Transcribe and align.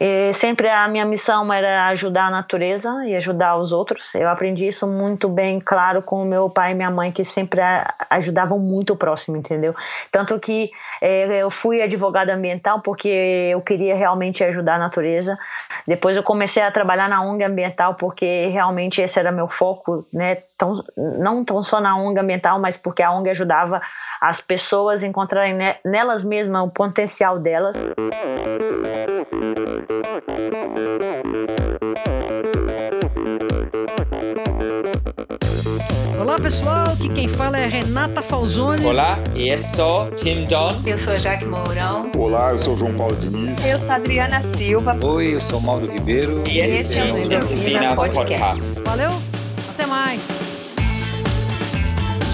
E 0.00 0.32
sempre 0.32 0.70
a 0.70 0.88
minha 0.88 1.04
missão 1.04 1.52
era 1.52 1.88
ajudar 1.88 2.28
a 2.28 2.30
natureza 2.30 3.04
e 3.06 3.14
ajudar 3.14 3.56
os 3.56 3.72
outros. 3.72 4.14
Eu 4.14 4.28
aprendi 4.28 4.66
isso 4.66 4.86
muito 4.86 5.28
bem 5.28 5.60
claro 5.60 6.00
com 6.02 6.22
o 6.22 6.24
meu 6.24 6.48
pai 6.48 6.72
e 6.72 6.74
minha 6.74 6.90
mãe, 6.90 7.12
que 7.12 7.22
sempre 7.22 7.60
ajudavam 8.08 8.58
muito 8.58 8.94
o 8.94 8.96
próximo, 8.96 9.36
entendeu? 9.36 9.74
Tanto 10.10 10.40
que 10.40 10.70
é, 11.00 11.42
eu 11.42 11.50
fui 11.50 11.82
advogada 11.82 12.32
ambiental 12.32 12.80
porque 12.80 13.50
eu 13.52 13.60
queria 13.60 13.94
realmente 13.94 14.42
ajudar 14.42 14.76
a 14.76 14.78
natureza. 14.78 15.36
Depois 15.86 16.16
eu 16.16 16.22
comecei 16.22 16.62
a 16.62 16.70
trabalhar 16.70 17.08
na 17.08 17.22
ONG 17.22 17.44
ambiental 17.44 17.94
porque 17.94 18.46
realmente 18.46 19.02
esse 19.02 19.18
era 19.18 19.30
meu 19.30 19.48
foco, 19.48 20.06
né? 20.10 20.38
Tão, 20.56 20.82
não 20.96 21.44
tão 21.44 21.62
só 21.62 21.82
na 21.82 21.96
ONG 21.98 22.18
ambiental, 22.18 22.58
mas 22.58 22.78
porque 22.78 23.02
a 23.02 23.12
ONG 23.12 23.28
ajudava 23.28 23.78
as 24.22 24.40
pessoas 24.40 25.04
a 25.04 25.06
encontrarem 25.06 25.58
nelas 25.84 26.24
mesmas 26.24 26.62
o 26.62 26.70
potencial 26.70 27.38
delas. 27.38 27.76
Olá 36.20 36.38
pessoal, 36.40 36.90
aqui 36.92 37.08
quem 37.08 37.26
fala 37.26 37.58
é 37.58 37.66
Renata 37.66 38.22
Falzoni. 38.22 38.84
Olá, 38.86 39.18
eu 39.34 39.58
sou 39.58 40.10
Tim 40.12 40.44
Don. 40.44 40.76
Eu 40.86 40.96
sou 40.96 41.18
Jaque 41.18 41.46
Mourão. 41.46 42.12
Olá, 42.16 42.52
eu 42.52 42.58
sou 42.58 42.76
João 42.76 42.94
Paulo 42.94 43.16
Diniz. 43.16 43.64
Eu 43.66 43.78
sou 43.78 43.94
Adriana 43.94 44.40
Silva. 44.40 44.96
Oi, 45.04 45.34
eu 45.34 45.40
sou 45.40 45.60
Mauro 45.60 45.90
Ribeiro. 45.90 46.44
E 46.48 46.60
esse 46.60 47.00
é 47.00 47.12
o 47.12 47.18
Endorfina 47.18 47.96
Podcast. 47.96 48.78
Valeu, 48.84 49.10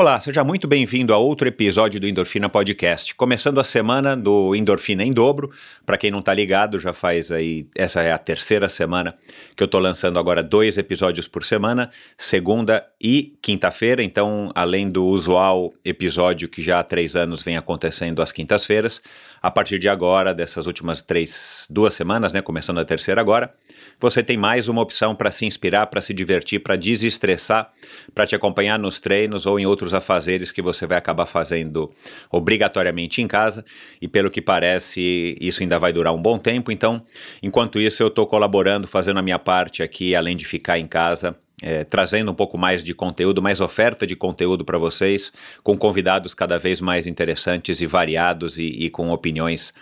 Olá, 0.00 0.18
seja 0.18 0.42
muito 0.42 0.66
bem-vindo 0.66 1.12
a 1.12 1.18
outro 1.18 1.46
episódio 1.46 2.00
do 2.00 2.08
Endorfina 2.08 2.48
Podcast. 2.48 3.14
Começando 3.14 3.60
a 3.60 3.64
semana 3.64 4.16
do 4.16 4.54
Endorfina 4.54 5.04
em 5.04 5.12
dobro. 5.12 5.50
Para 5.84 5.98
quem 5.98 6.10
não 6.10 6.20
está 6.20 6.32
ligado, 6.32 6.78
já 6.78 6.94
faz 6.94 7.30
aí, 7.30 7.66
essa 7.74 8.00
é 8.00 8.10
a 8.10 8.16
terceira 8.16 8.66
semana 8.66 9.14
que 9.54 9.62
eu 9.62 9.66
estou 9.66 9.78
lançando 9.78 10.18
agora 10.18 10.42
dois 10.42 10.78
episódios 10.78 11.28
por 11.28 11.44
semana, 11.44 11.90
segunda 12.16 12.86
e 12.98 13.34
quinta-feira. 13.42 14.02
Então, 14.02 14.50
além 14.54 14.90
do 14.90 15.04
usual 15.04 15.70
episódio 15.84 16.48
que 16.48 16.62
já 16.62 16.80
há 16.80 16.82
três 16.82 17.14
anos 17.14 17.42
vem 17.42 17.58
acontecendo 17.58 18.22
às 18.22 18.32
quintas-feiras, 18.32 19.02
a 19.42 19.50
partir 19.50 19.78
de 19.78 19.90
agora, 19.90 20.32
dessas 20.32 20.66
últimas 20.66 21.02
três, 21.02 21.66
duas 21.68 21.92
semanas, 21.92 22.32
né, 22.32 22.40
começando 22.40 22.78
a 22.78 22.86
terceira 22.86 23.20
agora, 23.20 23.52
você 24.00 24.22
tem 24.22 24.36
mais 24.36 24.66
uma 24.66 24.80
opção 24.80 25.14
para 25.14 25.30
se 25.30 25.44
inspirar, 25.44 25.86
para 25.86 26.00
se 26.00 26.14
divertir, 26.14 26.60
para 26.60 26.74
desestressar, 26.74 27.70
para 28.14 28.26
te 28.26 28.34
acompanhar 28.34 28.78
nos 28.78 28.98
treinos 28.98 29.44
ou 29.44 29.60
em 29.60 29.66
outros 29.66 29.92
afazeres 29.92 30.50
que 30.50 30.62
você 30.62 30.86
vai 30.86 30.96
acabar 30.96 31.26
fazendo 31.26 31.92
obrigatoriamente 32.30 33.20
em 33.20 33.28
casa. 33.28 33.64
E 34.00 34.08
pelo 34.08 34.30
que 34.30 34.40
parece, 34.40 35.36
isso 35.40 35.62
ainda 35.62 35.78
vai 35.78 35.92
durar 35.92 36.14
um 36.14 36.22
bom 36.22 36.38
tempo. 36.38 36.72
Então, 36.72 37.04
enquanto 37.42 37.78
isso, 37.78 38.02
eu 38.02 38.08
estou 38.08 38.26
colaborando, 38.26 38.88
fazendo 38.88 39.18
a 39.18 39.22
minha 39.22 39.38
parte 39.38 39.82
aqui, 39.82 40.14
além 40.14 40.34
de 40.34 40.46
ficar 40.46 40.78
em 40.78 40.86
casa, 40.86 41.36
é, 41.62 41.84
trazendo 41.84 42.30
um 42.30 42.34
pouco 42.34 42.56
mais 42.56 42.82
de 42.82 42.94
conteúdo, 42.94 43.42
mais 43.42 43.60
oferta 43.60 44.06
de 44.06 44.16
conteúdo 44.16 44.64
para 44.64 44.78
vocês, 44.78 45.32
com 45.62 45.76
convidados 45.76 46.32
cada 46.32 46.58
vez 46.58 46.80
mais 46.80 47.06
interessantes 47.06 47.80
e 47.80 47.86
variados 47.86 48.58
e, 48.58 48.64
e 48.64 48.90
com 48.90 49.10
opiniões 49.10 49.74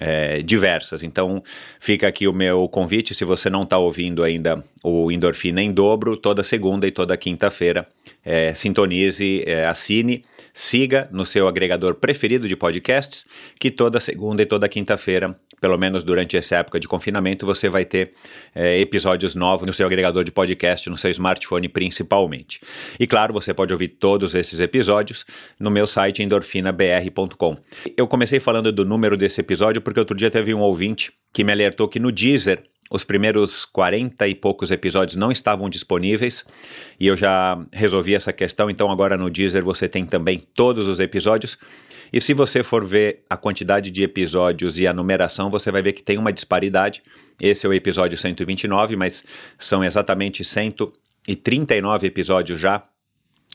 é, 0.00 0.42
diversas. 0.42 1.02
Então, 1.02 1.42
fica 1.80 2.08
aqui 2.08 2.26
o 2.26 2.32
meu 2.32 2.68
convite. 2.68 3.14
Se 3.14 3.24
você 3.24 3.50
não 3.50 3.62
está 3.62 3.78
ouvindo 3.78 4.22
ainda 4.22 4.62
o 4.82 5.10
Endorfina 5.10 5.62
em 5.62 5.72
dobro, 5.72 6.16
toda 6.16 6.42
segunda 6.42 6.86
e 6.86 6.90
toda 6.90 7.16
quinta-feira, 7.16 7.86
é, 8.24 8.54
sintonize, 8.54 9.42
é, 9.46 9.66
assine, 9.66 10.24
siga 10.52 11.08
no 11.12 11.26
seu 11.26 11.48
agregador 11.48 11.94
preferido 11.94 12.46
de 12.46 12.56
podcasts, 12.56 13.26
que 13.58 13.70
toda 13.70 14.00
segunda 14.00 14.42
e 14.42 14.46
toda 14.46 14.68
quinta-feira 14.68 15.34
pelo 15.62 15.78
menos 15.78 16.02
durante 16.02 16.36
essa 16.36 16.56
época 16.56 16.80
de 16.80 16.88
confinamento, 16.88 17.46
você 17.46 17.68
vai 17.68 17.84
ter 17.84 18.10
é, 18.52 18.80
episódios 18.80 19.36
novos 19.36 19.64
no 19.64 19.72
seu 19.72 19.86
agregador 19.86 20.24
de 20.24 20.32
podcast, 20.32 20.90
no 20.90 20.98
seu 20.98 21.08
smartphone 21.12 21.68
principalmente. 21.68 22.60
E 22.98 23.06
claro, 23.06 23.32
você 23.32 23.54
pode 23.54 23.72
ouvir 23.72 23.86
todos 23.86 24.34
esses 24.34 24.58
episódios 24.58 25.24
no 25.60 25.70
meu 25.70 25.86
site 25.86 26.20
endorfinabr.com. 26.20 27.56
Eu 27.96 28.08
comecei 28.08 28.40
falando 28.40 28.72
do 28.72 28.84
número 28.84 29.16
desse 29.16 29.40
episódio 29.40 29.80
porque 29.80 30.00
outro 30.00 30.16
dia 30.16 30.32
teve 30.32 30.52
um 30.52 30.58
ouvinte 30.58 31.12
que 31.32 31.44
me 31.44 31.52
alertou 31.52 31.86
que 31.86 32.00
no 32.00 32.10
Deezer 32.10 32.64
os 32.92 33.04
primeiros 33.04 33.64
40 33.64 34.28
e 34.28 34.34
poucos 34.34 34.70
episódios 34.70 35.16
não 35.16 35.32
estavam 35.32 35.70
disponíveis 35.70 36.44
e 37.00 37.06
eu 37.06 37.16
já 37.16 37.58
resolvi 37.72 38.14
essa 38.14 38.34
questão, 38.34 38.68
então 38.68 38.90
agora 38.90 39.16
no 39.16 39.30
Deezer 39.30 39.64
você 39.64 39.88
tem 39.88 40.04
também 40.04 40.38
todos 40.38 40.86
os 40.86 41.00
episódios. 41.00 41.56
E 42.12 42.20
se 42.20 42.34
você 42.34 42.62
for 42.62 42.84
ver 42.84 43.22
a 43.30 43.36
quantidade 43.38 43.90
de 43.90 44.02
episódios 44.02 44.78
e 44.78 44.86
a 44.86 44.92
numeração, 44.92 45.50
você 45.50 45.72
vai 45.72 45.80
ver 45.80 45.94
que 45.94 46.02
tem 46.02 46.18
uma 46.18 46.30
disparidade. 46.30 47.02
Esse 47.40 47.64
é 47.64 47.68
o 47.70 47.72
episódio 47.72 48.18
129, 48.18 48.94
mas 48.94 49.24
são 49.58 49.82
exatamente 49.82 50.44
139 50.44 52.06
episódios 52.06 52.60
já 52.60 52.82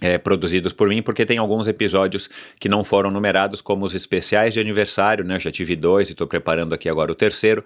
é, 0.01 0.17
produzidos 0.17 0.73
por 0.73 0.89
mim, 0.89 1.03
porque 1.03 1.25
tem 1.25 1.37
alguns 1.37 1.67
episódios 1.67 2.29
que 2.59 2.67
não 2.67 2.83
foram 2.83 3.11
numerados, 3.11 3.61
como 3.61 3.85
os 3.85 3.93
especiais 3.93 4.55
de 4.55 4.59
aniversário, 4.59 5.23
né? 5.23 5.35
Eu 5.35 5.39
já 5.39 5.51
tive 5.51 5.75
dois 5.75 6.09
e 6.09 6.13
estou 6.13 6.25
preparando 6.25 6.73
aqui 6.73 6.89
agora 6.89 7.11
o 7.11 7.15
terceiro. 7.15 7.63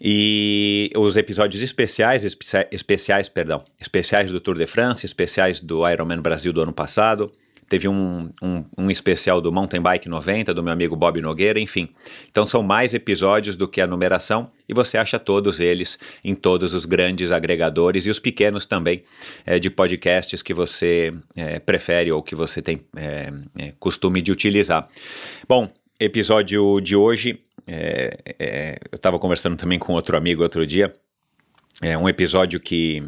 E 0.00 0.90
os 0.96 1.16
episódios 1.16 1.62
especiais, 1.62 2.24
especiais, 2.70 3.28
perdão, 3.28 3.62
especiais 3.80 4.30
do 4.30 4.40
Tour 4.40 4.56
de 4.56 4.66
France, 4.66 5.06
especiais 5.06 5.60
do 5.60 5.88
Ironman 5.88 6.20
Brasil 6.20 6.52
do 6.52 6.62
ano 6.62 6.72
passado, 6.72 7.30
teve 7.72 7.88
um, 7.88 8.28
um, 8.42 8.64
um, 8.76 8.90
especial 8.90 9.40
do 9.40 9.50
Mountain 9.50 9.80
Bike 9.80 10.06
90, 10.06 10.52
do 10.52 10.62
meu 10.62 10.74
amigo 10.74 10.94
Bob 10.94 11.18
Nogueira, 11.22 11.58
enfim. 11.58 11.88
Então 12.30 12.44
são 12.44 12.62
mais 12.62 12.92
episódios 12.92 13.56
do 13.56 13.66
que 13.66 13.80
a 13.80 13.86
numeração 13.86 14.50
e 14.68 14.74
você 14.74 14.98
acha 14.98 15.18
todos 15.18 15.58
eles 15.58 15.98
em 16.22 16.34
todos 16.34 16.74
os 16.74 16.84
grandes 16.84 17.32
agregadores 17.32 18.04
e 18.04 18.10
os 18.10 18.18
pequenos 18.18 18.66
também 18.66 19.02
é, 19.46 19.58
de 19.58 19.70
podcasts 19.70 20.42
que 20.42 20.52
você 20.52 21.14
é, 21.34 21.58
prefere 21.60 22.12
ou 22.12 22.22
que 22.22 22.34
você 22.34 22.60
tem 22.60 22.78
é, 22.94 23.32
costume 23.80 24.20
de 24.20 24.30
utilizar. 24.30 24.86
Bom, 25.48 25.72
episódio 25.98 26.78
de 26.78 26.94
hoje, 26.94 27.40
eu 27.66 28.94
estava 28.94 29.18
conversando 29.18 29.56
também 29.56 29.78
com 29.78 29.92
outro 29.92 30.16
amigo 30.16 30.42
outro 30.42 30.66
dia, 30.66 30.94
é 31.80 31.98
um 31.98 32.08
episódio 32.08 32.60
que, 32.60 33.02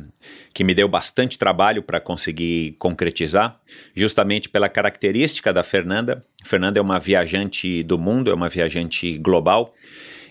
que 0.52 0.64
me 0.64 0.74
deu 0.74 0.88
bastante 0.88 1.38
trabalho 1.38 1.82
para 1.82 2.00
conseguir 2.00 2.74
concretizar, 2.78 3.60
justamente 3.94 4.48
pela 4.48 4.68
característica 4.68 5.52
da 5.52 5.62
Fernanda. 5.62 6.24
Fernanda 6.44 6.78
é 6.78 6.82
uma 6.82 6.98
viajante 6.98 7.82
do 7.84 7.96
mundo, 7.98 8.30
é 8.30 8.34
uma 8.34 8.48
viajante 8.48 9.16
global. 9.18 9.72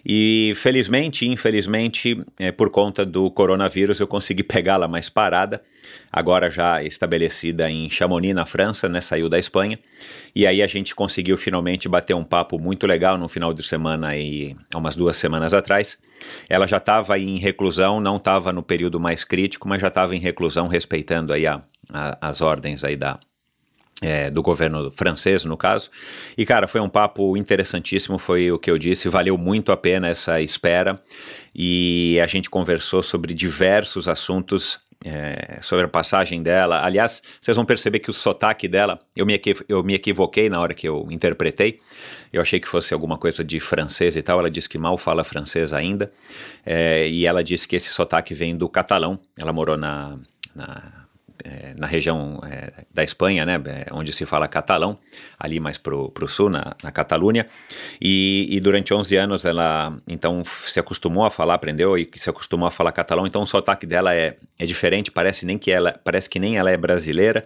E 0.06 0.52
felizmente, 0.56 1.26
infelizmente, 1.28 2.22
é, 2.38 2.52
por 2.52 2.70
conta 2.70 3.06
do 3.06 3.32
coronavírus, 3.32 4.00
eu 4.00 4.08
consegui 4.08 4.44
pegá-la 4.44 4.88
mais 4.88 5.08
parada, 5.08 5.62
agora 6.12 6.50
já 6.50 6.84
estabelecida 6.84 7.70
em 7.70 7.90
Chamonix, 7.90 8.36
na 8.36 8.46
França, 8.46 8.90
né? 8.90 9.00
Saiu 9.00 9.30
da 9.30 9.40
Espanha. 9.40 9.80
E 10.36 10.46
aí 10.46 10.62
a 10.62 10.68
gente 10.68 10.94
conseguiu 10.94 11.38
finalmente 11.38 11.88
bater 11.88 12.14
um 12.14 12.24
papo 12.24 12.60
muito 12.60 12.86
legal 12.86 13.18
no 13.18 13.30
final 13.30 13.54
de 13.54 13.64
semana 13.64 14.10
aí, 14.10 14.56
umas 14.76 14.96
duas 14.96 15.16
semanas 15.16 15.54
atrás. 15.54 15.98
Ela 16.50 16.68
já 16.68 16.78
estava 16.78 17.18
em 17.18 17.38
reclusão, 17.38 18.02
não 18.02 18.18
estava 18.18 18.52
no 18.52 18.64
período 18.64 19.00
mais 19.00 19.24
crítico, 19.24 19.68
mas 19.68 19.82
já 19.82 19.88
estava 19.88 20.16
em 20.16 20.20
reclusão, 20.20 20.68
respeitando 20.68 21.32
aí 21.32 21.48
a, 21.48 21.62
a, 21.92 22.30
as 22.30 22.42
ordens 22.42 22.84
aí 22.84 22.96
da, 22.96 23.20
é, 24.04 24.30
do 24.30 24.44
governo 24.44 24.92
francês, 24.92 25.46
no 25.46 25.56
caso. 25.56 25.90
E, 26.38 26.46
cara, 26.46 26.68
foi 26.68 26.82
um 26.82 26.90
papo 26.90 27.38
interessantíssimo, 27.38 28.20
foi 28.20 28.52
o 28.52 28.60
que 28.60 28.70
eu 28.70 28.78
disse, 28.78 29.08
valeu 29.08 29.38
muito 29.38 29.72
a 29.72 29.78
pena 29.78 30.10
essa 30.10 30.42
espera. 30.42 30.98
E 31.56 32.20
a 32.22 32.28
gente 32.28 32.50
conversou 32.50 33.02
sobre 33.02 33.34
diversos 33.34 34.08
assuntos. 34.08 34.82
É, 35.06 35.60
sobre 35.60 35.84
a 35.84 35.88
passagem 35.90 36.42
dela. 36.42 36.82
Aliás, 36.82 37.22
vocês 37.42 37.58
vão 37.58 37.66
perceber 37.66 38.00
que 38.00 38.10
o 38.10 38.14
sotaque 38.14 38.70
dela, 38.70 38.98
eu 39.14 39.26
me, 39.26 39.38
eu 39.68 39.84
me 39.84 39.96
equivoquei 39.96 40.48
na 40.48 40.62
hora 40.62 40.74
que 40.74 40.88
eu 40.88 41.10
interpretei. 41.12 41.78
Eu 42.32 42.42
achei 42.42 42.58
que 42.58 42.70
fosse 42.70 42.94
alguma 42.94 43.18
coisa 43.18 43.44
de 43.44 43.60
francês 43.60 44.16
e 44.16 44.22
tal. 44.22 44.40
Ela 44.40 44.50
disse 44.50 44.70
que 44.70 44.78
mal 44.78 44.98
fala 44.98 45.22
francês 45.26 45.74
ainda. 45.74 46.10
É, 46.66 47.06
e 47.10 47.26
ela 47.26 47.44
disse 47.44 47.68
que 47.68 47.76
esse 47.76 47.90
sotaque 47.90 48.34
vem 48.34 48.56
do 48.56 48.70
catalão. 48.70 49.20
Ela 49.38 49.52
morou 49.52 49.76
na, 49.76 50.18
na 50.56 51.03
é, 51.44 51.74
na 51.78 51.88
região 51.88 52.40
é, 52.44 52.86
da 52.94 53.04
Espanha, 53.04 53.46
né, 53.46 53.62
é, 53.66 53.88
onde 53.92 54.12
se 54.14 54.26
fala 54.26 54.48
catalão, 54.48 54.98
ali 55.40 55.60
mais 55.60 55.78
para 55.78 55.96
o 55.96 56.28
sul, 56.28 56.50
na, 56.50 56.76
na 56.82 56.92
Catalunha, 56.92 57.46
e, 58.02 58.48
e, 58.50 58.60
durante 58.60 58.94
11 58.94 59.16
anos 59.16 59.46
ela 59.46 59.96
então 60.08 60.44
se 60.46 60.80
acostumou 60.80 61.26
a 61.26 61.32
falar, 61.32 61.56
aprendeu 61.56 61.98
e 61.98 62.10
se 62.16 62.30
acostumou 62.30 62.68
a 62.68 62.72
falar 62.72 62.92
catalão, 62.92 63.28
então 63.28 63.42
o 63.42 63.48
sotaque 63.48 63.86
dela 63.86 64.14
é, 64.14 64.38
é 64.58 64.66
diferente, 64.66 65.12
parece, 65.12 65.46
nem 65.46 65.58
que 65.58 65.72
ela, 65.72 66.00
parece 66.04 66.30
que 66.30 66.40
nem 66.40 66.58
ela 66.58 66.72
é 66.72 66.78
brasileira, 66.78 67.46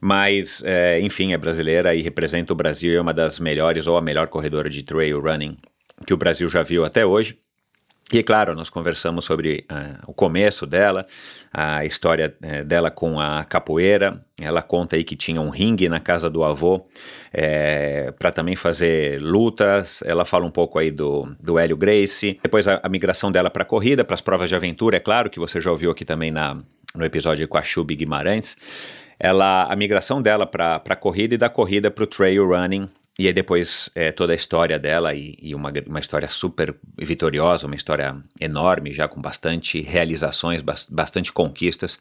mas, 0.00 0.62
é, 0.64 1.00
enfim, 1.00 1.32
é 1.32 1.38
brasileira 1.38 1.94
e 1.94 2.02
representa 2.02 2.52
o 2.52 2.56
Brasil, 2.56 2.96
é 2.96 3.00
uma 3.00 3.12
das 3.12 3.40
melhores 3.40 3.86
ou 3.86 3.96
a 3.96 4.00
melhor 4.00 4.28
corredora 4.28 4.70
de 4.70 4.82
trail 4.82 5.20
running 5.20 5.56
que 6.06 6.14
o 6.14 6.16
Brasil 6.16 6.48
já 6.48 6.62
viu 6.62 6.84
até 6.84 7.04
hoje. 7.04 7.36
E 8.10 8.22
claro, 8.22 8.54
nós 8.54 8.70
conversamos 8.70 9.26
sobre 9.26 9.66
uh, 9.70 10.02
o 10.06 10.14
começo 10.14 10.66
dela, 10.66 11.04
a 11.52 11.84
história 11.84 12.34
uh, 12.42 12.64
dela 12.64 12.90
com 12.90 13.20
a 13.20 13.44
capoeira. 13.44 14.22
Ela 14.40 14.62
conta 14.62 14.96
aí 14.96 15.02
que 15.02 15.16
tinha 15.16 15.40
um 15.40 15.48
ringue 15.48 15.88
na 15.88 15.98
casa 15.98 16.30
do 16.30 16.44
avô 16.44 16.86
é, 17.32 18.06
eh, 18.06 18.12
para 18.12 18.30
também 18.30 18.54
fazer 18.54 19.20
lutas. 19.20 20.00
Ela 20.06 20.24
fala 20.24 20.46
um 20.46 20.50
pouco 20.50 20.78
aí 20.78 20.92
do, 20.92 21.34
do 21.40 21.58
Hélio 21.58 21.76
Gracie. 21.76 22.38
Depois 22.40 22.68
a, 22.68 22.78
a 22.80 22.88
migração 22.88 23.32
dela 23.32 23.50
para 23.50 23.62
a 23.62 23.66
corrida, 23.66 24.04
para 24.04 24.14
as 24.14 24.20
provas 24.20 24.48
de 24.48 24.54
aventura, 24.54 24.96
é 24.96 25.00
claro, 25.00 25.28
que 25.28 25.40
você 25.40 25.60
já 25.60 25.72
ouviu 25.72 25.90
aqui 25.90 26.04
também 26.04 26.30
na, 26.30 26.56
no 26.94 27.04
episódio 27.04 27.48
com 27.48 27.58
a 27.58 27.62
Chubi 27.62 27.96
Guimarães. 27.96 28.56
Ela, 29.18 29.64
a 29.64 29.74
migração 29.74 30.22
dela 30.22 30.46
para 30.46 30.80
a 30.88 30.96
corrida 30.96 31.34
e 31.34 31.38
da 31.38 31.48
corrida 31.48 31.90
para 31.90 32.04
o 32.04 32.06
trail 32.06 32.46
running 32.46 32.88
e 33.18 33.26
aí 33.26 33.32
depois 33.32 33.90
é, 33.94 34.12
toda 34.12 34.32
a 34.32 34.36
história 34.36 34.78
dela 34.78 35.12
e, 35.12 35.36
e, 35.42 35.54
uma, 35.54 35.72
uma 35.86 35.98
história 35.98 36.28
super 36.28 36.74
vitoriosa, 36.96 37.66
uma 37.66 37.74
história 37.74 38.16
enorme, 38.40 38.92
já 38.92 39.08
com 39.08 39.20
bastante 39.20 39.80
realizações, 39.80 40.62
bastante 40.88 41.32
conquistas 41.32 41.98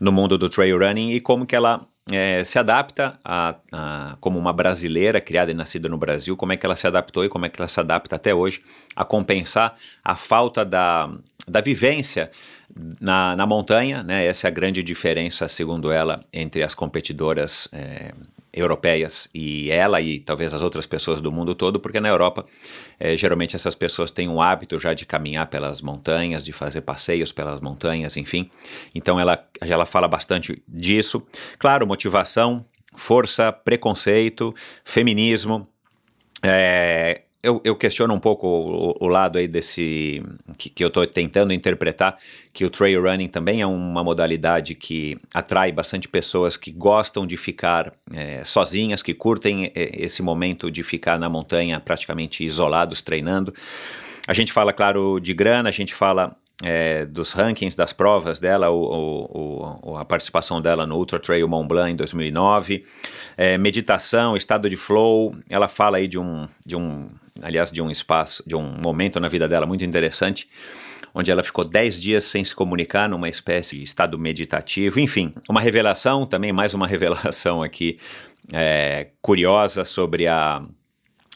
no 0.00 0.10
mundo 0.10 0.36
do 0.36 0.48
trail 0.48 0.78
running 0.78 1.12
e 1.12 1.20
como 1.20 1.46
que 1.46 1.54
ela 1.54 1.86
é, 2.10 2.42
se 2.42 2.58
adapta 2.58 3.18
a, 3.24 3.54
a, 3.70 4.16
como 4.20 4.38
uma 4.38 4.52
brasileira 4.52 5.20
criada 5.20 5.50
e 5.50 5.54
nascida 5.54 5.88
no 5.88 5.98
Brasil, 5.98 6.36
como 6.36 6.52
é 6.52 6.56
que 6.56 6.66
ela 6.66 6.76
se 6.76 6.86
adaptou 6.86 7.24
e 7.24 7.28
como 7.28 7.46
é 7.46 7.48
que 7.48 7.60
ela 7.60 7.68
se 7.68 7.78
adapta 7.78 8.16
até 8.16 8.34
hoje 8.34 8.60
a 8.96 9.04
compensar 9.04 9.76
a 10.04 10.16
falta 10.16 10.64
da, 10.64 11.08
da 11.46 11.60
vivência 11.60 12.30
na, 13.00 13.36
na 13.36 13.46
montanha, 13.46 14.02
né? 14.02 14.26
Essa 14.26 14.46
é 14.46 14.48
a 14.48 14.52
grande 14.52 14.82
diferença, 14.82 15.46
segundo 15.48 15.92
ela, 15.92 16.20
entre 16.32 16.62
as 16.62 16.74
competidoras 16.74 17.68
é, 17.72 18.12
europeias 18.52 19.28
e 19.34 19.70
ela 19.70 20.00
e 20.00 20.20
talvez 20.20 20.54
as 20.54 20.62
outras 20.62 20.86
pessoas 20.86 21.20
do 21.20 21.30
mundo 21.30 21.54
todo, 21.54 21.78
porque 21.78 22.00
na 22.00 22.08
Europa 22.08 22.44
é, 22.98 23.16
geralmente 23.16 23.54
essas 23.54 23.74
pessoas 23.74 24.10
têm 24.10 24.28
um 24.28 24.40
hábito 24.40 24.78
já 24.78 24.94
de 24.94 25.04
caminhar 25.04 25.46
pelas 25.46 25.80
montanhas, 25.80 26.44
de 26.44 26.52
fazer 26.52 26.80
passeios 26.80 27.32
pelas 27.32 27.60
montanhas, 27.60 28.16
enfim. 28.16 28.50
Então 28.94 29.18
ela, 29.20 29.46
ela 29.60 29.86
fala 29.86 30.08
bastante 30.08 30.62
disso. 30.66 31.22
Claro, 31.58 31.86
motivação, 31.86 32.64
força, 32.94 33.52
preconceito, 33.52 34.54
feminismo. 34.84 35.66
É, 36.42 37.22
eu, 37.48 37.60
eu, 37.64 37.74
questiono 37.74 38.12
um 38.12 38.20
pouco 38.20 38.46
o, 38.46 39.06
o 39.06 39.08
lado 39.08 39.38
aí 39.38 39.48
desse 39.48 40.22
que, 40.58 40.68
que 40.68 40.84
eu 40.84 40.88
estou 40.88 41.06
tentando 41.06 41.52
interpretar 41.52 42.16
que 42.52 42.64
o 42.64 42.70
trail 42.70 43.02
running 43.02 43.28
também 43.28 43.62
é 43.62 43.66
uma 43.66 44.04
modalidade 44.04 44.74
que 44.74 45.16
atrai 45.32 45.72
bastante 45.72 46.06
pessoas 46.06 46.56
que 46.56 46.70
gostam 46.70 47.26
de 47.26 47.36
ficar 47.36 47.92
é, 48.14 48.44
sozinhas, 48.44 49.02
que 49.02 49.14
curtem 49.14 49.72
é, 49.74 49.90
esse 50.04 50.22
momento 50.22 50.70
de 50.70 50.82
ficar 50.82 51.18
na 51.18 51.28
montanha 51.28 51.80
praticamente 51.80 52.44
isolados 52.44 53.00
treinando. 53.00 53.54
A 54.26 54.34
gente 54.34 54.52
fala, 54.52 54.72
claro, 54.72 55.18
de 55.18 55.32
grana, 55.32 55.70
a 55.70 55.72
gente 55.72 55.94
fala 55.94 56.36
é, 56.62 57.04
dos 57.06 57.32
rankings 57.32 57.76
das 57.76 57.92
provas 57.92 58.40
dela, 58.40 58.68
o, 58.70 58.82
o, 58.82 59.90
o, 59.92 59.96
a 59.96 60.04
participação 60.04 60.60
dela 60.60 60.86
no 60.86 60.96
Ultra 60.96 61.18
Trail 61.18 61.48
Mont 61.48 61.68
Blanc 61.68 61.92
em 61.92 61.96
2009, 61.96 62.84
é, 63.36 63.56
meditação, 63.56 64.36
estado 64.36 64.68
de 64.68 64.76
flow, 64.76 65.34
ela 65.48 65.68
fala 65.68 65.98
aí 65.98 66.08
de 66.08 66.18
um, 66.18 66.46
de 66.66 66.76
um 66.76 67.08
aliás, 67.42 67.70
de 67.70 67.80
um 67.82 67.90
espaço, 67.90 68.42
de 68.46 68.54
um 68.54 68.62
momento 68.62 69.18
na 69.20 69.28
vida 69.28 69.48
dela 69.48 69.66
muito 69.66 69.84
interessante, 69.84 70.48
onde 71.14 71.30
ela 71.30 71.42
ficou 71.42 71.64
10 71.64 72.00
dias 72.00 72.24
sem 72.24 72.44
se 72.44 72.54
comunicar, 72.54 73.08
numa 73.08 73.28
espécie 73.28 73.76
de 73.76 73.84
estado 73.84 74.18
meditativo. 74.18 75.00
Enfim, 75.00 75.32
uma 75.48 75.60
revelação, 75.60 76.26
também 76.26 76.52
mais 76.52 76.74
uma 76.74 76.86
revelação 76.88 77.62
aqui 77.62 77.98
é, 78.52 79.08
curiosa 79.20 79.84
sobre 79.84 80.26
a 80.26 80.62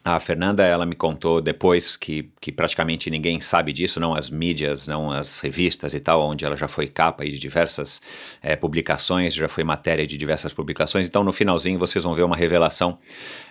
a 0.04 0.19
Fernanda, 0.19 0.64
ela 0.64 0.84
me 0.84 0.96
contou 0.96 1.40
depois 1.40 1.96
que, 1.96 2.28
que 2.40 2.50
praticamente 2.50 3.08
ninguém 3.08 3.40
sabe 3.40 3.72
disso, 3.72 4.00
não 4.00 4.14
as 4.14 4.31
mídias, 4.31 4.88
não 4.88 5.12
as 5.12 5.38
revistas 5.38 5.94
e 5.94 6.00
tal, 6.00 6.20
onde 6.22 6.44
ela 6.44 6.56
já 6.56 6.66
foi 6.66 6.88
capa 6.88 7.25
de 7.25 7.38
diversas 7.38 8.00
é, 8.43 8.56
publicações, 8.56 9.32
já 9.32 9.46
foi 9.46 9.62
matéria 9.62 10.04
de 10.04 10.19
diversas 10.19 10.52
publicações. 10.52 11.06
Então, 11.06 11.22
no 11.22 11.32
finalzinho, 11.32 11.78
vocês 11.78 12.02
vão 12.02 12.14
ver 12.14 12.25
uma 12.25 12.37
revelação 12.37 12.99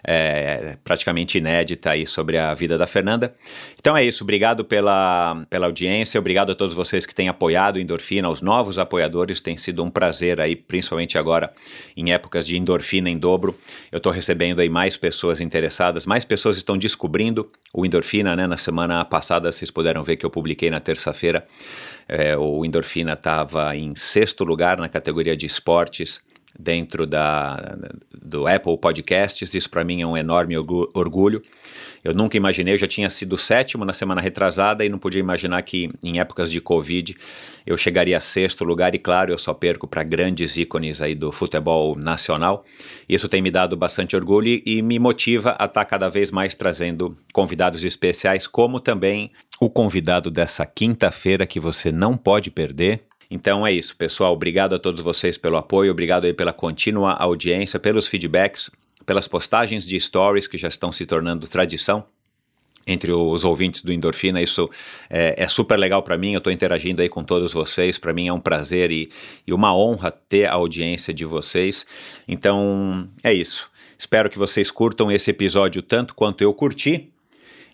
é, 0.03 0.77
praticamente 0.83 1.37
inédita 1.37 1.91
aí 1.91 2.05
sobre 2.05 2.37
a 2.37 2.53
vida 2.53 2.77
da 2.77 2.85
Fernanda. 2.85 3.33
Então 3.79 3.95
é 3.95 4.03
isso, 4.03 4.23
obrigado 4.23 4.65
pela, 4.65 5.45
pela 5.49 5.67
audiência, 5.67 6.19
obrigado 6.19 6.51
a 6.51 6.55
todos 6.55 6.73
vocês 6.73 7.05
que 7.05 7.15
têm 7.15 7.29
apoiado 7.29 7.79
Endorfina, 7.79 8.29
os 8.29 8.41
novos 8.41 8.77
apoiadores, 8.77 9.39
tem 9.39 9.55
sido 9.55 9.83
um 9.83 9.89
prazer 9.89 10.41
aí, 10.41 10.55
principalmente 10.55 11.17
agora 11.17 11.51
em 11.95 12.11
épocas 12.11 12.45
de 12.45 12.57
endorfina 12.57 13.09
em 13.09 13.17
dobro. 13.17 13.57
Eu 13.91 13.97
estou 13.97 14.11
recebendo 14.11 14.59
aí 14.59 14.69
mais 14.69 14.97
pessoas 14.97 15.39
interessadas, 15.39 16.05
mais 16.05 16.25
pessoas 16.25 16.40
pessoas 16.41 16.57
estão 16.57 16.75
descobrindo 16.75 17.51
o 17.71 17.85
Endorfina, 17.85 18.35
né? 18.35 18.47
Na 18.47 18.57
semana 18.57 19.05
passada 19.05 19.51
vocês 19.51 19.69
puderam 19.69 20.03
ver 20.03 20.17
que 20.17 20.25
eu 20.25 20.29
publiquei 20.29 20.71
na 20.71 20.79
terça-feira. 20.79 21.45
É, 22.07 22.35
o 22.35 22.65
Endorfina 22.65 23.13
estava 23.13 23.75
em 23.75 23.93
sexto 23.93 24.43
lugar 24.43 24.79
na 24.79 24.89
categoria 24.89 25.37
de 25.37 25.45
esportes 25.45 26.19
dentro 26.57 27.05
da, 27.05 27.77
do 28.11 28.47
Apple 28.47 28.75
Podcasts. 28.75 29.53
Isso 29.53 29.69
para 29.69 29.83
mim 29.83 30.01
é 30.01 30.07
um 30.07 30.17
enorme 30.17 30.57
orgulho. 30.57 31.43
Eu 32.03 32.13
nunca 32.13 32.35
imaginei, 32.35 32.73
eu 32.73 32.77
já 32.77 32.87
tinha 32.87 33.09
sido 33.09 33.37
sétimo 33.37 33.85
na 33.85 33.93
semana 33.93 34.21
retrasada 34.21 34.83
e 34.83 34.89
não 34.89 34.97
podia 34.97 35.19
imaginar 35.19 35.61
que 35.61 35.91
em 36.03 36.19
épocas 36.19 36.51
de 36.51 36.59
Covid 36.59 37.15
eu 37.65 37.77
chegaria 37.77 38.17
a 38.17 38.19
sexto 38.19 38.63
lugar 38.63 38.95
e 38.95 38.99
claro, 38.99 39.31
eu 39.31 39.37
só 39.37 39.53
perco 39.53 39.87
para 39.87 40.03
grandes 40.03 40.57
ícones 40.57 41.01
aí 41.01 41.13
do 41.13 41.31
futebol 41.31 41.95
nacional. 41.95 42.65
Isso 43.07 43.29
tem 43.29 43.41
me 43.41 43.51
dado 43.51 43.77
bastante 43.77 44.15
orgulho 44.15 44.61
e 44.65 44.81
me 44.81 44.97
motiva 44.97 45.51
a 45.59 45.65
estar 45.65 45.67
tá 45.67 45.85
cada 45.85 46.09
vez 46.09 46.31
mais 46.31 46.55
trazendo 46.55 47.15
convidados 47.31 47.83
especiais, 47.83 48.47
como 48.47 48.79
também 48.79 49.31
o 49.59 49.69
convidado 49.69 50.31
dessa 50.31 50.65
quinta-feira 50.65 51.45
que 51.45 51.59
você 51.59 51.91
não 51.91 52.17
pode 52.17 52.49
perder, 52.49 53.01
então 53.31 53.65
é 53.65 53.71
isso, 53.71 53.95
pessoal. 53.95 54.33
Obrigado 54.33 54.75
a 54.75 54.79
todos 54.79 54.99
vocês 55.01 55.37
pelo 55.37 55.55
apoio, 55.55 55.91
obrigado 55.91 56.25
aí 56.25 56.33
pela 56.33 56.51
contínua 56.51 57.13
audiência, 57.13 57.79
pelos 57.79 58.05
feedbacks 58.05 58.69
pelas 59.11 59.27
postagens 59.27 59.85
de 59.85 59.99
stories 59.99 60.47
que 60.47 60.57
já 60.57 60.69
estão 60.69 60.89
se 60.89 61.05
tornando 61.05 61.45
tradição 61.45 62.05
entre 62.87 63.11
os 63.11 63.43
ouvintes 63.43 63.81
do 63.81 63.91
Endorfina. 63.91 64.41
Isso 64.41 64.69
é, 65.09 65.35
é 65.37 65.49
super 65.49 65.77
legal 65.77 66.01
para 66.01 66.17
mim. 66.17 66.31
Eu 66.31 66.37
estou 66.37 66.53
interagindo 66.53 67.01
aí 67.01 67.09
com 67.09 67.21
todos 67.21 67.51
vocês. 67.51 67.97
Para 67.97 68.13
mim 68.13 68.29
é 68.29 68.33
um 68.33 68.39
prazer 68.39 68.89
e, 68.89 69.09
e 69.45 69.53
uma 69.53 69.75
honra 69.75 70.11
ter 70.11 70.45
a 70.45 70.53
audiência 70.53 71.13
de 71.13 71.25
vocês. 71.25 71.85
Então 72.25 73.09
é 73.21 73.33
isso. 73.33 73.69
Espero 73.99 74.29
que 74.29 74.39
vocês 74.39 74.71
curtam 74.71 75.11
esse 75.11 75.29
episódio 75.29 75.81
tanto 75.81 76.15
quanto 76.15 76.41
eu 76.41 76.53
curti. 76.53 77.10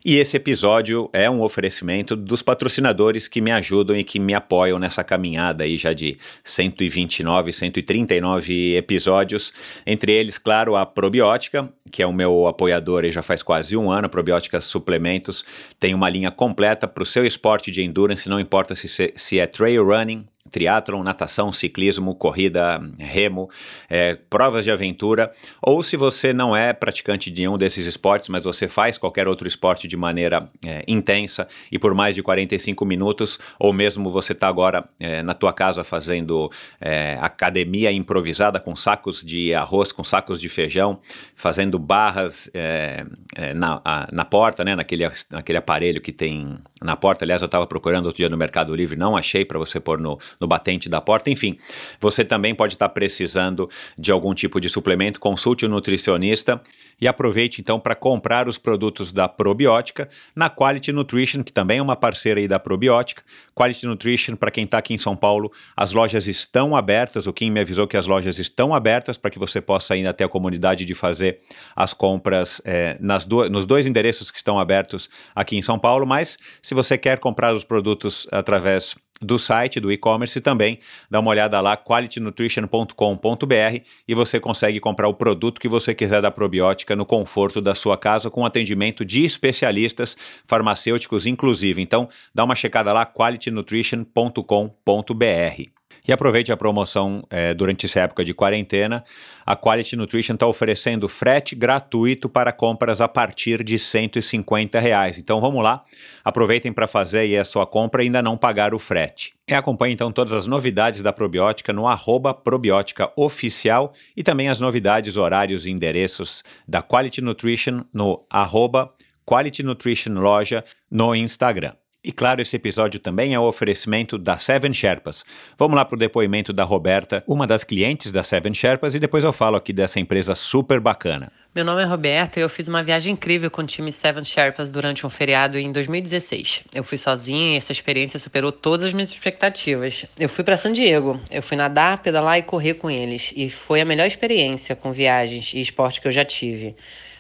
E 0.10 0.20
esse 0.20 0.38
episódio 0.38 1.10
é 1.12 1.30
um 1.30 1.42
oferecimento 1.42 2.16
dos 2.16 2.42
patrocinadores 2.42 3.28
que 3.28 3.42
me 3.42 3.52
ajudam 3.52 3.94
e 3.94 4.06
que 4.06 4.22
me 4.22 4.34
apoiam 4.34 4.80
nessa 4.80 5.04
caminhada 5.04 5.66
aí 5.66 5.76
já 5.76 5.92
de 5.92 6.18
129, 6.46 7.52
139 7.52 8.78
episódios. 8.78 9.52
Entre 9.86 10.14
eles, 10.14 10.38
claro, 10.38 10.78
a 10.78 10.86
Probiótica, 10.86 11.68
que 11.92 12.02
é 12.02 12.08
o 12.08 12.14
meu 12.14 12.48
apoiador 12.48 13.06
e 13.06 13.12
já 13.12 13.22
faz 13.22 13.42
quase 13.42 13.76
um 13.76 13.92
ano, 13.92 14.10
Probióticas 14.10 14.66
Suplementos, 14.66 15.44
tem 15.80 15.94
uma 15.94 16.10
linha 16.10 16.32
completa 16.32 16.88
para 16.88 17.04
o 17.04 17.06
seu 17.06 17.26
esporte 17.26 17.72
de 17.72 17.84
endurance, 17.84 18.30
não 18.30 18.40
importa 18.40 18.76
se, 18.76 19.14
se 19.16 19.40
é 19.40 19.48
trail 19.48 19.86
running, 19.86 20.26
triatlon, 20.48 21.04
natação, 21.04 21.52
ciclismo, 21.52 22.16
corrida, 22.16 22.82
remo, 22.98 23.50
é, 23.90 24.16
provas 24.30 24.64
de 24.64 24.72
aventura, 24.72 25.32
ou 25.62 25.84
se 25.84 25.96
você 25.96 26.34
não 26.34 26.56
é 26.56 26.74
praticante 26.74 27.30
de 27.30 27.48
um 27.48 27.58
desses 27.58 27.86
esportes, 27.86 28.30
mas 28.30 28.44
você 28.44 28.68
faz 28.68 28.98
qualquer 28.98 29.28
outro 29.28 29.48
esporte 29.48 29.88
de 29.88 29.98
maneira 29.98 30.50
é, 30.66 30.84
intensa 30.88 31.48
e 31.72 31.78
por 31.78 31.94
mais 31.94 32.16
de 32.16 32.24
45 32.24 32.86
minutos, 32.86 33.40
ou 33.60 33.74
mesmo 33.74 34.10
você 34.10 34.34
está 34.34 34.48
agora 34.48 34.88
é, 35.00 35.22
na 35.22 35.34
tua 35.34 35.54
casa 35.54 35.84
fazendo 35.84 36.50
é, 36.80 37.18
academia 37.22 37.92
improvisada 37.92 38.60
com 38.60 38.76
sacos 38.76 39.24
de 39.24 39.54
arroz, 39.54 39.92
com 39.92 40.04
sacos 40.04 40.40
de 40.40 40.50
feijão, 40.50 41.00
fazendo 41.36 41.77
barras 41.78 42.50
é, 42.54 43.06
é, 43.36 43.54
na, 43.54 43.82
a, 43.84 44.08
na 44.12 44.26
porta, 44.26 44.64
né, 44.64 44.76
naquele, 44.76 45.08
naquele 45.30 45.58
aparelho 45.58 46.02
que 46.02 46.12
tem 46.12 46.58
na 46.82 46.96
porta. 46.96 47.26
Aliás, 47.26 47.42
eu 47.42 47.48
estava 47.48 47.66
procurando 47.66 48.06
outro 48.06 48.18
dia 48.18 48.30
no 48.30 48.38
Mercado 48.38 48.76
Livre, 48.76 48.96
não 48.96 49.18
achei 49.18 49.44
para 49.44 49.58
você 49.58 49.80
pôr 49.80 50.00
no, 50.00 50.20
no 50.40 50.48
batente 50.48 50.90
da 50.90 51.02
porta. 51.02 51.30
Enfim, 51.30 51.58
você 52.00 52.24
também 52.24 52.54
pode 52.54 52.74
estar 52.74 52.90
precisando 52.90 53.70
de 53.98 54.12
algum 54.12 54.34
tipo 54.34 54.60
de 54.60 54.70
suplemento, 54.70 55.20
consulte 55.20 55.66
o 55.66 55.70
nutricionista 55.70 56.62
e 57.00 57.08
aproveite 57.08 57.62
então 57.62 57.80
para 57.80 57.96
comprar 57.96 58.48
os 58.48 58.58
produtos 58.58 59.12
da 59.12 59.28
Probiótica 59.28 60.10
na 60.36 60.50
Quality 60.50 60.92
Nutrition, 60.92 61.44
que 61.44 61.54
também 61.54 61.80
é 61.80 61.82
uma 61.82 61.96
parceira 61.96 62.40
aí 62.40 62.48
da 62.48 62.60
Probiótica. 62.60 63.24
Quality 63.56 63.86
Nutrition, 63.86 64.36
para 64.36 64.52
quem 64.52 64.64
está 64.64 64.80
aqui 64.80 64.94
em 64.94 64.98
São 64.98 65.16
Paulo, 65.16 65.52
as 65.76 65.92
lojas 65.92 66.28
estão 66.28 66.76
abertas. 66.76 67.28
O 67.28 67.34
Kim 67.34 67.52
me 67.52 67.60
avisou 67.60 67.88
que 67.88 67.98
as 67.98 68.08
lojas 68.08 68.40
estão 68.40 68.74
abertas 68.74 69.18
para 69.18 69.30
que 69.30 69.40
você 69.40 69.62
possa 69.62 69.96
ir 69.96 70.08
até 70.08 70.24
a 70.24 70.30
comunidade 70.30 70.86
de 70.86 70.94
fazer 70.94 71.40
as 71.78 71.94
compras 71.94 72.60
é, 72.66 72.98
nas 73.00 73.24
do, 73.24 73.48
nos 73.48 73.66
dois 73.66 73.86
endereços 73.86 74.32
que 74.32 74.40
estão 74.40 74.58
abertos 74.58 75.08
aqui 75.36 75.56
em 75.56 75.62
São 75.62 75.78
Paulo. 75.78 76.08
Mas 76.08 76.40
se 76.60 76.74
você 76.74 76.98
quer 76.98 77.20
comprar 77.20 77.54
os 77.54 77.64
produtos 77.64 78.28
através 78.32 78.96
do 79.22 79.38
site, 79.40 79.80
do 79.80 79.92
e-commerce 79.92 80.40
também. 80.40 80.78
Dá 81.10 81.20
uma 81.20 81.32
olhada 81.32 81.60
lá, 81.60 81.76
qualitynutrition.com.br 81.76 83.82
e 84.08 84.14
você 84.14 84.40
consegue 84.40 84.80
comprar 84.80 85.08
o 85.08 85.14
produto 85.16 85.60
que 85.60 85.68
você 85.68 85.96
quiser 85.96 86.22
da 86.22 86.30
probiótica 86.30 86.96
no 86.96 87.04
conforto 87.04 87.60
da 87.60 87.74
sua 87.74 87.98
casa 87.98 88.30
com 88.30 88.46
atendimento 88.46 89.04
de 89.04 89.26
especialistas 89.26 90.16
farmacêuticos 90.46 91.26
inclusive. 91.26 91.82
Então, 91.82 92.08
dá 92.34 92.44
uma 92.44 92.54
checada 92.54 92.94
lá, 92.94 93.08
qualitynutrition.com.br. 93.08 95.77
E 96.08 96.14
aproveite 96.14 96.52
a 96.52 96.58
promoção 96.58 97.22
é, 97.30 97.54
durante 97.54 97.86
essa 97.86 98.00
época 98.00 98.24
de 98.24 98.34
quarentena. 98.34 99.04
A 99.46 99.58
Quality 99.58 99.98
Nutrition 99.98 100.36
está 100.36 100.48
oferecendo 100.48 101.10
frete 101.10 101.54
gratuito 101.54 102.30
para 102.30 102.54
compras 102.54 103.02
a 103.02 103.10
partir 103.10 103.62
de 103.62 103.78
150 103.78 104.80
reais. 104.80 105.18
Então 105.18 105.42
vamos 105.42 105.62
lá, 105.62 105.84
aproveitem 106.24 106.72
para 106.72 106.88
fazer 106.88 107.20
aí 107.20 107.38
a 107.38 107.44
sua 107.44 107.68
compra 107.68 108.02
e 108.02 108.06
ainda 108.06 108.22
não 108.22 108.38
pagar 108.38 108.74
o 108.74 108.80
frete. 108.80 109.34
E 109.46 109.54
acompanhe 109.54 109.94
então 109.94 110.12
todas 110.12 110.34
as 110.34 110.48
novidades 110.48 111.02
da 111.02 111.12
probiótica 111.12 111.74
no 111.74 111.88
arroba 111.88 112.34
probiótica 112.34 113.12
oficial 113.18 113.94
e 114.16 114.24
também 114.24 114.48
as 114.48 114.62
novidades, 114.62 115.18
horários 115.18 115.66
e 115.66 115.72
endereços 115.72 116.44
da 116.66 116.82
Quality 116.82 117.22
Nutrition 117.22 117.84
no 117.94 118.26
arroba 118.30 118.94
Quality 119.26 119.62
Nutrition 119.64 120.14
Loja 120.14 120.64
no 120.90 121.14
Instagram. 121.14 121.74
E 122.08 122.12
claro, 122.14 122.42
esse 122.42 122.56
episódio 122.56 123.02
também 123.02 123.34
é 123.34 123.40
o 123.40 123.44
oferecimento 123.44 124.18
da 124.18 124.38
Seven 124.38 124.72
Sherpas. 124.72 125.26
Vamos 125.58 125.76
lá 125.76 125.84
para 125.84 125.98
o 125.98 126.00
depoimento 126.00 126.54
da 126.54 126.64
Roberta, 126.64 127.22
uma 127.28 127.46
das 127.46 127.66
clientes 127.66 128.14
da 128.14 128.24
Seven 128.24 128.54
Sherpas, 128.54 128.96
e 128.96 129.00
depois 129.00 129.26
eu 129.26 129.34
falo 129.34 129.58
aqui 129.58 129.74
dessa 129.74 130.00
empresa 130.00 130.34
super 130.34 130.80
bacana. 130.80 131.30
Meu 131.54 131.66
nome 131.66 131.82
é 131.82 131.86
Roberta 131.86 132.40
e 132.40 132.44
eu 132.44 132.48
fiz 132.48 132.70
uma 132.70 132.82
viagem 132.82 133.12
incrível 133.12 133.52
com 133.52 133.62
o 133.62 133.66
time 133.66 133.92
Seven 133.92 134.24
Sherpas 134.24 134.72
durante 134.72 135.06
um 135.06 135.10
feriado 135.10 135.60
em 135.60 135.70
2016. 135.70 136.62
Eu 136.74 136.82
fui 136.82 136.98
sozinha 136.98 137.56
e 137.56 137.58
essa 137.58 137.74
experiência 137.74 138.18
superou 138.22 138.54
todas 138.54 138.86
as 138.86 138.94
minhas 138.94 139.10
expectativas. 139.10 140.06
Eu 140.18 140.30
fui 140.30 140.46
para 140.46 140.56
San 140.56 140.72
Diego, 140.72 141.20
eu 141.30 141.44
fui 141.44 141.58
nadar, 141.58 142.02
pedalar 142.02 142.38
e 142.38 142.42
correr 142.42 142.76
com 142.76 142.90
eles, 142.90 143.34
e 143.36 143.50
foi 143.50 143.82
a 143.82 143.86
melhor 143.86 144.08
experiência 144.08 144.78
com 144.78 144.94
viagens 144.94 145.54
e 145.54 145.60
esporte 145.60 146.00
que 146.00 146.08
eu 146.08 146.12
já 146.14 146.24
tive. 146.24 146.74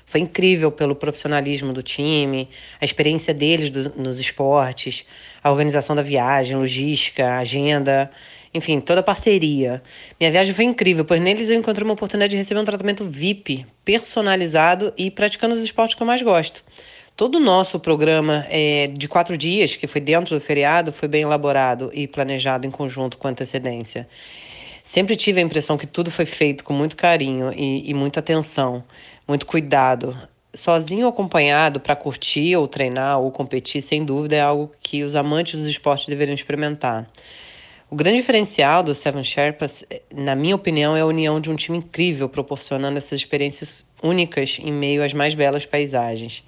Foi 0.07 0.21
incrível 0.21 0.71
pelo 0.71 0.95
profissionalismo 0.95 1.73
do 1.73 1.83
time, 1.83 2.47
a 2.79 2.85
experiência 2.85 3.33
deles 3.33 3.69
do, 3.69 3.91
nos 4.01 4.21
esportes, 4.21 5.03
a 5.43 5.51
organização 5.51 5.93
da 5.93 6.01
viagem, 6.01 6.55
logística, 6.55 7.37
agenda, 7.37 8.09
enfim, 8.53 8.79
toda 8.79 9.01
a 9.01 9.03
parceria. 9.03 9.83
Minha 10.17 10.31
viagem 10.31 10.53
foi 10.53 10.63
incrível, 10.63 11.03
pois 11.03 11.21
neles 11.21 11.49
eu 11.49 11.57
encontrei 11.57 11.83
uma 11.83 11.93
oportunidade 11.93 12.31
de 12.31 12.37
receber 12.37 12.61
um 12.61 12.63
tratamento 12.63 13.03
VIP, 13.03 13.65
personalizado 13.83 14.93
e 14.97 15.11
praticando 15.11 15.53
os 15.53 15.61
esportes 15.61 15.93
que 15.93 16.01
eu 16.01 16.07
mais 16.07 16.21
gosto. 16.21 16.63
Todo 17.17 17.35
o 17.35 17.39
nosso 17.41 17.77
programa 17.77 18.45
é, 18.49 18.87
de 18.87 19.09
quatro 19.09 19.37
dias, 19.37 19.75
que 19.75 19.87
foi 19.87 19.99
dentro 19.99 20.35
do 20.35 20.39
feriado, 20.39 20.89
foi 20.89 21.09
bem 21.09 21.23
elaborado 21.23 21.91
e 21.93 22.07
planejado 22.07 22.65
em 22.65 22.71
conjunto 22.71 23.17
com 23.17 23.27
antecedência. 23.27 24.07
Sempre 24.87 25.17
tive 25.17 25.41
a 25.41 25.43
impressão 25.43 25.75
que 25.75 25.85
tudo 25.85 26.09
foi 26.09 26.25
feito 26.25 26.63
com 26.63 26.71
muito 26.71 26.95
carinho 26.95 27.51
e, 27.53 27.89
e 27.89 27.93
muita 27.93 28.21
atenção 28.21 28.81
muito 29.27 29.45
cuidado. 29.45 30.17
Sozinho 30.53 31.03
ou 31.03 31.09
acompanhado 31.09 31.77
para 31.81 31.93
curtir 31.93 32.55
ou 32.55 32.69
treinar 32.69 33.19
ou 33.19 33.29
competir, 33.29 33.81
sem 33.81 34.05
dúvida, 34.05 34.37
é 34.37 34.39
algo 34.39 34.71
que 34.79 35.03
os 35.03 35.13
amantes 35.13 35.59
dos 35.59 35.67
esportes 35.67 36.07
deveriam 36.07 36.33
experimentar. 36.33 37.05
O 37.89 37.97
grande 37.97 38.15
diferencial 38.15 38.81
do 38.81 38.95
Seven 38.95 39.25
Sherpas, 39.25 39.83
na 40.09 40.37
minha 40.37 40.55
opinião, 40.55 40.95
é 40.95 41.01
a 41.01 41.05
união 41.05 41.41
de 41.41 41.51
um 41.51 41.57
time 41.57 41.79
incrível, 41.79 42.29
proporcionando 42.29 42.97
essas 42.97 43.19
experiências 43.19 43.85
únicas 44.01 44.57
em 44.57 44.71
meio 44.71 45.03
às 45.03 45.13
mais 45.13 45.33
belas 45.33 45.65
paisagens. 45.65 46.45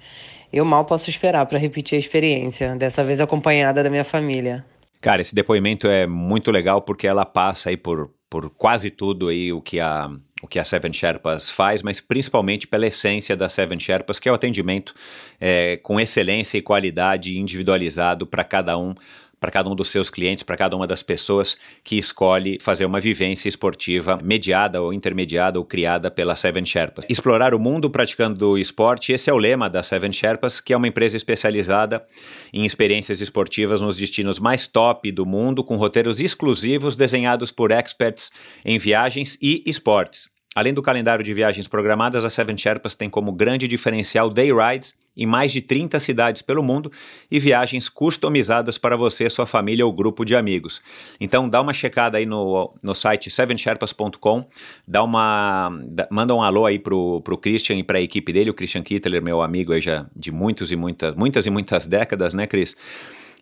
Eu 0.50 0.64
mal 0.64 0.86
posso 0.86 1.10
esperar 1.10 1.44
para 1.44 1.58
repetir 1.58 1.96
a 1.96 1.98
experiência, 1.98 2.74
dessa 2.74 3.04
vez 3.04 3.20
acompanhada 3.20 3.82
da 3.82 3.90
minha 3.90 4.04
família. 4.04 4.64
Cara, 4.98 5.20
esse 5.20 5.34
depoimento 5.34 5.86
é 5.86 6.06
muito 6.06 6.50
legal 6.50 6.80
porque 6.80 7.06
ela 7.06 7.26
passa 7.26 7.68
aí 7.68 7.76
por, 7.76 8.10
por 8.30 8.48
quase 8.50 8.88
tudo 8.90 9.28
aí 9.28 9.52
o 9.52 9.60
que 9.60 9.80
a 9.80 10.08
o 10.42 10.46
que 10.46 10.58
a 10.58 10.64
Seven 10.64 10.90
Sherpas 10.90 11.50
faz, 11.50 11.82
mas 11.82 12.00
principalmente 12.00 12.66
pela 12.66 12.86
essência 12.86 13.36
da 13.36 13.46
Seven 13.46 13.78
Sherpas, 13.78 14.18
que 14.18 14.26
é 14.26 14.32
o 14.32 14.34
atendimento 14.34 14.94
é, 15.38 15.76
com 15.82 16.00
excelência 16.00 16.56
e 16.56 16.62
qualidade 16.62 17.38
individualizado 17.38 18.26
para 18.26 18.42
cada 18.42 18.78
um 18.78 18.94
para 19.40 19.50
cada 19.50 19.70
um 19.70 19.74
dos 19.74 19.90
seus 19.90 20.10
clientes, 20.10 20.42
para 20.44 20.56
cada 20.56 20.76
uma 20.76 20.86
das 20.86 21.02
pessoas 21.02 21.56
que 21.82 21.96
escolhe 21.96 22.58
fazer 22.60 22.84
uma 22.84 23.00
vivência 23.00 23.48
esportiva 23.48 24.18
mediada 24.22 24.82
ou 24.82 24.92
intermediada 24.92 25.58
ou 25.58 25.64
criada 25.64 26.10
pela 26.10 26.36
Seven 26.36 26.64
Sherpas. 26.66 27.06
Explorar 27.08 27.54
o 27.54 27.58
mundo 27.58 27.88
praticando 27.88 28.58
esporte, 28.58 29.12
esse 29.12 29.30
é 29.30 29.32
o 29.32 29.38
lema 29.38 29.70
da 29.70 29.82
Seven 29.82 30.12
Sherpas, 30.12 30.60
que 30.60 30.74
é 30.74 30.76
uma 30.76 30.88
empresa 30.88 31.16
especializada 31.16 32.04
em 32.52 32.66
experiências 32.66 33.20
esportivas 33.20 33.80
nos 33.80 33.96
destinos 33.96 34.38
mais 34.38 34.66
top 34.66 35.10
do 35.10 35.24
mundo, 35.24 35.64
com 35.64 35.76
roteiros 35.76 36.20
exclusivos 36.20 36.94
desenhados 36.94 37.50
por 37.50 37.70
experts 37.70 38.30
em 38.64 38.78
viagens 38.78 39.38
e 39.40 39.62
esportes. 39.64 40.28
Além 40.54 40.74
do 40.74 40.82
calendário 40.82 41.24
de 41.24 41.32
viagens 41.32 41.68
programadas, 41.68 42.24
a 42.24 42.30
Seven 42.30 42.58
Sherpas 42.58 42.96
tem 42.96 43.08
como 43.08 43.30
grande 43.30 43.68
diferencial 43.68 44.28
day 44.28 44.50
rides 44.52 44.94
em 45.16 45.26
mais 45.26 45.52
de 45.52 45.60
30 45.60 46.00
cidades 46.00 46.42
pelo 46.42 46.62
mundo 46.62 46.90
e 47.30 47.38
viagens 47.38 47.88
customizadas 47.88 48.78
para 48.78 48.96
você, 48.96 49.28
sua 49.28 49.46
família 49.46 49.84
ou 49.84 49.92
grupo 49.92 50.24
de 50.24 50.34
amigos. 50.34 50.80
Então 51.20 51.48
dá 51.48 51.60
uma 51.60 51.72
checada 51.72 52.18
aí 52.18 52.26
no, 52.26 52.74
no 52.82 52.94
site 52.94 53.30
sevensherpas.com, 53.30 54.46
dá 54.88 55.02
uma 55.04 55.70
manda 56.10 56.34
um 56.34 56.42
alô 56.42 56.66
aí 56.66 56.78
pro, 56.78 57.20
pro 57.20 57.38
Christian 57.38 57.76
e 57.76 57.84
para 57.84 57.98
a 57.98 58.02
equipe 58.02 58.32
dele, 58.32 58.50
o 58.50 58.54
Christian 58.54 58.82
Kittler, 58.82 59.22
meu 59.22 59.42
amigo 59.42 59.72
aí 59.72 59.80
já 59.80 60.06
de 60.16 60.32
muitos 60.32 60.72
e 60.72 60.76
muitas, 60.76 61.14
muitas 61.14 61.46
e 61.46 61.50
muitas 61.50 61.86
décadas, 61.86 62.34
né, 62.34 62.46
Cris? 62.46 62.76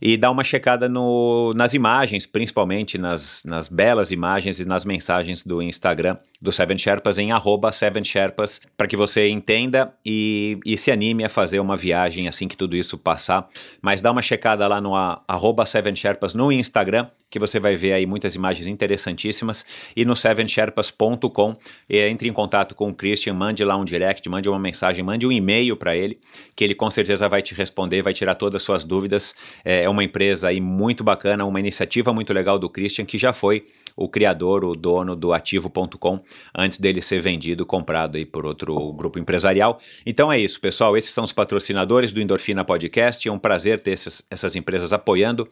E 0.00 0.16
dá 0.16 0.30
uma 0.30 0.44
checada 0.44 0.88
no, 0.88 1.52
nas 1.54 1.74
imagens, 1.74 2.26
principalmente 2.26 2.98
nas, 2.98 3.42
nas 3.44 3.68
belas 3.68 4.10
imagens 4.10 4.60
e 4.60 4.66
nas 4.66 4.84
mensagens 4.84 5.44
do 5.44 5.62
Instagram 5.62 6.16
do 6.40 6.52
Seven 6.52 6.78
Sherpas 6.78 7.18
em 7.18 7.32
arroba 7.32 7.72
Seven 7.72 8.04
Sherpas, 8.04 8.60
para 8.76 8.86
que 8.86 8.96
você 8.96 9.28
entenda 9.28 9.92
e, 10.04 10.58
e, 10.64 10.76
se 10.76 10.90
anime 10.90 11.24
a 11.24 11.28
fazer 11.28 11.58
uma 11.58 11.76
viagem 11.76 12.28
assim 12.28 12.46
que 12.46 12.56
tudo 12.56 12.76
isso 12.76 12.96
passar. 12.96 13.48
Mas 13.82 14.00
dá 14.00 14.10
uma 14.10 14.22
checada 14.22 14.66
lá 14.68 14.80
no 14.80 14.94
arroba 14.94 15.66
Seven 15.66 15.96
Sherpas 15.96 16.34
no 16.34 16.52
Instagram, 16.52 17.08
que 17.30 17.38
você 17.38 17.60
vai 17.60 17.76
ver 17.76 17.92
aí 17.92 18.06
muitas 18.06 18.34
imagens 18.34 18.66
interessantíssimas, 18.66 19.64
e 19.94 20.04
no 20.04 20.16
sevensherpas.com, 20.16 21.56
entre 21.88 22.28
em 22.28 22.32
contato 22.32 22.74
com 22.74 22.88
o 22.88 22.94
Christian, 22.94 23.34
mande 23.34 23.64
lá 23.64 23.76
um 23.76 23.84
direct, 23.84 24.28
mande 24.28 24.48
uma 24.48 24.58
mensagem, 24.58 25.04
mande 25.04 25.26
um 25.26 25.32
e-mail 25.32 25.76
para 25.76 25.96
ele, 25.96 26.18
que 26.56 26.64
ele 26.64 26.74
com 26.74 26.90
certeza 26.90 27.28
vai 27.28 27.42
te 27.42 27.54
responder, 27.54 28.02
vai 28.02 28.14
tirar 28.14 28.34
todas 28.34 28.62
as 28.62 28.62
suas 28.62 28.84
dúvidas. 28.84 29.34
É, 29.64 29.82
é 29.84 29.88
uma 29.88 30.02
empresa 30.02 30.48
aí 30.48 30.60
muito 30.60 31.04
bacana, 31.04 31.44
uma 31.44 31.60
iniciativa 31.60 32.12
muito 32.12 32.32
legal 32.32 32.58
do 32.58 32.68
Christian, 32.68 33.04
que 33.04 33.18
já 33.18 33.32
foi 33.32 33.64
o 33.94 34.08
criador, 34.08 34.64
o 34.64 34.76
dono 34.76 35.16
do 35.16 35.32
ativo.com, 35.32 36.20
antes 36.56 36.78
dele 36.78 37.02
ser 37.02 37.20
vendido, 37.20 37.66
comprado 37.66 38.16
aí 38.16 38.24
por 38.24 38.46
outro 38.46 38.92
grupo 38.92 39.18
empresarial. 39.18 39.78
Então 40.06 40.32
é 40.32 40.38
isso, 40.38 40.60
pessoal. 40.60 40.96
Esses 40.96 41.10
são 41.10 41.24
os 41.24 41.32
patrocinadores 41.32 42.12
do 42.12 42.20
Endorfina 42.20 42.64
Podcast. 42.64 43.28
É 43.28 43.32
um 43.32 43.38
prazer 43.38 43.80
ter 43.80 43.90
esses, 43.90 44.22
essas 44.30 44.54
empresas 44.54 44.92
apoiando 44.92 45.48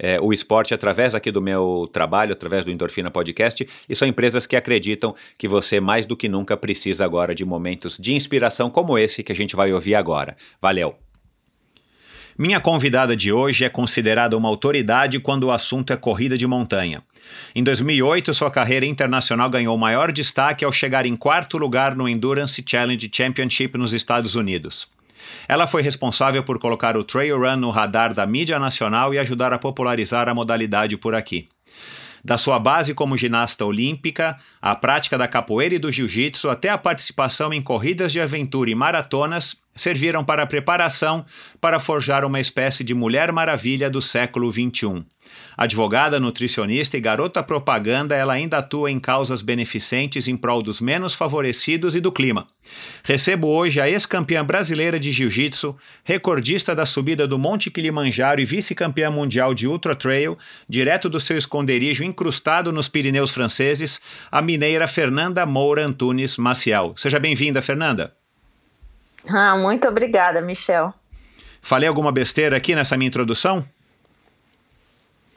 é, 0.00 0.18
o 0.18 0.32
esporte 0.32 0.72
através 0.72 1.14
aqui 1.14 1.30
do 1.30 1.42
meu 1.42 1.88
trabalho, 1.92 2.32
através 2.32 2.64
do 2.64 2.70
Endorfina 2.70 3.10
Podcast, 3.10 3.68
e 3.88 3.94
são 3.94 4.08
empresas 4.08 4.46
que 4.46 4.56
acreditam 4.56 5.14
que 5.36 5.46
você 5.46 5.78
mais 5.78 6.06
do 6.06 6.16
que 6.16 6.28
nunca 6.28 6.56
precisa 6.56 7.04
agora 7.04 7.34
de 7.34 7.44
momentos 7.44 7.98
de 7.98 8.14
inspiração 8.14 8.70
como 8.70 8.98
esse 8.98 9.22
que 9.22 9.30
a 9.30 9.36
gente 9.36 9.54
vai 9.54 9.72
ouvir 9.72 9.94
agora. 9.94 10.34
Valeu! 10.60 10.96
Minha 12.38 12.58
convidada 12.58 13.14
de 13.14 13.30
hoje 13.30 13.66
é 13.66 13.68
considerada 13.68 14.34
uma 14.34 14.48
autoridade 14.48 15.20
quando 15.20 15.44
o 15.44 15.52
assunto 15.52 15.92
é 15.92 15.96
corrida 15.96 16.38
de 16.38 16.46
montanha. 16.46 17.02
Em 17.54 17.62
2008, 17.62 18.32
sua 18.32 18.50
carreira 18.50 18.86
internacional 18.86 19.50
ganhou 19.50 19.76
maior 19.76 20.10
destaque 20.10 20.64
ao 20.64 20.72
chegar 20.72 21.04
em 21.04 21.16
quarto 21.16 21.58
lugar 21.58 21.94
no 21.94 22.08
Endurance 22.08 22.64
Challenge 22.66 23.10
Championship 23.12 23.76
nos 23.76 23.92
Estados 23.92 24.36
Unidos. 24.36 24.88
Ela 25.48 25.66
foi 25.66 25.82
responsável 25.82 26.42
por 26.42 26.58
colocar 26.58 26.96
o 26.96 27.04
trail 27.04 27.38
run 27.38 27.56
no 27.56 27.70
radar 27.70 28.14
da 28.14 28.26
mídia 28.26 28.58
nacional 28.58 29.12
e 29.12 29.18
ajudar 29.18 29.52
a 29.52 29.58
popularizar 29.58 30.28
a 30.28 30.34
modalidade 30.34 30.96
por 30.96 31.14
aqui. 31.14 31.48
Da 32.24 32.36
sua 32.36 32.58
base 32.58 32.92
como 32.92 33.16
ginasta 33.16 33.64
olímpica, 33.64 34.36
a 34.60 34.74
prática 34.74 35.16
da 35.16 35.26
capoeira 35.26 35.74
e 35.74 35.78
do 35.78 35.90
jiu-jitsu 35.90 36.50
até 36.50 36.68
a 36.68 36.76
participação 36.76 37.52
em 37.52 37.62
corridas 37.62 38.12
de 38.12 38.20
aventura 38.20 38.70
e 38.70 38.74
maratonas 38.74 39.56
serviram 39.74 40.22
para 40.22 40.42
a 40.42 40.46
preparação 40.46 41.24
para 41.60 41.78
forjar 41.78 42.24
uma 42.24 42.40
espécie 42.40 42.84
de 42.84 42.92
Mulher 42.92 43.32
Maravilha 43.32 43.88
do 43.88 44.02
século 44.02 44.52
XXI. 44.52 45.04
Advogada, 45.60 46.18
nutricionista 46.18 46.96
e 46.96 47.00
garota 47.02 47.42
propaganda, 47.42 48.16
ela 48.16 48.32
ainda 48.32 48.56
atua 48.56 48.90
em 48.90 48.98
causas 48.98 49.42
beneficentes 49.42 50.26
em 50.26 50.34
prol 50.34 50.62
dos 50.62 50.80
menos 50.80 51.12
favorecidos 51.12 51.94
e 51.94 52.00
do 52.00 52.10
clima. 52.10 52.48
Recebo 53.04 53.46
hoje 53.48 53.78
a 53.78 53.86
ex-campeã 53.86 54.42
brasileira 54.42 54.98
de 54.98 55.12
jiu-jitsu, 55.12 55.76
recordista 56.02 56.74
da 56.74 56.86
subida 56.86 57.28
do 57.28 57.38
Monte 57.38 57.70
Kilimanjaro 57.70 58.40
e 58.40 58.44
vice-campeã 58.46 59.10
mundial 59.10 59.52
de 59.52 59.68
ultra 59.68 59.94
trail, 59.94 60.38
direto 60.66 61.10
do 61.10 61.20
seu 61.20 61.36
esconderijo 61.36 62.02
incrustado 62.02 62.72
nos 62.72 62.88
Pirineus 62.88 63.30
franceses, 63.30 64.00
a 64.32 64.40
mineira 64.40 64.86
Fernanda 64.86 65.44
Moura 65.44 65.84
Antunes 65.84 66.38
Maciel. 66.38 66.94
Seja 66.96 67.18
bem-vinda, 67.18 67.60
Fernanda. 67.60 68.14
Ah, 69.28 69.58
muito 69.58 69.86
obrigada, 69.86 70.40
Michel. 70.40 70.94
Falei 71.60 71.86
alguma 71.86 72.10
besteira 72.10 72.56
aqui 72.56 72.74
nessa 72.74 72.96
minha 72.96 73.08
introdução? 73.08 73.62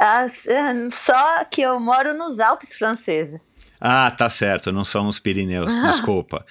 Ah, 0.05 0.25
só 0.91 1.45
que 1.45 1.61
eu 1.61 1.79
moro 1.79 2.13
nos 2.13 2.41
Alpes 2.41 2.75
franceses. 2.75 3.55
Ah, 3.79 4.11
tá 4.11 4.29
certo, 4.29 4.69
não 4.69 4.83
são 4.83 5.07
os 5.07 5.17
Pirineus, 5.17 5.73
desculpa. 5.83 6.45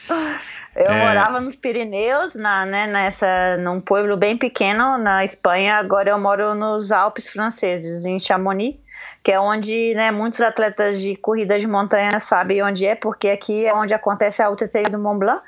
eu 0.74 0.86
é... 0.90 1.04
morava 1.04 1.38
nos 1.38 1.54
Pirineus, 1.54 2.34
na, 2.34 2.64
né, 2.64 2.86
nessa, 2.86 3.58
num 3.58 3.78
pueblo 3.78 4.16
bem 4.16 4.38
pequeno 4.38 4.96
na 4.96 5.22
Espanha, 5.22 5.76
agora 5.76 6.08
eu 6.08 6.18
moro 6.18 6.54
nos 6.54 6.90
Alpes 6.90 7.28
franceses, 7.28 8.06
em 8.06 8.18
Chamonix, 8.18 8.78
que 9.22 9.30
é 9.30 9.38
onde 9.38 9.94
né, 9.96 10.10
muitos 10.10 10.40
atletas 10.40 10.98
de 11.02 11.14
corrida 11.14 11.58
de 11.58 11.66
montanha 11.66 12.18
sabem 12.20 12.62
onde 12.62 12.86
é, 12.86 12.94
porque 12.94 13.28
aqui 13.28 13.66
é 13.66 13.74
onde 13.74 13.92
acontece 13.92 14.42
a 14.42 14.48
Ultra 14.48 14.66
Trail 14.66 14.88
do 14.88 14.98
Mont 14.98 15.18
Blanc, 15.18 15.42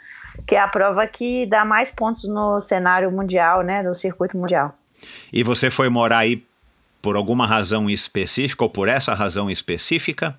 que 0.47 0.57
é 0.57 0.61
a 0.61 0.69
prova 0.69 1.07
que 1.07 1.47
dá 1.47 1.65
mais 1.65 1.91
pontos 1.91 2.29
no 2.29 2.61
cenário 2.61 3.11
mundial, 3.11 3.63
né, 3.63 3.83
do 3.83 3.95
circuito 3.95 4.37
mundial. 4.37 4.75
E 5.33 5.43
você 5.43 5.71
foi 5.71 5.89
morar 5.89 6.19
aí 6.19 6.45
por 7.05 7.17
alguma 7.17 7.47
razão 7.47 7.91
específica 7.91 8.65
ou 8.65 8.71
por 8.71 8.89
essa 8.89 9.13
razão 9.13 9.51
específica? 9.51 10.35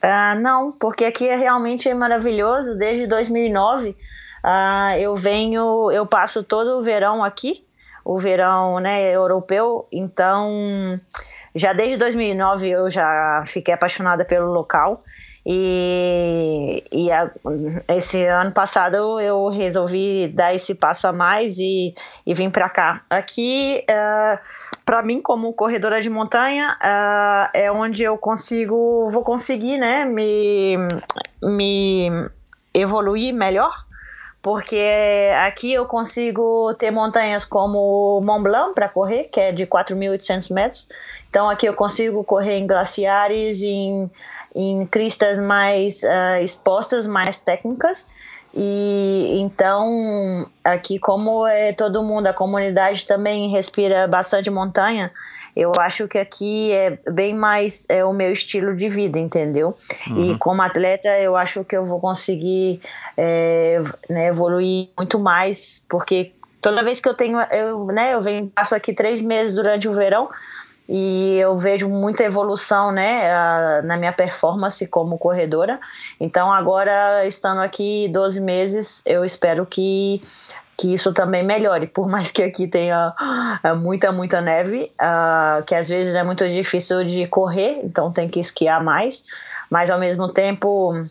Uh, 0.00 0.40
não, 0.40 0.70
porque 0.70 1.04
aqui 1.04 1.26
é 1.26 1.34
realmente 1.34 1.92
maravilhoso. 1.92 2.78
Desde 2.78 3.08
2009 3.08 3.88
uh, 3.88 3.96
ah, 4.44 4.96
eu 5.00 5.16
venho, 5.16 5.90
eu 5.90 6.06
passo 6.06 6.44
todo 6.44 6.78
o 6.78 6.82
verão 6.84 7.24
aqui, 7.24 7.64
o 8.04 8.16
verão 8.16 8.78
né, 8.78 9.10
europeu. 9.10 9.88
Então, 9.90 11.00
já 11.56 11.72
desde 11.72 11.96
2009 11.96 12.68
eu 12.68 12.88
já 12.88 13.42
fiquei 13.46 13.74
apaixonada 13.74 14.24
pelo 14.24 14.52
local. 14.52 15.02
E, 15.48 16.82
e 16.92 17.10
a, 17.10 17.30
esse 17.88 18.24
ano 18.26 18.52
passado 18.52 19.20
eu 19.20 19.48
resolvi 19.48 20.26
dar 20.26 20.52
esse 20.52 20.74
passo 20.74 21.06
a 21.06 21.12
mais 21.12 21.56
e, 21.58 21.92
e 22.24 22.34
vim 22.34 22.50
para 22.50 22.68
cá. 22.68 23.02
Aqui, 23.08 23.84
uh, 23.88 24.38
para 24.86 25.02
mim, 25.02 25.20
como 25.20 25.52
corredora 25.52 26.00
de 26.00 26.08
montanha, 26.08 26.78
uh, 26.80 27.50
é 27.52 27.70
onde 27.70 28.04
eu 28.04 28.16
consigo, 28.16 29.10
vou 29.10 29.24
conseguir, 29.24 29.76
né, 29.76 30.04
me, 30.04 30.76
me 31.42 32.08
evoluir 32.72 33.34
melhor 33.34 33.72
porque 34.46 34.80
aqui 35.44 35.72
eu 35.72 35.86
consigo 35.86 36.72
ter 36.74 36.92
montanhas 36.92 37.44
como 37.44 38.20
Mont 38.20 38.44
Blanc 38.44 38.74
para 38.76 38.88
correr, 38.88 39.24
que 39.24 39.40
é 39.40 39.50
de 39.50 39.66
4.800 39.66 40.54
metros. 40.54 40.88
Então 41.28 41.50
aqui 41.50 41.66
eu 41.66 41.74
consigo 41.74 42.22
correr 42.22 42.58
em 42.58 42.64
glaciares, 42.64 43.60
em, 43.64 44.08
em 44.54 44.86
cristas 44.86 45.40
mais 45.40 46.00
uh, 46.04 46.40
expostas, 46.40 47.08
mais 47.08 47.40
técnicas. 47.40 48.06
E 48.58 49.38
então 49.38 50.48
aqui 50.64 50.98
como 50.98 51.46
é 51.46 51.74
todo 51.74 52.02
mundo, 52.02 52.26
a 52.26 52.32
comunidade 52.32 53.06
também 53.06 53.50
respira 53.50 54.08
bastante 54.08 54.48
montanha, 54.48 55.12
eu 55.54 55.72
acho 55.78 56.08
que 56.08 56.16
aqui 56.16 56.72
é 56.72 56.98
bem 57.10 57.34
mais 57.34 57.84
é 57.88 58.02
o 58.02 58.14
meu 58.14 58.32
estilo 58.32 58.74
de 58.74 58.88
vida, 58.88 59.18
entendeu? 59.18 59.76
Uhum. 60.06 60.32
E 60.32 60.38
como 60.38 60.62
atleta, 60.62 61.08
eu 61.18 61.36
acho 61.36 61.64
que 61.64 61.76
eu 61.76 61.84
vou 61.84 62.00
conseguir 62.00 62.80
é, 63.14 63.80
né, 64.08 64.28
evoluir 64.28 64.88
muito 64.96 65.18
mais, 65.18 65.84
porque 65.86 66.32
toda 66.62 66.82
vez 66.82 67.00
que 67.00 67.08
eu 67.08 67.14
tenho, 67.14 67.38
eu, 67.50 67.86
né, 67.86 68.14
eu 68.14 68.20
venho, 68.20 68.48
passo 68.48 68.74
aqui 68.74 68.92
três 68.92 69.20
meses 69.20 69.54
durante 69.54 69.86
o 69.86 69.92
verão, 69.92 70.28
e 70.88 71.38
eu 71.38 71.56
vejo 71.56 71.88
muita 71.88 72.22
evolução 72.22 72.92
né, 72.92 73.82
na 73.82 73.96
minha 73.96 74.12
performance 74.12 74.86
como 74.86 75.18
corredora. 75.18 75.80
Então, 76.20 76.52
agora, 76.52 77.26
estando 77.26 77.60
aqui 77.60 78.08
12 78.12 78.40
meses, 78.40 79.02
eu 79.04 79.24
espero 79.24 79.66
que 79.66 80.20
que 80.78 80.92
isso 80.92 81.12
também 81.12 81.42
melhore, 81.42 81.86
por 81.86 82.06
mais 82.06 82.30
que 82.30 82.42
aqui 82.42 82.68
tenha 82.68 83.14
ah, 83.18 83.74
muita, 83.74 84.12
muita 84.12 84.42
neve, 84.42 84.92
uh, 85.00 85.64
que 85.64 85.74
às 85.74 85.88
vezes 85.88 86.14
é 86.14 86.22
muito 86.22 86.46
difícil 86.48 87.02
de 87.02 87.26
correr, 87.26 87.80
então 87.82 88.12
tem 88.12 88.28
que 88.28 88.38
esquiar 88.38 88.84
mais, 88.84 89.24
mas 89.70 89.88
ao 89.88 89.98
mesmo 89.98 90.28
tempo 90.28 91.06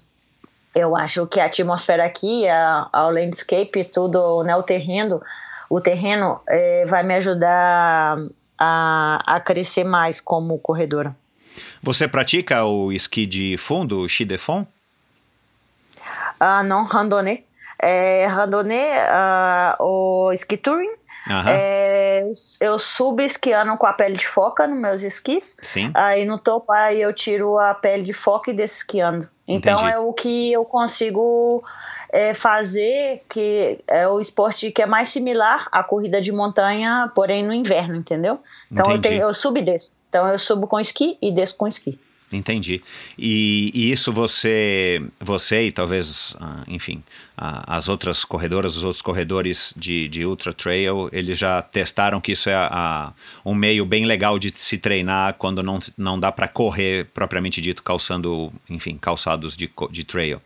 eu 0.76 0.96
acho 0.96 1.26
que 1.26 1.40
a 1.40 1.46
atmosfera 1.46 2.06
aqui, 2.06 2.48
a, 2.48 2.90
a 2.94 3.08
landscape, 3.08 3.86
tudo, 3.86 4.44
né, 4.44 4.56
o 4.56 4.62
terreno, 4.62 5.20
o 5.70 5.82
terreno 5.82 6.42
é, 6.48 6.86
vai 6.86 7.02
me 7.02 7.16
ajudar 7.16 8.18
a, 8.58 9.22
a 9.26 9.40
crescer 9.40 9.84
mais 9.84 10.20
como 10.20 10.58
corredora. 10.60 11.16
Você 11.82 12.08
pratica 12.08 12.66
o 12.66 12.92
esqui 12.92 13.26
de 13.26 13.58
fundo, 13.58 14.02
o 14.02 14.06
ski 14.06 14.26
de 14.26 14.38
fond? 14.38 14.68
Ah, 16.40 16.64
não, 16.64 16.84
randonnée 16.84 17.44
é, 17.80 18.26
randonnée, 18.26 18.94
uh, 19.10 19.84
o 19.84 20.32
ski 20.34 20.58
touring. 20.58 20.90
Uhum. 21.28 21.44
É, 21.48 22.24
eu 22.60 22.78
subo 22.78 23.22
esquiando 23.22 23.76
com 23.78 23.88
a 23.88 23.94
pele 23.94 24.16
de 24.16 24.28
foca 24.28 24.68
nos 24.68 24.78
meus 24.78 25.02
esquis. 25.02 25.58
Sim. 25.62 25.92
Aí 25.94 26.24
no 26.24 26.38
topo 26.38 26.72
aí 26.72 27.02
eu 27.02 27.12
tiro 27.14 27.58
a 27.58 27.74
pele 27.74 28.04
de 28.04 28.14
foca 28.14 28.52
e 28.52 28.54
desço 28.54 28.78
esquiando. 28.78 29.28
Então 29.48 29.80
Entendi. 29.80 29.92
é 29.92 29.98
o 29.98 30.14
que 30.14 30.52
eu 30.52 30.64
consigo 30.64 31.64
é, 32.12 32.34
fazer, 32.34 33.24
que 33.30 33.80
é 33.88 34.08
o 34.08 34.20
esporte 34.20 34.72
que 34.72 34.82
é 34.82 34.86
mais 34.86 35.10
similar 35.10 35.68
à 35.72 35.84
corrida 35.84 36.22
de 36.22 36.32
montanha, 36.32 37.12
porém 37.16 37.44
no 37.44 37.54
inverno, 37.54 37.96
entendeu? 37.96 38.40
Então 38.72 38.92
eu, 38.92 39.02
tenho, 39.02 39.22
eu 39.22 39.34
subo 39.34 39.58
e 39.58 39.62
desço. 39.62 39.94
Então 40.10 40.28
eu 40.28 40.38
subo 40.38 40.68
com 40.68 40.80
esqui 40.80 41.18
e 41.22 41.32
desço 41.32 41.56
com 41.56 41.68
esqui. 41.68 42.00
Entendi. 42.32 42.82
E, 43.18 43.72
e, 43.74 43.92
isso 43.92 44.12
você, 44.12 45.02
você 45.20 45.68
e 45.68 45.72
talvez, 45.72 46.36
ah, 46.40 46.64
enfim, 46.68 47.04
as 47.38 47.88
outras 47.88 48.26
corredoras, 48.26 48.76
os 48.76 48.84
outros 48.84 49.02
corredores 49.02 49.74
de, 49.78 50.08
de 50.08 50.26
ultra 50.26 50.52
trail, 50.52 51.08
eles 51.12 51.38
já 51.38 51.62
testaram 51.62 52.20
que 52.20 52.32
isso 52.32 52.50
é 52.50 52.56
a, 52.56 52.68
a, 52.72 53.14
um 53.46 53.54
meio 53.54 53.86
bem 53.86 54.06
legal 54.06 54.40
de 54.40 54.52
se 54.56 54.78
treinar 54.78 55.36
quando 55.36 55.62
não, 55.62 55.80
não 55.98 56.20
dá 56.20 56.32
para 56.32 56.48
correr 56.48 57.06
propriamente 57.14 57.62
dito 57.62 57.84
calçando, 57.84 58.52
enfim, 58.70 58.98
calçados 58.98 59.56
de, 59.56 59.70
de 59.92 60.04
trail. 60.04 60.42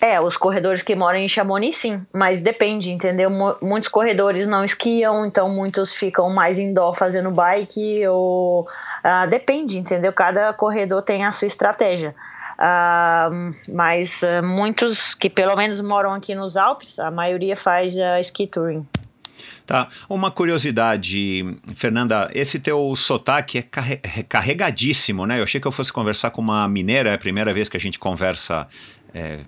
É, 0.00 0.20
os 0.20 0.36
corredores 0.36 0.80
que 0.80 0.94
moram 0.94 1.18
em 1.18 1.28
Chamonix, 1.28 1.76
sim, 1.76 2.00
mas 2.12 2.40
depende, 2.40 2.92
entendeu? 2.92 3.28
muitos 3.60 3.88
corredores 3.88 4.46
não 4.46 4.64
esquiam, 4.64 5.26
então 5.26 5.48
muitos 5.48 5.92
ficam 5.92 6.30
mais 6.30 6.56
indoor 6.56 6.94
fazendo 6.94 7.32
bike, 7.32 8.06
ou 8.06 8.62
uh, 8.62 9.28
depende, 9.28 9.76
entendeu? 9.76 10.12
Cada 10.12 10.52
corredor 10.52 11.02
tem 11.02 11.24
a 11.24 11.32
sua 11.32 11.46
estratégia. 11.46 12.14
Uh, 12.58 13.54
mas 13.74 14.22
uh, 14.22 14.44
muitos 14.44 15.14
que 15.14 15.28
pelo 15.28 15.56
menos 15.56 15.80
moram 15.80 16.14
aqui 16.14 16.34
nos 16.34 16.56
Alpes, 16.56 16.98
a 17.00 17.10
maioria 17.10 17.56
faz 17.56 17.96
uh, 17.96 18.20
ski 18.20 18.46
touring. 18.46 18.86
Tá. 19.66 19.88
Uma 20.08 20.30
curiosidade, 20.30 21.44
Fernanda, 21.74 22.30
esse 22.32 22.58
teu 22.58 22.94
sotaque 22.96 23.58
é 23.58 24.22
carregadíssimo, 24.22 25.26
né? 25.26 25.38
Eu 25.38 25.44
achei 25.44 25.60
que 25.60 25.66
eu 25.66 25.72
fosse 25.72 25.92
conversar 25.92 26.30
com 26.30 26.40
uma 26.40 26.66
mineira, 26.66 27.10
é 27.10 27.14
a 27.14 27.18
primeira 27.18 27.52
vez 27.52 27.68
que 27.68 27.76
a 27.76 27.80
gente 27.80 27.98
conversa 27.98 28.66
é, 29.12 29.40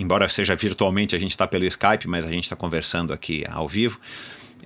embora 0.00 0.28
seja 0.28 0.56
virtualmente, 0.56 1.14
a 1.14 1.18
gente 1.18 1.30
está 1.30 1.46
pelo 1.46 1.64
Skype, 1.64 2.08
mas 2.08 2.24
a 2.24 2.30
gente 2.30 2.44
está 2.44 2.56
conversando 2.56 3.12
aqui 3.12 3.44
ao 3.48 3.68
vivo. 3.68 4.00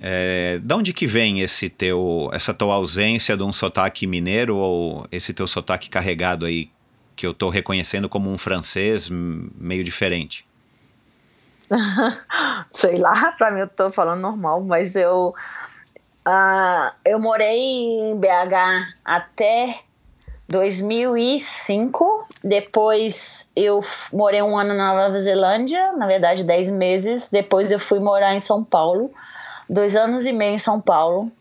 É, 0.01 0.59
da 0.61 0.75
onde 0.75 0.93
que 0.93 1.07
vem 1.07 1.41
esse 1.41 1.69
teu, 1.69 2.29
essa 2.33 2.53
tua 2.53 2.75
ausência 2.75 3.37
de 3.37 3.43
um 3.43 3.53
sotaque 3.53 4.05
mineiro 4.05 4.57
ou 4.57 5.07
esse 5.11 5.33
teu 5.33 5.47
sotaque 5.47 5.89
carregado 5.89 6.45
aí 6.45 6.69
que 7.15 7.25
eu 7.25 7.31
estou 7.31 7.49
reconhecendo 7.49 8.09
como 8.09 8.29
um 8.29 8.37
francês 8.37 9.09
meio 9.09 9.83
diferente? 9.83 10.45
Sei 12.71 12.97
lá, 12.97 13.31
para 13.37 13.51
mim 13.51 13.59
eu 13.59 13.65
estou 13.65 13.91
falando 13.91 14.19
normal, 14.19 14.61
mas 14.61 14.95
eu 14.95 15.33
uh, 16.27 16.91
eu 17.05 17.19
morei 17.19 17.57
em 17.57 18.19
BH 18.19 18.93
até 19.03 19.79
2005. 20.47 22.27
Depois 22.43 23.47
eu 23.55 23.79
morei 24.13 24.41
um 24.41 24.57
ano 24.57 24.73
na 24.73 24.93
Nova 24.93 25.19
Zelândia, 25.19 25.91
na 25.93 26.07
verdade 26.07 26.43
10 26.43 26.69
meses. 26.71 27.29
Depois 27.29 27.71
eu 27.71 27.79
fui 27.79 27.99
morar 27.99 28.35
em 28.35 28.39
São 28.39 28.63
Paulo, 28.63 29.11
dois 29.69 29.95
anos 29.95 30.25
e 30.25 30.31
meio 30.31 30.55
em 30.55 30.59
São 30.59 30.79
Paulo. 30.79 31.31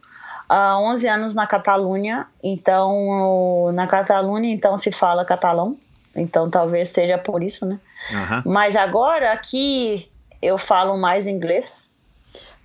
Uh, 0.50 0.78
11 0.92 1.08
anos 1.08 1.34
na 1.34 1.46
Catalunha, 1.46 2.26
então 2.42 3.72
na 3.72 3.86
Catalunha 3.86 4.52
então 4.52 4.76
se 4.76 4.92
fala 4.92 5.24
catalão, 5.24 5.74
então 6.14 6.50
talvez 6.50 6.90
seja 6.90 7.16
por 7.16 7.42
isso, 7.42 7.64
né? 7.64 7.80
Uhum. 8.10 8.52
Mas 8.52 8.76
agora 8.76 9.32
aqui 9.32 10.06
eu 10.42 10.58
falo 10.58 10.98
mais 10.98 11.26
inglês, 11.26 11.88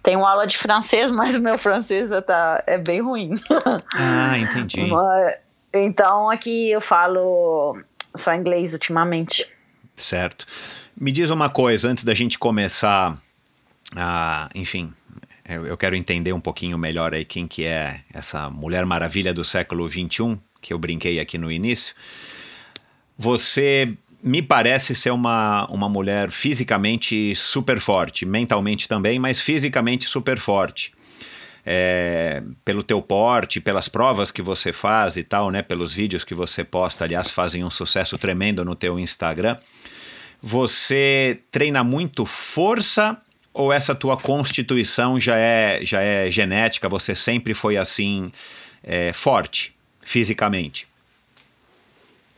tenho 0.04 0.26
aula 0.26 0.46
de 0.46 0.58
francês, 0.58 1.10
mas 1.12 1.36
o 1.36 1.40
meu 1.40 1.58
francês 1.58 2.10
tá, 2.26 2.62
é 2.68 2.78
bem 2.78 3.02
ruim. 3.02 3.36
Ah, 3.96 4.38
entendi. 4.38 4.82
Então 5.74 6.30
aqui 6.30 6.72
eu 6.72 6.82
falo 6.82 7.80
só 8.16 8.34
inglês 8.34 8.74
ultimamente. 8.74 9.48
Certo. 9.96 10.46
Me 11.00 11.12
diz 11.12 11.30
uma 11.30 11.50
coisa, 11.50 11.90
antes 11.90 12.04
da 12.04 12.14
gente 12.14 12.40
começar 12.40 13.18
a, 13.96 14.50
enfim, 14.56 14.94
eu, 15.48 15.66
eu 15.66 15.78
quero 15.78 15.96
entender 15.96 16.34
um 16.34 16.40
pouquinho 16.40 16.78
melhor 16.78 17.14
aí 17.14 17.26
quem 17.26 17.48
que 17.48 17.66
é 17.66 18.02
essa 18.14 18.50
Mulher 18.50 18.86
Maravilha 18.86 19.34
do 19.34 19.44
século 19.44 19.90
XXI, 19.90 20.38
que 20.62 20.74
eu 20.74 20.78
brinquei 20.78 21.20
aqui 21.20 21.38
no 21.38 21.52
início. 21.52 21.96
Você 23.18 23.98
me 24.22 24.42
parece 24.42 24.94
ser 24.94 25.12
uma, 25.12 25.66
uma 25.68 25.90
mulher 25.90 26.30
fisicamente 26.30 27.36
super 27.36 27.80
forte, 27.80 28.26
mentalmente 28.26 28.88
também, 28.88 29.18
mas 29.18 29.40
fisicamente 29.40 30.08
super 30.08 30.38
forte. 30.38 30.94
É, 31.66 32.42
pelo 32.64 32.82
teu 32.82 33.02
porte, 33.02 33.60
pelas 33.60 33.88
provas 33.88 34.32
que 34.32 34.42
você 34.42 34.74
faz 34.74 35.18
e 35.18 35.24
tal, 35.24 35.52
né? 35.52 35.62
Pelos 35.62 35.94
vídeos 35.94 36.24
que 36.24 36.34
você 36.34 36.64
posta, 36.64 37.04
aliás, 37.04 37.30
fazem 37.30 37.64
um 37.64 37.70
sucesso 37.70 38.18
tremendo 38.18 38.64
no 38.64 38.76
teu 38.76 38.98
Instagram. 38.98 39.58
Você 40.42 41.42
treina 41.52 41.84
muito 41.84 42.26
força 42.26 43.18
ou 43.54 43.74
essa 43.74 43.94
tua 43.94 44.16
constituição 44.16 45.20
já 45.20 45.38
é, 45.38 45.80
já 45.84 46.02
é 46.02 46.30
genética? 46.30 46.88
Você 46.88 47.14
sempre 47.14 47.54
foi 47.54 47.76
assim 47.76 48.32
é, 48.84 49.12
forte 49.12 49.76
fisicamente? 50.02 50.88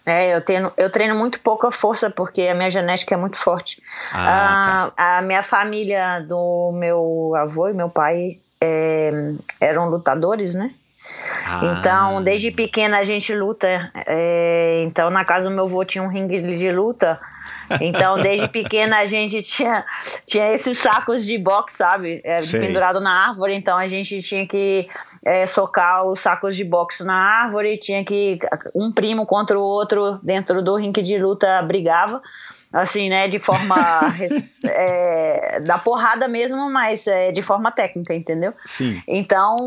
É, 0.06 0.36
eu 0.36 0.42
treino, 0.42 0.74
eu 0.76 0.90
treino 0.90 1.16
muito 1.16 1.40
pouca 1.42 1.70
força 1.70 2.10
porque 2.10 2.42
a 2.44 2.56
minha 2.56 2.72
genética 2.72 3.14
é 3.14 3.18
muito 3.18 3.38
forte. 3.38 3.82
Ah, 4.12 4.86
a, 4.86 4.92
tá. 4.92 5.18
a 5.18 5.22
minha 5.22 5.44
família 5.44 6.20
do 6.22 6.72
meu 6.74 7.34
avô 7.36 7.70
e 7.70 7.74
meu 7.74 7.90
pai 7.90 8.40
é, 8.62 9.34
eram 9.60 9.90
lutadores, 9.90 10.54
né? 10.54 10.74
Ah. 11.46 11.60
Então, 11.64 12.24
desde 12.24 12.52
pequena 12.52 13.00
a 13.00 13.04
gente 13.04 13.34
luta. 13.34 13.92
É, 14.06 14.84
então, 14.84 15.10
na 15.10 15.26
casa 15.26 15.50
do 15.50 15.56
meu 15.56 15.66
avô 15.66 15.84
tinha 15.84 16.04
um 16.04 16.08
ringue 16.08 16.42
de 16.56 16.70
luta. 16.72 17.20
Então, 17.80 18.22
desde 18.22 18.48
pequena 18.50 19.00
a 19.00 19.06
gente 19.06 19.42
tinha, 19.42 19.84
tinha 20.26 20.54
esses 20.54 20.78
sacos 20.78 21.26
de 21.26 21.38
boxe, 21.38 21.78
sabe? 21.78 22.22
É, 22.24 22.40
pendurado 22.42 23.00
na 23.02 23.28
árvore. 23.28 23.56
Então, 23.58 23.78
a 23.78 23.88
gente 23.88 24.22
tinha 24.22 24.46
que 24.46 24.88
é, 25.26 25.46
socar 25.46 26.06
os 26.06 26.20
sacos 26.20 26.56
de 26.56 26.64
boxe 26.64 27.04
na 27.04 27.16
árvore. 27.16 27.78
Tinha 27.78 28.04
que. 28.04 28.38
Um 28.76 28.92
primo 28.92 29.26
contra 29.26 29.58
o 29.58 29.64
outro 29.64 30.20
dentro 30.22 30.62
do 30.62 30.76
ringue 30.76 31.02
de 31.02 31.18
luta 31.18 31.62
brigava. 31.64 32.22
Assim, 32.72 33.10
né? 33.10 33.28
De 33.28 33.40
forma. 33.40 33.76
é, 34.64 35.60
da 35.62 35.78
porrada 35.78 36.28
mesmo, 36.28 36.70
mas 36.70 37.06
é, 37.08 37.32
de 37.32 37.42
forma 37.42 37.72
técnica, 37.72 38.14
entendeu? 38.14 38.54
Sim. 38.66 39.02
Então 39.08 39.58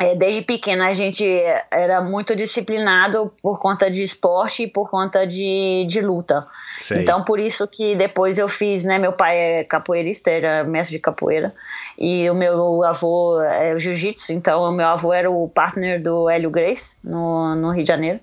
é, 0.00 0.14
desde 0.14 0.40
pequena 0.40 0.88
a 0.88 0.92
gente 0.94 1.22
era 1.70 2.00
muito 2.00 2.34
disciplinado 2.34 3.30
por 3.42 3.60
conta 3.60 3.90
de 3.90 4.02
esporte 4.02 4.62
e 4.62 4.66
por 4.66 4.88
conta 4.88 5.26
de, 5.26 5.84
de 5.86 6.00
luta. 6.00 6.46
Sei. 6.78 7.02
Então, 7.02 7.22
por 7.22 7.38
isso 7.38 7.68
que 7.68 7.94
depois 7.94 8.38
eu 8.38 8.48
fiz, 8.48 8.82
né? 8.82 8.98
Meu 8.98 9.12
pai 9.12 9.36
é 9.36 9.64
capoeirista, 9.64 10.30
era 10.30 10.64
mestre 10.64 10.96
de 10.96 11.02
capoeira, 11.02 11.52
e 11.98 12.30
o 12.30 12.34
meu 12.34 12.82
avô 12.82 13.42
é 13.42 13.78
jiu-jitsu, 13.78 14.32
então 14.32 14.62
o 14.62 14.72
meu 14.72 14.86
avô 14.86 15.12
era 15.12 15.30
o 15.30 15.46
partner 15.50 16.02
do 16.02 16.30
Hélio 16.30 16.50
Grace, 16.50 16.96
no, 17.04 17.54
no 17.54 17.70
Rio 17.70 17.82
de 17.82 17.88
Janeiro. 17.88 18.20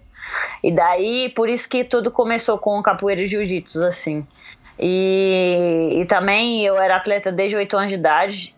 E 0.63 0.72
daí, 0.72 1.30
por 1.36 1.50
isso 1.50 1.70
que 1.70 1.84
tudo 1.84 2.12
começou 2.12 2.58
com 2.58 2.82
capoeira 2.82 3.22
e 3.22 3.26
jiu-jitsu, 3.26 3.86
assim. 3.86 4.26
E, 4.80 6.00
e 6.02 6.06
também 6.06 6.63
eu 6.66 6.76
era 6.78 6.96
atleta 6.96 7.32
desde 7.32 7.56
8 7.56 7.78
anos 7.78 7.90
de 7.90 7.96
idade, 7.96 8.56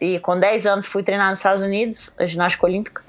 e 0.00 0.18
com 0.18 0.38
10 0.38 0.66
anos 0.66 0.86
fui 0.86 1.02
treinar 1.02 1.28
nos 1.28 1.38
Estados 1.38 1.62
Unidos, 1.62 2.12
a 2.18 2.24
ginástica 2.24 2.66
olímpica. 2.66 3.02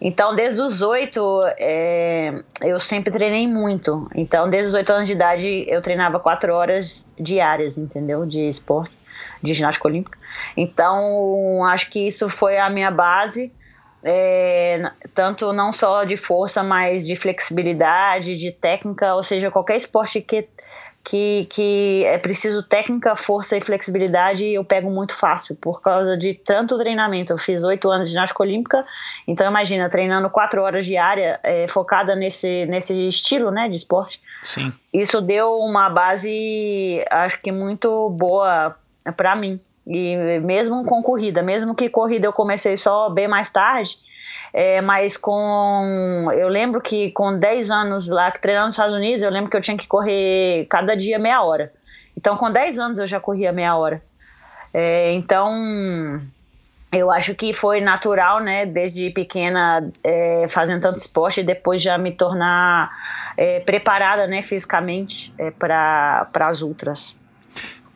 Então, 0.00 0.34
desde 0.34 0.60
os 0.62 0.80
8, 0.80 1.20
é, 1.58 2.42
eu 2.62 2.78
sempre 2.78 3.10
treinei 3.10 3.46
muito. 3.46 4.08
Então, 4.14 4.48
desde 4.48 4.68
os 4.68 4.74
8 4.74 4.90
anos 4.90 5.06
de 5.08 5.12
idade, 5.12 5.66
eu 5.68 5.82
treinava 5.82 6.20
4 6.20 6.54
horas 6.54 7.06
diárias, 7.18 7.76
entendeu? 7.76 8.24
De 8.24 8.48
esporte, 8.48 8.96
de 9.42 9.52
ginástica 9.52 9.88
olímpica. 9.88 10.18
Então, 10.56 11.64
acho 11.64 11.90
que 11.90 12.06
isso 12.06 12.28
foi 12.28 12.58
a 12.58 12.70
minha 12.70 12.90
base, 12.90 13.52
é, 14.02 14.90
tanto 15.14 15.52
não 15.52 15.72
só 15.72 16.04
de 16.04 16.16
força, 16.16 16.62
mas 16.62 17.06
de 17.06 17.16
flexibilidade, 17.16 18.36
de 18.36 18.52
técnica, 18.52 19.14
ou 19.14 19.22
seja, 19.22 19.50
qualquer 19.50 19.76
esporte 19.76 20.20
que 20.20 20.48
que, 21.08 21.46
que 21.48 22.04
é 22.04 22.18
preciso 22.18 22.62
técnica, 22.62 23.16
força 23.16 23.56
e 23.56 23.62
flexibilidade 23.62 24.46
eu 24.46 24.62
pego 24.62 24.90
muito 24.90 25.14
fácil 25.14 25.56
por 25.56 25.80
causa 25.80 26.18
de 26.18 26.34
tanto 26.34 26.76
treinamento. 26.76 27.32
Eu 27.32 27.38
fiz 27.38 27.64
oito 27.64 27.90
anos 27.90 28.08
de 28.08 28.12
ginástica 28.12 28.42
olímpica, 28.42 28.84
então 29.26 29.48
imagina, 29.48 29.88
treinando 29.88 30.28
quatro 30.28 30.60
horas 30.60 30.84
diária, 30.84 31.40
é, 31.42 31.66
focada 31.66 32.14
nesse, 32.14 32.66
nesse 32.66 32.92
estilo 33.08 33.50
né, 33.50 33.70
de 33.70 33.76
esporte. 33.76 34.20
Sim. 34.42 34.70
Isso 34.92 35.22
deu 35.22 35.58
uma 35.60 35.88
base, 35.88 37.02
acho 37.10 37.40
que 37.40 37.50
muito 37.50 38.10
boa 38.10 38.76
para 39.16 39.34
mim. 39.34 39.58
E 39.88 40.38
mesmo 40.40 40.84
com 40.84 41.02
corrida, 41.02 41.42
mesmo 41.42 41.74
que 41.74 41.88
corrida 41.88 42.26
eu 42.26 42.32
comecei 42.32 42.76
só 42.76 43.08
bem 43.08 43.26
mais 43.26 43.50
tarde, 43.50 43.98
é, 44.52 44.82
mas 44.82 45.16
com. 45.16 46.28
Eu 46.34 46.48
lembro 46.48 46.80
que 46.80 47.10
com 47.12 47.38
10 47.38 47.70
anos 47.70 48.06
lá, 48.06 48.30
treinando 48.30 48.66
nos 48.66 48.74
Estados 48.74 48.94
Unidos, 48.94 49.22
eu 49.22 49.30
lembro 49.30 49.50
que 49.50 49.56
eu 49.56 49.60
tinha 49.60 49.76
que 49.76 49.86
correr 49.86 50.66
cada 50.68 50.94
dia 50.94 51.18
meia 51.18 51.42
hora. 51.42 51.72
Então, 52.16 52.36
com 52.36 52.50
10 52.50 52.78
anos 52.78 52.98
eu 52.98 53.06
já 53.06 53.18
corria 53.18 53.50
meia 53.50 53.76
hora. 53.76 54.02
É, 54.74 55.12
então, 55.12 56.20
eu 56.92 57.10
acho 57.10 57.34
que 57.34 57.52
foi 57.52 57.80
natural, 57.80 58.40
né, 58.40 58.64
desde 58.64 59.10
pequena, 59.10 59.88
é, 60.04 60.46
fazendo 60.48 60.80
tanto 60.80 60.98
esporte 60.98 61.40
e 61.40 61.44
depois 61.44 61.82
já 61.82 61.98
me 61.98 62.12
tornar 62.12 62.90
é, 63.36 63.60
preparada, 63.60 64.26
né, 64.26 64.40
fisicamente 64.42 65.32
é, 65.38 65.50
para 65.50 66.28
as 66.34 66.62
ultras. 66.62 67.17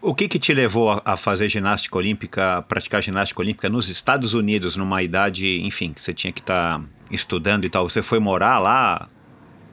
O 0.02 0.12
que, 0.16 0.26
que 0.26 0.36
te 0.36 0.52
levou 0.52 1.00
a, 1.04 1.16
fazer 1.16 1.48
ginástica 1.48 1.96
olímpica, 1.96 2.64
praticar 2.66 3.00
ginástica 3.00 3.40
olímpica 3.40 3.68
nos 3.68 3.88
Estados 3.88 4.34
Unidos, 4.34 4.76
numa 4.76 5.00
idade, 5.00 5.62
enfim, 5.64 5.92
que 5.92 6.02
você 6.02 6.12
tinha 6.12 6.32
que 6.32 6.40
estar 6.40 6.80
tá 6.80 6.84
estudando 7.08 7.64
e 7.64 7.70
tal? 7.70 7.88
Você 7.88 8.02
foi 8.02 8.18
morar 8.18 8.58
lá? 8.58 9.08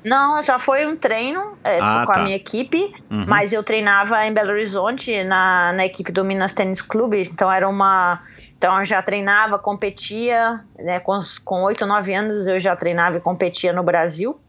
Não, 0.03 0.41
só 0.43 0.59
foi 0.59 0.85
um 0.85 0.95
treino 0.95 1.57
é, 1.63 1.79
ah, 1.81 2.03
com 2.05 2.13
tá. 2.13 2.19
a 2.19 2.23
minha 2.23 2.35
equipe, 2.35 2.93
uhum. 3.09 3.25
mas 3.27 3.51
eu 3.51 3.63
treinava 3.63 4.23
em 4.23 4.31
Belo 4.31 4.51
Horizonte, 4.51 5.23
na, 5.23 5.73
na 5.73 5.83
equipe 5.83 6.11
do 6.11 6.23
Minas 6.23 6.53
Tênis 6.53 6.83
Clube, 6.83 7.21
então 7.21 7.51
era 7.51 7.67
uma... 7.67 8.21
Então 8.55 8.77
eu 8.77 8.85
já 8.85 9.01
treinava, 9.01 9.57
competia, 9.57 10.63
né, 10.77 10.99
com, 10.99 11.17
com 11.43 11.63
8, 11.63 11.85
9 11.87 12.13
anos 12.13 12.45
eu 12.45 12.59
já 12.59 12.75
treinava 12.75 13.17
e 13.17 13.19
competia 13.19 13.73
no 13.73 13.81
Brasil, 13.81 14.39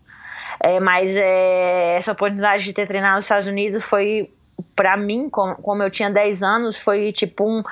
é, 0.60 0.78
mas 0.78 1.10
é, 1.16 1.96
essa 1.96 2.12
oportunidade 2.12 2.64
de 2.64 2.72
ter 2.74 2.86
treinado 2.86 3.16
nos 3.16 3.24
Estados 3.24 3.46
Unidos 3.46 3.82
foi 3.82 4.30
para 4.74 4.96
mim, 4.96 5.28
como, 5.28 5.56
como, 5.56 5.82
eu 5.82 5.90
tinha 5.90 6.10
10 6.10 6.42
anos, 6.42 6.76
foi 6.76 7.12
tipo 7.12 7.44
um, 7.44 7.62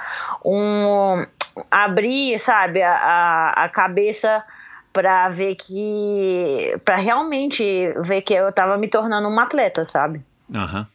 um 0.45 1.27
abrir, 1.71 2.39
sabe, 2.39 2.83
a, 2.83 3.51
a 3.57 3.69
cabeça 3.69 4.45
para 4.93 5.29
ver 5.29 5.55
que 5.55 6.77
para 6.85 6.97
realmente 6.97 7.93
ver 8.05 8.23
que 8.23 8.35
eu 8.35 8.53
tava 8.53 8.77
me 8.77 8.89
tornando 8.89 9.29
uma 9.29 9.43
atleta, 9.43 9.85
sabe? 9.85 10.21
Aham. 10.55 10.81
Uhum. 10.81 10.87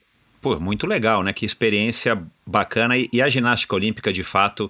Pô, 0.41 0.59
muito 0.59 0.85
legal, 0.85 1.23
né? 1.23 1.31
Que 1.31 1.45
experiência 1.45 2.21
bacana 2.45 2.97
e, 2.97 3.09
e 3.13 3.21
a 3.21 3.29
ginástica 3.29 3.75
olímpica 3.75 4.11
de 4.11 4.25
fato 4.25 4.69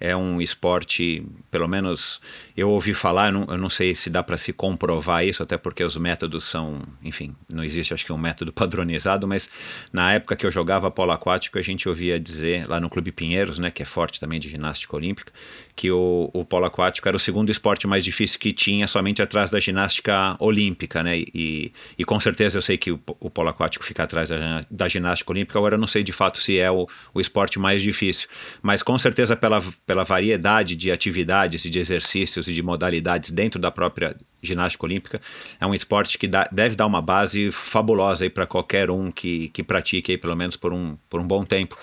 é 0.00 0.14
um 0.14 0.40
esporte, 0.40 1.26
pelo 1.50 1.66
menos 1.66 2.20
eu 2.58 2.70
ouvi 2.70 2.92
falar, 2.92 3.28
eu 3.28 3.32
não, 3.32 3.46
eu 3.50 3.56
não 3.56 3.70
sei 3.70 3.94
se 3.94 4.10
dá 4.10 4.20
para 4.20 4.36
se 4.36 4.52
comprovar 4.52 5.24
isso, 5.24 5.44
até 5.44 5.56
porque 5.56 5.84
os 5.84 5.96
métodos 5.96 6.42
são, 6.42 6.82
enfim, 7.04 7.32
não 7.48 7.62
existe 7.62 7.94
acho 7.94 8.04
que 8.04 8.12
um 8.12 8.18
método 8.18 8.50
padronizado, 8.52 9.28
mas 9.28 9.48
na 9.92 10.12
época 10.12 10.34
que 10.34 10.44
eu 10.44 10.50
jogava 10.50 10.90
polo 10.90 11.12
aquático, 11.12 11.56
a 11.56 11.62
gente 11.62 11.88
ouvia 11.88 12.18
dizer, 12.18 12.68
lá 12.68 12.80
no 12.80 12.90
Clube 12.90 13.12
Pinheiros, 13.12 13.60
né, 13.60 13.70
que 13.70 13.80
é 13.80 13.84
forte 13.86 14.18
também 14.18 14.40
de 14.40 14.48
ginástica 14.48 14.96
olímpica, 14.96 15.32
que 15.76 15.88
o, 15.92 16.30
o 16.32 16.44
polo 16.44 16.64
aquático 16.64 17.06
era 17.06 17.16
o 17.16 17.20
segundo 17.20 17.48
esporte 17.52 17.86
mais 17.86 18.02
difícil 18.02 18.40
que 18.40 18.52
tinha, 18.52 18.88
somente 18.88 19.22
atrás 19.22 19.52
da 19.52 19.60
ginástica 19.60 20.34
olímpica, 20.40 21.00
né, 21.00 21.16
e, 21.16 21.72
e 21.96 22.04
com 22.04 22.18
certeza 22.18 22.58
eu 22.58 22.62
sei 22.62 22.76
que 22.76 22.90
o, 22.90 23.00
o 23.20 23.30
polo 23.30 23.50
aquático 23.50 23.84
fica 23.84 24.02
atrás 24.02 24.30
da, 24.30 24.66
da 24.68 24.88
ginástica 24.88 25.30
olímpica, 25.30 25.56
agora 25.60 25.76
eu 25.76 25.78
não 25.78 25.86
sei 25.86 26.02
de 26.02 26.12
fato 26.12 26.42
se 26.42 26.58
é 26.58 26.68
o, 26.68 26.88
o 27.14 27.20
esporte 27.20 27.56
mais 27.60 27.80
difícil, 27.80 28.28
mas 28.60 28.82
com 28.82 28.98
certeza 28.98 29.36
pela 29.36 29.62
pela 29.86 30.02
variedade 30.02 30.74
de 30.74 30.90
atividades 30.90 31.64
e 31.64 31.70
de 31.70 31.78
exercícios 31.78 32.47
e 32.48 32.52
de 32.52 32.62
modalidades 32.62 33.30
dentro 33.30 33.60
da 33.60 33.70
própria 33.70 34.16
ginástica 34.42 34.86
olímpica, 34.86 35.20
é 35.60 35.66
um 35.66 35.74
esporte 35.74 36.16
que 36.16 36.28
dá, 36.28 36.48
deve 36.50 36.76
dar 36.76 36.86
uma 36.86 37.02
base 37.02 37.50
fabulosa 37.50 38.28
para 38.30 38.46
qualquer 38.46 38.90
um 38.90 39.10
que, 39.10 39.48
que 39.48 39.62
pratique 39.62 40.12
aí, 40.12 40.18
pelo 40.18 40.36
menos 40.36 40.56
por 40.56 40.72
um, 40.72 40.96
por 41.10 41.20
um 41.20 41.26
bom 41.26 41.44
tempo. 41.44 41.76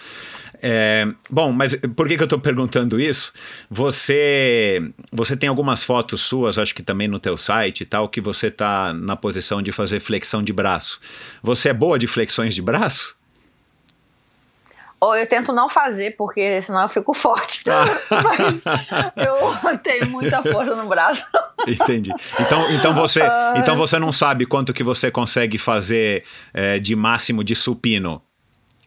É, 0.62 1.08
bom, 1.30 1.52
mas 1.52 1.76
por 1.96 2.08
que, 2.08 2.16
que 2.16 2.24
eu 2.24 2.26
estou 2.26 2.40
perguntando 2.40 3.00
isso? 3.00 3.34
Você 3.70 4.82
você 5.12 5.36
tem 5.36 5.50
algumas 5.50 5.84
fotos 5.84 6.22
suas, 6.22 6.58
acho 6.58 6.74
que 6.74 6.82
também 6.82 7.08
no 7.08 7.20
teu 7.20 7.38
site 7.38 7.82
e 7.82 7.86
tal, 7.86 8.08
que 8.08 8.22
você 8.22 8.48
está 8.48 8.94
na 8.94 9.16
posição 9.16 9.62
de 9.62 9.72
fazer 9.72 10.00
flexão 10.00 10.42
de 10.42 10.54
braço. 10.54 11.00
Você 11.44 11.70
é 11.70 11.74
boa 11.74 12.00
de 12.00 12.08
flexões 12.08 12.56
de 12.56 12.62
braço? 12.62 13.16
Ou 15.00 15.16
eu 15.16 15.28
tento 15.28 15.52
não 15.52 15.68
fazer, 15.68 16.12
porque 16.12 16.62
senão 16.62 16.84
eu 16.84 16.90
fico 16.90 17.14
forte. 17.14 17.64
Mas 18.10 18.64
eu 19.16 19.78
tenho 19.80 20.10
muita 20.10 20.42
força 20.42 20.76
no 20.76 20.88
braço. 20.88 21.26
Entendi. 21.68 22.12
Então, 22.40 22.72
então, 22.72 22.94
você, 22.96 23.22
então 23.58 23.76
você 23.76 24.00
não 24.00 24.12
sabe 24.12 24.46
quanto 24.46 24.74
que 24.74 24.84
você 24.84 25.12
consegue 25.12 25.58
fazer 25.58 26.24
é, 26.54 26.80
de 26.80 26.96
máximo 26.96 27.44
de 27.44 27.56
supino 27.56 28.22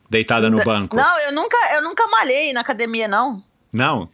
deitada 0.09 0.49
no 0.49 0.63
banco? 0.65 0.97
Não, 0.97 1.21
eu 1.21 1.33
nunca, 1.33 1.57
eu 1.75 1.83
nunca 1.83 2.07
malhei 2.09 2.53
na 2.53 2.61
academia, 2.61 3.07
não. 3.07 3.43
Não? 3.73 4.09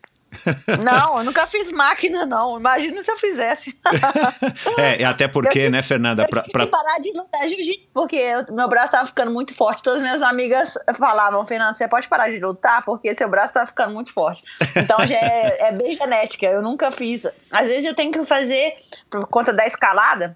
Não, 0.83 1.19
eu 1.19 1.25
nunca 1.25 1.47
fiz 1.47 1.71
máquina, 1.71 2.27
não. 2.27 2.59
Imagina 2.59 3.03
se 3.03 3.11
eu 3.11 3.17
fizesse. 3.17 3.79
é, 4.79 5.05
até 5.05 5.29
porque, 5.29 5.61
tive, 5.61 5.71
né, 5.71 5.83
Fernanda? 5.83 6.23
Eu 6.25 6.29
pra, 6.29 6.43
pra... 6.43 6.67
parar 6.67 6.99
de 6.99 7.13
lutar 7.13 7.49
jiu-jitsu, 7.49 7.91
porque 7.93 8.17
eu, 8.17 8.45
meu 8.55 8.69
braço 8.69 8.87
estava 8.87 9.07
ficando 9.07 9.31
muito 9.31 9.55
forte. 9.55 9.83
Todas 9.83 10.01
as 10.01 10.05
minhas 10.05 10.23
amigas 10.23 10.75
falavam, 10.97 11.47
Fernanda, 11.47 11.75
você 11.75 11.89
pode 11.89 12.09
parar 12.09 12.29
de 12.29 12.39
lutar, 12.41 12.85
porque 12.85 13.15
seu 13.15 13.29
braço 13.29 13.49
está 13.49 13.67
ficando 13.67 13.93
muito 13.93 14.13
forte. 14.13 14.43
Então 14.77 15.07
já 15.07 15.17
é, 15.17 15.69
é 15.69 15.73
bem 15.73 15.95
genética. 15.95 16.47
Eu 16.47 16.63
nunca 16.63 16.91
fiz. 16.91 17.27
Às 17.51 17.69
vezes 17.69 17.85
eu 17.85 17.95
tenho 17.95 18.13
que 18.13 18.25
fazer 18.25 18.75
por 19.11 19.27
conta 19.27 19.53
da 19.53 19.67
escalada. 19.67 20.35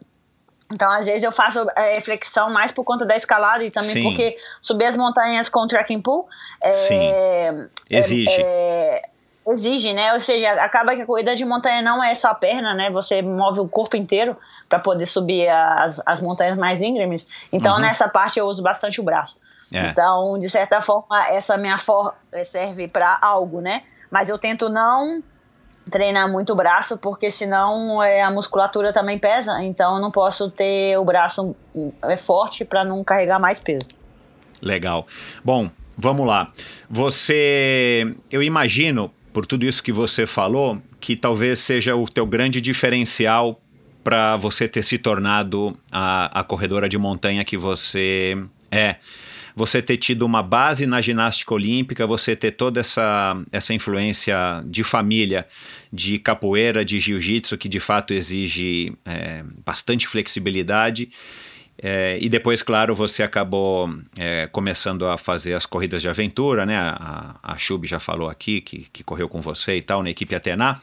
Então, 0.72 0.90
às 0.90 1.06
vezes, 1.06 1.22
eu 1.22 1.32
faço 1.32 1.66
é, 1.74 1.98
flexão 2.00 2.50
mais 2.50 2.70
por 2.72 2.84
conta 2.84 3.06
da 3.06 3.16
escalada 3.16 3.64
e 3.64 3.70
também 3.70 3.90
Sim. 3.90 4.02
porque 4.02 4.36
subir 4.60 4.84
as 4.84 4.96
montanhas 4.96 5.48
com 5.48 5.60
o 5.60 5.66
trekking 5.66 6.00
pool 6.00 6.28
é, 6.60 6.74
Sim. 6.74 7.12
exige. 7.90 8.42
É, 8.42 9.02
exige, 9.52 9.92
né? 9.92 10.12
Ou 10.12 10.20
seja, 10.20 10.52
acaba 10.52 10.94
que 10.94 11.02
a 11.02 11.06
corrida 11.06 11.34
de 11.34 11.44
montanha 11.44 11.82
não 11.82 12.02
é 12.02 12.14
só 12.14 12.28
a 12.28 12.34
perna, 12.34 12.74
né? 12.74 12.90
Você 12.90 13.22
move 13.22 13.60
o 13.60 13.68
corpo 13.68 13.96
inteiro 13.96 14.36
para 14.68 14.78
poder 14.78 15.06
subir 15.06 15.48
as, 15.48 16.00
as 16.04 16.20
montanhas 16.20 16.56
mais 16.56 16.80
íngremes. 16.80 17.26
Então, 17.52 17.74
uhum. 17.74 17.80
nessa 17.80 18.08
parte 18.08 18.38
eu 18.38 18.46
uso 18.46 18.62
bastante 18.62 19.00
o 19.00 19.04
braço. 19.04 19.36
É. 19.72 19.88
Então, 19.88 20.38
de 20.38 20.48
certa 20.48 20.80
forma, 20.80 21.28
essa 21.28 21.56
minha 21.56 21.78
forma 21.78 22.14
serve 22.44 22.88
para 22.88 23.18
algo, 23.20 23.60
né? 23.60 23.82
Mas 24.10 24.28
eu 24.28 24.38
tento 24.38 24.68
não 24.68 25.22
treinar 25.90 26.30
muito 26.30 26.52
o 26.52 26.56
braço, 26.56 26.96
porque 26.98 27.30
senão 27.30 28.02
é, 28.02 28.22
a 28.22 28.30
musculatura 28.30 28.92
também 28.92 29.18
pesa, 29.18 29.62
então 29.62 29.96
eu 29.96 30.02
não 30.02 30.10
posso 30.10 30.50
ter 30.50 30.98
o 30.98 31.04
braço 31.04 31.56
é, 32.02 32.16
forte 32.16 32.64
para 32.64 32.84
não 32.84 33.02
carregar 33.02 33.38
mais 33.38 33.58
peso. 33.58 33.88
Legal. 34.60 35.06
Bom, 35.42 35.70
vamos 35.96 36.26
lá. 36.26 36.52
Você, 36.90 38.14
eu 38.30 38.42
imagino, 38.42 39.10
por 39.32 39.46
tudo 39.46 39.64
isso 39.64 39.82
que 39.82 39.92
você 39.92 40.26
falou, 40.26 40.80
que 41.00 41.16
talvez 41.16 41.58
seja 41.58 41.94
o 41.94 42.06
teu 42.06 42.26
grande 42.26 42.60
diferencial 42.60 43.60
para 44.02 44.36
você 44.36 44.66
ter 44.68 44.82
se 44.82 44.98
tornado 44.98 45.76
a, 45.92 46.40
a 46.40 46.42
corredora 46.42 46.88
de 46.88 46.96
montanha 46.96 47.44
que 47.44 47.56
você 47.56 48.36
é 48.70 48.96
você 49.58 49.82
ter 49.82 49.96
tido 49.96 50.22
uma 50.22 50.40
base 50.40 50.86
na 50.86 51.00
ginástica 51.00 51.52
olímpica, 51.52 52.06
você 52.06 52.36
ter 52.36 52.52
toda 52.52 52.78
essa, 52.78 53.36
essa 53.50 53.74
influência 53.74 54.62
de 54.64 54.84
família, 54.84 55.46
de 55.92 56.18
capoeira, 56.18 56.84
de 56.84 57.00
jiu-jitsu, 57.00 57.58
que 57.58 57.68
de 57.68 57.80
fato 57.80 58.14
exige 58.14 58.92
é, 59.04 59.42
bastante 59.66 60.06
flexibilidade. 60.06 61.10
É, 61.80 62.18
e 62.20 62.28
depois, 62.28 62.62
claro, 62.62 62.94
você 62.94 63.22
acabou 63.22 63.88
é, 64.16 64.48
começando 64.50 65.06
a 65.06 65.16
fazer 65.16 65.54
as 65.54 65.64
corridas 65.64 66.02
de 66.02 66.08
aventura, 66.08 66.66
né? 66.66 66.76
A, 66.76 67.56
Chub 67.56 67.86
já 67.86 68.00
falou 68.00 68.28
aqui 68.28 68.60
que, 68.60 68.88
que 68.92 69.04
correu 69.04 69.28
com 69.28 69.40
você 69.40 69.76
e 69.76 69.82
tal, 69.82 70.02
na 70.02 70.10
equipe 70.10 70.34
Atena. 70.34 70.80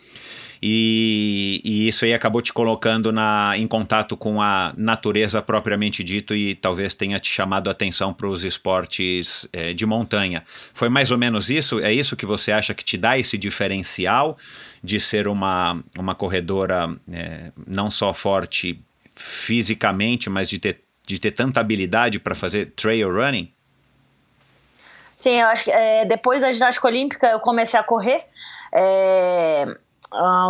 E, 0.62 1.62
e, 1.64 1.88
isso 1.88 2.06
aí 2.06 2.14
acabou 2.14 2.42
te 2.42 2.54
colocando 2.54 3.12
na, 3.12 3.54
em 3.58 3.68
contato 3.68 4.16
com 4.16 4.42
a 4.42 4.74
natureza 4.78 5.42
propriamente 5.42 6.04
dito 6.04 6.34
e 6.34 6.56
talvez 6.56 6.94
tenha 6.94 7.20
te 7.20 7.30
chamado 7.30 7.68
a 7.68 7.72
atenção 7.72 8.14
para 8.14 8.28
os 8.28 8.44
esportes 8.44 9.48
é, 9.52 9.74
de 9.74 9.86
montanha. 9.86 10.44
Foi 10.74 10.90
mais 10.90 11.12
ou 11.12 11.18
menos 11.18 11.50
isso? 11.50 11.80
É 11.82 11.94
isso 11.94 12.16
que 12.16 12.26
você 12.26 12.52
acha 12.52 12.74
que 12.74 12.84
te 12.84 12.98
dá 12.98 13.18
esse 13.18 13.38
diferencial 13.38 14.38
de 14.84 15.00
ser 15.00 15.28
uma, 15.28 15.84
uma 15.98 16.16
corredora 16.16 16.96
é, 17.12 17.52
não 17.68 17.90
só 17.90 18.14
forte 18.14 18.80
fisicamente, 19.16 20.30
mas 20.30 20.50
de 20.50 20.60
ter 20.60 20.85
de 21.06 21.20
ter 21.20 21.32
tanta 21.32 21.60
habilidade 21.60 22.20
para 22.20 22.36
fazer 22.36 22.74
trail 22.76 23.12
running? 23.12 23.52
Sim, 25.16 25.40
eu 25.40 25.48
acho 25.48 25.64
que 25.64 25.72
é, 25.72 26.06
depois 26.06 26.42
da 26.42 26.52
ginástica 26.52 26.88
olímpica 26.88 27.28
eu 27.28 27.40
comecei 27.40 27.80
a 27.80 27.84
correr. 27.84 28.26
É, 28.72 29.78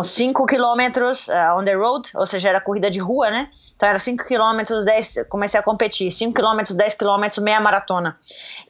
5 0.04 0.46
quilômetros 0.46 1.28
uh, 1.28 1.58
on 1.58 1.64
the 1.64 1.74
road, 1.74 2.10
ou 2.14 2.26
seja, 2.26 2.48
era 2.50 2.60
corrida 2.60 2.90
de 2.90 2.98
rua, 2.98 3.30
né? 3.30 3.50
Então 3.74 3.88
era 3.88 3.98
5 3.98 4.24
quilômetros, 4.24 4.84
10, 4.84 5.26
comecei 5.28 5.60
a 5.60 5.62
competir, 5.62 6.10
5 6.10 6.34
quilômetros, 6.34 6.74
10 6.74 6.94
quilômetros, 6.94 7.42
meia 7.42 7.60
maratona. 7.60 8.16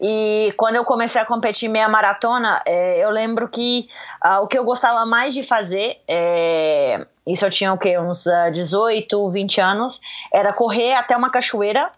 E 0.01 0.53
quando 0.57 0.77
eu 0.77 0.85
comecei 0.85 1.21
a 1.21 1.25
competir 1.25 1.69
meia 1.69 1.89
maratona, 1.89 2.61
é, 2.67 3.05
eu 3.05 3.11
lembro 3.11 3.49
que 3.49 3.89
uh, 4.25 4.43
o 4.43 4.49
que 4.49 4.59
eu 4.59 4.65
gostava 4.65 5.07
mais 5.07 5.33
de 5.33 5.45
fazer, 5.45 6.01
é, 6.09 7.07
isso 7.27 7.45
eu 7.47 7.51
tinha 7.51 7.73
o 7.73 7.79
quê? 7.79 7.97
Uns 7.99 8.27
uh, 8.27 8.51
18, 8.53 9.31
20 9.31 9.61
anos, 9.61 10.01
era 10.33 10.53
correr 10.53 10.95
até 10.95 11.17
uma 11.17 11.31
cachoeira 11.31 11.91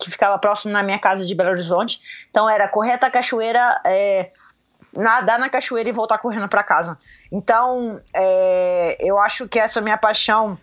que 0.00 0.10
ficava 0.10 0.36
próximo 0.38 0.72
na 0.72 0.82
minha 0.82 0.98
casa 0.98 1.24
de 1.24 1.34
Belo 1.34 1.50
Horizonte. 1.50 2.00
Então 2.28 2.50
era 2.50 2.66
correr 2.66 2.92
até 2.92 3.06
a 3.06 3.10
cachoeira... 3.10 3.80
É, 3.84 4.30
nadar 4.92 5.38
na 5.38 5.48
cachoeira 5.48 5.88
e 5.88 5.92
voltar 5.92 6.18
correndo 6.18 6.48
para 6.48 6.62
casa. 6.62 6.98
Então, 7.30 8.00
é, 8.14 8.96
eu 9.00 9.18
acho 9.18 9.48
que 9.48 9.58
essa 9.58 9.80
minha 9.80 9.98
paixão 9.98 10.58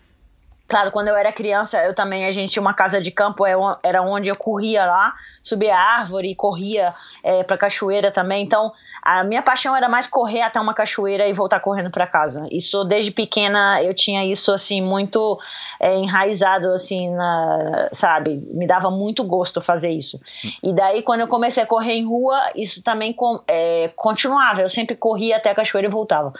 Claro, 0.66 0.90
quando 0.90 1.08
eu 1.08 1.16
era 1.16 1.30
criança, 1.30 1.78
eu 1.84 1.94
também, 1.94 2.24
a 2.24 2.30
gente 2.30 2.52
tinha 2.52 2.62
uma 2.62 2.72
casa 2.72 2.98
de 2.98 3.10
campo, 3.10 3.44
é 3.44 3.54
era 3.82 4.00
onde 4.00 4.30
eu 4.30 4.36
corria 4.36 4.86
lá, 4.86 5.14
subia 5.42 5.76
a 5.76 5.78
árvore, 5.78 6.34
corria 6.34 6.94
é, 7.22 7.44
pra 7.44 7.58
cachoeira 7.58 8.10
também. 8.10 8.42
Então, 8.42 8.72
a 9.02 9.22
minha 9.22 9.42
paixão 9.42 9.76
era 9.76 9.90
mais 9.90 10.06
correr 10.06 10.40
até 10.40 10.58
uma 10.58 10.72
cachoeira 10.72 11.28
e 11.28 11.34
voltar 11.34 11.60
correndo 11.60 11.90
para 11.90 12.06
casa. 12.06 12.48
Isso, 12.50 12.82
desde 12.84 13.10
pequena, 13.10 13.82
eu 13.82 13.92
tinha 13.92 14.24
isso, 14.24 14.52
assim, 14.52 14.80
muito 14.80 15.38
é, 15.78 15.96
enraizado, 15.96 16.68
assim, 16.72 17.10
na, 17.10 17.90
sabe? 17.92 18.42
Me 18.50 18.66
dava 18.66 18.90
muito 18.90 19.22
gosto 19.22 19.60
fazer 19.60 19.90
isso. 19.90 20.18
E 20.62 20.72
daí, 20.72 21.02
quando 21.02 21.20
eu 21.20 21.28
comecei 21.28 21.62
a 21.62 21.66
correr 21.66 21.92
em 21.92 22.06
rua, 22.06 22.40
isso 22.56 22.82
também 22.82 23.12
com, 23.12 23.38
é, 23.46 23.90
continuava. 23.94 24.62
Eu 24.62 24.70
sempre 24.70 24.96
corria 24.96 25.36
até 25.36 25.50
a 25.50 25.54
cachoeira 25.54 25.88
e 25.88 25.90
voltava. 25.90 26.32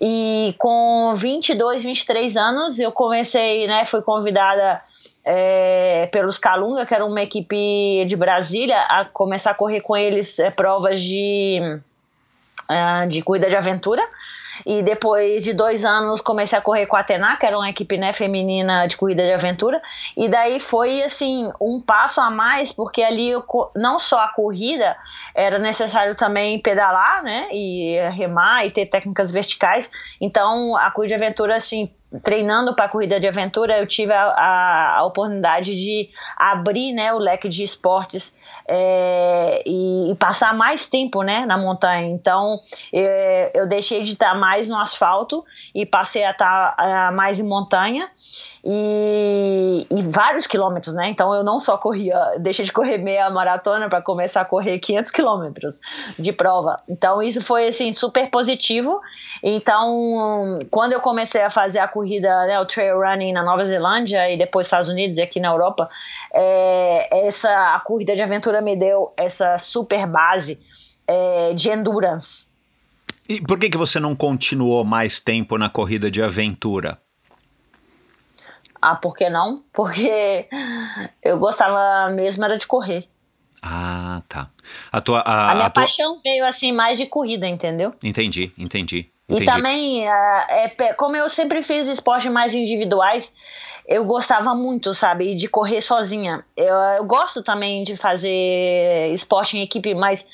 E 0.00 0.54
com 0.56 1.12
22, 1.14 1.84
23 1.84 2.36
anos, 2.38 2.78
eu 2.78 2.90
comecei 2.90 3.65
né, 3.66 3.84
foi 3.84 4.02
convidada 4.02 4.80
é, 5.26 6.08
pelos 6.12 6.38
Calunga, 6.38 6.86
que 6.86 6.94
era 6.94 7.04
uma 7.04 7.20
equipe 7.20 8.04
de 8.06 8.14
Brasília, 8.14 8.78
a 8.82 9.04
começar 9.04 9.50
a 9.50 9.54
correr 9.54 9.80
com 9.80 9.96
eles 9.96 10.38
é, 10.38 10.50
provas 10.50 11.02
de, 11.02 11.60
uh, 12.70 13.08
de 13.08 13.22
corrida 13.22 13.48
de 13.48 13.56
aventura. 13.56 14.02
E 14.64 14.82
depois 14.82 15.44
de 15.44 15.52
dois 15.52 15.84
anos 15.84 16.20
comecei 16.20 16.58
a 16.58 16.62
correr 16.62 16.86
com 16.86 16.96
a 16.96 17.00
Atena, 17.00 17.36
que 17.36 17.44
era 17.44 17.58
uma 17.58 17.68
equipe 17.68 17.98
né, 17.98 18.12
feminina 18.12 18.86
de 18.86 18.96
corrida 18.96 19.22
de 19.22 19.32
aventura. 19.32 19.82
E 20.16 20.28
daí 20.28 20.60
foi 20.60 21.02
assim 21.02 21.50
um 21.60 21.80
passo 21.80 22.20
a 22.20 22.30
mais, 22.30 22.72
porque 22.72 23.02
ali 23.02 23.28
eu, 23.28 23.44
não 23.74 23.98
só 23.98 24.20
a 24.20 24.28
corrida, 24.28 24.96
era 25.34 25.58
necessário 25.58 26.14
também 26.14 26.58
pedalar, 26.58 27.22
né? 27.22 27.48
E 27.52 27.98
remar 28.12 28.64
e 28.64 28.70
ter 28.70 28.86
técnicas 28.86 29.30
verticais. 29.30 29.90
Então 30.20 30.76
a 30.76 30.90
corrida 30.90 31.16
de 31.16 31.24
aventura, 31.24 31.56
assim, 31.56 31.90
treinando 32.22 32.74
para 32.74 32.86
a 32.86 32.88
corrida 32.88 33.18
de 33.20 33.26
aventura, 33.26 33.78
eu 33.78 33.86
tive 33.86 34.12
a, 34.12 34.24
a, 34.24 34.96
a, 34.98 35.04
oportunidade 35.04 35.74
de 35.74 36.10
abrir 36.36 36.92
né, 36.92 37.12
o 37.12 37.18
leque 37.18 37.48
de 37.48 37.62
esportes 37.62 38.34
é, 38.68 39.62
e, 39.66 40.12
e, 40.12 40.14
passar 40.16 40.54
mais 40.54 40.88
tempo 40.88 41.22
né, 41.22 41.46
na 41.46 41.56
montanha. 41.56 42.06
Então, 42.06 42.60
é, 42.92 43.50
eu 43.54 43.66
deixei 43.66 44.02
de 44.02 44.12
estar 44.12 44.34
mais 44.34 44.68
no 44.68 44.78
asfalto 44.78 45.44
e 45.74 45.86
passei 45.86 46.24
a 46.24 46.30
estar 46.30 46.76
é, 46.78 47.10
mais 47.12 47.38
em 47.38 47.44
montanha 47.44 48.10
e, 48.68 49.86
e, 49.92 50.02
vários 50.02 50.44
quilômetros, 50.48 50.92
né? 50.92 51.08
Então 51.08 51.32
eu 51.32 51.44
não 51.44 51.60
só 51.60 51.78
corria, 51.78 52.18
deixei 52.40 52.64
de 52.64 52.72
correr 52.72 52.98
meia 52.98 53.30
maratona 53.30 53.88
para 53.88 54.02
começar 54.02 54.40
a 54.40 54.44
correr 54.44 54.80
500 54.80 55.10
quilômetros 55.12 55.80
de 56.18 56.32
prova. 56.32 56.82
Então 56.88 57.22
isso 57.22 57.40
foi 57.40 57.68
assim 57.68 57.92
super 57.92 58.28
positivo. 58.28 59.00
Então 59.40 60.58
quando 60.68 60.94
eu 60.94 61.00
comecei 61.00 61.42
a 61.42 61.50
fazer 61.50 61.78
a 61.78 61.86
corrida, 61.86 62.28
né, 62.46 62.58
o 62.58 62.66
trail 62.66 62.98
running 62.98 63.32
na 63.32 63.44
Nova 63.44 63.64
Zelândia 63.64 64.28
e 64.28 64.36
depois 64.36 64.66
Estados 64.66 64.88
Unidos 64.88 65.16
e 65.18 65.22
aqui 65.22 65.38
na 65.38 65.48
Europa, 65.48 65.88
é, 66.36 67.26
essa 67.26 67.74
a 67.74 67.80
corrida 67.80 68.14
de 68.14 68.20
aventura 68.20 68.60
me 68.60 68.76
deu 68.76 69.12
essa 69.16 69.56
super 69.56 70.06
base 70.06 70.60
é, 71.06 71.54
de 71.54 71.70
endurance. 71.70 72.48
E 73.26 73.40
por 73.40 73.58
que 73.58 73.70
que 73.70 73.78
você 73.78 73.98
não 73.98 74.14
continuou 74.14 74.84
mais 74.84 75.18
tempo 75.18 75.56
na 75.56 75.70
corrida 75.70 76.10
de 76.10 76.22
aventura? 76.22 76.98
Ah, 78.80 78.94
por 78.94 79.16
que 79.16 79.30
não? 79.30 79.64
Porque 79.72 80.46
eu 81.24 81.38
gostava 81.38 82.10
mesmo 82.10 82.44
era 82.44 82.58
de 82.58 82.66
correr. 82.66 83.08
Ah, 83.62 84.22
tá. 84.28 84.50
A, 84.92 85.00
tua, 85.00 85.20
a, 85.20 85.50
a 85.50 85.54
minha 85.54 85.66
a 85.66 85.70
tua... 85.70 85.82
paixão 85.82 86.18
veio 86.22 86.44
assim 86.44 86.70
mais 86.70 86.98
de 86.98 87.06
corrida, 87.06 87.48
entendeu? 87.48 87.94
Entendi, 88.02 88.52
entendi. 88.58 89.10
entendi. 89.28 89.42
E 89.42 89.44
também, 89.44 90.06
uh, 90.06 90.10
é, 90.50 90.92
como 90.92 91.16
eu 91.16 91.28
sempre 91.28 91.62
fiz 91.62 91.88
esportes 91.88 92.30
mais 92.30 92.54
individuais, 92.54 93.32
eu 93.88 94.04
gostava 94.04 94.54
muito, 94.54 94.92
sabe, 94.92 95.34
de 95.36 95.48
correr 95.48 95.80
sozinha. 95.80 96.44
Eu, 96.56 96.74
eu, 96.74 97.04
gosto 97.04 97.42
também 97.42 97.84
de 97.84 97.96
fazer 97.96 99.12
esporte 99.12 99.56
em 99.56 99.62
equipe, 99.62 99.94
mas 99.94 100.26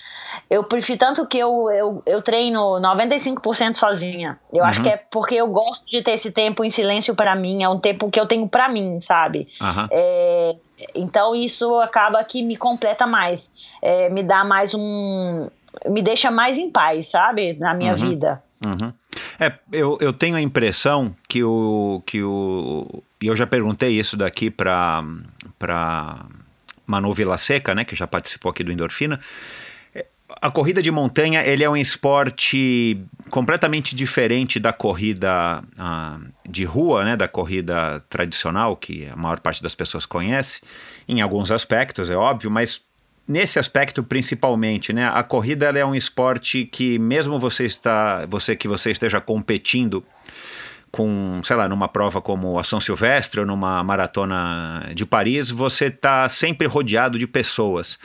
eu 0.48 0.64
prefiro 0.64 0.98
tanto 0.98 1.26
que 1.26 1.38
eu, 1.38 1.70
eu, 1.70 2.02
eu 2.06 2.22
treino 2.22 2.80
95% 2.80 3.74
sozinha. 3.74 4.38
Eu 4.50 4.60
uhum. 4.60 4.64
acho 4.64 4.82
que 4.82 4.88
é 4.88 4.96
porque 4.96 5.34
eu 5.34 5.48
gosto 5.48 5.84
de 5.86 6.00
ter 6.00 6.12
esse 6.12 6.30
tempo 6.30 6.64
em 6.64 6.70
silêncio 6.70 7.14
para 7.14 7.34
mim, 7.36 7.62
é 7.62 7.68
um 7.68 7.78
tempo 7.78 8.10
que 8.10 8.18
eu 8.18 8.26
tenho 8.26 8.48
para 8.48 8.70
mim, 8.70 8.98
sabe? 9.00 9.48
Uhum. 9.60 9.88
É, 9.90 10.56
então 10.94 11.34
isso 11.34 11.78
acaba 11.80 12.24
que 12.24 12.42
me 12.42 12.56
completa 12.56 13.06
mais, 13.06 13.50
é, 13.82 14.08
me 14.08 14.22
dá 14.22 14.44
mais 14.44 14.72
um. 14.74 15.48
me 15.86 16.00
deixa 16.00 16.30
mais 16.30 16.56
em 16.56 16.70
paz, 16.70 17.08
sabe? 17.08 17.52
Na 17.58 17.74
minha 17.74 17.92
uhum. 17.92 17.98
vida. 17.98 18.42
Uhum. 18.64 18.94
É, 19.42 19.52
eu, 19.72 19.98
eu 20.00 20.12
tenho 20.12 20.36
a 20.36 20.40
impressão 20.40 21.16
que 21.28 21.42
o. 21.42 22.00
Que 22.06 22.22
o 22.22 23.02
e 23.20 23.26
eu 23.26 23.34
já 23.34 23.44
perguntei 23.44 23.98
isso 23.98 24.16
daqui 24.16 24.50
para 24.50 25.04
Manu 26.86 27.12
Vila 27.12 27.36
Seca, 27.36 27.74
né, 27.74 27.84
que 27.84 27.96
já 27.96 28.06
participou 28.06 28.50
aqui 28.50 28.62
do 28.62 28.70
Endorfina. 28.70 29.18
A 30.40 30.50
corrida 30.50 30.80
de 30.80 30.90
montanha 30.90 31.42
ele 31.42 31.62
é 31.62 31.68
um 31.68 31.76
esporte 31.76 32.98
completamente 33.30 33.94
diferente 33.94 34.58
da 34.58 34.72
corrida 34.72 35.62
ah, 35.76 36.18
de 36.48 36.64
rua, 36.64 37.04
né, 37.04 37.16
da 37.16 37.28
corrida 37.28 38.02
tradicional, 38.08 38.76
que 38.76 39.06
a 39.08 39.16
maior 39.16 39.40
parte 39.40 39.62
das 39.62 39.74
pessoas 39.74 40.06
conhece, 40.06 40.60
em 41.06 41.20
alguns 41.20 41.50
aspectos, 41.50 42.10
é 42.10 42.16
óbvio, 42.16 42.50
mas 42.50 42.82
nesse 43.26 43.58
aspecto 43.58 44.02
principalmente, 44.02 44.92
né? 44.92 45.10
A 45.12 45.22
corrida 45.22 45.66
é 45.66 45.84
um 45.84 45.94
esporte 45.94 46.64
que 46.64 46.98
mesmo 46.98 47.38
você 47.38 47.64
está, 47.64 48.26
você 48.26 48.56
que 48.56 48.68
você 48.68 48.90
esteja 48.90 49.20
competindo 49.20 50.04
com, 50.90 51.40
sei 51.42 51.56
lá, 51.56 51.68
numa 51.68 51.88
prova 51.88 52.20
como 52.20 52.58
a 52.58 52.64
São 52.64 52.78
Silvestre 52.78 53.40
ou 53.40 53.46
numa 53.46 53.82
maratona 53.82 54.90
de 54.94 55.06
Paris, 55.06 55.50
você 55.50 55.86
está 55.86 56.28
sempre 56.28 56.66
rodeado 56.66 57.18
de 57.18 57.26
pessoas. 57.26 57.98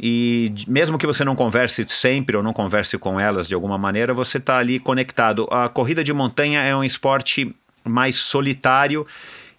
E 0.00 0.52
mesmo 0.66 0.98
que 0.98 1.06
você 1.06 1.22
não 1.22 1.36
converse 1.36 1.84
sempre 1.88 2.36
ou 2.36 2.42
não 2.42 2.52
converse 2.52 2.98
com 2.98 3.20
elas 3.20 3.46
de 3.46 3.54
alguma 3.54 3.78
maneira, 3.78 4.14
você 4.14 4.38
está 4.38 4.56
ali 4.56 4.78
conectado. 4.78 5.46
A 5.50 5.68
corrida 5.68 6.02
de 6.02 6.12
montanha 6.12 6.62
é 6.62 6.74
um 6.74 6.82
esporte 6.82 7.54
mais 7.84 8.16
solitário 8.16 9.06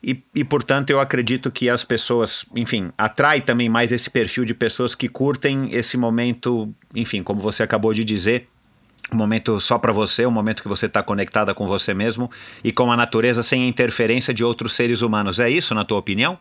e, 0.07 0.23
e, 0.35 0.43
portanto, 0.43 0.91
eu 0.91 0.99
acredito 0.99 1.49
que 1.49 1.67
as 1.67 1.83
pessoas, 1.83 2.45
enfim, 2.55 2.91
atrai 2.95 3.41
também 3.41 3.67
mais 3.67 3.91
esse 3.91 4.07
perfil 4.07 4.45
de 4.45 4.53
pessoas 4.53 4.93
que 4.93 5.09
curtem 5.09 5.69
esse 5.71 5.97
momento, 5.97 6.71
enfim, 6.93 7.23
como 7.23 7.41
você 7.41 7.63
acabou 7.63 7.91
de 7.91 8.05
dizer, 8.05 8.47
um 9.11 9.15
momento 9.17 9.59
só 9.59 9.79
para 9.79 9.91
você, 9.91 10.23
um 10.23 10.31
momento 10.31 10.61
que 10.61 10.69
você 10.69 10.85
está 10.85 11.01
conectada 11.01 11.55
com 11.55 11.65
você 11.65 11.91
mesmo 11.91 12.29
e 12.63 12.71
com 12.71 12.91
a 12.91 12.95
natureza 12.95 13.41
sem 13.41 13.63
a 13.63 13.67
interferência 13.67 14.31
de 14.31 14.43
outros 14.43 14.73
seres 14.73 15.01
humanos. 15.01 15.39
É 15.39 15.49
isso, 15.49 15.73
na 15.73 15.83
tua 15.83 15.97
opinião? 15.97 16.37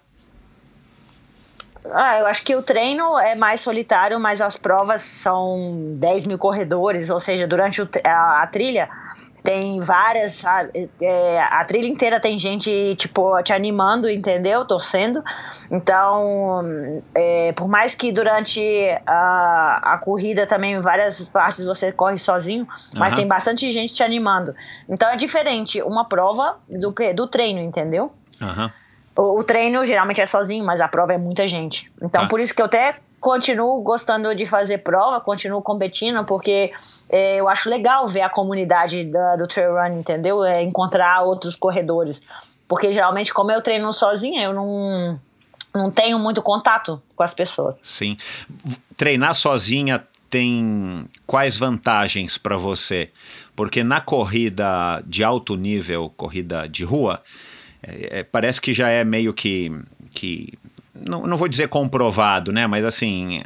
Ah, 1.90 2.18
eu 2.18 2.26
acho 2.26 2.42
que 2.42 2.54
o 2.54 2.60
treino 2.60 3.18
é 3.18 3.34
mais 3.34 3.60
solitário, 3.60 4.20
mas 4.20 4.42
as 4.42 4.58
provas 4.58 5.00
são 5.00 5.94
10 5.96 6.26
mil 6.26 6.38
corredores, 6.38 7.08
ou 7.08 7.20
seja, 7.20 7.46
durante 7.46 7.80
a, 8.04 8.42
a 8.42 8.46
trilha 8.46 8.90
tem 9.44 9.78
várias, 9.78 10.32
sabe? 10.32 10.90
É, 11.02 11.42
a 11.42 11.62
trilha 11.66 11.86
inteira 11.86 12.18
tem 12.18 12.38
gente, 12.38 12.96
tipo, 12.96 13.40
te 13.42 13.52
animando, 13.52 14.08
entendeu? 14.08 14.64
Torcendo. 14.64 15.22
Então, 15.70 17.02
é, 17.14 17.52
por 17.52 17.68
mais 17.68 17.94
que 17.94 18.10
durante 18.10 18.62
a, 19.06 19.92
a 19.92 19.98
corrida 19.98 20.46
também, 20.46 20.72
em 20.72 20.80
várias 20.80 21.28
partes 21.28 21.62
você 21.62 21.92
corre 21.92 22.16
sozinho, 22.16 22.66
mas 22.94 23.12
uhum. 23.12 23.18
tem 23.18 23.28
bastante 23.28 23.70
gente 23.70 23.92
te 23.92 24.02
animando. 24.02 24.54
Então 24.88 25.10
é 25.10 25.16
diferente 25.16 25.82
uma 25.82 26.06
prova 26.06 26.56
do 26.66 26.90
que 26.90 27.12
do 27.12 27.26
treino, 27.26 27.60
entendeu? 27.60 28.14
Uhum. 28.40 28.70
O, 29.14 29.40
o, 29.40 29.44
treino 29.44 29.84
geralmente 29.84 30.22
é 30.22 30.26
sozinho, 30.26 30.64
mas 30.64 30.80
a 30.80 30.88
prova 30.88 31.12
é 31.12 31.18
muita 31.18 31.46
gente. 31.46 31.92
Então, 32.00 32.22
ah. 32.22 32.28
por 32.28 32.40
isso 32.40 32.54
que 32.54 32.62
eu 32.62 32.66
até 32.66 32.96
continuo 33.24 33.80
gostando 33.80 34.34
de 34.34 34.44
fazer 34.44 34.78
prova, 34.78 35.18
continuo 35.18 35.62
competindo, 35.62 36.22
porque 36.26 36.70
é, 37.08 37.36
eu 37.36 37.48
acho 37.48 37.70
legal 37.70 38.06
ver 38.06 38.20
a 38.20 38.28
comunidade 38.28 39.02
da, 39.04 39.36
do 39.36 39.48
trail 39.48 39.72
run, 39.72 40.00
entendeu? 40.00 40.44
É, 40.44 40.62
encontrar 40.62 41.22
outros 41.22 41.56
corredores. 41.56 42.20
Porque 42.68 42.92
geralmente, 42.92 43.32
como 43.32 43.50
eu 43.50 43.62
treino 43.62 43.90
sozinha, 43.94 44.42
eu 44.42 44.52
não, 44.52 45.18
não 45.74 45.90
tenho 45.90 46.18
muito 46.18 46.42
contato 46.42 47.02
com 47.16 47.22
as 47.22 47.32
pessoas. 47.32 47.80
Sim. 47.82 48.18
Treinar 48.94 49.34
sozinha 49.34 50.06
tem 50.28 51.08
quais 51.26 51.56
vantagens 51.56 52.36
para 52.36 52.58
você? 52.58 53.10
Porque 53.56 53.82
na 53.82 54.02
corrida 54.02 55.02
de 55.06 55.24
alto 55.24 55.56
nível, 55.56 56.12
corrida 56.14 56.68
de 56.68 56.84
rua, 56.84 57.22
é, 57.82 58.18
é, 58.18 58.22
parece 58.22 58.60
que 58.60 58.74
já 58.74 58.90
é 58.90 59.02
meio 59.02 59.32
que, 59.32 59.72
que 60.10 60.52
não, 60.94 61.26
não 61.26 61.36
vou 61.36 61.48
dizer 61.48 61.68
comprovado, 61.68 62.52
né? 62.52 62.66
Mas 62.66 62.84
assim, 62.84 63.40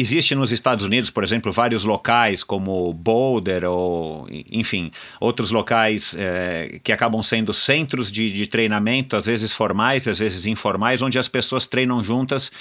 Existe 0.00 0.32
nos 0.36 0.52
Estados 0.52 0.84
Unidos, 0.84 1.10
por 1.10 1.24
exemplo, 1.24 1.50
vários 1.50 1.82
locais 1.82 2.44
como 2.44 2.94
Boulder 2.94 3.64
ou, 3.64 4.28
enfim, 4.30 4.92
outros 5.18 5.50
locais 5.50 6.14
é, 6.16 6.78
que 6.84 6.92
acabam 6.92 7.20
sendo 7.20 7.52
centros 7.52 8.08
de, 8.08 8.30
de, 8.30 8.46
treinamento, 8.46 9.16
às 9.16 9.26
vezes 9.26 9.52
formais, 9.52 10.06
às 10.06 10.20
vezes 10.20 10.46
informais, 10.46 11.02
onde 11.02 11.18
as 11.18 11.26
pessoas 11.26 11.66
treinam 11.66 12.04
juntas 12.04 12.52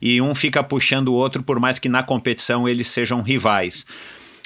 e 0.00 0.22
um 0.22 0.36
fica 0.36 0.62
puxando 0.62 1.08
o 1.08 1.14
outro, 1.14 1.42
por 1.42 1.58
mais 1.58 1.80
que 1.80 1.88
na 1.88 2.04
competição 2.04 2.68
eles 2.68 2.86
sejam 2.86 3.22
rivais. 3.22 3.84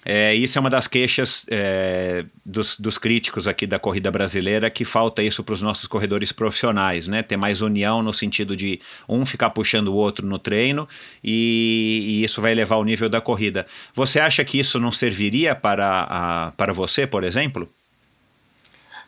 É, 0.04 0.34
isso 0.34 0.56
é 0.56 0.60
uma 0.60 0.70
das 0.70 0.86
queixas 0.86 1.44
é, 1.50 2.24
dos, 2.44 2.78
dos, 2.78 2.98
críticos 2.98 3.48
aqui 3.48 3.66
da 3.66 3.78
corrida 3.78 4.10
brasileira, 4.10 4.70
que 4.70 4.84
falta 4.84 5.22
isso 5.22 5.42
para 5.42 5.52
os 5.52 5.62
nossos 5.62 5.86
corredores 5.86 6.30
profissionais, 6.30 7.08
né? 7.08 7.22
Ter 7.22 7.36
mais 7.36 7.60
união 7.60 8.02
no 8.02 8.12
sentido 8.12 8.56
de 8.56 8.80
um 9.08 9.26
ficar 9.26 9.50
puxando 9.50 9.88
o 9.88 9.94
outro 9.94 10.26
no 10.26 10.38
treino 10.38 10.88
e, 11.22 12.04
e 12.20 12.24
isso 12.24 12.40
vai 12.40 12.52
elevar 12.52 12.78
o 12.78 12.84
nível 12.84 13.08
da 13.08 13.20
corrida. 13.20 13.66
Você 13.92 14.20
acha 14.20 14.44
que 14.44 14.58
isso 14.58 14.78
não 14.78 14.92
serviria 14.92 15.54
para, 15.54 16.06
a, 16.08 16.52
para 16.52 16.72
você, 16.72 17.06
por 17.06 17.24
exemplo? 17.24 17.68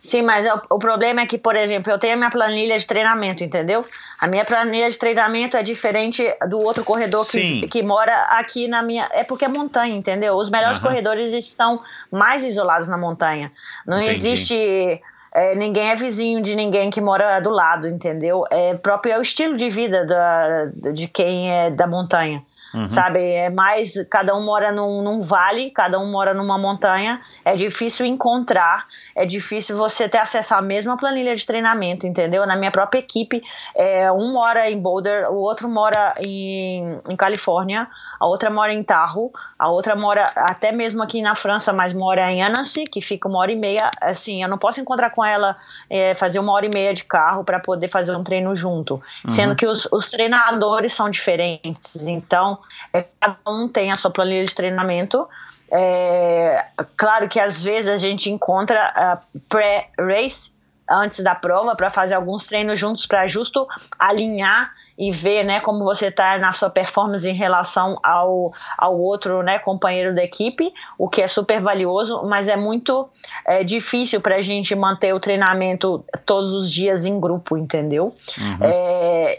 Sim, 0.03 0.23
mas 0.23 0.47
o, 0.47 0.61
o, 0.71 0.79
problema 0.79 1.21
é 1.21 1.27
que, 1.27 1.37
por 1.37 1.55
exemplo, 1.55 1.93
eu 1.93 1.99
tenho 1.99 2.15
a 2.15 2.17
minha 2.17 2.31
planilha 2.31 2.79
de 2.79 2.87
treinamento, 2.87 3.45
entendeu? 3.45 3.85
A 4.21 4.27
minha 4.27 4.45
planilha 4.45 4.91
de 4.91 4.99
treinamento 4.99 5.57
é 5.57 5.63
diferente 5.63 6.25
do 6.49 6.59
outro 6.59 6.85
corredor 6.85 7.27
que, 7.29 7.69
que 7.69 7.83
mora 7.83 8.15
aqui 8.31 8.67
na 8.67 8.83
minha. 8.83 9.09
É 9.13 9.23
porque 9.23 9.45
é 9.45 9.49
montanha, 9.49 9.95
entendeu? 9.95 10.37
Os 10.37 10.49
melhores 10.49 10.79
uhum. 10.79 10.85
corredores 10.85 11.33
estão 11.33 11.81
mais 12.11 12.43
isolados 12.43 12.89
na 12.89 12.97
montanha. 12.97 13.53
Não 13.87 13.99
Entendi. 13.99 14.13
existe. 14.13 15.01
É, 15.33 15.55
ninguém 15.55 15.91
é 15.91 15.95
vizinho 15.95 16.43
de 16.43 16.57
ninguém 16.57 16.91
que 16.91 17.01
mora 17.01 17.39
do 17.39 17.51
lado, 17.51 17.87
entendeu? 17.87 18.45
É 18.51 18.75
próprio 18.75 19.13
é 19.13 19.19
o 19.19 19.23
estilo 19.23 19.57
de 19.57 19.71
vida 19.71 20.05
da, 20.05 20.65
de 20.93 21.07
quem 21.07 21.53
é 21.53 21.71
da 21.71 21.87
montanha. 21.87 22.43
Uhum. 22.72 22.88
Sabe? 22.88 23.20
É 23.20 23.50
mais. 23.50 23.94
Cada 24.09 24.35
um 24.35 24.44
mora 24.44 24.70
num, 24.70 25.02
num, 25.02 25.22
vale, 25.22 25.70
cada 25.70 25.98
um 25.98 26.11
mora 26.11 26.33
numa 26.33 26.56
montanha. 26.56 27.20
É 27.44 27.54
difícil 27.54 28.06
encontrar, 28.06 28.87
é 29.14 29.26
difícil 29.26 29.76
você 29.76 30.09
ter 30.09 30.18
acesso 30.18 30.54
à 30.54 30.62
mesma 30.62 30.96
planilha 30.96 31.35
de 31.35 31.44
treinamento, 31.44 32.06
entendeu? 32.06 32.46
Na 32.46 32.56
minha 32.56 32.70
própria 32.70 33.00
equipe, 33.00 33.42
é, 33.74 34.11
um 34.12 34.33
mora 34.33 34.70
em 34.70 34.78
Boulder, 34.78 35.30
o 35.30 35.37
outro 35.37 35.68
mora 35.68 36.14
em, 36.24 37.00
em 37.09 37.16
Califórnia, 37.16 37.88
a 38.18 38.26
outra 38.26 38.50
mora 38.50 38.72
em 38.72 38.83
Tahoe, 38.83 39.30
a 39.59 39.68
outra 39.68 39.96
mora 39.96 40.30
até 40.37 40.70
mesmo 40.72 41.02
aqui 41.02 41.20
na 41.22 41.35
França, 41.35 41.72
mas 41.72 41.92
mora 41.92 42.30
em 42.30 42.42
Annecy, 42.42 42.85
que 42.85 43.00
fica 43.00 43.28
uma 43.28 43.38
hora 43.38 43.52
e 43.52 43.56
meia. 43.56 43.90
Assim, 44.00 44.42
eu 44.42 44.48
não 44.48 44.59
posso 44.59 44.80
encontrar 44.80 45.11
com 45.11 45.24
ela, 45.24 45.56
é, 45.88 46.14
fazer 46.14 46.38
uma 46.38 46.52
hora 46.52 46.66
e 46.66 46.70
meia 46.72 46.94
de 46.94 47.04
carro 47.04 47.42
para 47.42 47.59
poder 47.59 47.88
fazer 47.88 48.14
um 48.14 48.22
treino 48.22 48.54
junto. 48.54 48.94
Uhum. 49.24 49.30
Sendo 49.30 49.56
que 49.56 49.66
os, 49.66 49.88
os 49.90 50.09
treinadores 50.09 50.94
são 50.94 51.11
diferentes. 51.11 52.06
Então, 52.06 52.60
é, 52.92 53.05
cada 53.18 53.38
um 53.46 53.68
tem 53.68 53.90
a 53.90 53.94
sua 53.94 54.11
planilha 54.11 54.44
de 54.44 54.55
treinamento. 54.55 55.29
É, 55.73 56.64
claro 56.96 57.29
que 57.29 57.38
às 57.38 57.62
vezes 57.62 57.88
a 57.88 57.96
gente 57.96 58.29
encontra 58.29 58.92
uh, 59.35 59.40
pré-race 59.49 60.53
antes 60.90 61.23
da 61.23 61.35
prova 61.35 61.77
para 61.77 61.88
fazer 61.88 62.14
alguns 62.14 62.46
treinos 62.46 62.79
juntos 62.79 63.07
para 63.07 63.27
justo 63.27 63.66
alinhar 63.96 64.73
e 64.99 65.11
ver 65.11 65.44
né, 65.44 65.61
como 65.61 65.83
você 65.83 66.09
está 66.09 66.37
na 66.37 66.53
sua 66.53 66.68
performance 66.68 67.27
em 67.27 67.33
relação 67.33 67.99
ao, 68.03 68.53
ao 68.77 68.99
outro 68.99 69.42
né, 69.42 69.59
companheiro 69.59 70.14
da 70.14 70.23
equipe, 70.23 70.70
o 70.99 71.09
que 71.09 71.23
é 71.23 71.27
super 71.27 71.59
valioso, 71.59 72.23
mas 72.25 72.49
é 72.49 72.57
muito 72.57 73.09
é, 73.46 73.64
difícil 73.64 74.20
para 74.20 74.38
a 74.38 74.42
gente 74.42 74.75
manter 74.75 75.14
o 75.14 75.20
treinamento 75.20 76.05
todos 76.27 76.51
os 76.51 76.70
dias 76.70 77.07
em 77.07 77.18
grupo, 77.18 77.57
entendeu? 77.57 78.14
Uhum. 78.37 78.59
É, 78.61 78.89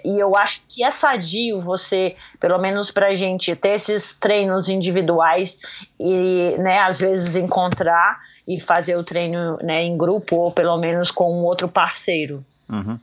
e 0.04 0.20
eu 0.20 0.36
acho 0.36 0.64
que 0.68 0.84
é 0.84 0.92
sadio 0.92 1.62
você, 1.62 2.16
pelo 2.40 2.58
menos 2.58 2.92
para 2.92 3.08
a 3.08 3.16
gente, 3.16 3.56
ter 3.56 3.76
esses 3.76 4.18
treinos 4.18 4.70
individuais 4.70 5.60
e 6.00 6.56
né, 6.60 6.80
às 6.80 7.00
vezes 7.00 7.36
encontrar 7.36 8.20
e 8.48 8.60
fazer 8.60 8.98
o 8.98 9.04
treino 9.04 9.58
né, 9.62 9.84
em 9.84 9.98
grupo 9.98 10.36
ou 10.36 10.52
pelo 10.52 10.78
menos 10.78 11.12
com 11.12 11.32
um 11.34 11.44
outro 11.44 11.68
parceiro. 11.68 12.44
Uhum. 12.70 13.00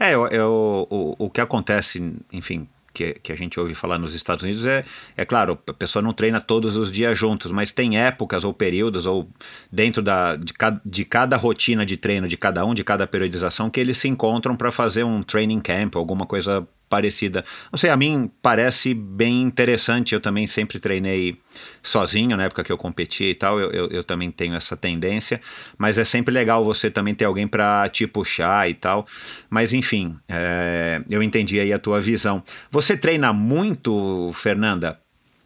É, 0.00 0.14
eu, 0.14 0.26
eu, 0.28 0.86
o, 0.90 1.14
o 1.18 1.30
que 1.30 1.40
acontece, 1.40 2.00
enfim, 2.32 2.66
que, 2.92 3.14
que 3.22 3.32
a 3.32 3.36
gente 3.36 3.58
ouve 3.58 3.74
falar 3.74 3.98
nos 3.98 4.14
Estados 4.14 4.42
Unidos 4.42 4.66
é, 4.66 4.84
é 5.16 5.24
claro, 5.24 5.58
a 5.66 5.72
pessoa 5.72 6.02
não 6.02 6.12
treina 6.12 6.40
todos 6.40 6.76
os 6.76 6.90
dias 6.90 7.18
juntos, 7.18 7.50
mas 7.52 7.72
tem 7.72 7.98
épocas 7.98 8.44
ou 8.44 8.52
períodos, 8.52 9.06
ou 9.06 9.28
dentro 9.70 10.02
da, 10.02 10.36
de, 10.36 10.52
cada, 10.52 10.80
de 10.84 11.04
cada 11.04 11.36
rotina 11.36 11.84
de 11.84 11.96
treino 11.96 12.28
de 12.28 12.36
cada 12.36 12.64
um, 12.64 12.74
de 12.74 12.84
cada 12.84 13.06
periodização, 13.06 13.70
que 13.70 13.80
eles 13.80 13.98
se 13.98 14.08
encontram 14.08 14.56
para 14.56 14.72
fazer 14.72 15.04
um 15.04 15.22
training 15.22 15.60
camp, 15.60 15.96
alguma 15.96 16.26
coisa 16.26 16.66
parecida. 16.88 17.44
Não 17.70 17.78
sei, 17.78 17.90
a 17.90 17.96
mim 17.96 18.30
parece 18.42 18.94
bem 18.94 19.42
interessante. 19.42 20.14
Eu 20.14 20.20
também 20.20 20.46
sempre 20.46 20.78
treinei 20.78 21.38
sozinho 21.82 22.36
na 22.36 22.44
época 22.44 22.64
que 22.64 22.72
eu 22.72 22.78
competia 22.78 23.30
e 23.30 23.34
tal. 23.34 23.60
Eu, 23.60 23.70
eu, 23.70 23.86
eu 23.88 24.04
também 24.04 24.30
tenho 24.30 24.54
essa 24.54 24.76
tendência, 24.76 25.40
mas 25.76 25.98
é 25.98 26.04
sempre 26.04 26.32
legal 26.32 26.64
você 26.64 26.90
também 26.90 27.14
ter 27.14 27.24
alguém 27.24 27.46
para 27.46 27.88
te 27.88 28.06
puxar 28.06 28.68
e 28.68 28.74
tal. 28.74 29.06
Mas 29.50 29.72
enfim, 29.72 30.16
é, 30.28 31.02
eu 31.10 31.22
entendi 31.22 31.60
aí 31.60 31.72
a 31.72 31.78
tua 31.78 32.00
visão. 32.00 32.42
Você 32.70 32.96
treina 32.96 33.32
muito, 33.32 34.30
Fernanda? 34.34 34.98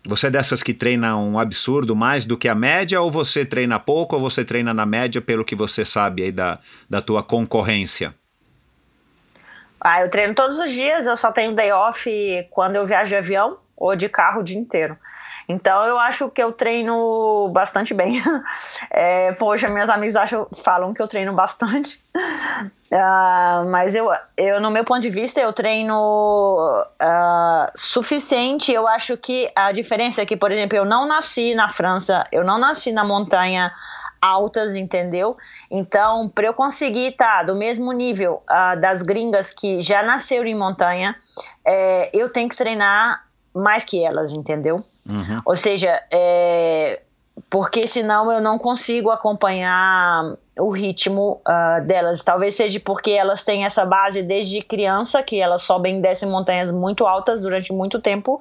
Você 0.05 0.27
é 0.27 0.31
dessas 0.31 0.65
que 0.65 0.75
treina 0.75 1.17
um 1.17 1.39
absurdo 1.39 1.95
mais 1.95 2.25
do 2.25 2.37
que 2.37 2.49
a 2.49 2.57
média, 2.57 3.01
ou 3.01 3.09
você 3.09 3.45
treina 3.45 3.79
pouco, 3.79 4.17
ou 4.17 4.21
você 4.21 4.45
treina 4.45 4.75
na 4.75 4.85
média 4.85 5.21
pelo 5.21 5.45
que 5.45 5.55
você 5.55 5.85
sabe 5.85 6.25
aí 6.25 6.33
da, 6.33 6.59
da 6.91 7.01
tua 7.01 7.23
concorrência? 7.23 8.13
Ah, 9.85 10.01
eu 10.01 10.09
treino 10.09 10.33
todos 10.33 10.59
os 10.61 10.71
dias, 10.71 11.07
eu 11.07 11.17
só 11.17 11.33
tenho 11.33 11.57
day 11.57 11.73
off 11.73 12.09
quando 12.51 12.77
eu 12.77 12.87
viajo 12.87 13.09
de 13.09 13.17
avião 13.17 13.59
ou 13.77 13.97
de 13.97 14.09
carro 14.09 14.41
o 14.41 14.45
dia 14.45 14.57
inteiro. 14.57 14.97
Então 15.49 15.85
eu 15.85 15.99
acho 15.99 16.29
que 16.31 16.43
eu 16.43 16.53
treino 16.53 17.49
bastante 17.53 17.95
bem. 17.95 18.23
É, 18.95 19.33
poxa, 19.33 19.69
minhas 19.69 19.89
amigas 19.89 20.17
acham, 20.17 20.47
falam 20.63 20.93
que 20.93 21.01
eu 21.01 21.09
treino 21.09 21.33
bastante. 21.33 22.03
Uh, 22.15 23.65
mas 23.71 23.95
eu, 23.95 24.11
eu, 24.37 24.61
no 24.61 24.71
meu 24.71 24.85
ponto 24.85 25.01
de 25.01 25.09
vista, 25.09 25.41
eu 25.41 25.53
treino 25.53 26.85
uh, 27.01 27.67
suficiente. 27.75 28.71
Eu 28.71 28.87
acho 28.87 29.17
que 29.17 29.51
a 29.57 29.73
diferença 29.73 30.21
é 30.21 30.27
que, 30.27 30.37
por 30.37 30.53
exemplo, 30.53 30.77
eu 30.77 30.85
não 30.85 31.07
nasci 31.07 31.55
na 31.55 31.71
França, 31.71 32.25
eu 32.31 32.45
não 32.45 32.59
nasci 32.59 32.93
na 32.93 33.05
montanha 33.05 33.73
altas, 34.21 34.77
entendeu? 34.77 35.37
Então, 35.71 36.29
para 36.29 36.47
eu 36.47 36.55
conseguir 36.55 37.09
estar 37.09 37.39
tá 37.39 37.43
do 37.43 37.57
mesmo 37.57 37.91
nível 37.93 38.43
uh, 38.49 38.81
das 38.81 39.03
gringas 39.03 39.53
que 39.53 39.81
já 39.81 40.03
nasceram 40.03 40.47
em 40.47 40.55
montanha, 40.55 41.17
é, 41.65 42.11
eu 42.15 42.31
tenho 42.31 42.49
que 42.49 42.57
treinar 42.57 43.27
mais 43.55 43.85
que 43.85 44.05
elas, 44.05 44.33
entendeu? 44.33 44.85
Uhum. 45.09 45.43
Ou 45.45 45.57
seja, 45.57 46.03
é, 46.11 47.01
porque 47.49 47.87
senão 47.87 48.31
eu 48.31 48.41
não 48.41 48.59
consigo 48.59 49.11
acompanhar 49.11 50.37
o 50.59 50.71
ritmo 50.71 51.41
uh, 51.47 51.85
delas. 51.87 52.21
Talvez 52.23 52.55
seja 52.55 52.79
porque 52.79 53.11
elas 53.11 53.43
têm 53.43 53.65
essa 53.65 53.87
base 53.87 54.23
desde 54.23 54.61
criança, 54.61 55.23
que 55.23 55.41
elas 55.41 55.63
sobem 55.63 55.99
e 55.99 56.03
descem 56.03 56.29
montanhas 56.29 56.71
muito 56.71 57.07
altas 57.07 57.41
durante 57.41 57.73
muito 57.73 58.01
tempo, 58.01 58.39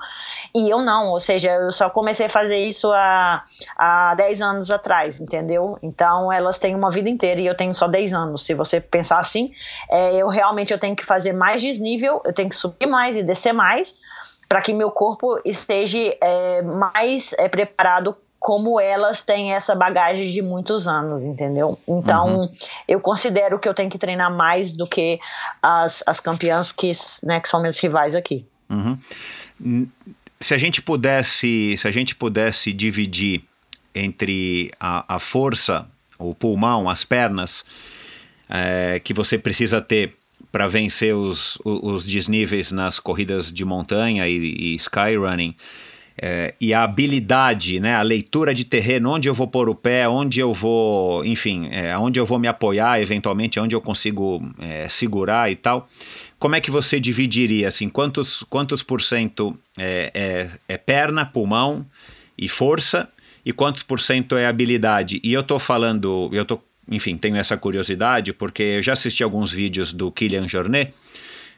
e 0.53 0.69
eu 0.69 0.81
não. 0.81 1.07
Ou 1.07 1.19
seja, 1.19 1.51
eu 1.51 1.71
só 1.71 1.89
comecei 1.89 2.25
a 2.25 2.29
fazer 2.29 2.59
isso 2.59 2.91
há, 2.91 3.43
há 3.77 4.13
10 4.15 4.41
anos 4.41 4.71
atrás, 4.71 5.21
entendeu? 5.21 5.77
Então 5.81 6.31
elas 6.31 6.59
têm 6.59 6.75
uma 6.75 6.91
vida 6.91 7.09
inteira 7.09 7.39
e 7.39 7.47
eu 7.47 7.55
tenho 7.55 7.73
só 7.73 7.87
10 7.87 8.13
anos. 8.13 8.45
Se 8.45 8.53
você 8.53 8.81
pensar 8.81 9.19
assim, 9.19 9.53
é, 9.89 10.15
eu 10.15 10.27
realmente 10.27 10.73
eu 10.73 10.79
tenho 10.79 10.95
que 10.95 11.05
fazer 11.05 11.31
mais 11.31 11.61
desnível, 11.61 12.21
eu 12.25 12.33
tenho 12.33 12.49
que 12.49 12.55
subir 12.55 12.87
mais 12.87 13.15
e 13.15 13.23
descer 13.23 13.53
mais 13.53 13.95
para 14.51 14.61
que 14.61 14.73
meu 14.73 14.91
corpo 14.91 15.39
esteja 15.45 16.13
é, 16.19 16.61
mais 16.61 17.31
é, 17.39 17.47
preparado 17.47 18.17
como 18.37 18.81
elas 18.81 19.23
têm 19.23 19.53
essa 19.53 19.73
bagagem 19.73 20.29
de 20.29 20.41
muitos 20.41 20.89
anos, 20.89 21.23
entendeu? 21.23 21.79
Então, 21.87 22.41
uhum. 22.41 22.51
eu 22.85 22.99
considero 22.99 23.57
que 23.57 23.69
eu 23.69 23.73
tenho 23.73 23.89
que 23.89 23.97
treinar 23.97 24.29
mais 24.29 24.73
do 24.73 24.85
que 24.85 25.21
as, 25.63 26.03
as 26.05 26.19
campeãs 26.19 26.73
que, 26.73 26.91
né, 27.23 27.39
que 27.39 27.47
são 27.47 27.61
meus 27.61 27.79
rivais 27.79 28.13
aqui. 28.13 28.45
Uhum. 28.69 29.87
Se 30.37 30.53
a 30.53 30.57
gente 30.57 30.81
pudesse, 30.81 31.77
se 31.77 31.87
a 31.87 31.91
gente 31.91 32.13
pudesse 32.13 32.73
dividir 32.73 33.45
entre 33.95 34.69
a, 34.77 35.15
a 35.15 35.17
força, 35.17 35.87
o 36.19 36.35
pulmão, 36.35 36.89
as 36.89 37.05
pernas 37.05 37.63
é, 38.49 38.99
que 39.01 39.13
você 39.13 39.37
precisa 39.37 39.79
ter 39.79 40.13
para 40.51 40.67
vencer 40.67 41.15
os, 41.15 41.57
os 41.63 42.03
desníveis 42.03 42.71
nas 42.71 42.99
corridas 42.99 43.51
de 43.51 43.63
montanha 43.63 44.27
e, 44.27 44.35
e 44.37 44.75
skyrunning, 44.75 45.55
é, 46.21 46.53
e 46.59 46.73
a 46.73 46.83
habilidade, 46.83 47.79
né, 47.79 47.95
a 47.95 48.01
leitura 48.01 48.53
de 48.53 48.65
terreno, 48.65 49.11
onde 49.11 49.29
eu 49.29 49.33
vou 49.33 49.47
pôr 49.47 49.69
o 49.69 49.73
pé, 49.75 50.07
onde 50.07 50.39
eu 50.39 50.53
vou, 50.53 51.25
enfim, 51.25 51.69
é, 51.71 51.97
onde 51.97 52.19
eu 52.19 52.25
vou 52.25 52.37
me 52.37 52.47
apoiar, 52.47 53.01
eventualmente, 53.01 53.59
onde 53.59 53.73
eu 53.73 53.81
consigo 53.81 54.41
é, 54.59 54.87
segurar 54.89 55.49
e 55.49 55.55
tal. 55.55 55.87
Como 56.37 56.55
é 56.55 56.61
que 56.61 56.69
você 56.69 56.99
dividiria, 56.99 57.67
assim, 57.69 57.87
quantos, 57.87 58.43
quantos 58.49 58.83
por 58.83 59.01
cento 59.01 59.57
é, 59.77 60.11
é, 60.13 60.49
é 60.67 60.77
perna, 60.77 61.25
pulmão 61.25 61.85
e 62.37 62.49
força, 62.49 63.07
e 63.43 63.51
quantos 63.51 63.81
por 63.81 63.99
cento 63.99 64.35
é 64.35 64.45
habilidade? 64.45 65.19
E 65.23 65.33
eu 65.33 65.41
tô 65.41 65.57
falando, 65.57 66.29
eu 66.33 66.43
tô, 66.43 66.59
enfim, 66.89 67.17
tenho 67.17 67.37
essa 67.37 67.57
curiosidade, 67.57 68.33
porque 68.33 68.63
eu 68.63 68.83
já 68.83 68.93
assisti 68.93 69.23
alguns 69.23 69.51
vídeos 69.51 69.93
do 69.93 70.11
Kylian 70.11 70.47
Jornet, 70.47 70.93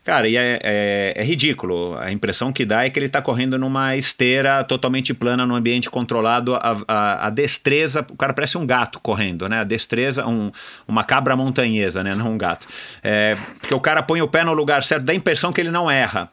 Cara, 0.03 0.27
e 0.27 0.35
é, 0.35 0.59
é, 0.61 1.13
é, 1.15 1.23
ridículo. 1.23 1.97
A 1.97 2.11
impressão 2.11 2.51
que 2.51 2.65
dá 2.65 2.83
é 2.83 2.89
que 2.89 2.99
ele 2.99 3.05
está 3.05 3.21
correndo 3.21 3.57
numa 3.57 3.95
esteira 3.95 4.61
totalmente 4.65 5.13
plana, 5.13 5.45
num 5.45 5.55
ambiente 5.55 5.89
controlado. 5.89 6.55
A, 6.55 6.77
a, 6.87 7.27
a, 7.27 7.29
destreza, 7.29 8.05
o 8.09 8.17
cara 8.17 8.33
parece 8.33 8.57
um 8.57 8.65
gato 8.65 8.99
correndo, 8.99 9.47
né? 9.47 9.61
A 9.61 9.63
destreza, 9.63 10.27
um, 10.27 10.51
uma 10.85 11.05
cabra 11.05 11.37
montanhesa, 11.37 12.03
né? 12.03 12.11
Não 12.17 12.33
um 12.33 12.37
gato. 12.37 12.67
É, 13.01 13.37
porque 13.61 13.73
o 13.73 13.79
cara 13.79 14.03
põe 14.03 14.21
o 14.21 14.27
pé 14.27 14.43
no 14.43 14.51
lugar 14.51 14.83
certo, 14.83 15.05
dá 15.05 15.13
a 15.13 15.15
impressão 15.15 15.53
que 15.53 15.61
ele 15.61 15.71
não 15.71 15.89
erra. 15.89 16.29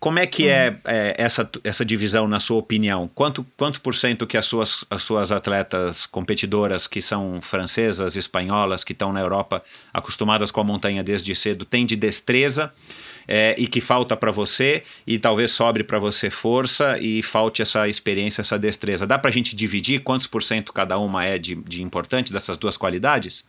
Como 0.00 0.20
é 0.20 0.26
que 0.26 0.44
uhum. 0.44 0.50
é, 0.50 0.76
é, 0.84 1.14
essa, 1.18 1.48
essa 1.64 1.84
divisão, 1.84 2.28
na 2.28 2.38
sua 2.38 2.56
opinião? 2.56 3.10
Quanto, 3.12 3.44
quanto 3.56 3.80
por 3.80 3.96
cento 3.96 4.28
que 4.28 4.36
as 4.36 4.46
suas, 4.46 4.84
as 4.88 5.02
suas 5.02 5.32
atletas 5.32 6.06
competidoras, 6.06 6.86
que 6.86 7.02
são 7.02 7.40
francesas, 7.40 8.14
espanholas, 8.14 8.84
que 8.84 8.92
estão 8.92 9.12
na 9.12 9.20
Europa, 9.20 9.60
acostumadas 9.92 10.52
com 10.52 10.60
a 10.60 10.64
montanha 10.64 11.02
desde 11.02 11.34
cedo, 11.34 11.64
têm 11.64 11.84
de 11.84 11.96
destreza 11.96 12.72
é, 13.26 13.56
e 13.58 13.66
que 13.66 13.80
falta 13.80 14.16
para 14.16 14.30
você, 14.30 14.84
e 15.04 15.18
talvez 15.18 15.50
sobre 15.50 15.82
para 15.82 15.98
você 15.98 16.30
força 16.30 16.96
e 16.98 17.20
falte 17.20 17.60
essa 17.60 17.88
experiência, 17.88 18.40
essa 18.40 18.56
destreza? 18.58 19.04
Dá 19.04 19.18
para 19.18 19.30
a 19.30 19.32
gente 19.32 19.56
dividir 19.56 20.02
quantos 20.02 20.28
por 20.28 20.44
cento 20.44 20.72
cada 20.72 20.96
uma 20.96 21.24
é 21.24 21.38
de, 21.38 21.56
de 21.56 21.82
importante 21.82 22.32
dessas 22.32 22.56
duas 22.56 22.76
qualidades? 22.76 23.44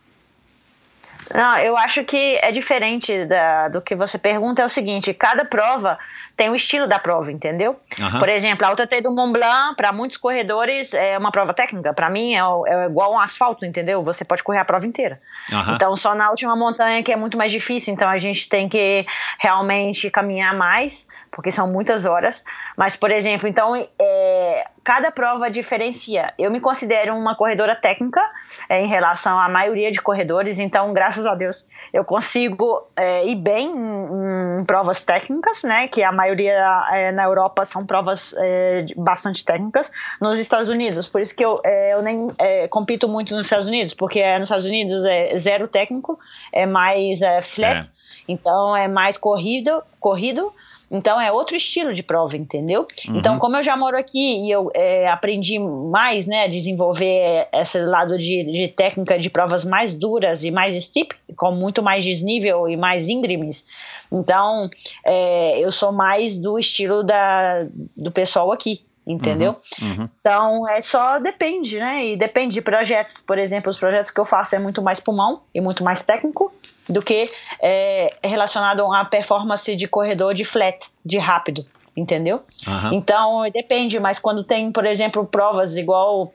Não, 1.34 1.58
eu 1.58 1.76
acho 1.76 2.04
que 2.04 2.38
é 2.42 2.50
diferente 2.50 3.24
da, 3.24 3.68
do 3.68 3.80
que 3.80 3.94
você 3.94 4.18
pergunta. 4.18 4.62
É 4.62 4.64
o 4.64 4.68
seguinte: 4.68 5.12
cada 5.14 5.44
prova 5.44 5.98
tem 6.36 6.48
o 6.48 6.54
estilo 6.54 6.86
da 6.86 6.98
prova, 6.98 7.30
entendeu? 7.30 7.78
Uhum. 7.98 8.18
Por 8.18 8.28
exemplo, 8.28 8.66
a 8.66 8.70
Alta 8.70 8.86
T 8.86 9.00
do 9.00 9.12
Mont 9.12 9.32
Blanc, 9.32 9.76
para 9.76 9.92
muitos 9.92 10.16
corredores, 10.16 10.94
é 10.94 11.18
uma 11.18 11.30
prova 11.30 11.52
técnica. 11.52 11.92
Para 11.92 12.08
mim, 12.10 12.34
é, 12.34 12.40
é, 12.66 12.86
igual 12.86 13.12
um 13.12 13.20
asfalto, 13.20 13.64
entendeu? 13.64 14.02
Você 14.02 14.24
pode 14.24 14.42
correr 14.42 14.58
a 14.58 14.64
prova 14.64 14.86
inteira. 14.86 15.20
Uhum. 15.52 15.74
Então, 15.74 15.96
só 15.96 16.14
na 16.14 16.30
última 16.30 16.56
montanha 16.56 17.02
que 17.02 17.12
é 17.12 17.16
muito 17.16 17.36
mais 17.36 17.52
difícil. 17.52 17.92
Então, 17.92 18.08
a 18.08 18.18
gente 18.18 18.48
tem 18.48 18.68
que 18.68 19.06
realmente 19.38 20.10
caminhar 20.10 20.54
mais, 20.54 21.06
porque 21.30 21.50
são 21.50 21.70
muitas 21.70 22.04
horas. 22.04 22.44
Mas, 22.76 22.96
por 22.96 23.10
exemplo, 23.10 23.48
então, 23.48 23.74
é, 23.76 24.64
cada 24.82 25.10
prova 25.10 25.50
diferencia. 25.50 26.32
Eu 26.38 26.50
me 26.50 26.60
considero 26.60 27.14
uma 27.14 27.36
corredora 27.36 27.76
técnica 27.76 28.20
é, 28.68 28.80
em 28.80 28.88
relação 28.88 29.38
à 29.38 29.48
maioria 29.48 29.92
de 29.92 30.00
corredores, 30.00 30.58
então, 30.58 30.92
graças 30.92 31.26
a 31.26 31.34
Deus, 31.34 31.64
eu 31.92 32.04
consigo 32.04 32.88
é, 32.96 33.26
ir 33.26 33.36
bem 33.36 33.70
em, 33.70 34.60
em, 34.60 34.64
provas 34.64 35.04
técnicas, 35.04 35.62
né? 35.62 35.86
Que 35.88 36.02
a 36.02 36.12
maioria 36.12 36.86
é, 36.92 37.12
na 37.12 37.24
Europa 37.24 37.64
são 37.64 37.86
provas 37.86 38.34
é, 38.36 38.86
bastante 38.96 39.44
técnicas. 39.44 39.90
Nos 40.20 40.38
Estados 40.38 40.68
Unidos, 40.68 41.06
por 41.06 41.20
isso 41.20 41.34
que 41.34 41.44
eu, 41.44 41.60
é, 41.64 41.94
eu 41.94 42.02
nem 42.02 42.28
compito 42.68 43.08
muito 43.08 43.34
nos 43.34 43.44
Estados 43.44 43.66
Unidos, 43.66 43.94
porque 43.94 44.22
nos 44.38 44.48
Estados 44.48 44.66
Unidos 44.66 45.04
é 45.04 45.36
zero 45.36 45.68
técnico, 45.68 46.18
é 46.52 46.66
mais 46.66 47.20
flat, 47.42 47.88
então 48.26 48.76
é 48.76 48.88
mais 48.88 49.16
corrido, 49.18 49.82
corrido 49.98 50.52
então 50.90 51.20
é 51.20 51.30
outro 51.30 51.54
estilo 51.54 51.94
de 51.94 52.02
prova, 52.02 52.36
entendeu? 52.36 52.86
Uhum. 53.08 53.16
Então, 53.16 53.38
como 53.38 53.56
eu 53.56 53.62
já 53.62 53.76
moro 53.76 53.96
aqui 53.96 54.44
e 54.44 54.50
eu 54.50 54.70
é, 54.74 55.08
aprendi 55.08 55.58
mais, 55.58 56.26
né, 56.26 56.44
a 56.44 56.46
desenvolver 56.48 57.48
esse 57.52 57.78
lado 57.80 58.18
de, 58.18 58.44
de 58.50 58.68
técnica 58.68 59.18
de 59.18 59.30
provas 59.30 59.64
mais 59.64 59.94
duras 59.94 60.42
e 60.42 60.50
mais 60.50 60.74
steep, 60.82 61.14
com 61.36 61.52
muito 61.52 61.82
mais 61.82 62.02
desnível 62.02 62.68
e 62.68 62.76
mais 62.76 63.08
íngremes. 63.08 63.64
Então, 64.10 64.68
é, 65.06 65.60
eu 65.60 65.70
sou 65.70 65.92
mais 65.92 66.36
do 66.36 66.58
estilo 66.58 67.04
da, 67.04 67.66
do 67.96 68.10
pessoal 68.10 68.50
aqui 68.50 68.82
entendeu? 69.06 69.56
Uhum, 69.80 69.88
uhum. 69.88 70.08
Então, 70.20 70.68
é 70.68 70.80
só 70.80 71.18
depende, 71.18 71.78
né? 71.78 72.06
E 72.06 72.16
depende 72.16 72.54
de 72.54 72.62
projetos. 72.62 73.20
Por 73.20 73.38
exemplo, 73.38 73.68
os 73.70 73.78
projetos 73.78 74.10
que 74.10 74.20
eu 74.20 74.24
faço 74.24 74.54
é 74.54 74.58
muito 74.58 74.80
mais 74.82 75.00
pulmão 75.00 75.40
e 75.52 75.60
muito 75.60 75.82
mais 75.82 76.04
técnico 76.04 76.52
do 76.90 77.02
que 77.02 77.30
é, 77.62 78.14
relacionado 78.22 78.82
a 78.92 79.04
performance 79.04 79.74
de 79.74 79.86
corredor 79.86 80.34
de 80.34 80.44
flat, 80.44 80.86
de 81.04 81.18
rápido, 81.18 81.64
entendeu? 81.96 82.42
Uhum. 82.66 82.92
Então, 82.92 83.50
depende, 83.52 83.98
mas 84.00 84.18
quando 84.18 84.44
tem, 84.44 84.70
por 84.72 84.84
exemplo, 84.84 85.24
provas 85.24 85.76
igual 85.76 86.32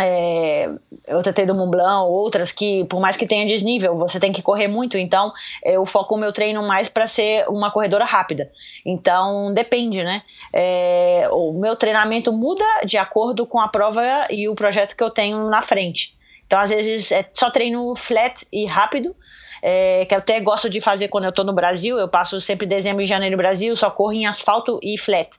é, 0.00 0.70
eu 1.08 1.22
tentei 1.24 1.44
do 1.44 1.54
Mont 1.54 1.72
Blanc, 1.72 2.08
outras 2.08 2.52
que, 2.52 2.84
por 2.84 3.00
mais 3.00 3.16
que 3.16 3.26
tenha 3.26 3.44
desnível, 3.44 3.96
você 3.96 4.20
tem 4.20 4.30
que 4.30 4.40
correr 4.40 4.68
muito. 4.68 4.96
Então, 4.96 5.32
eu 5.64 5.84
foco 5.84 6.14
o 6.14 6.18
meu 6.18 6.32
treino 6.32 6.62
mais 6.66 6.88
para 6.88 7.06
ser 7.08 7.48
uma 7.48 7.72
corredora 7.72 8.04
rápida. 8.04 8.48
Então, 8.86 9.52
depende, 9.52 10.04
né? 10.04 10.22
É, 10.52 11.28
o 11.32 11.52
meu 11.52 11.74
treinamento 11.74 12.32
muda 12.32 12.64
de 12.84 12.96
acordo 12.96 13.44
com 13.44 13.58
a 13.58 13.66
prova 13.66 14.28
e 14.30 14.48
o 14.48 14.54
projeto 14.54 14.96
que 14.96 15.02
eu 15.02 15.10
tenho 15.10 15.50
na 15.50 15.62
frente. 15.62 16.16
Então, 16.46 16.60
às 16.60 16.70
vezes, 16.70 17.10
é 17.10 17.28
só 17.32 17.50
treino 17.50 17.94
flat 17.96 18.46
e 18.52 18.64
rápido. 18.66 19.16
É, 19.62 20.04
que 20.04 20.14
eu 20.14 20.18
até 20.18 20.40
gosto 20.40 20.68
de 20.68 20.80
fazer 20.80 21.08
quando 21.08 21.24
eu 21.24 21.30
estou 21.30 21.44
no 21.44 21.52
Brasil. 21.52 21.98
Eu 21.98 22.08
passo 22.08 22.40
sempre 22.40 22.66
dezembro 22.66 23.02
e 23.02 23.06
janeiro 23.06 23.36
no 23.36 23.38
Brasil, 23.38 23.74
só 23.76 23.90
corro 23.90 24.12
em 24.12 24.26
asfalto 24.26 24.78
e 24.82 24.96
flat, 24.98 25.30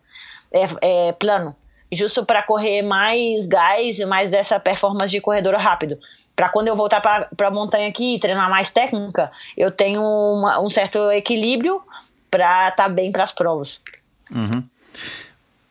é, 0.52 1.08
é 1.10 1.12
plano 1.14 1.56
justo 1.92 2.26
para 2.26 2.44
correr 2.44 2.82
mais 2.82 3.48
gás 3.48 4.00
e 4.00 4.06
mais 4.06 4.30
dessa 4.30 4.60
performance 4.60 5.12
de 5.12 5.20
corredor 5.20 5.56
rápido. 5.56 5.98
Para 6.36 6.50
quando 6.50 6.68
eu 6.68 6.76
voltar 6.76 7.02
para 7.02 7.48
a 7.48 7.52
montanha 7.52 7.88
aqui 7.88 8.16
e 8.16 8.20
treinar 8.20 8.50
mais 8.50 8.72
técnica, 8.72 9.32
eu 9.58 9.72
tenho 9.72 10.02
uma, 10.02 10.60
um 10.62 10.70
certo 10.70 11.12
equilíbrio 11.12 11.82
para 12.32 12.70
estar 12.70 12.84
tá 12.84 12.90
bem 12.90 13.12
para 13.12 13.24
as 13.24 13.32
provas. 13.32 13.82
Uhum. 14.32 14.64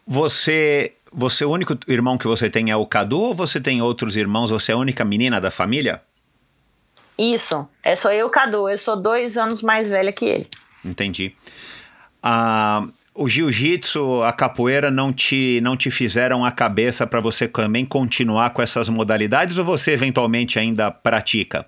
Você, 0.07 0.93
você, 1.13 1.45
o 1.45 1.51
único 1.51 1.79
irmão 1.87 2.19
que 2.19 2.27
você 2.27 2.51
tem 2.51 2.71
é 2.71 2.77
o 2.77 2.85
Cadu 2.85 3.21
ou 3.21 3.35
você 3.35 3.61
tem 3.61 3.81
outros 3.81 4.17
irmãos? 4.17 4.51
Você 4.51 4.73
é 4.73 4.75
a 4.75 4.79
única 4.79 5.05
menina 5.05 5.41
da 5.41 5.51
família? 5.51 6.03
Isso, 7.19 7.69
é 7.83 7.97
só 7.97 8.12
eu 8.12 8.31
Cadu. 8.31 8.69
Eu 8.69 8.79
sou 8.79 8.97
dois 8.97 9.37
anos 9.37 9.62
mais 9.62 9.91
velha 9.91 10.12
que 10.12 10.25
ele. 10.25 10.49
Entendi. 10.85 11.35
Ah, 12.23 12.87
o 13.14 13.29
jiu-jitsu, 13.29 14.23
a 14.23 14.33
capoeira 14.33 14.91
não 14.91 15.12
te, 15.12 15.61
não 15.62 15.77
te 15.77 15.91
fizeram 15.91 16.45
a 16.45 16.53
cabeça 16.53 17.07
para 17.07 17.21
você 17.21 17.49
também 17.49 17.85
continuar 17.85 18.51
com 18.51 18.62
essas 18.62 18.89
modalidades 18.89 19.59
ou 19.59 19.64
você 19.64 19.91
eventualmente 19.91 20.59
ainda 20.59 20.91
pratica? 20.91 21.66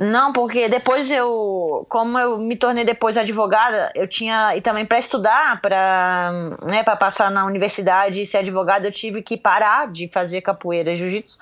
Não, 0.00 0.32
porque 0.32 0.68
depois 0.68 1.10
eu, 1.10 1.84
como 1.88 2.16
eu 2.16 2.38
me 2.38 2.54
tornei 2.54 2.84
depois 2.84 3.18
advogada, 3.18 3.90
eu 3.96 4.06
tinha 4.06 4.54
e 4.56 4.60
também 4.60 4.86
para 4.86 4.96
estudar, 4.96 5.60
para 5.60 6.30
né, 6.64 6.84
para 6.84 6.94
passar 6.94 7.32
na 7.32 7.44
universidade 7.44 8.22
e 8.22 8.26
ser 8.26 8.38
advogada, 8.38 8.86
eu 8.86 8.92
tive 8.92 9.22
que 9.22 9.36
parar 9.36 9.90
de 9.90 10.08
fazer 10.12 10.40
capoeira, 10.40 10.94
jiu-jitsu. 10.94 11.36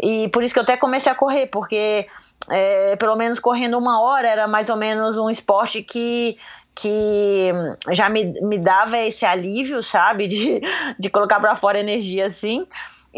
E 0.00 0.28
por 0.28 0.44
isso 0.44 0.54
que 0.54 0.60
eu 0.60 0.62
até 0.62 0.76
comecei 0.76 1.10
a 1.10 1.14
correr, 1.14 1.48
porque 1.48 2.06
é, 2.48 2.94
pelo 2.94 3.16
menos 3.16 3.40
correndo 3.40 3.76
uma 3.76 4.00
hora 4.00 4.28
era 4.28 4.46
mais 4.46 4.68
ou 4.68 4.76
menos 4.76 5.16
um 5.16 5.28
esporte 5.28 5.82
que 5.82 6.38
que 6.76 7.50
já 7.90 8.08
me, 8.08 8.32
me 8.42 8.56
dava 8.56 8.96
esse 8.98 9.26
alívio, 9.26 9.82
sabe, 9.82 10.28
de, 10.28 10.60
de 10.96 11.10
colocar 11.10 11.40
para 11.40 11.56
fora 11.56 11.80
energia 11.80 12.26
assim. 12.26 12.64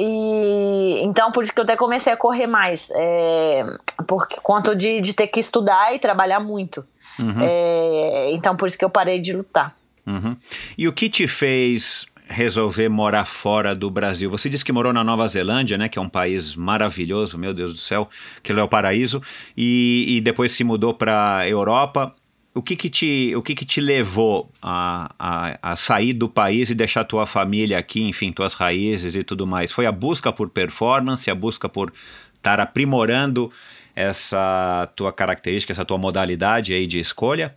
E 0.03 1.03
então 1.03 1.31
por 1.31 1.45
isso 1.45 1.53
que 1.53 1.61
eu 1.61 1.65
até 1.65 1.77
comecei 1.77 2.11
a 2.11 2.17
correr 2.17 2.47
mais, 2.47 2.91
é, 2.95 3.67
por 4.07 4.27
conta 4.43 4.75
de, 4.75 4.99
de 5.03 5.13
ter 5.13 5.27
que 5.27 5.39
estudar 5.39 5.95
e 5.95 5.99
trabalhar 5.99 6.41
muito. 6.41 6.83
Uhum. 7.23 7.43
É, 7.43 8.33
então 8.33 8.57
por 8.57 8.67
isso 8.67 8.79
que 8.79 8.85
eu 8.85 8.89
parei 8.89 9.21
de 9.21 9.35
lutar. 9.35 9.77
Uhum. 10.07 10.35
E 10.79 10.89
o 10.89 10.93
que 10.93 11.11
te 11.11 11.29
fez 11.29 12.07
resolver 12.27 12.89
morar 12.89 13.27
fora 13.27 13.75
do 13.75 13.91
Brasil? 13.91 14.31
Você 14.31 14.49
disse 14.49 14.65
que 14.65 14.73
morou 14.73 14.91
na 14.91 15.05
Nova 15.05 15.29
Zelândia, 15.29 15.77
né, 15.77 15.87
que 15.87 15.99
é 15.99 16.03
um 16.03 16.09
país 16.09 16.57
maravilhoso, 16.57 17.37
meu 17.37 17.53
Deus 17.53 17.75
do 17.75 17.79
céu, 17.79 18.09
que 18.43 18.53
é 18.53 18.63
o 18.63 18.69
paraíso, 18.69 19.21
e, 19.55 20.07
e 20.09 20.21
depois 20.23 20.53
se 20.53 20.65
mudou 20.65 20.95
para 20.95 21.47
Europa 21.47 22.15
o 22.55 22.63
que 22.63 22.75
que 22.75 22.91
te, 22.91 23.35
o 23.37 23.43
que 23.43 23.55
que 23.55 23.65
te 23.65 23.81
levou 23.81 24.51
a, 24.61 25.15
a, 25.19 25.73
a, 25.73 25.77
sair 25.77 26.13
do 26.13 26.29
país 26.29 26.69
e 26.69 26.75
deixar 26.75 27.05
tua 27.05 27.25
família 27.25 27.79
aqui, 27.79 28.03
enfim, 28.03 28.33
tuas 28.33 28.55
raízes 28.55 29.15
e 29.15 29.23
tudo 29.23 29.47
mais? 29.47 29.71
Foi 29.71 29.87
a 29.87 29.93
busca 29.93 30.33
por 30.33 30.51
performance, 30.51 31.31
a 31.31 31.35
busca 31.35 31.69
por 31.69 31.93
estar 32.35 32.61
aprimorando 32.61 33.53
essa 33.95 34.91
tua 34.97 35.13
característica, 35.13 35.73
essa 35.73 35.85
tua 35.85 35.99
modalidade 35.99 36.73
aí 36.73 36.87
de 36.87 36.99
escolha? 36.99 37.57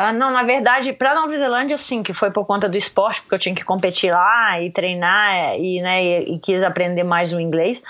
Ah, 0.00 0.12
não, 0.12 0.30
na 0.30 0.44
verdade, 0.44 0.92
para 0.92 1.12
Nova 1.12 1.36
Zelândia, 1.36 1.76
sim, 1.76 2.04
que 2.04 2.14
foi 2.14 2.30
por 2.30 2.46
conta 2.46 2.68
do 2.68 2.76
esporte, 2.76 3.20
porque 3.20 3.34
eu 3.34 3.38
tinha 3.40 3.52
que 3.52 3.64
competir 3.64 4.12
lá 4.12 4.62
e 4.62 4.70
treinar 4.70 5.56
e, 5.58 5.82
né, 5.82 6.04
e, 6.04 6.36
e 6.36 6.38
quis 6.38 6.62
aprender 6.62 7.02
mais 7.02 7.32
o 7.32 7.40
inglês. 7.40 7.82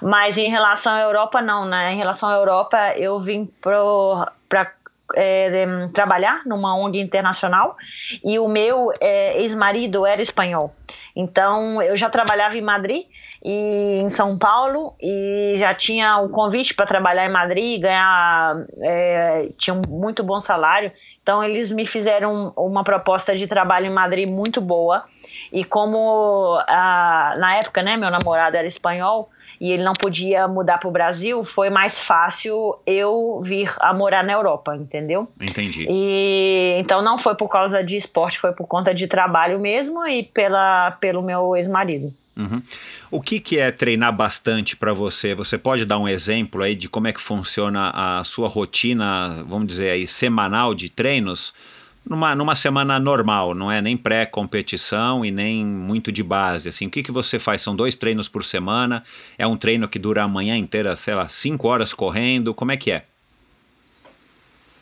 Mas 0.00 0.38
em 0.38 0.48
relação 0.48 0.90
à 0.94 1.00
Europa, 1.00 1.42
não, 1.42 1.66
né? 1.66 1.92
Em 1.92 1.98
relação 1.98 2.30
à 2.30 2.32
Europa, 2.32 2.94
eu 2.96 3.20
vim 3.20 3.44
para 3.60 4.72
é, 5.14 5.86
trabalhar 5.92 6.40
numa 6.46 6.74
ONG 6.74 6.98
internacional 6.98 7.76
e 8.24 8.38
o 8.38 8.48
meu 8.48 8.90
é, 8.98 9.42
ex-marido 9.42 10.06
era 10.06 10.22
espanhol. 10.22 10.74
Então 11.14 11.82
eu 11.82 11.94
já 11.94 12.08
trabalhava 12.08 12.56
em 12.56 12.62
Madrid 12.62 13.04
e 13.42 14.00
em 14.00 14.08
São 14.08 14.36
Paulo 14.36 14.94
e 15.00 15.54
já 15.58 15.74
tinha 15.74 16.18
o 16.18 16.28
convite 16.28 16.74
para 16.74 16.84
trabalhar 16.86 17.26
em 17.26 17.32
Madrid, 17.32 17.80
ganhar 17.80 18.66
é, 18.82 19.48
tinha 19.56 19.74
um 19.74 19.80
muito 19.88 20.22
bom 20.22 20.40
salário. 20.40 20.92
Então 21.22 21.42
eles 21.42 21.72
me 21.72 21.86
fizeram 21.86 22.52
uma 22.56 22.84
proposta 22.84 23.34
de 23.34 23.46
trabalho 23.46 23.86
em 23.86 23.90
Madrid 23.90 24.28
muito 24.28 24.60
boa 24.60 25.04
e 25.50 25.64
como 25.64 26.62
a, 26.68 27.34
na 27.38 27.56
época, 27.56 27.82
né, 27.82 27.96
meu 27.96 28.10
namorado 28.10 28.56
era 28.56 28.66
espanhol 28.66 29.30
e 29.60 29.72
ele 29.72 29.84
não 29.84 29.92
podia 29.92 30.48
mudar 30.48 30.78
para 30.78 30.88
o 30.88 30.90
Brasil, 30.92 31.44
foi 31.44 31.68
mais 31.68 32.00
fácil 32.00 32.78
eu 32.86 33.40
vir 33.42 33.70
a 33.80 33.92
morar 33.92 34.24
na 34.24 34.32
Europa, 34.32 34.74
entendeu? 34.74 35.28
Entendi. 35.38 35.86
E 35.88 36.76
então 36.78 37.02
não 37.02 37.18
foi 37.18 37.34
por 37.34 37.48
causa 37.48 37.84
de 37.84 37.94
esporte, 37.94 38.38
foi 38.38 38.52
por 38.52 38.66
conta 38.66 38.94
de 38.94 39.06
trabalho 39.06 39.60
mesmo 39.60 40.06
e 40.06 40.22
pela, 40.22 40.92
pelo 40.92 41.22
meu 41.22 41.54
ex-marido. 41.56 42.12
Uhum. 42.36 42.62
O 43.12 43.20
que, 43.20 43.40
que 43.40 43.58
é 43.58 43.72
treinar 43.72 44.14
bastante 44.14 44.76
para 44.76 44.92
você? 44.92 45.34
Você 45.34 45.58
pode 45.58 45.84
dar 45.84 45.98
um 45.98 46.06
exemplo 46.06 46.62
aí 46.62 46.76
de 46.76 46.88
como 46.88 47.08
é 47.08 47.12
que 47.12 47.20
funciona 47.20 47.90
a 47.90 48.22
sua 48.22 48.46
rotina, 48.46 49.42
vamos 49.48 49.66
dizer 49.66 49.90
aí, 49.90 50.06
semanal 50.06 50.76
de 50.76 50.88
treinos? 50.88 51.52
Numa, 52.08 52.36
numa 52.36 52.54
semana 52.54 53.00
normal, 53.00 53.52
não 53.52 53.70
é 53.70 53.82
nem 53.82 53.96
pré-competição 53.96 55.24
e 55.24 55.32
nem 55.32 55.66
muito 55.66 56.12
de 56.12 56.22
base. 56.22 56.68
Assim, 56.68 56.86
o 56.86 56.90
que, 56.90 57.02
que 57.02 57.10
você 57.10 57.40
faz? 57.40 57.62
São 57.62 57.74
dois 57.74 57.96
treinos 57.96 58.28
por 58.28 58.44
semana? 58.44 59.02
É 59.36 59.44
um 59.44 59.56
treino 59.56 59.88
que 59.88 59.98
dura 59.98 60.22
a 60.22 60.28
manhã 60.28 60.56
inteira, 60.56 60.94
sei 60.94 61.14
lá, 61.14 61.28
cinco 61.28 61.66
horas 61.66 61.92
correndo? 61.92 62.54
Como 62.54 62.70
é 62.70 62.76
que 62.76 62.92
é? 62.92 63.06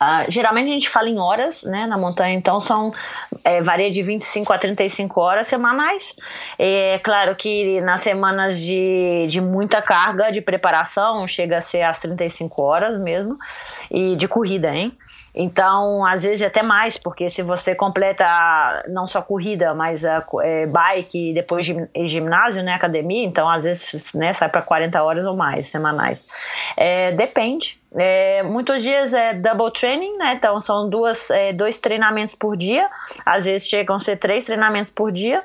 Uh, 0.01 0.30
geralmente 0.30 0.68
a 0.68 0.72
gente 0.72 0.88
fala 0.88 1.09
em 1.09 1.18
horas, 1.18 1.64
né, 1.64 1.86
na 1.86 1.99
montanha, 1.99 2.34
então 2.34 2.61
são, 2.61 2.94
é, 3.42 3.61
varia 3.61 3.90
de 3.90 4.01
25 4.03 4.53
a 4.53 4.59
35 4.59 5.20
horas 5.20 5.49
semanais. 5.49 6.14
É 6.59 7.01
claro 7.03 7.34
que 7.34 7.80
nas 7.80 8.01
semanas 8.01 8.61
de, 8.61 9.26
de 9.28 9.40
muita 9.40 9.82
carga 9.82 10.30
de 10.30 10.40
preparação, 10.40 11.26
chega 11.26 11.59
a 11.59 11.61
ser 11.61 11.82
as 11.82 11.99
35 12.01 12.62
horas 12.62 12.99
mesmo, 12.99 13.36
e 13.90 14.14
de 14.14 14.28
corrida, 14.28 14.72
hein? 14.72 14.96
Então, 15.41 16.05
às 16.05 16.24
vezes 16.24 16.45
até 16.45 16.64
mais, 16.64 16.99
porque 16.99 17.30
se 17.30 17.45
você 17.45 17.72
completa 17.72 18.26
não 18.89 19.07
só 19.07 19.22
corrida, 19.22 19.72
mas 19.72 20.05
é, 20.05 20.66
bike 20.66 21.30
e 21.30 21.32
depois 21.32 21.64
ginásio, 22.05 22.61
né, 22.61 22.74
academia, 22.74 23.24
então 23.24 23.49
às 23.49 23.62
vezes 23.62 24.14
né, 24.14 24.32
sai 24.32 24.49
para 24.49 24.62
40 24.62 25.01
horas 25.01 25.24
ou 25.24 25.36
mais 25.36 25.66
semanais. 25.68 26.24
É, 26.76 27.12
depende. 27.12 27.80
É, 27.95 28.43
muitos 28.43 28.82
dias 28.82 29.12
é 29.12 29.32
double 29.32 29.72
training, 29.72 30.18
né? 30.18 30.32
Então 30.32 30.61
são 30.61 30.91
duas, 30.91 31.30
é, 31.30 31.53
dois 31.53 31.78
treinamentos 31.78 32.34
por 32.34 32.57
dia. 32.57 32.91
Às 33.24 33.45
vezes 33.45 33.68
chegam 33.68 33.95
a 33.95 34.01
ser 34.01 34.16
três 34.16 34.47
treinamentos 34.47 34.91
por 34.91 35.12
dia. 35.12 35.45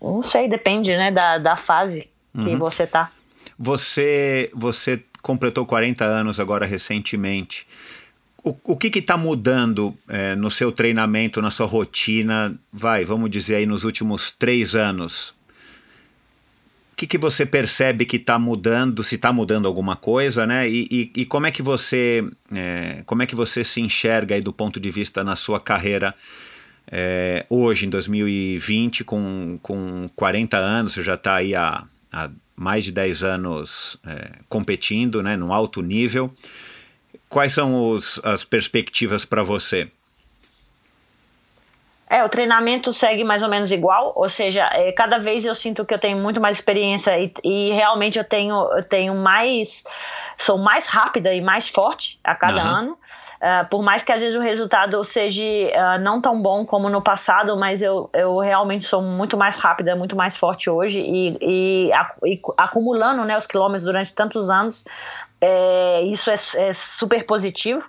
não 0.00 0.22
sei, 0.22 0.48
depende, 0.48 0.96
né, 0.96 1.10
da, 1.10 1.38
da 1.38 1.56
fase 1.56 2.08
que 2.40 2.50
uhum. 2.50 2.58
você 2.58 2.86
tá. 2.86 3.10
Você, 3.58 4.50
você 4.54 5.02
completou 5.24 5.64
40 5.64 6.04
anos 6.04 6.38
agora 6.38 6.66
recentemente. 6.66 7.66
O, 8.44 8.54
o 8.62 8.76
que 8.76 8.98
está 8.98 9.16
mudando 9.16 9.96
é, 10.06 10.36
no 10.36 10.50
seu 10.50 10.70
treinamento, 10.70 11.40
na 11.40 11.50
sua 11.50 11.66
rotina, 11.66 12.54
vai, 12.70 13.06
vamos 13.06 13.30
dizer 13.30 13.54
aí, 13.54 13.64
nos 13.64 13.84
últimos 13.84 14.30
três 14.30 14.74
anos? 14.76 15.30
O 16.92 16.96
que, 16.96 17.06
que 17.06 17.16
você 17.16 17.46
percebe 17.46 18.04
que 18.04 18.16
está 18.16 18.38
mudando, 18.38 19.02
se 19.02 19.14
está 19.14 19.32
mudando 19.32 19.66
alguma 19.66 19.96
coisa, 19.96 20.46
né? 20.46 20.68
E, 20.68 20.86
e, 20.90 21.22
e, 21.22 21.24
como 21.24 21.46
é 21.46 21.50
que 21.50 21.62
você 21.62 22.22
é, 22.54 23.02
como 23.06 23.22
é 23.22 23.26
que 23.26 23.34
você 23.34 23.64
se 23.64 23.80
enxerga 23.80 24.34
aí 24.34 24.42
do 24.42 24.52
ponto 24.52 24.78
de 24.78 24.90
vista 24.90 25.24
na 25.24 25.34
sua 25.34 25.58
carreira 25.58 26.14
é, 26.86 27.46
hoje, 27.48 27.86
em 27.86 27.90
2020, 27.90 29.04
com, 29.04 29.58
com 29.62 30.06
40 30.14 30.58
anos, 30.58 30.92
você 30.92 31.02
já 31.02 31.14
está 31.14 31.36
aí 31.36 31.54
há, 31.54 31.82
há 32.12 32.30
mais 32.56 32.84
de 32.84 32.92
10 32.92 33.24
anos 33.24 33.96
é, 34.06 34.30
competindo, 34.48 35.22
né, 35.22 35.36
num 35.36 35.52
alto 35.52 35.82
nível. 35.82 36.30
Quais 37.28 37.52
são 37.52 37.90
os, 37.90 38.20
as 38.22 38.44
perspectivas 38.44 39.24
para 39.24 39.42
você? 39.42 39.90
É, 42.08 42.22
o 42.22 42.28
treinamento 42.28 42.92
segue 42.92 43.24
mais 43.24 43.42
ou 43.42 43.48
menos 43.48 43.72
igual, 43.72 44.12
ou 44.14 44.28
seja, 44.28 44.68
é, 44.72 44.92
cada 44.92 45.18
vez 45.18 45.44
eu 45.44 45.54
sinto 45.54 45.84
que 45.84 45.92
eu 45.92 45.98
tenho 45.98 46.18
muito 46.18 46.40
mais 46.40 46.58
experiência 46.58 47.18
e, 47.18 47.32
e, 47.42 47.72
realmente 47.72 48.18
eu 48.18 48.24
tenho, 48.24 48.54
eu 48.76 48.84
tenho 48.84 49.14
mais, 49.16 49.82
sou 50.38 50.56
mais 50.56 50.86
rápida 50.86 51.34
e 51.34 51.40
mais 51.40 51.68
forte 51.68 52.20
a 52.22 52.34
cada 52.36 52.62
uhum. 52.62 52.76
ano. 52.76 52.98
Uh, 53.44 53.68
por 53.68 53.82
mais 53.82 54.02
que 54.02 54.10
às 54.10 54.22
vezes 54.22 54.34
o 54.36 54.40
resultado 54.40 55.04
seja 55.04 55.42
uh, 55.42 56.00
não 56.00 56.18
tão 56.18 56.40
bom 56.40 56.64
como 56.64 56.88
no 56.88 57.02
passado, 57.02 57.58
mas 57.58 57.82
eu, 57.82 58.08
eu 58.14 58.38
realmente 58.38 58.84
sou 58.84 59.02
muito 59.02 59.36
mais 59.36 59.56
rápida, 59.56 59.94
muito 59.94 60.16
mais 60.16 60.34
forte 60.34 60.70
hoje 60.70 61.00
e, 61.00 61.36
e, 61.42 61.90
e 62.24 62.40
acumulando 62.56 63.22
né, 63.26 63.36
os 63.36 63.46
quilômetros 63.46 63.84
durante 63.84 64.14
tantos 64.14 64.48
anos, 64.48 64.82
é, 65.42 66.00
isso 66.04 66.30
é, 66.30 66.36
é, 66.56 66.72
super 66.72 67.26
positivo. 67.26 67.86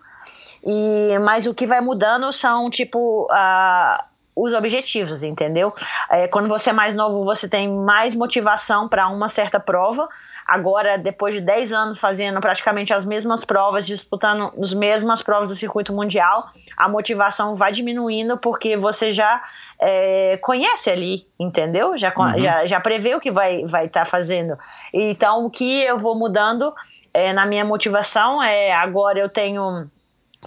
E, 0.62 1.18
mas 1.20 1.48
o 1.48 1.54
que 1.54 1.66
vai 1.66 1.80
mudando 1.80 2.34
são 2.34 2.70
tipo. 2.70 3.26
Uh, 3.32 4.15
os 4.36 4.54
objetivos, 4.54 5.24
entendeu? 5.24 5.74
É, 6.10 6.28
quando 6.28 6.50
você 6.50 6.72
é 6.72 6.74
mais 6.74 6.94
novo, 6.94 7.24
você 7.24 7.48
tem 7.48 7.72
mais 7.72 8.16
motivação 8.16 8.88
para 8.90 9.08
uma 9.08 9.30
certa 9.30 9.60
prova. 9.60 10.10
Agora, 10.46 10.98
depois 10.98 11.34
de 11.36 11.42
10 11.42 11.72
anos 11.72 11.98
fazendo 11.98 12.42
praticamente 12.42 12.94
as 12.94 13.06
mesmas 13.06 13.46
provas, 13.46 13.88
disputando 13.88 14.50
as 14.60 14.74
mesmas 14.74 15.22
provas 15.22 15.48
do 15.48 15.56
circuito 15.56 15.94
mundial, 15.94 16.48
a 16.76 16.90
motivação 16.90 17.56
vai 17.56 17.72
diminuindo 17.72 18.38
porque 18.38 18.76
você 18.76 19.10
já 19.10 19.42
é, 19.80 20.38
conhece 20.42 20.90
ali, 20.90 21.26
entendeu? 21.40 21.98
Já, 21.98 22.14
uhum. 22.16 22.40
já, 22.40 22.66
já 22.66 22.80
prevê 22.80 23.16
o 23.16 23.20
que 23.20 23.32
vai 23.32 23.62
estar 23.62 23.72
vai 23.72 23.88
tá 23.88 24.06
fazendo. 24.06 24.58
Então, 24.94 25.46
o 25.46 25.50
que 25.50 25.82
eu 25.84 25.98
vou 25.98 26.16
mudando 26.18 26.74
é, 27.14 27.32
na 27.32 27.46
minha 27.46 27.64
motivação 27.64 28.44
é 28.44 28.74
agora 28.74 29.18
eu 29.18 29.30
tenho 29.30 29.86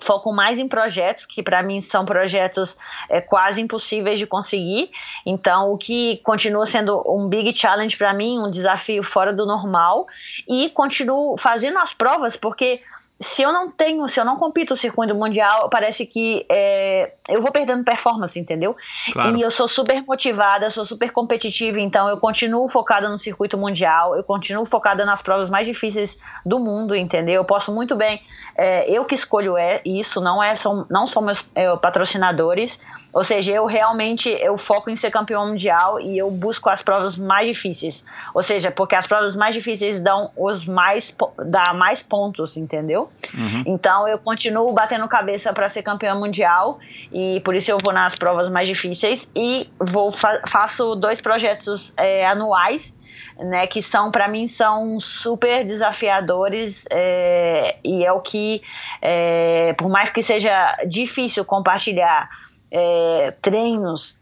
foco 0.00 0.32
mais 0.32 0.58
em 0.58 0.68
projetos 0.68 1.26
que 1.26 1.42
para 1.42 1.62
mim 1.62 1.80
são 1.80 2.04
projetos 2.04 2.76
é, 3.08 3.20
quase 3.20 3.60
impossíveis 3.60 4.18
de 4.18 4.26
conseguir. 4.26 4.90
Então, 5.24 5.72
o 5.72 5.78
que 5.78 6.18
continua 6.24 6.66
sendo 6.66 7.02
um 7.06 7.28
big 7.28 7.56
challenge 7.56 7.96
para 7.96 8.12
mim, 8.14 8.38
um 8.38 8.50
desafio 8.50 9.02
fora 9.02 9.32
do 9.32 9.46
normal, 9.46 10.06
e 10.48 10.70
continuo 10.70 11.36
fazendo 11.36 11.78
as 11.78 11.92
provas 11.94 12.36
porque 12.36 12.80
se 13.20 13.42
eu 13.42 13.52
não 13.52 13.68
tenho, 13.70 14.06
se 14.06 14.20
eu 14.20 14.24
não 14.24 14.36
compito 14.36 14.74
o 14.74 14.76
circuito 14.76 15.12
mundial, 15.14 15.68
parece 15.68 16.06
que 16.06 16.46
é, 16.48 17.14
eu 17.28 17.42
vou 17.42 17.50
perdendo 17.50 17.82
performance, 17.82 18.38
entendeu? 18.38 18.76
Claro. 19.12 19.36
E 19.36 19.42
eu 19.42 19.50
sou 19.50 19.66
super 19.66 20.04
motivada, 20.06 20.70
sou 20.70 20.84
super 20.84 21.10
competitiva, 21.10 21.80
então 21.80 22.08
eu 22.08 22.18
continuo 22.18 22.68
focada 22.68 23.08
no 23.08 23.18
circuito 23.18 23.58
mundial, 23.58 24.14
eu 24.14 24.22
continuo 24.22 24.64
focada 24.64 25.04
nas 25.04 25.20
provas 25.20 25.50
mais 25.50 25.66
difíceis 25.66 26.16
do 26.46 26.60
mundo, 26.60 26.94
entendeu? 26.94 27.34
Eu 27.34 27.44
posso 27.44 27.72
muito 27.72 27.96
bem, 27.96 28.20
é, 28.56 28.88
eu 28.88 29.04
que 29.04 29.16
escolho 29.16 29.56
é 29.56 29.80
isso, 29.84 30.20
não 30.20 30.40
é 30.40 30.54
são, 30.54 30.86
não 30.88 31.08
são 31.08 31.20
meus 31.20 31.50
é, 31.56 31.76
patrocinadores, 31.76 32.78
ou 33.12 33.24
seja, 33.24 33.52
eu 33.52 33.66
realmente 33.66 34.28
eu 34.28 34.56
foco 34.56 34.90
em 34.90 34.96
ser 34.96 35.10
campeão 35.10 35.48
mundial 35.48 35.98
e 36.00 36.16
eu 36.16 36.30
busco 36.30 36.70
as 36.70 36.82
provas 36.82 37.18
mais 37.18 37.48
difíceis, 37.48 38.04
ou 38.32 38.44
seja, 38.44 38.70
porque 38.70 38.94
as 38.94 39.08
provas 39.08 39.34
mais 39.34 39.54
difíceis 39.54 39.98
dão 39.98 40.30
os 40.36 40.64
mais 40.64 41.16
dá 41.44 41.74
mais 41.74 42.00
pontos, 42.00 42.56
entendeu? 42.56 43.07
Uhum. 43.34 43.62
Então 43.66 44.08
eu 44.08 44.18
continuo 44.18 44.72
batendo 44.72 45.06
cabeça 45.08 45.52
para 45.52 45.68
ser 45.68 45.82
campeã 45.82 46.14
mundial 46.14 46.78
e 47.12 47.40
por 47.40 47.54
isso 47.54 47.70
eu 47.70 47.78
vou 47.82 47.92
nas 47.92 48.14
provas 48.14 48.50
mais 48.50 48.66
difíceis 48.68 49.28
e 49.34 49.68
vou 49.78 50.10
fa 50.10 50.42
faço 50.46 50.94
dois 50.94 51.20
projetos 51.20 51.92
é, 51.96 52.26
anuais 52.26 52.94
né, 53.38 53.66
que 53.66 53.82
são 53.82 54.10
para 54.10 54.26
mim 54.28 54.46
são 54.48 54.98
super 54.98 55.64
desafiadores 55.64 56.86
é, 56.90 57.76
e 57.84 58.04
é 58.04 58.12
o 58.12 58.20
que 58.20 58.62
é, 59.00 59.74
por 59.74 59.88
mais 59.88 60.10
que 60.10 60.22
seja 60.22 60.76
difícil 60.86 61.44
compartilhar 61.44 62.28
é, 62.70 63.32
treinos 63.40 64.18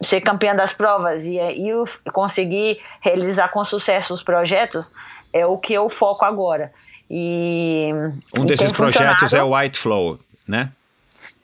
ser 0.00 0.20
campeã 0.20 0.54
das 0.54 0.72
provas 0.72 1.24
e, 1.24 1.38
e 1.38 2.10
conseguir 2.12 2.80
realizar 3.00 3.48
com 3.48 3.64
sucesso 3.64 4.12
os 4.12 4.22
projetos 4.22 4.92
é 5.32 5.46
o 5.46 5.56
que 5.56 5.72
eu 5.72 5.88
foco 5.88 6.24
agora 6.24 6.72
e 7.10 7.90
um 8.38 8.44
desses 8.44 8.72
projetos 8.72 9.32
é 9.32 9.42
o 9.42 9.56
White 9.56 9.78
Flow, 9.78 10.18
né? 10.46 10.70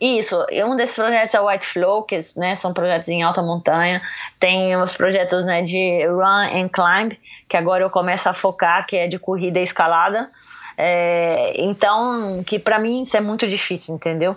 Isso, 0.01 0.45
um 0.67 0.77
desses 0.77 0.97
projetos 0.97 1.35
é 1.35 1.41
o 1.41 1.49
White 1.49 1.65
Flow, 1.65 2.03
que 2.03 2.21
né, 2.37 2.57
são 2.57 2.75
projetos 2.75 3.09
em 3.09 3.23
alta 3.23 3.41
montanha. 3.41 4.03
Tem 4.39 4.77
os 4.77 4.93
projetos 4.93 5.45
né, 5.45 5.63
de 5.63 6.05
Run 6.07 6.63
and 6.63 6.69
Climb, 6.69 7.19
que 7.49 7.57
agora 7.57 7.85
eu 7.85 7.89
começo 7.89 8.29
a 8.29 8.35
focar, 8.35 8.87
que 8.87 8.97
é 8.97 9.07
de 9.07 9.19
corrida 9.19 9.61
e 9.61 9.63
escalada. 9.63 10.29
É, 10.77 11.55
então, 11.57 12.43
que 12.45 12.59
para 12.59 12.79
mim 12.79 13.03
isso 13.03 13.17
é 13.17 13.21
muito 13.21 13.47
difícil, 13.47 13.95
entendeu? 13.95 14.37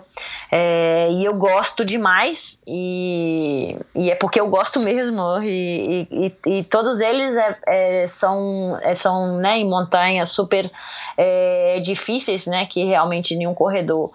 É, 0.50 1.08
e 1.10 1.24
eu 1.24 1.34
gosto 1.34 1.84
demais, 1.84 2.60
e, 2.66 3.76
e, 3.94 4.10
é 4.10 4.14
porque 4.14 4.40
eu 4.40 4.48
gosto 4.48 4.78
mesmo, 4.78 5.20
e, 5.42 6.06
e, 6.10 6.58
e 6.58 6.64
todos 6.64 7.00
eles 7.00 7.36
é, 7.36 7.58
é 7.66 8.06
são, 8.06 8.78
é, 8.82 8.94
são 8.94 9.38
né, 9.38 9.58
em 9.58 9.68
montanhas 9.68 10.30
super 10.30 10.70
é, 11.16 11.80
difíceis, 11.80 12.46
né, 12.46 12.66
que 12.66 12.84
realmente 12.84 13.36
nenhum 13.36 13.54
corredor, 13.54 14.10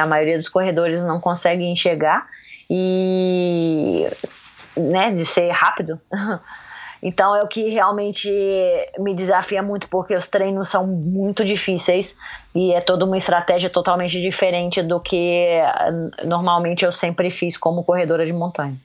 a 0.00 0.04
maioria 0.04 0.36
dos 0.36 0.48
corredores 0.48 1.04
não 1.04 1.20
consegue 1.20 1.64
enxergar, 1.64 2.26
e 2.68 4.06
né, 4.76 5.12
de 5.12 5.24
ser 5.24 5.50
rápido. 5.50 6.00
Então 7.02 7.34
é 7.34 7.42
o 7.42 7.48
que 7.48 7.68
realmente 7.70 8.30
me 8.98 9.14
desafia 9.14 9.62
muito, 9.62 9.88
porque 9.88 10.14
os 10.14 10.28
treinos 10.28 10.68
são 10.68 10.86
muito 10.86 11.44
difíceis 11.44 12.18
e 12.54 12.72
é 12.72 12.80
toda 12.80 13.04
uma 13.04 13.16
estratégia 13.16 13.70
totalmente 13.70 14.20
diferente 14.20 14.82
do 14.82 15.00
que 15.00 15.60
normalmente 16.24 16.84
eu 16.84 16.92
sempre 16.92 17.30
fiz 17.30 17.56
como 17.56 17.82
corredora 17.82 18.26
de 18.26 18.32
montanha. 18.32 18.76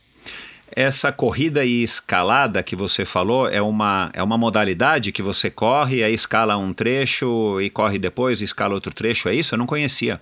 Essa 0.75 1.11
corrida 1.11 1.63
e 1.63 1.83
escalada 1.83 2.63
que 2.63 2.75
você 2.75 3.05
falou 3.05 3.47
é 3.47 3.61
uma, 3.61 4.09
é 4.13 4.23
uma 4.23 4.37
modalidade 4.37 5.11
que 5.11 5.21
você 5.21 5.49
corre, 5.49 6.03
aí 6.03 6.13
escala 6.13 6.57
um 6.57 6.73
trecho 6.73 7.61
e 7.61 7.69
corre 7.69 7.99
depois, 7.99 8.41
escala 8.41 8.73
outro 8.73 8.93
trecho, 8.93 9.29
é 9.29 9.33
isso? 9.35 9.53
Eu 9.53 9.59
não 9.59 9.67
conhecia. 9.67 10.19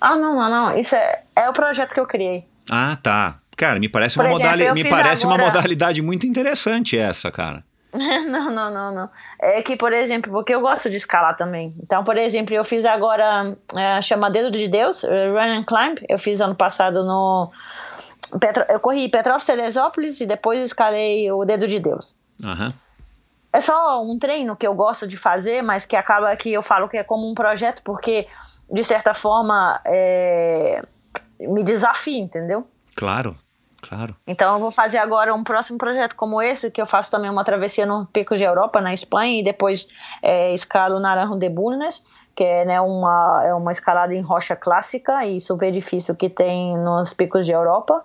Ah, 0.00 0.16
não, 0.16 0.34
não, 0.34 0.50
não. 0.50 0.78
Isso 0.78 0.94
é, 0.94 1.22
é 1.36 1.48
o 1.48 1.52
projeto 1.52 1.92
que 1.92 2.00
eu 2.00 2.06
criei. 2.06 2.44
Ah, 2.70 2.96
tá. 3.02 3.38
Cara, 3.56 3.80
me 3.80 3.88
parece, 3.88 4.18
uma, 4.18 4.26
exemplo, 4.26 4.42
modali 4.42 4.72
me 4.72 4.84
parece 4.88 5.24
agora... 5.24 5.42
uma 5.42 5.46
modalidade 5.50 6.02
muito 6.02 6.26
interessante 6.26 6.98
essa, 6.98 7.30
cara. 7.30 7.64
não, 8.28 8.50
não, 8.50 8.70
não, 8.70 8.94
não. 8.94 9.10
É 9.40 9.62
que, 9.62 9.76
por 9.76 9.92
exemplo, 9.92 10.30
porque 10.30 10.54
eu 10.54 10.60
gosto 10.60 10.90
de 10.90 10.96
escalar 10.96 11.34
também. 11.36 11.74
Então, 11.82 12.04
por 12.04 12.16
exemplo, 12.18 12.54
eu 12.54 12.62
fiz 12.62 12.84
agora 12.84 13.56
é, 13.74 14.02
chama 14.02 14.30
Dedo 14.30 14.50
de 14.50 14.68
Deus, 14.68 15.02
é, 15.04 15.28
Run 15.28 15.60
and 15.60 15.64
Climb. 15.64 15.98
Eu 16.08 16.18
fiz 16.18 16.40
ano 16.40 16.54
passado 16.54 17.02
no. 17.04 17.50
Petro... 18.38 18.64
Eu 18.68 18.80
corri 18.80 19.08
Petrópolis, 19.08 19.46
Teresópolis 19.46 20.20
e 20.20 20.26
depois 20.26 20.62
escalei 20.62 21.30
o 21.32 21.44
Dedo 21.44 21.66
de 21.66 21.80
Deus. 21.80 22.16
Uhum. 22.42 22.68
É 23.52 23.60
só 23.60 24.02
um 24.02 24.18
treino 24.18 24.54
que 24.54 24.66
eu 24.66 24.74
gosto 24.74 25.06
de 25.06 25.16
fazer, 25.16 25.62
mas 25.62 25.86
que 25.86 25.96
acaba 25.96 26.36
que 26.36 26.52
eu 26.52 26.62
falo 26.62 26.88
que 26.88 26.98
é 26.98 27.04
como 27.04 27.30
um 27.30 27.34
projeto, 27.34 27.82
porque, 27.82 28.26
de 28.70 28.84
certa 28.84 29.14
forma, 29.14 29.80
é... 29.86 30.82
me 31.40 31.64
desafia, 31.64 32.18
entendeu? 32.18 32.66
Claro. 32.94 33.38
Claro. 33.88 34.16
Então 34.26 34.54
eu 34.54 34.60
vou 34.60 34.70
fazer 34.70 34.98
agora 34.98 35.34
um 35.34 35.44
próximo 35.44 35.78
projeto 35.78 36.16
como 36.16 36.42
esse, 36.42 36.70
que 36.70 36.80
eu 36.80 36.86
faço 36.86 37.10
também 37.10 37.30
uma 37.30 37.44
travessia 37.44 37.86
no 37.86 38.06
Pico 38.06 38.36
de 38.36 38.44
Europa, 38.44 38.80
na 38.80 38.92
Espanha, 38.92 39.40
e 39.40 39.44
depois 39.44 39.86
é, 40.22 40.52
escalo 40.52 40.98
Naranjo 40.98 41.38
de 41.38 41.48
Bulnes, 41.48 42.04
que 42.34 42.44
é, 42.44 42.64
né, 42.64 42.80
uma, 42.80 43.42
é 43.44 43.54
uma 43.54 43.70
escalada 43.70 44.14
em 44.14 44.20
rocha 44.20 44.56
clássica 44.56 45.24
e 45.24 45.40
super 45.40 45.70
difícil 45.70 46.14
que 46.14 46.28
tem 46.28 46.76
nos 46.76 47.12
picos 47.12 47.46
de 47.46 47.52
Europa. 47.52 48.04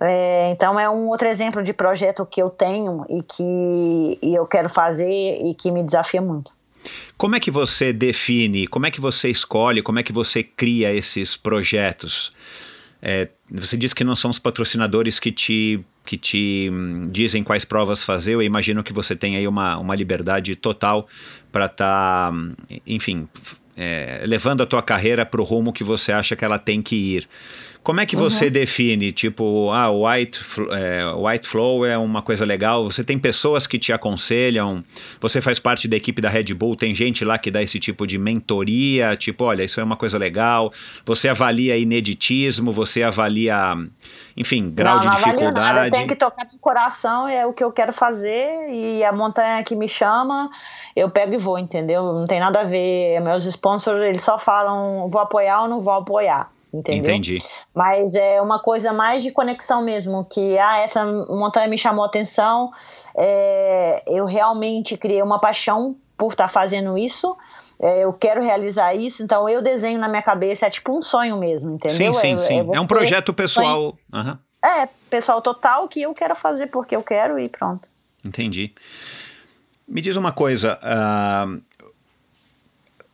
É, 0.00 0.50
então 0.50 0.78
é 0.78 0.88
um 0.88 1.08
outro 1.08 1.28
exemplo 1.28 1.62
de 1.62 1.72
projeto 1.72 2.24
que 2.24 2.40
eu 2.40 2.48
tenho 2.48 3.04
e 3.08 3.22
que 3.22 4.18
e 4.22 4.34
eu 4.34 4.46
quero 4.46 4.68
fazer 4.68 5.10
e 5.10 5.54
que 5.54 5.70
me 5.70 5.82
desafia 5.82 6.22
muito. 6.22 6.52
Como 7.18 7.36
é 7.36 7.40
que 7.40 7.50
você 7.50 7.92
define, 7.92 8.66
como 8.66 8.86
é 8.86 8.90
que 8.90 9.00
você 9.00 9.28
escolhe, 9.28 9.82
como 9.82 9.98
é 9.98 10.02
que 10.02 10.12
você 10.12 10.42
cria 10.42 10.92
esses 10.92 11.36
projetos? 11.36 12.32
É, 13.02 13.28
você 13.50 13.76
disse 13.76 13.94
que 13.94 14.04
não 14.04 14.14
são 14.14 14.30
os 14.30 14.38
patrocinadores 14.38 15.18
que 15.18 15.32
te, 15.32 15.80
que 16.04 16.16
te 16.16 16.68
hum, 16.70 17.08
dizem 17.10 17.42
quais 17.42 17.64
provas 17.64 18.02
fazer. 18.02 18.34
Eu 18.34 18.42
imagino 18.42 18.82
que 18.82 18.92
você 18.92 19.16
tem 19.16 19.36
aí 19.36 19.48
uma, 19.48 19.78
uma 19.78 19.94
liberdade 19.94 20.54
total 20.56 21.08
para 21.50 21.66
estar, 21.66 22.30
tá, 22.30 22.30
hum, 22.32 22.52
enfim, 22.86 23.28
é, 23.76 24.22
levando 24.26 24.62
a 24.62 24.66
tua 24.66 24.82
carreira 24.82 25.24
para 25.24 25.40
o 25.40 25.44
rumo 25.44 25.72
que 25.72 25.82
você 25.82 26.12
acha 26.12 26.36
que 26.36 26.44
ela 26.44 26.58
tem 26.58 26.82
que 26.82 26.96
ir. 26.96 27.28
Como 27.82 27.98
é 27.98 28.04
que 28.04 28.14
uhum. 28.14 28.22
você 28.22 28.50
define, 28.50 29.10
tipo, 29.10 29.70
ah, 29.70 29.90
white, 29.90 30.38
é, 30.70 31.02
white 31.16 31.48
flow 31.48 31.86
é 31.86 31.96
uma 31.96 32.20
coisa 32.20 32.44
legal, 32.44 32.84
você 32.84 33.02
tem 33.02 33.18
pessoas 33.18 33.66
que 33.66 33.78
te 33.78 33.90
aconselham, 33.90 34.84
você 35.18 35.40
faz 35.40 35.58
parte 35.58 35.88
da 35.88 35.96
equipe 35.96 36.20
da 36.20 36.28
Red 36.28 36.52
Bull, 36.52 36.76
tem 36.76 36.94
gente 36.94 37.24
lá 37.24 37.38
que 37.38 37.50
dá 37.50 37.62
esse 37.62 37.78
tipo 37.80 38.06
de 38.06 38.18
mentoria, 38.18 39.16
tipo, 39.16 39.44
olha, 39.44 39.64
isso 39.64 39.80
é 39.80 39.82
uma 39.82 39.96
coisa 39.96 40.18
legal, 40.18 40.70
você 41.06 41.30
avalia 41.30 41.74
ineditismo, 41.78 42.70
você 42.70 43.02
avalia, 43.02 43.74
enfim, 44.36 44.70
grau 44.70 44.96
não, 44.96 45.00
de 45.00 45.06
não 45.06 45.16
dificuldade. 45.16 45.54
Nada. 45.54 45.86
Eu 45.86 45.90
tenho 45.90 46.06
que 46.06 46.16
tocar 46.16 46.46
no 46.52 46.58
coração, 46.58 47.26
é 47.26 47.46
o 47.46 47.52
que 47.54 47.64
eu 47.64 47.72
quero 47.72 47.94
fazer, 47.94 48.74
e 48.74 49.02
a 49.02 49.12
montanha 49.12 49.64
que 49.64 49.74
me 49.74 49.88
chama, 49.88 50.50
eu 50.94 51.08
pego 51.08 51.32
e 51.32 51.38
vou, 51.38 51.58
entendeu? 51.58 52.12
Não 52.12 52.26
tem 52.26 52.40
nada 52.40 52.60
a 52.60 52.64
ver, 52.64 53.20
meus 53.20 53.46
sponsors, 53.46 54.02
eles 54.02 54.22
só 54.22 54.38
falam, 54.38 55.08
vou 55.08 55.22
apoiar 55.22 55.62
ou 55.62 55.68
não 55.68 55.80
vou 55.80 55.94
apoiar 55.94 56.50
entendeu? 56.72 57.10
Entendi. 57.10 57.42
Mas 57.74 58.14
é 58.14 58.40
uma 58.40 58.58
coisa 58.60 58.92
mais 58.92 59.22
de 59.22 59.30
conexão 59.32 59.82
mesmo, 59.82 60.24
que 60.24 60.58
ah, 60.58 60.78
essa 60.78 61.04
montanha 61.04 61.68
me 61.68 61.78
chamou 61.78 62.04
a 62.04 62.06
atenção, 62.06 62.70
é, 63.16 64.02
eu 64.06 64.24
realmente 64.24 64.96
criei 64.96 65.22
uma 65.22 65.40
paixão 65.40 65.96
por 66.16 66.32
estar 66.32 66.44
tá 66.44 66.50
fazendo 66.50 66.98
isso, 66.98 67.36
é, 67.80 68.04
eu 68.04 68.12
quero 68.12 68.42
realizar 68.42 68.94
isso, 68.94 69.22
então 69.22 69.48
eu 69.48 69.62
desenho 69.62 69.98
na 69.98 70.08
minha 70.08 70.22
cabeça, 70.22 70.66
é 70.66 70.70
tipo 70.70 70.96
um 70.96 71.02
sonho 71.02 71.38
mesmo, 71.38 71.72
entendeu? 71.72 72.12
Sim, 72.12 72.20
sim, 72.20 72.34
é, 72.34 72.38
sim. 72.38 72.70
É, 72.72 72.76
é 72.76 72.80
um 72.80 72.86
projeto 72.86 73.32
pessoal. 73.32 73.96
Uhum. 74.12 74.38
É, 74.62 74.86
pessoal 75.08 75.40
total 75.40 75.88
que 75.88 76.02
eu 76.02 76.12
quero 76.12 76.36
fazer 76.36 76.66
porque 76.66 76.94
eu 76.94 77.02
quero 77.02 77.38
e 77.38 77.48
pronto. 77.48 77.88
Entendi. 78.22 78.74
Me 79.88 80.00
diz 80.02 80.16
uma 80.16 80.30
coisa, 80.30 80.78
uh, 80.82 81.60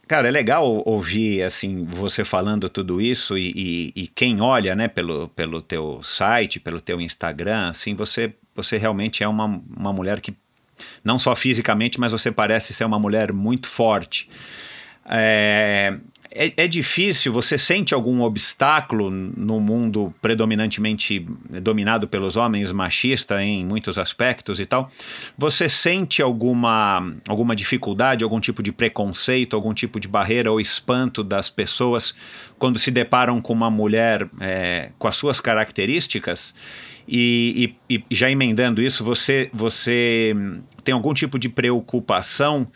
Cara, 0.08 0.28
é 0.28 0.30
legal 0.30 0.82
ouvir 0.86 1.42
assim 1.42 1.84
você 1.84 2.24
falando 2.24 2.68
tudo 2.68 3.00
isso 3.00 3.36
e, 3.36 3.52
e, 3.96 4.02
e, 4.02 4.06
quem 4.06 4.40
olha, 4.40 4.76
né, 4.76 4.86
pelo, 4.86 5.28
pelo 5.30 5.60
teu 5.60 6.00
site, 6.00 6.60
pelo 6.60 6.80
teu 6.80 7.00
Instagram, 7.00 7.70
assim, 7.70 7.92
você, 7.92 8.32
você 8.54 8.78
realmente 8.78 9.24
é 9.24 9.28
uma, 9.28 9.46
uma 9.76 9.92
mulher 9.92 10.20
que 10.20 10.32
não 11.02 11.18
só 11.18 11.34
fisicamente, 11.34 11.98
mas 11.98 12.12
você 12.12 12.30
parece 12.30 12.72
ser 12.72 12.84
uma 12.84 13.00
mulher 13.00 13.32
muito 13.32 13.66
forte. 13.66 14.28
É, 15.04 15.96
é, 16.36 16.52
é, 16.56 16.68
difícil, 16.68 17.32
você 17.32 17.56
sente 17.56 17.94
algum 17.94 18.20
obstáculo 18.22 19.10
no 19.10 19.60
mundo 19.60 20.14
predominantemente 20.20 21.24
dominado 21.62 22.06
pelos 22.06 22.36
homens, 22.36 22.70
machista 22.72 23.42
em 23.42 23.64
muitos 23.64 23.98
aspectos 23.98 24.60
e 24.60 24.66
tal? 24.66 24.90
Você 25.36 25.68
sente 25.68 26.20
alguma, 26.20 27.14
alguma 27.26 27.56
dificuldade, 27.56 28.22
algum 28.22 28.38
tipo 28.38 28.62
de 28.62 28.70
preconceito, 28.70 29.56
algum 29.56 29.72
tipo 29.72 29.98
de 29.98 30.06
barreira 30.06 30.52
ou 30.52 30.60
espanto 30.60 31.24
das 31.24 31.48
pessoas 31.48 32.14
quando 32.58 32.78
se 32.78 32.90
deparam 32.90 33.40
com 33.40 33.52
uma 33.52 33.70
mulher 33.70 34.28
é, 34.40 34.90
com 34.98 35.08
as 35.08 35.16
suas 35.16 35.40
características? 35.40 36.54
E, 37.08 37.74
e, 37.88 37.96
e 38.10 38.14
já 38.14 38.30
emendando 38.30 38.82
isso, 38.82 39.04
você, 39.04 39.48
você 39.52 40.34
tem 40.82 40.92
algum 40.92 41.14
tipo 41.14 41.38
de 41.38 41.48
preocupação? 41.48 42.66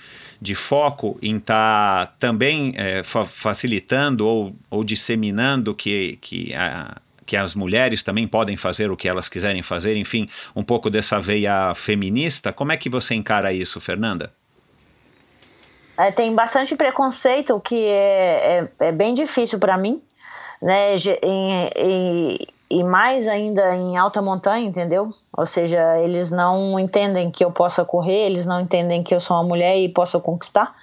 De 0.41 0.55
foco 0.55 1.19
em 1.21 1.37
estar 1.37 2.07
tá 2.07 2.13
também 2.19 2.73
é, 2.77 3.03
fa 3.03 3.25
facilitando 3.25 4.27
ou, 4.27 4.55
ou 4.71 4.83
disseminando 4.83 5.75
que, 5.75 6.19
que, 6.21 6.55
a, 6.55 6.97
que 7.27 7.37
as 7.37 7.55
mulheres 7.55 8.03
também 8.03 8.27
podem 8.27 8.57
fazer 8.57 8.91
o 8.91 8.97
que 8.97 9.09
elas 9.09 9.29
quiserem 9.29 9.63
fazer, 9.63 9.97
enfim, 9.97 10.29
um 10.57 10.63
pouco 10.63 10.89
dessa 10.89 11.21
veia 11.21 11.75
feminista. 11.75 12.53
Como 12.53 12.73
é 12.73 12.77
que 12.77 12.89
você 12.89 13.15
encara 13.15 13.53
isso, 13.53 13.81
Fernanda? 13.81 14.33
É, 15.99 16.11
tem 16.11 16.35
bastante 16.35 16.75
preconceito 16.75 17.61
que 17.61 17.85
é, 17.85 18.69
é, 18.81 18.89
é 18.89 18.93
bem 18.93 19.13
difícil 19.13 19.59
para 19.59 19.77
mim, 19.77 20.03
né? 20.63 20.95
Em, 21.23 21.71
em, 21.77 22.39
e 22.71 22.85
mais 22.85 23.27
ainda 23.27 23.75
em 23.75 23.97
alta 23.97 24.23
montanha, 24.23 24.67
entendeu? 24.67 25.13
Ou 25.37 25.45
seja, 25.45 25.99
eles 25.99 26.31
não 26.31 26.79
entendem 26.79 27.31
que 27.31 27.45
eu 27.45 27.51
possa 27.51 27.85
correr, 27.85 28.27
eles 28.27 28.47
não 28.47 28.61
entendem 28.61 29.03
que 29.03 29.13
eu 29.13 29.19
sou 29.19 29.37
uma 29.37 29.43
mulher 29.43 29.77
e 29.77 29.89
posso 29.89 30.21
conquistar. 30.21 30.75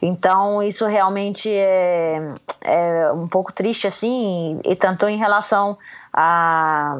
Então, 0.00 0.62
isso 0.62 0.86
realmente 0.86 1.50
é, 1.50 2.34
é 2.62 3.12
um 3.12 3.28
pouco 3.28 3.52
triste, 3.52 3.86
assim, 3.86 4.58
e 4.64 4.74
tanto 4.74 5.06
em 5.06 5.18
relação 5.18 5.76
a, 6.12 6.96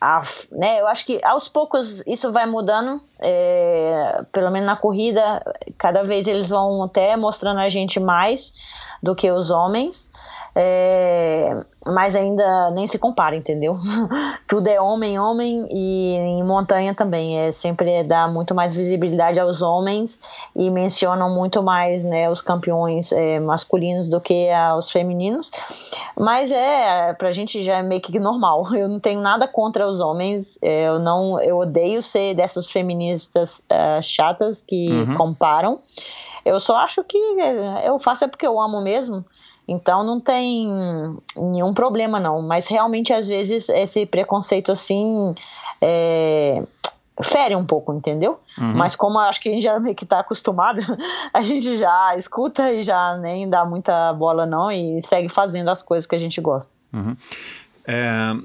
a, 0.00 0.20
né, 0.52 0.80
eu 0.80 0.86
acho 0.86 1.06
que 1.06 1.20
aos 1.24 1.48
poucos 1.48 2.02
isso 2.06 2.30
vai 2.32 2.46
mudando, 2.46 3.00
é, 3.18 4.24
pelo 4.30 4.50
menos 4.50 4.66
na 4.66 4.76
corrida, 4.76 5.42
cada 5.78 6.02
vez 6.02 6.26
eles 6.28 6.48
vão 6.48 6.84
até 6.84 7.16
mostrando 7.16 7.60
a 7.60 7.68
gente 7.68 7.98
mais 7.98 8.52
do 9.02 9.14
que 9.14 9.30
os 9.30 9.50
homens. 9.50 10.10
É, 10.58 11.54
mas 11.86 12.16
ainda 12.16 12.70
nem 12.70 12.86
se 12.86 12.98
compara, 12.98 13.36
entendeu? 13.36 13.78
Tudo 14.48 14.68
é 14.68 14.80
homem, 14.80 15.18
homem 15.18 15.66
e 15.70 16.16
em 16.16 16.42
montanha 16.42 16.94
também 16.94 17.38
é 17.38 17.52
sempre 17.52 18.02
dá 18.02 18.26
muito 18.26 18.54
mais 18.54 18.74
visibilidade 18.74 19.38
aos 19.38 19.60
homens 19.60 20.18
e 20.56 20.70
mencionam 20.70 21.28
muito 21.28 21.62
mais, 21.62 22.04
né, 22.04 22.30
os 22.30 22.40
campeões 22.40 23.12
é, 23.12 23.38
masculinos 23.38 24.08
do 24.08 24.18
que 24.18 24.50
aos 24.50 24.90
femininos. 24.90 25.50
Mas 26.18 26.50
é 26.50 27.12
pra 27.12 27.30
gente 27.30 27.62
já 27.62 27.76
é 27.76 27.82
meio 27.82 28.00
que 28.00 28.18
normal. 28.18 28.64
Eu 28.74 28.88
não 28.88 28.98
tenho 28.98 29.20
nada 29.20 29.46
contra 29.46 29.85
os 29.86 30.00
homens. 30.00 30.58
É, 30.60 30.88
eu 30.88 30.98
não, 30.98 31.40
eu 31.40 31.58
odeio 31.58 32.02
ser 32.02 32.34
dessas 32.34 32.70
feministas 32.70 33.62
uh, 33.70 34.02
chatas 34.02 34.62
que 34.62 34.88
uhum. 34.90 35.16
comparam. 35.16 35.80
Eu 36.44 36.60
só 36.60 36.76
acho 36.76 37.02
que 37.02 37.18
é, 37.40 37.88
eu 37.88 37.98
faço 37.98 38.24
é 38.24 38.28
porque 38.28 38.46
eu 38.46 38.60
amo 38.60 38.80
mesmo. 38.80 39.24
Então 39.68 40.04
não 40.04 40.20
tem 40.20 40.68
nenhum 41.36 41.74
problema 41.74 42.20
não, 42.20 42.40
mas 42.40 42.68
realmente 42.68 43.12
às 43.12 43.26
vezes 43.26 43.68
esse 43.68 44.06
preconceito 44.06 44.70
assim 44.70 45.34
é, 45.80 46.62
fere 47.20 47.56
um 47.56 47.64
pouco, 47.64 47.92
entendeu? 47.92 48.38
Uhum. 48.58 48.74
Mas 48.74 48.94
como 48.94 49.18
acho 49.18 49.40
que 49.40 49.48
a 49.48 49.52
gente 49.52 49.64
já 49.64 49.78
meio 49.80 49.96
que 49.96 50.06
tá 50.06 50.20
acostumado, 50.20 50.80
a 51.34 51.40
gente 51.40 51.76
já 51.78 52.14
escuta 52.16 52.72
e 52.72 52.82
já 52.82 53.16
nem 53.16 53.48
dá 53.48 53.64
muita 53.64 54.12
bola 54.12 54.46
não 54.46 54.70
e 54.70 55.00
segue 55.02 55.28
fazendo 55.28 55.68
as 55.68 55.82
coisas 55.82 56.06
que 56.06 56.14
a 56.14 56.18
gente 56.18 56.40
gosta. 56.40 56.70
Uhum. 56.92 57.16
É, 57.86 58.36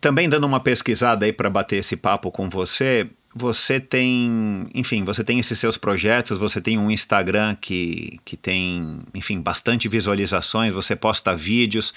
também 0.00 0.28
dando 0.28 0.44
uma 0.44 0.60
pesquisada 0.60 1.26
aí 1.26 1.32
para 1.32 1.50
bater 1.50 1.76
esse 1.76 1.96
papo 1.96 2.30
com 2.30 2.48
você, 2.48 3.08
você 3.34 3.78
tem, 3.78 4.66
enfim, 4.74 5.04
você 5.04 5.22
tem 5.22 5.38
esses 5.38 5.58
seus 5.58 5.76
projetos, 5.76 6.38
você 6.38 6.60
tem 6.60 6.78
um 6.78 6.90
Instagram 6.90 7.54
que, 7.60 8.18
que 8.24 8.36
tem, 8.36 9.00
enfim, 9.12 9.40
bastante 9.40 9.88
visualizações, 9.88 10.72
você 10.72 10.96
posta 10.96 11.36
vídeos. 11.36 11.92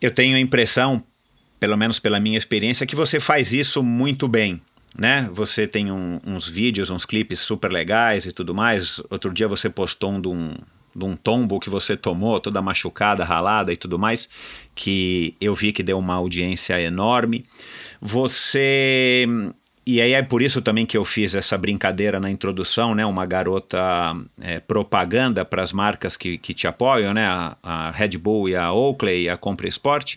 Eu 0.00 0.10
tenho 0.10 0.36
a 0.36 0.40
impressão, 0.40 1.02
pelo 1.58 1.76
menos 1.76 1.98
pela 1.98 2.20
minha 2.20 2.36
experiência, 2.36 2.86
que 2.86 2.94
você 2.94 3.18
faz 3.18 3.52
isso 3.52 3.82
muito 3.82 4.28
bem. 4.28 4.60
Né? 4.96 5.28
Você 5.32 5.66
tem 5.66 5.90
um, 5.90 6.20
uns 6.26 6.46
vídeos, 6.46 6.90
uns 6.90 7.04
clipes 7.04 7.40
super 7.40 7.72
legais 7.72 8.26
e 8.26 8.32
tudo 8.32 8.54
mais. 8.54 9.00
Outro 9.08 9.32
dia 9.32 9.48
você 9.48 9.70
postou 9.70 10.12
um 10.12 10.20
de 10.20 10.28
um, 10.28 10.54
de 10.98 11.04
um 11.04 11.16
tombo 11.16 11.60
que 11.60 11.70
você 11.70 11.96
tomou, 11.96 12.40
toda 12.40 12.60
machucada, 12.60 13.24
ralada 13.24 13.72
e 13.72 13.76
tudo 13.76 13.98
mais, 13.98 14.28
que 14.74 15.34
eu 15.40 15.54
vi 15.54 15.72
que 15.72 15.82
deu 15.82 15.98
uma 15.98 16.14
audiência 16.14 16.80
enorme. 16.80 17.44
Você 18.00 19.26
e 19.90 20.02
aí 20.02 20.12
é 20.12 20.20
por 20.20 20.42
isso 20.42 20.60
também 20.60 20.84
que 20.84 20.98
eu 20.98 21.02
fiz 21.02 21.34
essa 21.34 21.56
brincadeira 21.56 22.20
na 22.20 22.30
introdução, 22.30 22.94
né? 22.94 23.06
Uma 23.06 23.24
garota 23.24 24.14
é, 24.38 24.60
propaganda 24.60 25.46
para 25.46 25.62
as 25.62 25.72
marcas 25.72 26.14
que, 26.14 26.36
que 26.36 26.52
te 26.52 26.66
apoiam, 26.66 27.14
né? 27.14 27.26
A, 27.26 27.56
a, 27.62 27.90
Red 27.90 28.18
Bull 28.18 28.50
e 28.50 28.54
a 28.54 28.70
Oakley 28.70 29.22
e 29.22 29.28
a 29.30 29.38
Compre 29.38 29.66
Sport. 29.68 30.16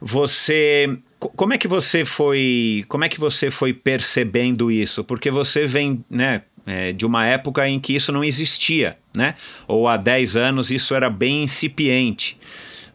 Você, 0.00 0.96
como 1.18 1.52
é 1.52 1.58
que 1.58 1.66
você 1.66 2.04
foi, 2.04 2.84
como 2.86 3.02
é 3.02 3.08
que 3.08 3.18
você 3.18 3.50
foi 3.50 3.72
percebendo 3.72 4.70
isso? 4.70 5.02
Porque 5.02 5.32
você 5.32 5.66
vem, 5.66 6.04
né? 6.08 6.42
É, 6.64 6.92
de 6.92 7.04
uma 7.04 7.26
época 7.26 7.68
em 7.68 7.80
que 7.80 7.96
isso 7.96 8.12
não 8.12 8.22
existia, 8.22 8.96
né? 9.16 9.34
Ou 9.66 9.88
há 9.88 9.96
10 9.96 10.36
anos 10.36 10.70
isso 10.70 10.94
era 10.94 11.08
bem 11.10 11.44
incipiente. 11.44 12.38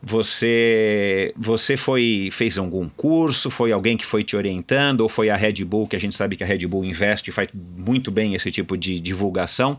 Você 0.01 1.33
você 1.35 1.75
foi 1.75 2.29
fez 2.31 2.57
algum 2.57 2.87
curso? 2.87 3.49
Foi 3.49 3.71
alguém 3.71 3.97
que 3.97 4.05
foi 4.05 4.23
te 4.23 4.35
orientando? 4.35 5.01
Ou 5.01 5.09
foi 5.09 5.29
a 5.29 5.35
Red 5.35 5.65
Bull, 5.65 5.87
que 5.87 5.95
a 5.95 5.99
gente 5.99 6.15
sabe 6.15 6.35
que 6.35 6.43
a 6.43 6.47
Red 6.47 6.67
Bull 6.67 6.85
investe 6.85 7.29
e 7.29 7.33
faz 7.33 7.47
muito 7.53 8.11
bem 8.11 8.35
esse 8.35 8.51
tipo 8.51 8.77
de 8.77 8.99
divulgação? 8.99 9.77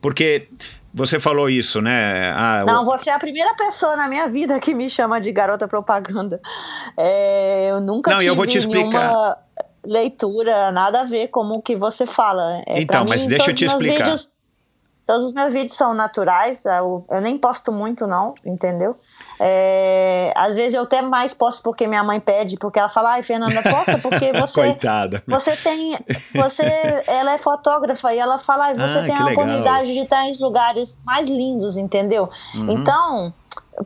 Porque 0.00 0.48
você 0.92 1.18
falou 1.18 1.48
isso, 1.48 1.80
né? 1.80 2.32
Ah, 2.32 2.64
Não, 2.66 2.84
você 2.84 3.08
é 3.08 3.14
a 3.14 3.18
primeira 3.18 3.54
pessoa 3.54 3.96
na 3.96 4.08
minha 4.08 4.28
vida 4.28 4.60
que 4.60 4.74
me 4.74 4.90
chama 4.90 5.20
de 5.20 5.32
garota 5.32 5.66
propaganda. 5.66 6.38
É, 6.98 7.70
eu 7.70 7.80
nunca 7.80 8.10
Não, 8.10 8.18
tive 8.18 8.30
eu 8.30 8.36
vou 8.36 8.46
te 8.46 8.58
explicar. 8.58 9.38
leitura, 9.86 10.70
nada 10.70 11.00
a 11.00 11.04
ver 11.04 11.28
com 11.28 11.40
o 11.40 11.62
que 11.62 11.76
você 11.76 12.04
fala. 12.04 12.62
É, 12.66 12.80
então, 12.80 13.04
mas 13.06 13.26
deixa 13.26 13.52
eu 13.52 13.54
te 13.54 13.64
explicar. 13.64 13.98
Vídeos, 14.04 14.34
Todos 15.06 15.26
os 15.26 15.32
meus 15.32 15.52
vídeos 15.52 15.76
são 15.76 15.94
naturais, 15.94 16.64
eu, 16.64 17.02
eu 17.10 17.20
nem 17.20 17.36
posto 17.36 17.72
muito, 17.72 18.06
não, 18.06 18.34
entendeu? 18.44 18.96
É, 19.38 20.32
às 20.36 20.54
vezes 20.54 20.74
eu 20.74 20.82
até 20.82 21.02
mais 21.02 21.34
posto 21.34 21.62
porque 21.62 21.86
minha 21.88 22.04
mãe 22.04 22.20
pede, 22.20 22.56
porque 22.56 22.78
ela 22.78 22.88
fala, 22.88 23.12
ai, 23.12 23.22
Fernanda, 23.22 23.62
posta 23.62 23.98
porque 23.98 24.32
você. 24.38 24.60
Coitada. 24.62 25.22
Você 25.26 25.56
tem. 25.56 25.96
Você, 26.34 26.64
ela 27.06 27.32
é 27.32 27.38
fotógrafa 27.38 28.14
e 28.14 28.18
ela 28.18 28.38
fala, 28.38 28.66
ai, 28.66 28.74
você 28.74 28.98
ah, 28.98 29.04
tem 29.04 29.14
a 29.14 29.24
legal. 29.24 29.32
oportunidade 29.32 29.92
de 29.92 30.00
estar 30.00 30.24
em 30.24 30.36
lugares 30.38 31.00
mais 31.04 31.28
lindos, 31.28 31.76
entendeu? 31.76 32.30
Uhum. 32.54 32.70
Então 32.70 33.34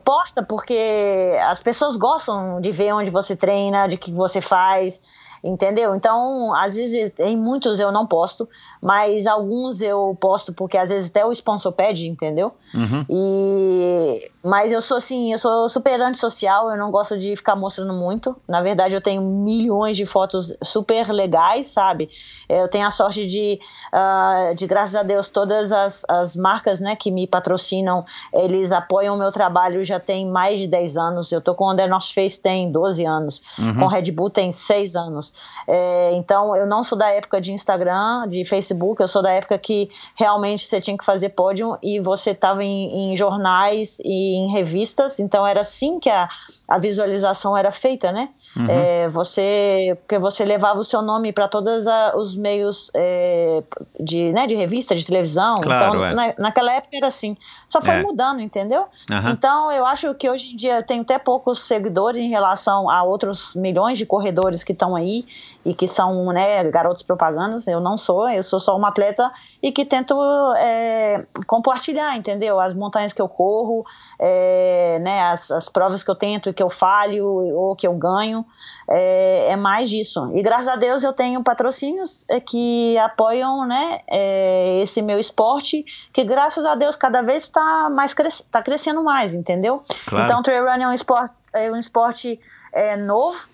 posta 0.03 0.43
porque 0.43 1.33
as 1.49 1.61
pessoas 1.61 1.97
gostam 1.97 2.61
de 2.61 2.71
ver 2.71 2.93
onde 2.93 3.09
você 3.09 3.35
treina, 3.35 3.87
de 3.87 3.97
que 3.97 4.11
você 4.11 4.41
faz 4.41 5.01
entendeu? 5.47 5.95
Então, 5.95 6.53
às 6.53 6.75
vezes, 6.75 7.11
em 7.19 7.37
muitos 7.37 7.79
eu 7.79 7.91
não 7.91 8.05
posto, 8.05 8.47
mas 8.81 9.25
alguns 9.25 9.81
eu 9.81 10.15
posto 10.19 10.53
porque 10.53 10.77
às 10.77 10.89
vezes 10.89 11.09
até 11.09 11.25
o 11.25 11.31
sponsor 11.31 11.71
pede, 11.71 12.07
entendeu? 12.07 12.53
Uhum. 12.73 13.05
E 13.09 14.31
mas 14.47 14.71
eu 14.71 14.81
sou 14.81 14.97
assim, 14.97 15.33
eu 15.33 15.37
sou 15.37 15.67
super 15.67 16.01
antissocial, 16.01 16.69
eu 16.71 16.77
não 16.77 16.89
gosto 16.89 17.17
de 17.17 17.35
ficar 17.35 17.55
mostrando 17.55 17.93
muito. 17.93 18.35
Na 18.47 18.61
verdade, 18.61 18.95
eu 18.95 19.01
tenho 19.01 19.21
milhões 19.21 19.97
de 19.97 20.05
fotos 20.05 20.55
super 20.63 21.09
legais, 21.09 21.67
sabe? 21.67 22.09
Eu 22.47 22.69
tenho 22.69 22.87
a 22.87 22.91
sorte 22.91 23.27
de, 23.27 23.59
uh, 23.93 24.55
de 24.55 24.65
graças 24.65 24.95
a 24.95 25.03
Deus, 25.03 25.27
todas 25.27 25.73
as, 25.73 26.05
as 26.07 26.35
marcas 26.37 26.79
né, 26.79 26.95
que 26.95 27.11
me 27.11 27.27
patrocinam, 27.27 28.05
eles 28.33 28.71
apoiam 28.71 29.15
o 29.15 29.19
meu 29.19 29.33
trabalho 29.33 29.83
já 29.83 29.99
tem 29.99 30.25
mais 30.25 30.59
de 30.59 30.67
10 30.67 30.95
anos. 30.95 31.31
Eu 31.31 31.41
tô 31.41 31.53
com 31.53 31.65
o 31.65 31.73
Under 31.73 31.89
North 31.89 32.13
Face 32.13 32.41
tem 32.41 32.71
12 32.71 33.05
anos, 33.05 33.41
uhum. 33.59 33.79
com 33.79 33.87
Red 33.87 34.11
Bull 34.11 34.29
tem 34.29 34.49
6 34.49 34.95
anos. 34.95 35.33
É, 35.67 36.11
então, 36.13 36.55
eu 36.55 36.65
não 36.65 36.83
sou 36.83 36.97
da 36.97 37.09
época 37.09 37.41
de 37.41 37.51
Instagram, 37.51 38.27
de 38.27 38.43
Facebook, 38.45 39.01
eu 39.01 39.07
sou 39.07 39.21
da 39.21 39.31
época 39.31 39.57
que 39.57 39.89
realmente 40.15 40.65
você 40.65 40.79
tinha 40.79 40.97
que 40.97 41.03
fazer 41.03 41.29
pódio 41.29 41.77
e 41.81 41.99
você 41.99 42.31
estava 42.31 42.63
em, 42.63 43.11
em, 43.11 43.15
jornais 43.15 43.99
e 44.03 44.35
em 44.35 44.51
revistas, 44.51 45.19
então 45.19 45.45
era 45.45 45.61
assim 45.61 45.99
que 45.99 46.09
a, 46.09 46.27
a 46.67 46.77
visualização 46.77 47.55
era 47.55 47.71
feita, 47.71 48.11
né? 48.11 48.29
Uhum. 48.55 48.65
É, 48.69 49.07
você, 49.09 49.97
porque 50.01 50.17
você 50.17 50.45
levava 50.45 50.79
o 50.79 50.83
seu 50.83 51.01
nome 51.01 51.31
para 51.33 51.47
todos 51.47 51.85
os 52.15 52.35
meios 52.35 52.89
é, 52.93 53.63
de, 53.99 54.31
né, 54.31 54.47
de 54.47 54.55
revista, 54.55 54.95
de 54.95 55.05
televisão. 55.05 55.61
Claro, 55.61 55.97
então, 55.97 56.15
na, 56.15 56.33
naquela 56.37 56.73
época 56.73 56.95
era 56.97 57.07
assim. 57.07 57.35
Só 57.67 57.81
foi 57.81 57.95
É. 57.95 58.01
mudando, 58.01 58.39
entendeu? 58.41 58.85
Aham. 59.11 59.31
Então, 59.31 59.71
eu 59.71 59.85
acho 59.85 60.13
que 60.15 60.29
hoje 60.29 60.53
em 60.53 60.55
dia 60.55 60.77
eu 60.77 60.83
tenho 60.83 61.01
até 61.01 61.19
poucos 61.19 61.59
seguidores 61.59 62.21
em 62.21 62.29
relação 62.29 62.89
a 62.89 63.03
outros 63.03 63.53
milhões 63.55 63.97
de 63.97 64.05
corredores 64.05 64.63
que 64.63 64.71
estão 64.71 64.95
aí 64.95 65.16
e 65.65 65.73
que 65.73 65.87
são 65.87 66.31
né, 66.31 66.69
garotos 66.69 67.03
propagandas. 67.03 67.67
Eu 67.67 67.79
não 67.79 67.97
sou, 67.97 68.29
eu 68.29 68.43
sou 68.43 68.59
só 68.59 68.75
uma 68.75 68.89
atleta 68.89 69.31
e 69.61 69.71
que 69.71 69.85
tento 69.85 70.15
é, 70.57 71.25
compartilhar, 71.45 72.15
entendeu? 72.17 72.59
As 72.59 72.73
montanhas 72.73 73.13
que 73.13 73.21
eu 73.21 73.29
corro, 73.29 73.85
é, 74.19 74.99
né, 74.99 75.21
as, 75.23 75.51
as 75.51 75.69
provas 75.69 76.03
que 76.03 76.11
eu 76.11 76.15
tento 76.15 76.49
e 76.49 76.53
que 76.53 76.63
eu 76.63 76.69
falho 76.69 77.25
ou 77.25 77.75
que 77.75 77.87
eu 77.87 77.93
ganho. 77.93 78.45
É, 78.89 79.51
é 79.51 79.55
mais 79.55 79.89
disso. 79.89 80.31
E 80.33 80.41
graças 80.41 80.67
a 80.67 80.75
Deus 80.75 81.03
eu 81.03 81.13
tenho 81.13 81.43
patrocínios 81.43 82.25
é, 82.29 82.39
que 82.39 82.97
apoiam 82.97 83.65
né, 83.67 83.99
é, 84.09 84.79
esse 84.81 85.01
meu 85.01 85.19
esporte, 85.19 85.85
que 86.13 86.23
graças 86.23 86.65
a 86.65 86.75
Deus 86.75 86.95
cada 86.95 87.21
vez 87.21 87.43
está 87.43 87.89
mais 87.89 88.13
cres 88.13 88.45
tá 88.49 88.61
crescendo 88.61 89.03
mais, 89.03 89.33
entendeu? 89.33 89.81
Claro. 90.05 90.25
Então, 90.25 90.41
trail 90.41 90.65
running 90.65 90.83
é 90.83 90.87
um 90.87 90.93
esporte, 90.93 91.33
é 91.53 91.71
um 91.71 91.77
esporte 91.77 92.39
é, 92.73 92.95
novo, 92.95 93.47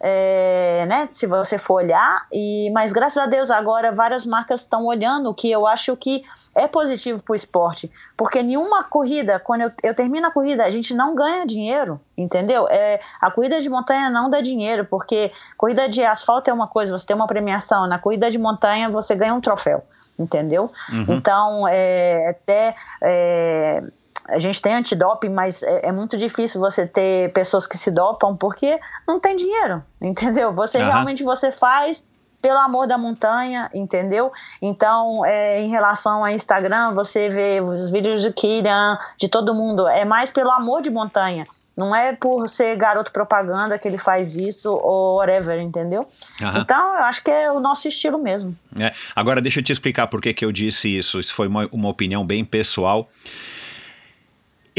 é, 0.00 0.86
né, 0.88 1.06
se 1.10 1.26
você 1.26 1.58
for 1.58 1.74
olhar, 1.74 2.26
e, 2.32 2.70
mas 2.72 2.90
graças 2.90 3.22
a 3.22 3.26
Deus 3.26 3.50
agora 3.50 3.92
várias 3.92 4.24
marcas 4.24 4.62
estão 4.62 4.86
olhando, 4.86 5.28
o 5.28 5.34
que 5.34 5.50
eu 5.50 5.66
acho 5.66 5.94
que 5.94 6.24
é 6.54 6.66
positivo 6.66 7.22
para 7.22 7.32
o 7.32 7.36
esporte, 7.36 7.90
porque 8.16 8.42
nenhuma 8.42 8.82
corrida, 8.82 9.38
quando 9.38 9.60
eu, 9.60 9.72
eu 9.82 9.94
termino 9.94 10.26
a 10.26 10.30
corrida, 10.30 10.64
a 10.64 10.70
gente 10.70 10.94
não 10.94 11.14
ganha 11.14 11.46
dinheiro, 11.46 12.00
entendeu? 12.16 12.66
É, 12.70 12.98
a 13.20 13.30
corrida 13.30 13.60
de 13.60 13.68
montanha 13.68 14.08
não 14.08 14.30
dá 14.30 14.40
dinheiro, 14.40 14.86
porque 14.86 15.30
corrida 15.56 15.86
de 15.86 16.02
asfalto 16.02 16.48
é 16.48 16.52
uma 16.52 16.66
coisa, 16.66 16.96
você 16.96 17.06
tem 17.06 17.14
uma 17.14 17.26
premiação, 17.26 17.86
na 17.86 17.98
corrida 17.98 18.30
de 18.30 18.38
montanha 18.38 18.88
você 18.88 19.14
ganha 19.14 19.34
um 19.34 19.40
troféu, 19.40 19.84
entendeu? 20.18 20.72
Então, 21.12 21.68
é, 21.68 22.30
até... 22.30 22.74
É, 23.02 23.82
a 24.30 24.38
gente 24.38 24.60
tem 24.60 24.74
antidoping, 24.74 25.28
mas 25.28 25.62
é, 25.62 25.88
é, 25.88 25.92
muito 25.92 26.16
difícil 26.16 26.60
você 26.60 26.86
ter 26.86 27.32
pessoas 27.32 27.66
que 27.66 27.76
se 27.76 27.90
dopam 27.90 28.36
porque 28.36 28.78
não 29.06 29.20
tem 29.20 29.36
dinheiro, 29.36 29.82
entendeu? 30.00 30.52
Você 30.54 30.78
Aham. 30.78 30.86
realmente 30.86 31.22
você 31.22 31.50
faz 31.52 32.04
pelo 32.40 32.58
amor 32.58 32.86
da 32.86 32.96
montanha, 32.96 33.70
entendeu? 33.74 34.32
Então, 34.62 35.24
é, 35.24 35.60
em 35.60 35.68
relação 35.68 36.24
ao 36.24 36.30
Instagram, 36.30 36.92
você 36.92 37.28
vê 37.28 37.60
os 37.60 37.90
vídeos 37.90 38.24
do 38.24 38.32
Kirian, 38.32 38.98
de 39.18 39.28
todo 39.28 39.54
mundo, 39.54 39.86
é 39.86 40.04
mais 40.04 40.30
pelo 40.30 40.50
amor 40.50 40.80
de 40.80 40.90
montanha. 40.90 41.46
Não 41.76 41.94
é 41.94 42.14
por 42.14 42.48
ser 42.48 42.76
garoto 42.76 43.12
propaganda 43.12 43.78
que 43.78 43.86
ele 43.86 43.96
faz 43.96 44.36
isso 44.36 44.72
ou 44.72 45.16
whatever, 45.16 45.60
entendeu? 45.60 46.06
Aham. 46.42 46.60
Então, 46.60 46.96
eu 46.96 47.04
acho 47.04 47.22
que 47.22 47.30
é 47.30 47.50
o 47.50 47.60
nosso 47.60 47.86
estilo 47.88 48.18
mesmo. 48.18 48.56
É. 48.78 48.92
Agora, 49.14 49.40
deixa 49.40 49.60
eu 49.60 49.64
te 49.64 49.72
explicar 49.72 50.06
por 50.06 50.20
que, 50.20 50.34
que 50.34 50.44
eu 50.44 50.52
disse 50.52 50.88
isso. 50.96 51.20
Isso 51.20 51.34
foi 51.34 51.46
uma, 51.46 51.68
uma 51.72 51.88
opinião 51.88 52.24
bem 52.24 52.44
pessoal. 52.44 53.08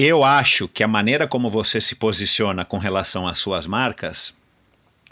Eu 0.04 0.24
acho 0.24 0.68
que 0.68 0.84
a 0.84 0.88
maneira 0.88 1.28
como 1.28 1.48
você 1.48 1.80
se 1.80 1.94
posiciona 1.94 2.66
com 2.66 2.80
relação 2.80 3.28
às 3.28 3.38
suas 3.38 3.68
marcas 3.68 4.34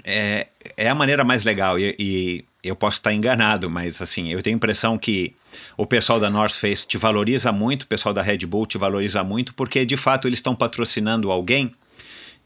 é, 0.04 0.48
é 0.76 0.90
a 0.90 0.96
maneira 0.96 1.24
mais 1.24 1.44
legal. 1.44 1.78
E, 1.78 1.96
e 2.00 2.46
eu 2.64 2.76
posso 2.76 2.98
estar 2.98 3.14
enganado, 3.14 3.70
mas 3.70 4.02
assim, 4.02 4.34
eu 4.34 4.42
tenho 4.42 4.56
a 4.56 4.58
impressão 4.58 4.98
que 4.98 5.36
o 5.78 5.86
pessoal 5.86 6.20
da 6.20 6.28
North 6.28 6.54
Face 6.54 6.88
te 6.88 6.98
valoriza 6.98 7.52
muito, 7.52 7.84
o 7.84 7.88
pessoal 7.88 8.16
da 8.16 8.24
Red 8.24 8.40
Bull 8.48 8.66
te 8.66 8.80
valoriza 8.80 9.24
muito, 9.24 9.54
porque 9.54 9.86
de 9.86 9.96
fato 9.96 10.28
eles 10.28 10.40
estão 10.40 10.56
patrocinando 10.56 11.30
alguém, 11.30 11.72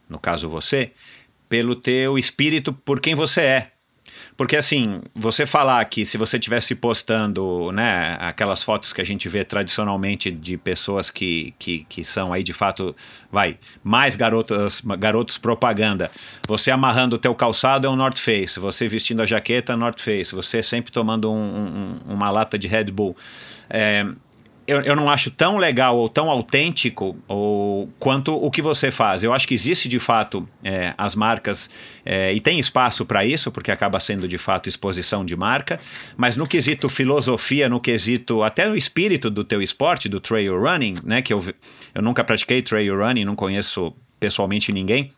no 0.10 0.20
caso 0.20 0.50
você, 0.50 0.92
pelo 1.48 1.78
teu 1.78 2.18
espírito 2.18 2.74
por 2.74 3.00
quem 3.00 3.16
você 3.16 3.40
é. 3.40 3.72
Porque 4.36 4.56
assim, 4.56 5.02
você 5.16 5.46
falar 5.46 5.84
que 5.86 6.06
se 6.06 6.18
você 6.18 6.40
tivesse 6.40 6.74
postando, 6.74 7.72
né, 7.72 8.18
aquelas 8.20 8.64
fotos 8.64 8.92
que 8.92 9.00
a 9.00 9.04
gente 9.06 9.30
vê 9.30 9.44
tradicionalmente 9.44 10.32
de 10.32 10.58
pessoas 10.58 11.12
que, 11.12 11.54
que, 11.60 11.86
que 11.88 12.04
são 12.04 12.34
aí 12.34 12.44
de 12.44 12.54
fato, 12.54 12.96
vai, 13.32 13.58
mais 13.84 14.16
garotas, 14.16 14.82
garotos 14.98 15.38
propaganda, 15.38 16.10
você 16.48 16.72
amarrando 16.72 17.16
o 17.16 17.20
teu 17.20 17.36
calçado 17.36 17.86
é 17.86 17.90
um 17.90 17.96
North 17.96 18.18
Face, 18.18 18.60
você 18.60 18.88
vestindo 18.88 19.22
a 19.22 19.26
jaqueta 19.26 19.74
é 19.74 19.76
North 19.76 20.00
Face, 20.00 20.34
você 20.34 20.64
sempre 20.64 20.92
tomando 20.92 21.32
um- 21.32 21.36
um- 22.08 22.14
uma 22.14 22.32
lata 22.32 22.58
de 22.58 22.68
Red 22.68 22.86
Bull. 22.86 23.16
É, 23.70 24.06
eu, 24.66 24.82
eu 24.82 24.96
não 24.96 25.10
acho 25.10 25.30
tão 25.30 25.58
legal 25.58 25.98
ou 25.98 26.08
tão 26.08 26.30
autêntico 26.30 27.18
ou, 27.28 27.90
quanto 28.00 28.34
o 28.34 28.50
que 28.50 28.62
você 28.62 28.92
faz. 28.92 29.24
Eu 29.24 29.34
acho 29.34 29.48
que 29.48 29.54
existe 29.54 29.88
de 29.88 30.00
fato 30.00 30.48
é, 30.64 30.94
as 30.98 31.16
marcas 31.16 31.70
é, 32.06 32.34
e 32.34 32.40
tem 32.40 32.60
espaço 32.60 33.06
para 33.06 33.26
isso, 33.26 33.52
porque 33.52 33.72
acaba 33.72 34.00
sendo 34.00 34.28
de 34.28 34.38
fato 34.38 34.70
exposição 34.70 35.26
de 35.26 35.36
marca, 35.36 35.78
mas 36.16 36.38
no 36.38 36.48
quesito 36.48 36.88
filosofia, 36.88 37.68
no 37.68 37.80
quesito 37.80 38.44
até 38.44 38.70
o 38.70 38.76
espírito 38.76 39.30
do 39.30 39.44
teu 39.44 39.62
esporte, 39.62 40.08
do 40.08 40.20
trail 40.20 40.60
running, 40.60 40.96
né? 41.04 41.22
Que 41.22 41.34
eu, 41.34 41.44
eu 41.94 42.02
nunca 42.02 42.24
pratiquei 42.24 42.62
trail 42.62 42.98
running, 42.98 43.26
não 43.26 43.36
conheço 43.36 43.94
pessoalmente 44.20 44.72
ninguém. 44.72 45.12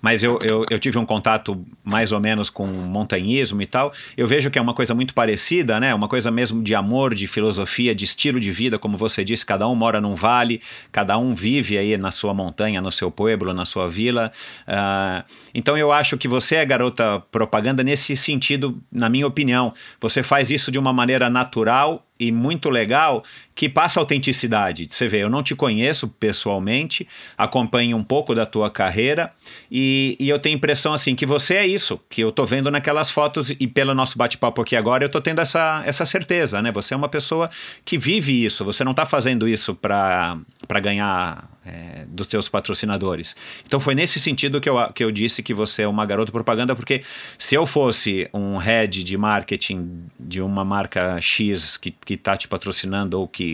Mas 0.00 0.22
eu, 0.22 0.38
eu, 0.42 0.64
eu 0.70 0.78
tive 0.78 0.98
um 0.98 1.06
contato 1.06 1.64
mais 1.84 2.12
ou 2.12 2.20
menos 2.20 2.50
com 2.50 2.66
montanhismo 2.66 3.60
e 3.62 3.66
tal. 3.66 3.92
Eu 4.16 4.26
vejo 4.26 4.50
que 4.50 4.58
é 4.58 4.62
uma 4.62 4.74
coisa 4.74 4.94
muito 4.94 5.14
parecida, 5.14 5.78
né? 5.80 5.94
Uma 5.94 6.08
coisa 6.08 6.30
mesmo 6.30 6.62
de 6.62 6.74
amor, 6.74 7.14
de 7.14 7.26
filosofia, 7.26 7.94
de 7.94 8.04
estilo 8.04 8.40
de 8.40 8.50
vida, 8.50 8.78
como 8.78 8.96
você 8.96 9.24
disse, 9.24 9.44
cada 9.44 9.68
um 9.68 9.74
mora 9.74 10.00
num 10.00 10.14
vale, 10.14 10.60
cada 10.90 11.16
um 11.18 11.34
vive 11.34 11.78
aí 11.78 11.96
na 11.96 12.10
sua 12.10 12.34
montanha, 12.34 12.80
no 12.80 12.90
seu 12.90 13.10
pueblo, 13.10 13.52
na 13.52 13.64
sua 13.64 13.88
vila. 13.88 14.30
Ah, 14.66 15.24
então 15.54 15.76
eu 15.76 15.92
acho 15.92 16.16
que 16.16 16.28
você 16.28 16.56
é 16.56 16.64
garota 16.64 17.22
propaganda 17.30 17.82
nesse 17.82 18.16
sentido, 18.16 18.80
na 18.92 19.08
minha 19.08 19.26
opinião. 19.26 19.72
Você 20.00 20.22
faz 20.22 20.50
isso 20.50 20.70
de 20.70 20.78
uma 20.78 20.92
maneira 20.92 21.30
natural 21.30 22.04
e 22.18 22.32
muito 22.32 22.68
legal 22.68 23.22
que 23.58 23.68
passa 23.68 23.98
autenticidade. 23.98 24.86
Você 24.88 25.08
vê, 25.08 25.20
eu 25.20 25.28
não 25.28 25.42
te 25.42 25.52
conheço 25.52 26.06
pessoalmente, 26.06 27.08
acompanho 27.36 27.96
um 27.96 28.04
pouco 28.04 28.32
da 28.32 28.46
tua 28.46 28.70
carreira 28.70 29.32
e, 29.68 30.16
e 30.20 30.28
eu 30.28 30.38
tenho 30.38 30.54
a 30.54 30.58
impressão 30.58 30.94
assim 30.94 31.16
que 31.16 31.26
você 31.26 31.56
é 31.56 31.66
isso, 31.66 31.98
que 32.08 32.20
eu 32.20 32.30
tô 32.30 32.46
vendo 32.46 32.70
naquelas 32.70 33.10
fotos 33.10 33.50
e 33.50 33.66
pelo 33.66 33.96
nosso 33.96 34.16
bate-papo 34.16 34.62
aqui 34.62 34.76
agora 34.76 35.04
eu 35.04 35.08
tô 35.08 35.20
tendo 35.20 35.40
essa, 35.40 35.82
essa 35.84 36.06
certeza, 36.06 36.62
né? 36.62 36.70
Você 36.70 36.94
é 36.94 36.96
uma 36.96 37.08
pessoa 37.08 37.50
que 37.84 37.98
vive 37.98 38.44
isso, 38.44 38.64
você 38.64 38.84
não 38.84 38.94
tá 38.94 39.04
fazendo 39.04 39.48
isso 39.48 39.74
para 39.74 40.36
ganhar 40.80 41.50
é, 41.68 42.04
dos 42.08 42.26
teus 42.26 42.48
patrocinadores. 42.48 43.36
Então 43.66 43.78
foi 43.78 43.94
nesse 43.94 44.18
sentido 44.18 44.60
que 44.60 44.68
eu, 44.68 44.76
que 44.92 45.04
eu 45.04 45.10
disse 45.10 45.42
que 45.42 45.52
você 45.52 45.82
é 45.82 45.88
uma 45.88 46.06
garota 46.06 46.32
propaganda, 46.32 46.74
porque 46.74 47.02
se 47.36 47.54
eu 47.54 47.66
fosse 47.66 48.28
um 48.32 48.56
head 48.56 49.04
de 49.04 49.18
marketing 49.18 50.04
de 50.18 50.40
uma 50.40 50.64
marca 50.64 51.20
X 51.20 51.76
que, 51.76 51.90
que 51.90 52.16
tá 52.16 52.36
te 52.36 52.48
patrocinando 52.48 53.20
ou 53.20 53.28
que 53.28 53.47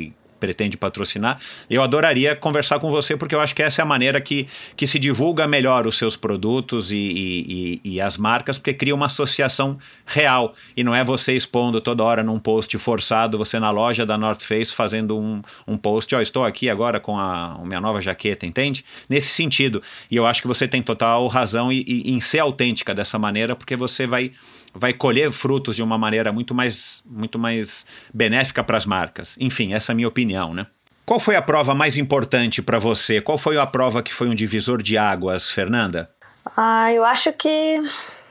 pretende 0.44 0.76
patrocinar, 0.76 1.40
eu 1.70 1.82
adoraria 1.82 2.36
conversar 2.36 2.78
com 2.78 2.90
você, 2.90 3.16
porque 3.16 3.34
eu 3.34 3.40
acho 3.40 3.54
que 3.54 3.62
essa 3.62 3.80
é 3.80 3.82
a 3.82 3.86
maneira 3.86 4.20
que, 4.20 4.46
que 4.76 4.86
se 4.86 4.98
divulga 4.98 5.48
melhor 5.48 5.86
os 5.86 5.96
seus 5.96 6.16
produtos 6.16 6.92
e, 6.92 6.96
e, 6.96 7.80
e, 7.82 8.00
as 8.00 8.18
marcas, 8.18 8.58
porque 8.58 8.74
cria 8.74 8.94
uma 8.94 9.06
associação 9.06 9.78
real. 10.04 10.52
E 10.76 10.84
não 10.84 10.94
é 10.94 11.02
você 11.02 11.34
expondo 11.34 11.80
toda 11.80 12.04
hora 12.04 12.22
num 12.22 12.38
post 12.38 12.76
forçado, 12.76 13.38
você 13.38 13.58
na 13.58 13.70
loja 13.70 14.04
da 14.04 14.18
North 14.18 14.42
Face 14.42 14.74
fazendo 14.74 15.18
um, 15.18 15.40
um 15.66 15.78
post, 15.78 16.14
ó, 16.14 16.20
estou 16.20 16.44
aqui 16.44 16.68
agora 16.68 17.00
com 17.00 17.18
a, 17.18 17.54
a 17.54 17.64
minha 17.64 17.80
nova 17.80 18.02
jaqueta, 18.02 18.44
entende? 18.44 18.84
Nesse 19.08 19.28
sentido. 19.28 19.82
E 20.10 20.16
eu 20.16 20.26
acho 20.26 20.42
que 20.42 20.48
você 20.48 20.68
tem 20.68 20.82
total 20.82 21.26
razão 21.26 21.72
e, 21.72 21.82
e, 21.86 22.12
em 22.12 22.20
ser 22.20 22.40
autêntica 22.40 22.94
dessa 22.94 23.18
maneira, 23.18 23.56
porque 23.56 23.76
você 23.76 24.06
vai 24.06 24.30
vai 24.74 24.92
colher 24.92 25.30
frutos 25.30 25.76
de 25.76 25.82
uma 25.82 25.96
maneira 25.96 26.32
muito 26.32 26.54
mais, 26.54 27.02
muito 27.06 27.38
mais 27.38 27.86
benéfica 28.12 28.64
para 28.64 28.76
as 28.76 28.84
marcas. 28.84 29.36
Enfim, 29.38 29.72
essa 29.72 29.92
é 29.92 29.94
a 29.94 29.96
minha 29.96 30.08
opinião, 30.08 30.52
né? 30.52 30.66
Qual 31.06 31.20
foi 31.20 31.36
a 31.36 31.42
prova 31.42 31.74
mais 31.74 31.96
importante 31.96 32.62
para 32.62 32.78
você? 32.78 33.20
Qual 33.20 33.36
foi 33.36 33.58
a 33.58 33.66
prova 33.66 34.02
que 34.02 34.12
foi 34.12 34.28
um 34.28 34.34
divisor 34.34 34.82
de 34.82 34.96
águas, 34.96 35.50
Fernanda? 35.50 36.10
Ah, 36.56 36.92
eu 36.92 37.04
acho 37.04 37.32
que 37.34 37.80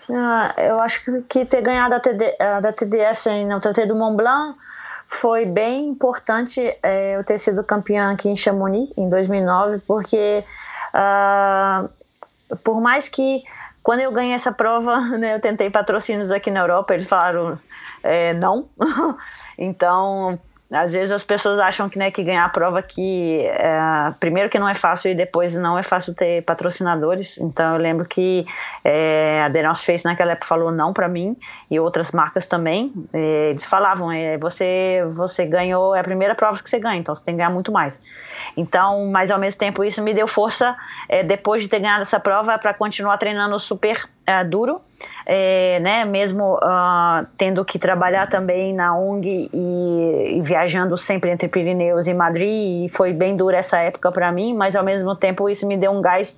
ah, 0.10 0.54
eu 0.58 0.80
acho 0.80 1.02
que, 1.30 1.46
ter 1.46 1.62
ganhado 1.62 1.96
a, 1.96 2.00
TD, 2.00 2.36
a 2.40 2.60
da 2.60 2.74
TDS 2.74 3.26
no 3.48 3.60
TT 3.60 3.86
do 3.86 3.96
Mont 3.96 4.18
Blanc 4.18 4.58
foi 5.08 5.46
bem 5.46 5.88
importante 5.88 6.60
é, 6.82 7.16
eu 7.16 7.24
ter 7.24 7.38
sido 7.38 7.64
campeã 7.64 8.12
aqui 8.12 8.28
em 8.28 8.36
Chamonix 8.36 8.92
em 8.98 9.08
2009, 9.08 9.80
porque 9.88 10.44
ah, 10.94 11.88
por 12.64 12.82
mais 12.82 13.08
que 13.08 13.44
quando 13.84 14.00
eu 14.00 14.12
ganhei 14.12 14.34
essa 14.34 14.52
prova, 14.52 15.00
né, 15.20 15.36
eu 15.36 15.40
tentei 15.42 15.70
patrocínios 15.70 16.32
aqui 16.32 16.50
na 16.50 16.62
Europa, 16.62 16.94
eles 16.94 17.06
falaram 17.06 17.60
é, 18.02 18.34
não. 18.34 18.68
então, 19.60 20.40
às 20.74 20.92
vezes 20.92 21.12
as 21.12 21.24
pessoas 21.24 21.60
acham 21.60 21.88
que, 21.88 22.00
né, 22.00 22.10
que 22.10 22.24
ganhar 22.24 22.46
a 22.46 22.50
prova 22.50 22.82
que 22.82 23.46
é, 23.46 24.14
primeiro 24.20 24.50
que 24.50 24.58
não 24.58 24.68
é 24.68 24.74
fácil 24.74 25.12
e 25.12 25.16
depois 25.16 25.54
não 25.54 25.78
é 25.78 25.84
fácil 25.84 26.16
ter 26.16 26.42
patrocinadores. 26.44 27.38
Então 27.38 27.74
eu 27.74 27.78
lembro 27.78 28.06
que 28.06 28.44
é, 28.84 29.44
a 29.44 29.64
North 29.64 29.84
Face 29.84 30.04
naquela 30.04 30.32
época 30.32 30.48
falou 30.48 30.72
não 30.72 30.92
para 30.92 31.08
mim 31.08 31.38
e 31.70 31.80
outras 31.80 32.12
marcas 32.12 32.48
também. 32.48 32.92
eles 33.14 33.66
falavam, 33.66 34.12
é, 34.12 34.38
você 34.40 35.06
você 35.12 35.46
ganhou 35.46 35.96
é 35.96 36.00
a 36.00 36.04
primeira 36.04 36.34
prova 36.34 36.62
que 36.62 36.70
você 36.70 36.80
ganha, 36.80 37.00
então 37.00 37.14
você 37.14 37.24
tem 37.24 37.36
que 37.36 37.38
ganhar 37.38 37.52
muito 37.52 37.72
mais. 37.72 38.02
Então, 38.58 39.12
mas 39.12 39.30
ao 39.30 39.40
mesmo 39.40 39.60
tempo 39.60 39.84
isso 39.84 40.02
me 40.02 40.14
deu 40.14 40.28
força 40.28 40.76
é, 41.08 41.24
depois 41.24 41.62
de 41.62 41.68
ter 41.68 41.80
ganhado 41.80 42.02
essa 42.02 42.20
prova 42.20 42.58
para 42.58 42.74
continuar 42.74 43.18
treinando 43.18 43.60
super 43.60 44.08
é, 44.26 44.44
duro, 44.44 44.82
é, 45.26 45.80
né? 45.80 46.06
Mesmo 46.06 46.56
uh, 46.56 47.26
tendo 47.38 47.64
que 47.66 47.78
trabalhar 47.78 48.28
também 48.28 48.74
na 48.74 48.98
ONG 48.98 49.50
e, 49.54 50.38
e, 50.38 50.42
viajando 50.42 50.98
sempre 50.98 51.32
entre 51.32 51.48
Pirineus 51.48 52.08
e 52.08 52.14
Madrid, 52.14 52.86
e 52.86 52.88
foi 52.90 53.14
bem 53.14 53.36
dura 53.36 53.58
essa 53.58 53.80
época 53.80 54.12
para 54.12 54.32
mim, 54.32 54.54
mas 54.54 54.76
ao 54.76 54.84
mesmo 54.84 55.16
tempo 55.16 55.50
isso 55.50 55.68
me 55.68 55.78
deu 55.78 55.92
um 55.92 56.02
gás 56.02 56.38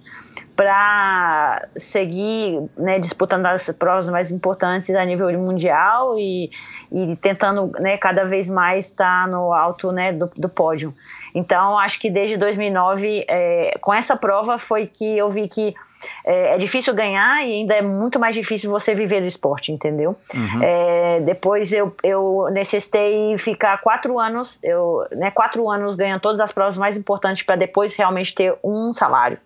para 0.55 1.67
seguir 1.75 2.63
né, 2.77 2.97
disputando 2.97 3.45
as 3.45 3.69
provas 3.71 4.09
mais 4.09 4.31
importantes 4.31 4.89
a 4.95 5.03
nível 5.03 5.29
mundial 5.37 6.17
e, 6.17 6.49
e 6.91 7.15
tentando 7.17 7.71
né, 7.79 7.97
cada 7.97 8.23
vez 8.23 8.49
mais 8.49 8.85
estar 8.85 9.27
no 9.27 9.53
alto 9.53 9.91
né, 9.91 10.13
do, 10.13 10.29
do 10.37 10.47
pódio. 10.47 10.93
Então, 11.35 11.77
acho 11.77 11.99
que 11.99 12.09
desde 12.09 12.37
2009, 12.37 13.25
é, 13.27 13.77
com 13.81 13.93
essa 13.93 14.15
prova, 14.15 14.57
foi 14.57 14.87
que 14.87 15.17
eu 15.17 15.29
vi 15.29 15.49
que 15.49 15.75
é, 16.23 16.55
é, 16.55 16.57
difícil 16.57 16.93
ganhar 16.93 17.45
e 17.45 17.59
ainda 17.59 17.73
é 17.73 17.81
muito 17.81 18.17
mais 18.17 18.33
difícil 18.33 18.71
você 18.71 18.95
viver 18.95 19.19
do 19.19 19.27
esporte, 19.27 19.69
entendeu? 19.69 20.15
Uhum. 20.33 20.63
É, 20.63 21.19
depois 21.19 21.73
eu, 21.73 21.93
eu 22.01 22.47
necessitei 22.53 23.37
ficar 23.37 23.81
quatro 23.81 24.17
anos, 24.17 24.59
eu, 24.63 25.05
né, 25.11 25.29
quatro 25.29 25.69
anos 25.69 25.95
ganhando 25.95 26.21
todas 26.21 26.39
as 26.39 26.53
provas 26.53 26.77
mais 26.77 26.95
importantes 26.95 27.43
para 27.43 27.57
depois 27.57 27.93
realmente 27.97 28.33
ter 28.33 28.55
um 28.63 28.93
salário. 28.93 29.37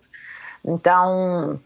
Então, 0.64 1.58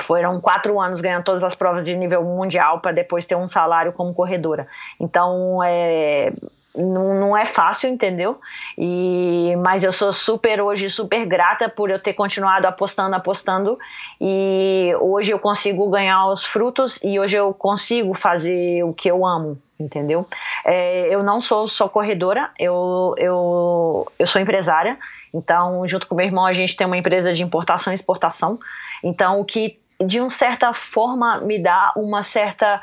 foram 0.00 0.40
quatro 0.40 0.80
anos 0.80 1.00
ganhando 1.00 1.22
todas 1.22 1.44
as 1.44 1.54
provas 1.54 1.84
de 1.84 1.94
nível 1.96 2.24
mundial 2.24 2.80
para 2.80 2.90
depois 2.90 3.24
ter 3.24 3.36
um 3.36 3.46
salário 3.46 3.92
como 3.92 4.12
corredora. 4.12 4.66
Então, 4.98 5.62
é, 5.62 6.32
não, 6.76 7.18
não 7.18 7.36
é 7.36 7.44
fácil, 7.44 7.90
entendeu? 7.90 8.38
E, 8.78 9.54
mas 9.62 9.82
eu 9.82 9.92
sou 9.92 10.12
super 10.12 10.60
hoje 10.60 10.88
super 10.88 11.26
grata 11.26 11.68
por 11.68 11.90
eu 11.90 11.98
ter 11.98 12.12
continuado 12.12 12.66
apostando, 12.66 13.14
apostando 13.16 13.78
e 14.20 14.94
hoje 15.00 15.32
eu 15.32 15.38
consigo 15.38 15.88
ganhar 15.90 16.28
os 16.28 16.44
frutos 16.44 16.98
e 17.02 17.18
hoje 17.18 17.36
eu 17.36 17.52
consigo 17.52 18.14
fazer 18.14 18.84
o 18.84 18.92
que 18.92 19.10
eu 19.10 19.26
amo, 19.26 19.58
entendeu? 19.78 20.26
É, 20.64 21.08
eu 21.12 21.22
não 21.22 21.40
sou 21.40 21.66
só 21.66 21.88
corredora, 21.88 22.50
eu, 22.58 23.14
eu, 23.18 24.06
eu 24.18 24.26
sou 24.26 24.40
empresária, 24.40 24.94
então 25.34 25.84
junto 25.86 26.06
com 26.06 26.14
meu 26.14 26.26
irmão 26.26 26.46
a 26.46 26.52
gente 26.52 26.76
tem 26.76 26.86
uma 26.86 26.96
empresa 26.96 27.32
de 27.32 27.42
importação 27.42 27.92
e 27.92 27.96
exportação, 27.96 28.58
então 29.02 29.40
o 29.40 29.44
que 29.44 29.78
de 30.04 30.20
uma 30.20 30.30
certa 30.30 30.72
forma 30.72 31.40
me 31.40 31.60
dá 31.60 31.92
uma 31.96 32.22
certa 32.22 32.80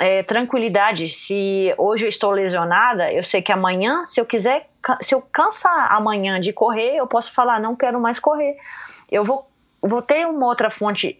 é, 0.00 0.22
tranquilidade. 0.22 1.06
Se 1.08 1.72
hoje 1.76 2.06
eu 2.06 2.08
estou 2.08 2.30
lesionada, 2.30 3.12
eu 3.12 3.22
sei 3.22 3.42
que 3.42 3.52
amanhã, 3.52 4.02
se 4.04 4.20
eu 4.20 4.24
quiser, 4.24 4.68
se 5.00 5.14
eu 5.14 5.20
cansar 5.20 5.92
amanhã 5.92 6.40
de 6.40 6.52
correr, 6.52 6.96
eu 6.96 7.06
posso 7.06 7.32
falar, 7.32 7.60
não 7.60 7.76
quero 7.76 8.00
mais 8.00 8.18
correr. 8.18 8.56
Eu 9.12 9.24
vou 9.24 9.48
vou 9.82 10.02
ter 10.02 10.26
uma 10.26 10.46
outra 10.46 10.68
fonte 10.68 11.18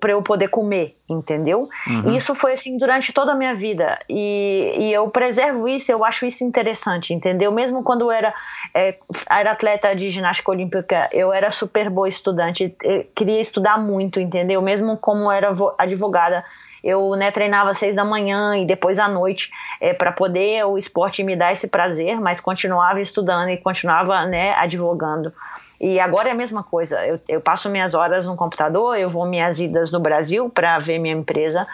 para 0.00 0.12
eu 0.12 0.22
poder 0.22 0.48
comer, 0.48 0.94
entendeu? 1.08 1.68
Uhum. 1.86 2.16
Isso 2.16 2.34
foi 2.34 2.52
assim 2.52 2.78
durante 2.78 3.12
toda 3.12 3.32
a 3.32 3.34
minha 3.34 3.54
vida 3.54 3.98
e, 4.08 4.74
e, 4.78 4.92
eu 4.92 5.08
preservo 5.10 5.68
isso, 5.68 5.92
eu 5.92 6.02
acho 6.02 6.24
isso 6.24 6.42
interessante, 6.42 7.12
entendeu? 7.12 7.52
Mesmo 7.52 7.84
quando 7.84 8.02
eu 8.02 8.10
era, 8.10 8.32
é, 8.74 8.96
era 9.30 9.52
atleta 9.52 9.94
de 9.94 10.08
ginástica 10.08 10.50
olímpica, 10.50 11.10
eu 11.12 11.30
era 11.30 11.50
super 11.50 11.90
boa 11.90 12.08
estudante, 12.08 12.74
queria 13.14 13.40
estudar 13.40 13.78
muito, 13.78 14.18
entendeu? 14.18 14.62
Mesmo 14.62 14.96
como 14.96 15.30
era 15.30 15.50
advogada, 15.76 16.42
eu 16.82 17.10
né, 17.16 17.30
treinava 17.30 17.70
às 17.70 17.78
seis 17.78 17.94
da 17.94 18.04
manhã 18.04 18.56
e 18.56 18.64
depois 18.64 18.98
à 18.98 19.08
noite 19.08 19.50
é, 19.80 19.92
para 19.92 20.12
poder 20.12 20.64
o 20.64 20.78
esporte 20.78 21.22
me 21.22 21.36
dar 21.36 21.52
esse 21.52 21.68
prazer, 21.68 22.20
mas 22.20 22.40
continuava 22.40 23.00
estudando 23.00 23.50
e 23.50 23.56
continuava 23.56 24.24
né, 24.26 24.54
advogando. 24.54 25.32
E 25.80 25.98
agora 25.98 26.28
é 26.28 26.32
a 26.32 26.34
mesma 26.34 26.62
coisa. 26.62 27.04
Eu, 27.06 27.18
eu, 27.26 27.40
passo 27.40 27.70
minhas 27.70 27.94
horas 27.94 28.26
no 28.26 28.36
computador, 28.36 28.98
eu 28.98 29.08
vou 29.08 29.26
minhas 29.26 29.58
idas 29.58 29.90
no 29.90 29.98
Brasil 29.98 30.50
para 30.50 30.78
ver 30.78 30.98
minha 30.98 31.14
empresa 31.14 31.66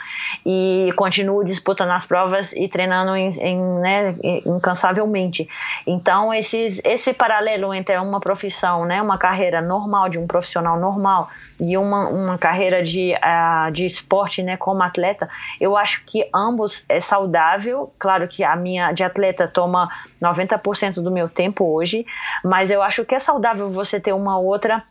e 0.45 0.93
continuo 0.95 1.43
disputando 1.43 1.91
as 1.91 2.07
provas 2.07 2.53
e 2.53 2.69
treinando 2.69 3.17
em, 3.17 3.29
em, 3.41 3.59
né, 3.81 4.15
incansavelmente. 4.47 5.49
Então, 5.85 6.33
esse, 6.33 6.81
esse 6.85 7.13
paralelo 7.13 7.75
entre 7.75 7.99
uma 7.99 8.21
profissão, 8.21 8.85
né, 8.85 9.03
uma 9.03 9.19
carreira 9.19 9.61
normal, 9.61 10.09
de 10.09 10.19
um 10.19 10.27
profissional 10.27 10.79
normal, 10.79 11.29
e 11.59 11.77
uma, 11.77 12.09
uma 12.09 12.39
carreira 12.39 12.83
de, 12.83 13.13
uh, 13.15 13.71
de 13.73 13.87
esporte 13.87 14.43
né, 14.43 14.57
como 14.57 14.83
atleta, 14.83 15.29
eu 15.61 15.77
acho 15.77 16.05
que 16.05 16.29
ambos 16.33 16.85
é 16.89 17.01
saudável. 17.01 17.93
Claro 17.99 18.29
que 18.29 18.45
a 18.45 18.55
minha 18.55 18.93
de 18.93 19.03
atleta 19.03 19.49
toma 19.49 19.89
90% 20.23 21.03
do 21.03 21.11
meu 21.11 21.29
tempo 21.29 21.65
hoje, 21.65 22.05
mas 22.45 22.71
eu 22.71 22.83
acho 22.83 23.05
que 23.05 23.15
é 23.15 23.19
saudável 23.19 23.71
você 23.71 23.96
você 23.97 24.01
ter 24.01 24.13
uma 24.13 24.39
outra 24.39 24.83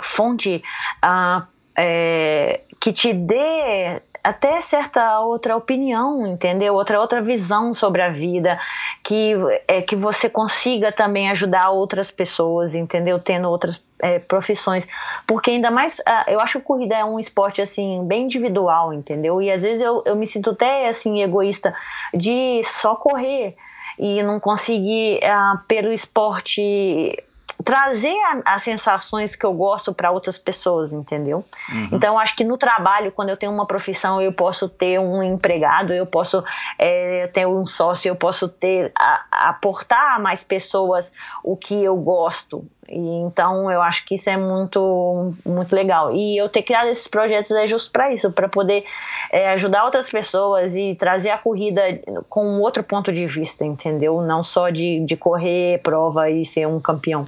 fonte 0.00 0.62
uh, 1.04 1.46
é, 1.76 2.60
que 2.80 2.92
te 2.92 3.12
dê 3.12 4.02
até 4.24 4.60
certa 4.60 5.18
outra 5.20 5.56
opinião, 5.56 6.26
entendeu? 6.26 6.74
Outra 6.74 7.00
outra 7.00 7.20
visão 7.20 7.74
sobre 7.74 8.02
a 8.02 8.10
vida, 8.10 8.56
que 9.02 9.34
é 9.66 9.82
que 9.82 9.96
você 9.96 10.28
consiga 10.28 10.92
também 10.92 11.28
ajudar 11.30 11.70
outras 11.70 12.10
pessoas, 12.10 12.74
entendeu? 12.74 13.18
Tendo 13.18 13.50
outras 13.50 13.82
é, 14.00 14.20
profissões, 14.20 14.86
porque 15.26 15.50
ainda 15.50 15.70
mais 15.70 15.98
uh, 16.00 16.30
eu 16.30 16.40
acho 16.40 16.60
que 16.60 16.64
corrida 16.64 16.96
é 16.96 17.04
um 17.04 17.18
esporte 17.18 17.60
assim 17.60 18.04
bem 18.06 18.24
individual, 18.24 18.92
entendeu? 18.92 19.42
E 19.42 19.50
às 19.50 19.62
vezes 19.62 19.80
eu, 19.80 20.02
eu 20.06 20.14
me 20.14 20.26
sinto 20.26 20.50
até 20.50 20.88
assim 20.88 21.22
egoísta 21.22 21.74
de 22.14 22.62
só 22.64 22.94
correr 22.94 23.56
e 23.98 24.22
não 24.22 24.38
conseguir 24.38 25.18
uh, 25.18 25.58
pelo 25.66 25.92
esporte 25.92 27.18
trazer 27.62 28.16
as 28.44 28.62
sensações 28.62 29.36
que 29.36 29.44
eu 29.44 29.52
gosto 29.52 29.92
para 29.92 30.10
outras 30.10 30.38
pessoas, 30.38 30.92
entendeu? 30.92 31.44
Uhum. 31.72 31.88
Então, 31.92 32.18
acho 32.18 32.36
que 32.36 32.44
no 32.44 32.56
trabalho, 32.56 33.12
quando 33.12 33.28
eu 33.28 33.36
tenho 33.36 33.52
uma 33.52 33.66
profissão, 33.66 34.20
eu 34.20 34.32
posso 34.32 34.68
ter 34.68 34.98
um 34.98 35.22
empregado, 35.22 35.92
eu 35.92 36.06
posso 36.06 36.42
é, 36.78 37.26
ter 37.28 37.46
um 37.46 37.64
sócio, 37.64 38.08
eu 38.08 38.16
posso 38.16 38.48
ter 38.48 38.92
a, 38.98 39.48
aportar 39.48 40.16
a 40.16 40.18
mais 40.18 40.42
pessoas 40.42 41.12
o 41.42 41.56
que 41.56 41.82
eu 41.82 41.96
gosto. 41.96 42.66
E, 42.92 43.22
então, 43.22 43.70
eu 43.70 43.80
acho 43.80 44.04
que 44.04 44.16
isso 44.16 44.28
é 44.28 44.36
muito, 44.36 45.34
muito 45.44 45.74
legal. 45.74 46.14
E 46.14 46.36
eu 46.36 46.48
ter 46.48 46.62
criado 46.62 46.88
esses 46.88 47.08
projetos 47.08 47.50
é 47.52 47.66
justo 47.66 47.90
para 47.90 48.12
isso, 48.12 48.30
para 48.30 48.48
poder 48.48 48.84
é, 49.30 49.50
ajudar 49.52 49.84
outras 49.84 50.10
pessoas 50.10 50.76
e 50.76 50.94
trazer 50.94 51.30
a 51.30 51.38
corrida 51.38 51.82
com 52.28 52.60
outro 52.60 52.84
ponto 52.84 53.10
de 53.12 53.24
vista, 53.24 53.64
entendeu? 53.64 54.20
Não 54.20 54.42
só 54.42 54.68
de, 54.68 55.00
de 55.00 55.16
correr 55.16 55.80
prova 55.82 56.30
e 56.30 56.44
ser 56.44 56.66
um 56.68 56.78
campeão. 56.78 57.24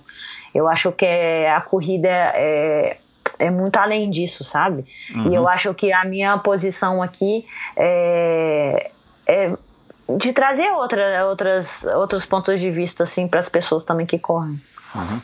Eu 0.54 0.68
acho 0.68 0.92
que 0.92 1.06
é, 1.06 1.50
a 1.50 1.60
corrida 1.62 2.08
é, 2.08 2.98
é 3.38 3.50
muito 3.50 3.76
além 3.78 4.10
disso, 4.10 4.44
sabe? 4.44 4.84
Uhum. 5.14 5.32
E 5.32 5.34
eu 5.34 5.48
acho 5.48 5.72
que 5.72 5.92
a 5.92 6.04
minha 6.04 6.36
posição 6.38 7.02
aqui 7.02 7.46
é, 7.76 8.90
é 9.26 9.52
de 10.18 10.32
trazer 10.34 10.70
outra, 10.72 11.26
outras, 11.26 11.84
outros 11.84 12.26
pontos 12.26 12.60
de 12.60 12.70
vista 12.70 13.04
assim 13.04 13.26
para 13.26 13.40
as 13.40 13.48
pessoas 13.48 13.84
também 13.84 14.04
que 14.04 14.18
correm. 14.18 14.60
Uhum. 14.94 15.20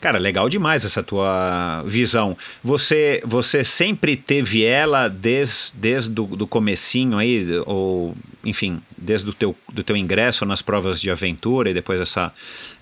Cara, 0.00 0.18
legal 0.18 0.48
demais 0.48 0.82
essa 0.82 1.02
tua 1.02 1.82
visão. 1.84 2.34
Você 2.64 3.22
você 3.22 3.62
sempre 3.62 4.16
teve 4.16 4.64
ela 4.64 5.08
desde, 5.08 5.72
desde 5.74 6.08
do, 6.08 6.24
do 6.24 6.46
comecinho 6.46 7.18
aí, 7.18 7.46
ou 7.66 8.14
enfim, 8.42 8.80
desde 8.96 9.28
o 9.28 9.34
teu, 9.34 9.54
do 9.70 9.84
teu 9.84 9.94
ingresso 9.94 10.46
nas 10.46 10.62
provas 10.62 10.98
de 10.98 11.10
aventura 11.10 11.68
e 11.68 11.74
depois 11.74 12.00
essa, 12.00 12.32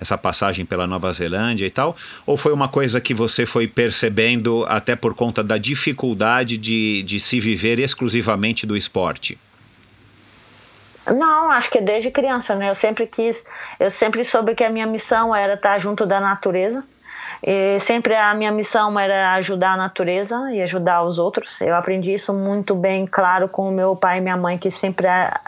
essa 0.00 0.16
passagem 0.16 0.64
pela 0.64 0.86
Nova 0.86 1.12
Zelândia 1.12 1.66
e 1.66 1.70
tal? 1.70 1.96
Ou 2.24 2.36
foi 2.36 2.52
uma 2.52 2.68
coisa 2.68 3.00
que 3.00 3.12
você 3.12 3.44
foi 3.44 3.66
percebendo 3.66 4.64
até 4.68 4.94
por 4.94 5.12
conta 5.12 5.42
da 5.42 5.58
dificuldade 5.58 6.56
de, 6.56 7.02
de 7.02 7.18
se 7.18 7.40
viver 7.40 7.80
exclusivamente 7.80 8.64
do 8.64 8.76
esporte? 8.76 9.36
Não, 11.08 11.50
acho 11.50 11.70
que 11.70 11.80
desde 11.80 12.12
criança, 12.12 12.54
né? 12.54 12.70
Eu 12.70 12.74
sempre 12.76 13.06
quis, 13.06 13.42
eu 13.80 13.90
sempre 13.90 14.22
soube 14.22 14.54
que 14.54 14.62
a 14.62 14.70
minha 14.70 14.86
missão 14.86 15.34
era 15.34 15.54
estar 15.54 15.78
junto 15.78 16.06
da 16.06 16.20
natureza 16.20 16.84
E 17.42 17.78
sempre 17.80 18.14
a 18.14 18.34
minha 18.34 18.50
missão 18.50 18.98
era 18.98 19.34
ajudar 19.34 19.74
a 19.74 19.76
natureza 19.76 20.50
e 20.52 20.60
ajudar 20.62 21.02
os 21.02 21.18
outros. 21.18 21.60
Eu 21.60 21.74
aprendi 21.74 22.12
isso 22.12 22.34
muito 22.34 22.74
bem 22.74 23.06
claro 23.06 23.48
com 23.48 23.68
o 23.68 23.72
meu 23.72 23.94
pai 23.94 24.18
e 24.18 24.20
minha 24.20 24.36
mãe, 24.36 24.58
que 24.58 24.70
sempre 24.70 25.06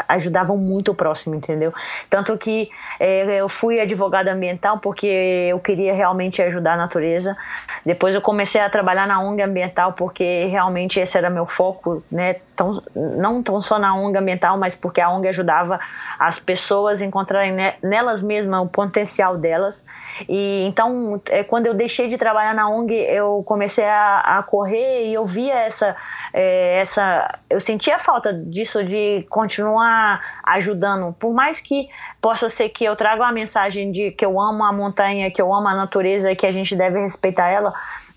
ajudavam 0.08 0.56
muito 0.56 0.92
o 0.92 0.94
próximo, 0.94 1.34
entendeu? 1.34 1.72
Tanto 2.08 2.36
que 2.38 2.70
é, 2.98 3.40
eu 3.40 3.48
fui 3.48 3.80
advogada 3.80 4.32
ambiental 4.32 4.78
porque 4.78 5.06
eu 5.50 5.58
queria 5.58 5.92
realmente 5.92 6.40
ajudar 6.42 6.74
a 6.74 6.76
natureza. 6.76 7.36
Depois 7.84 8.14
eu 8.14 8.20
comecei 8.20 8.60
a 8.60 8.70
trabalhar 8.70 9.06
na 9.06 9.20
ONG 9.20 9.42
ambiental 9.42 9.92
porque 9.92 10.46
realmente 10.46 11.00
esse 11.00 11.18
era 11.18 11.28
meu 11.28 11.46
foco, 11.46 12.02
né? 12.10 12.34
Tão, 12.54 12.82
não 12.94 13.42
tão 13.42 13.60
só 13.60 13.78
na 13.78 13.94
ONG 13.94 14.16
ambiental, 14.16 14.58
mas 14.58 14.76
porque 14.76 15.00
a 15.00 15.10
ONG 15.10 15.28
ajudava 15.28 15.78
as 16.18 16.38
pessoas 16.38 17.02
a 17.02 17.04
encontrarem 17.04 17.56
nelas 17.82 18.22
mesmas 18.22 18.60
o 18.60 18.66
potencial 18.66 19.36
delas. 19.36 19.84
E 20.28 20.64
então, 20.66 21.20
é, 21.28 21.42
quando 21.42 21.66
eu 21.66 21.74
deixei 21.80 22.08
de 22.08 22.18
trabalhar 22.18 22.54
na 22.54 22.68
ONG, 22.68 22.92
eu 22.92 23.42
comecei 23.46 23.86
a, 23.86 24.38
a 24.38 24.42
correr 24.42 25.06
e 25.06 25.14
eu 25.14 25.24
via 25.24 25.54
essa, 25.54 25.96
é, 26.30 26.78
essa. 26.78 27.40
Eu 27.48 27.58
sentia 27.58 27.98
falta 27.98 28.34
disso, 28.34 28.84
de 28.84 29.26
continuar 29.30 30.20
ajudando. 30.44 31.14
Por 31.18 31.32
mais 31.32 31.58
que 31.58 31.88
possa 32.20 32.50
ser 32.50 32.68
que 32.68 32.84
eu 32.84 32.94
traga 32.94 33.22
uma 33.22 33.32
mensagem 33.32 33.90
de 33.90 34.10
que 34.10 34.24
eu 34.24 34.38
amo 34.38 34.62
a 34.62 34.72
montanha, 34.72 35.30
que 35.30 35.40
eu 35.40 35.52
amo 35.54 35.68
a 35.68 35.74
natureza, 35.74 36.34
que 36.34 36.46
a 36.46 36.50
gente 36.50 36.76
deve 36.76 37.00
respeitar 37.00 37.48
ela, 37.48 37.72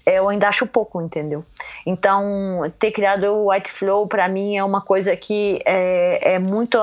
eu 0.05 0.27
ainda 0.27 0.49
acho 0.49 0.67
pouco, 0.67 1.01
entendeu? 1.01 1.45
Então, 1.85 2.61
ter 2.77 2.91
criado 2.91 3.23
o 3.23 3.51
White 3.51 3.71
Flow 3.71 4.05
para 4.05 4.27
mim 4.27 4.57
é 4.57 4.63
uma 4.63 4.81
coisa 4.81 5.15
que 5.15 5.61
é, 5.65 6.33
é 6.33 6.39
muito 6.39 6.77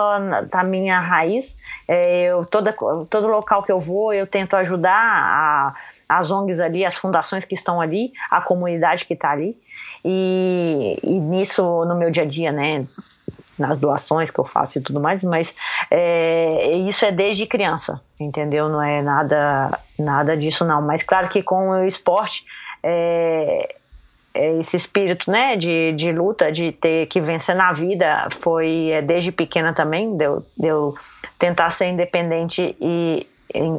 da 0.51 0.64
minha 0.64 0.99
raiz. 0.99 1.59
É, 1.87 2.25
eu, 2.25 2.45
toda, 2.47 2.73
todo 3.11 3.27
local 3.27 3.62
que 3.62 3.71
eu 3.71 3.79
vou, 3.79 4.12
eu 4.12 4.27
tento 4.27 4.57
ajudar 4.57 4.95
a, 4.95 5.75
as 6.09 6.31
ONGs 6.31 6.61
ali, 6.61 6.85
as 6.85 6.97
fundações 6.97 7.45
que 7.45 7.55
estão 7.55 7.81
ali, 7.81 8.12
a 8.31 8.41
comunidade 8.41 9.05
que 9.05 9.14
está 9.14 9.31
ali. 9.31 9.55
E, 10.03 10.99
e, 11.03 11.21
nisso, 11.21 11.62
no 11.85 11.95
meu 11.95 12.11
dia 12.11 12.23
a 12.23 12.27
dia, 12.27 12.51
né? 12.51 12.83
Nas 13.59 13.79
doações 13.79 14.31
que 14.31 14.41
eu 14.41 14.45
faço 14.47 14.79
e 14.79 14.81
tudo 14.81 14.99
mais, 14.99 15.23
mas 15.23 15.55
é, 15.91 16.73
isso 16.89 17.05
é 17.05 17.12
desde 17.12 17.47
criança, 17.47 18.01
entendeu? 18.18 18.71
Não 18.71 18.83
é 18.83 19.03
nada, 19.03 19.79
nada 19.99 20.35
disso, 20.35 20.64
não. 20.64 20.81
Mas 20.81 21.03
claro 21.03 21.29
que 21.29 21.43
com 21.43 21.68
o 21.68 21.85
esporte 21.85 22.47
é, 22.83 23.74
é, 24.33 24.59
esse 24.59 24.76
espírito 24.76 25.31
né, 25.31 25.57
de, 25.57 25.93
de 25.93 26.12
luta, 26.12 26.53
de 26.53 26.72
ter 26.72 27.07
que 27.07 27.20
vencer 27.20 27.55
na 27.55 27.72
vida, 27.72 28.28
foi 28.41 28.91
é, 28.91 29.03
desde 29.03 29.33
pequena 29.33 29.72
também, 29.72 30.16
deu, 30.16 30.45
deu 30.57 30.95
tentar 31.39 31.70
ser 31.70 31.87
independente 31.87 32.76
e 32.81 33.26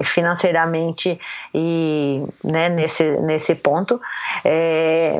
financeiramente 0.03 1.17
e 1.53 2.21
né, 2.43 2.67
nesse, 2.69 3.09
nesse 3.21 3.55
ponto. 3.55 3.99
É, 4.43 5.17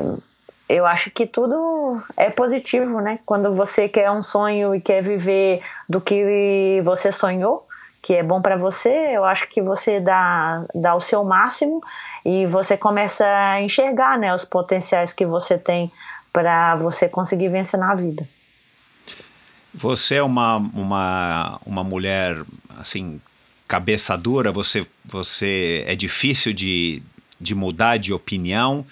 eu 0.68 0.86
acho 0.86 1.10
que 1.10 1.26
tudo 1.26 2.02
é 2.16 2.30
positivo, 2.30 3.00
né? 3.00 3.18
Quando 3.24 3.54
você 3.54 3.88
quer 3.88 4.10
um 4.10 4.22
sonho 4.22 4.74
e 4.74 4.80
quer 4.80 5.02
viver 5.02 5.62
do 5.88 6.00
que 6.00 6.80
você 6.82 7.10
sonhou, 7.10 7.66
que 8.02 8.14
é 8.14 8.22
bom 8.22 8.42
para 8.42 8.56
você, 8.56 8.88
eu 9.14 9.24
acho 9.24 9.48
que 9.48 9.62
você 9.62 10.00
dá, 10.00 10.66
dá 10.74 10.92
o 10.92 11.00
seu 11.00 11.22
máximo 11.24 11.80
e 12.24 12.44
você 12.46 12.76
começa 12.76 13.24
a 13.24 13.62
enxergar 13.62 14.18
né, 14.18 14.34
os 14.34 14.44
potenciais 14.44 15.12
que 15.12 15.24
você 15.24 15.56
tem 15.56 15.90
para 16.32 16.74
você 16.74 17.08
conseguir 17.08 17.48
vencer 17.48 17.78
na 17.78 17.94
vida. 17.94 18.28
Você 19.72 20.16
é 20.16 20.22
uma, 20.22 20.56
uma, 20.56 21.60
uma 21.64 21.84
mulher 21.84 22.42
assim 22.76 23.20
cabeça 23.68 24.18
dura, 24.18 24.52
você, 24.52 24.86
você 25.04 25.84
é 25.86 25.94
difícil 25.94 26.52
de, 26.52 27.02
de 27.40 27.54
mudar 27.54 27.96
de 27.96 28.12
opinião. 28.12 28.84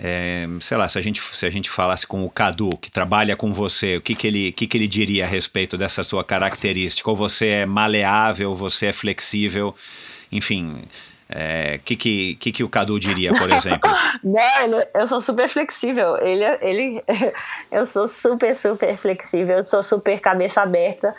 É, 0.00 0.46
sei 0.60 0.76
lá, 0.76 0.88
se 0.88 0.96
a, 0.96 1.02
gente, 1.02 1.20
se 1.20 1.44
a 1.44 1.50
gente 1.50 1.68
falasse 1.68 2.06
com 2.06 2.24
o 2.24 2.30
Cadu, 2.30 2.70
que 2.76 2.88
trabalha 2.88 3.36
com 3.36 3.52
você, 3.52 3.96
o 3.96 4.00
que, 4.00 4.14
que, 4.14 4.28
ele, 4.28 4.52
que, 4.52 4.68
que 4.68 4.78
ele 4.78 4.86
diria 4.86 5.24
a 5.24 5.26
respeito 5.26 5.76
dessa 5.76 6.04
sua 6.04 6.22
característica? 6.22 7.10
Ou 7.10 7.16
você 7.16 7.48
é 7.48 7.66
maleável, 7.66 8.54
você 8.54 8.86
é 8.86 8.92
flexível, 8.92 9.74
enfim. 10.30 10.76
O 10.76 10.86
é, 11.30 11.80
que, 11.84 11.96
que, 11.96 12.36
que, 12.36 12.52
que 12.52 12.64
o 12.64 12.68
Cadu 12.68 12.98
diria, 13.00 13.34
por 13.34 13.50
exemplo? 13.50 13.90
Não, 14.22 14.80
eu 14.94 15.06
sou 15.08 15.20
super 15.20 15.48
flexível. 15.48 16.16
Ele, 16.18 16.44
ele, 16.62 17.04
eu 17.72 17.84
sou 17.84 18.06
super, 18.06 18.56
super 18.56 18.96
flexível. 18.96 19.56
Eu 19.56 19.64
sou 19.64 19.82
super 19.82 20.20
cabeça 20.20 20.62
aberta. 20.62 21.12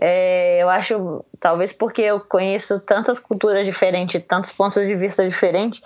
É, 0.00 0.62
eu 0.62 0.68
acho, 0.68 1.24
talvez 1.40 1.72
porque 1.72 2.02
eu 2.02 2.20
conheço 2.20 2.78
tantas 2.80 3.18
culturas 3.18 3.64
diferentes, 3.64 4.22
tantos 4.26 4.52
pontos 4.52 4.86
de 4.86 4.94
vista 4.94 5.26
diferentes, 5.26 5.80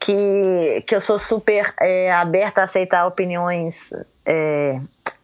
que, 0.00 0.82
que 0.86 0.94
eu 0.94 1.00
sou 1.00 1.18
super 1.18 1.72
é, 1.80 2.12
aberta 2.12 2.60
a 2.60 2.64
aceitar 2.64 3.06
opiniões 3.06 3.92
é, 4.26 4.80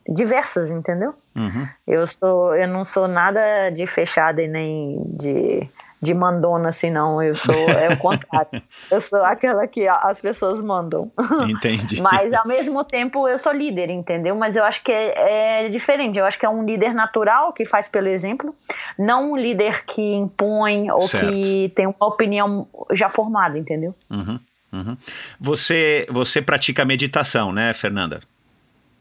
diversas, 0.08 0.70
entendeu? 0.70 1.14
Uhum. 1.36 1.68
Eu 1.86 2.06
sou, 2.06 2.54
eu 2.54 2.68
não 2.68 2.84
sou 2.84 3.08
nada 3.08 3.70
de 3.70 3.86
fechada 3.86 4.40
e 4.40 4.48
nem 4.48 5.02
de 5.04 5.68
de 6.00 6.14
mandona 6.14 6.68
assim, 6.68 6.90
não. 6.90 7.22
Eu 7.22 7.36
sou, 7.36 7.54
é 7.54 7.92
o 7.92 7.96
contrário. 7.96 8.62
eu 8.90 9.00
sou 9.00 9.22
aquela 9.24 9.66
que 9.66 9.86
as 9.88 10.20
pessoas 10.20 10.60
mandam. 10.60 11.10
Entendi. 11.48 12.00
Mas 12.00 12.32
ao 12.32 12.46
mesmo 12.46 12.84
tempo 12.84 13.28
eu 13.28 13.38
sou 13.38 13.52
líder, 13.52 13.90
entendeu? 13.90 14.36
Mas 14.36 14.56
eu 14.56 14.64
acho 14.64 14.82
que 14.82 14.92
é, 14.92 15.64
é, 15.64 15.68
diferente. 15.68 16.18
Eu 16.18 16.24
acho 16.24 16.38
que 16.38 16.46
é 16.46 16.48
um 16.48 16.64
líder 16.64 16.94
natural 16.94 17.52
que 17.52 17.64
faz 17.64 17.88
pelo 17.88 18.08
exemplo, 18.08 18.54
não 18.98 19.32
um 19.32 19.36
líder 19.36 19.84
que 19.84 20.14
impõe 20.14 20.90
ou 20.90 21.02
certo. 21.02 21.32
que 21.32 21.72
tem 21.74 21.86
uma 21.86 22.06
opinião 22.06 22.66
já 22.92 23.08
formada, 23.08 23.58
entendeu? 23.58 23.94
Uhum, 24.08 24.38
uhum. 24.72 24.96
Você, 25.40 26.06
você 26.10 26.40
pratica 26.40 26.84
meditação, 26.84 27.52
né, 27.52 27.72
Fernanda? 27.72 28.20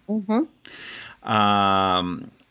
Uhum. 0.08 0.48
Ah, 1.22 2.02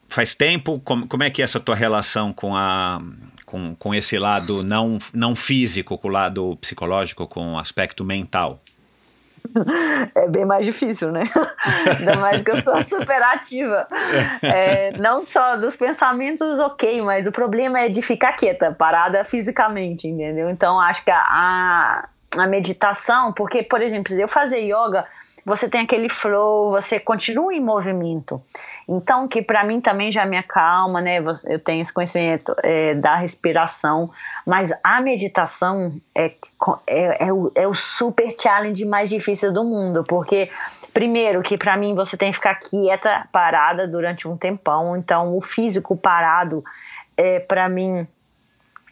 faz 0.09 0.34
tempo? 0.34 0.80
Como, 0.84 1.07
como 1.07 1.22
é 1.22 1.30
que 1.30 1.42
é 1.42 1.44
essa 1.44 1.59
tua 1.59 1.74
relação 1.74 2.32
com 2.32 2.55
a 2.55 3.01
com, 3.57 3.74
com 3.76 3.94
esse 3.94 4.18
lado 4.18 4.62
não, 4.62 4.98
não 5.14 5.34
físico, 5.34 5.96
com 5.96 6.09
o 6.09 6.11
lado 6.11 6.57
psicológico, 6.61 7.26
com 7.26 7.54
o 7.54 7.59
aspecto 7.59 8.04
mental? 8.04 8.61
É 10.16 10.28
bem 10.28 10.44
mais 10.44 10.64
difícil, 10.64 11.12
né? 11.12 11.22
Ainda 11.98 12.16
mais 12.16 12.42
que 12.42 12.50
eu 12.50 12.61
sou 12.61 12.82
super 12.82 13.22
ativa. 13.22 13.86
É, 14.42 14.90
não 14.98 15.24
só 15.24 15.57
dos 15.57 15.76
pensamentos, 15.76 16.59
ok, 16.59 17.00
mas 17.02 17.28
o 17.28 17.32
problema 17.32 17.78
é 17.78 17.88
de 17.88 18.02
ficar 18.02 18.32
quieta, 18.32 18.74
parada 18.74 19.22
fisicamente, 19.22 20.09
entendeu? 20.09 20.50
Então 20.50 20.80
acho 20.80 21.04
que 21.04 21.12
a, 21.12 22.09
a 22.36 22.46
meditação, 22.48 23.32
porque, 23.32 23.62
por 23.62 23.80
exemplo, 23.80 24.12
eu 24.14 24.28
fazer 24.28 24.62
yoga, 24.62 25.04
você 25.44 25.68
tem 25.68 25.82
aquele 25.82 26.09
flow, 26.09 26.72
você 26.72 26.98
continua 26.98 27.54
em 27.54 27.61
movimento. 27.61 28.42
Então, 28.89 29.26
que 29.26 29.43
para 29.43 29.64
mim 29.64 29.80
também 29.80 30.12
já 30.12 30.24
me 30.24 30.37
acalma, 30.37 31.01
né? 31.01 31.18
Eu 31.45 31.59
tenho 31.59 31.82
esse 31.82 31.93
conhecimento 31.93 32.55
é, 32.62 32.95
da 32.95 33.16
respiração, 33.16 34.11
mas 34.47 34.72
a 34.82 35.01
meditação 35.01 35.93
é, 36.14 36.32
é, 36.87 37.26
é, 37.26 37.32
o, 37.32 37.51
é 37.55 37.66
o 37.66 37.74
super 37.74 38.32
challenge 38.41 38.84
mais 38.84 39.11
difícil 39.11 39.53
do 39.53 39.64
mundo, 39.64 40.05
porque 40.05 40.49
primeiro 40.95 41.43
que 41.43 41.59
para 41.59 41.76
mim 41.76 41.97
você 41.97 42.16
tem 42.16 42.30
que 42.30 42.37
ficar 42.37 42.55
quieta, 42.55 43.28
parada 43.32 43.89
durante 43.89 44.28
um 44.28 44.37
tempão, 44.37 44.97
então 44.97 45.37
o 45.37 45.41
físico 45.41 45.97
parado 45.97 46.62
é 47.16 47.41
para 47.41 47.68
mim 47.68 48.07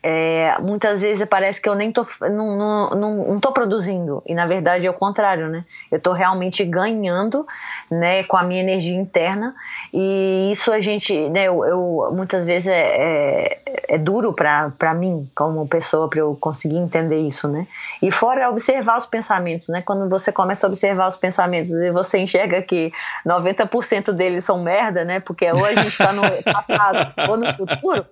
é, 0.06 0.58
muitas 0.60 1.00
vezes 1.00 1.26
parece 1.26 1.62
que 1.62 1.66
eu 1.66 1.74
nem 1.74 1.90
tô, 1.90 2.06
não, 2.20 2.58
não, 2.58 2.90
não, 2.90 3.14
não 3.28 3.40
tô 3.40 3.52
produzindo, 3.52 4.22
e 4.26 4.34
na 4.34 4.44
verdade 4.44 4.86
é 4.86 4.90
o 4.90 4.92
contrário, 4.92 5.48
né? 5.48 5.64
Eu 5.90 5.98
tô 5.98 6.12
realmente 6.12 6.62
ganhando, 6.62 7.42
né, 7.90 8.22
com 8.24 8.36
a 8.36 8.42
minha 8.42 8.60
energia 8.60 8.94
interna, 8.94 9.54
e 9.94 10.50
isso 10.52 10.70
a 10.70 10.78
gente, 10.78 11.30
né, 11.30 11.44
eu, 11.44 11.64
eu 11.64 12.10
muitas 12.12 12.44
vezes 12.44 12.68
é, 12.68 12.82
é, 12.82 13.62
é 13.88 13.96
duro 13.96 14.34
para 14.34 14.92
mim, 14.92 15.26
como 15.34 15.66
pessoa, 15.66 16.10
para 16.10 16.20
eu 16.20 16.36
conseguir 16.38 16.76
entender 16.76 17.20
isso, 17.20 17.48
né? 17.48 17.66
E 18.02 18.10
fora 18.10 18.50
observar 18.50 18.98
os 18.98 19.06
pensamentos, 19.06 19.68
né? 19.70 19.80
Quando 19.80 20.06
você 20.10 20.30
começa 20.30 20.66
a 20.66 20.68
observar 20.68 21.08
os 21.08 21.16
pensamentos 21.16 21.72
e 21.72 21.90
você 21.90 22.18
enxerga 22.18 22.60
que 22.60 22.92
90% 23.26 24.12
deles 24.12 24.44
são 24.44 24.62
merda, 24.62 25.02
né? 25.02 25.18
Porque 25.18 25.50
ou 25.50 25.64
a 25.64 25.74
gente 25.74 25.96
tá 25.96 26.12
no 26.12 26.22
passado 26.44 27.14
ou 27.26 27.38
no 27.38 27.54
futuro, 27.54 28.04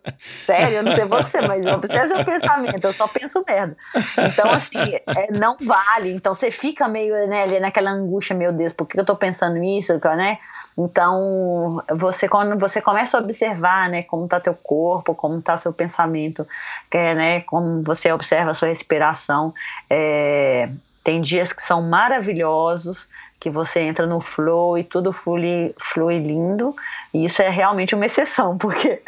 sério, 0.47 0.79
eu 0.79 0.83
não 0.83 0.93
sei 0.93 1.05
você, 1.05 1.43
mas 1.43 1.67
eu 1.67 1.82
obsessa 1.83 2.15
é 2.15 2.21
o 2.21 2.25
pensamento, 2.25 2.85
eu 2.85 2.93
só 2.93 3.09
penso 3.09 3.45
merda. 3.47 3.77
Então, 4.19 4.51
assim, 4.51 4.79
é, 4.79 5.33
não 5.33 5.57
vale. 5.61 6.13
Então, 6.13 6.33
você 6.33 6.51
fica 6.51 6.87
meio 6.89 7.27
né, 7.27 7.61
naquela 7.61 7.91
angústia, 7.91 8.37
meu 8.37 8.53
Deus, 8.53 8.73
por 8.73 8.87
que 8.87 8.99
eu 8.99 9.05
tô 9.05 9.17
pensando 9.17 9.63
isso, 9.63 9.99
né? 10.05 10.39
Então, 10.77 11.83
você 11.91 12.29
quando 12.29 12.59
você 12.59 12.81
começa 12.81 13.19
a 13.19 13.21
observar, 13.21 13.91
né, 13.91 14.03
como 14.05 14.27
tá 14.27 14.41
teu 14.41 14.55
corpo, 14.55 15.15
como 15.15 15.41
tá 15.43 15.57
seu 15.57 15.73
pensamento, 15.73 16.47
que 16.91 16.97
é, 16.97 17.15
né, 17.15 17.41
como 17.43 17.83
você 17.83 18.11
observa 18.11 18.53
a 18.53 18.55
sua 18.55 18.69
respiração, 18.69 19.53
é, 19.91 20.69
tem 21.05 21.21
dias 21.21 21.53
que 21.53 21.63
são 21.63 21.83
maravilhosos, 21.83 23.09
que 23.43 23.51
você 23.51 23.81
entra 23.81 24.07
no 24.07 24.21
flow 24.21 24.79
e 24.79 24.85
tudo 24.85 25.13
flui, 25.13 25.75
flui 25.77 26.21
lindo. 26.21 26.77
E 27.13 27.25
isso 27.25 27.43
é 27.43 27.51
realmente 27.51 27.93
uma 27.93 28.07
exceção, 28.07 28.55
porque 28.57 29.03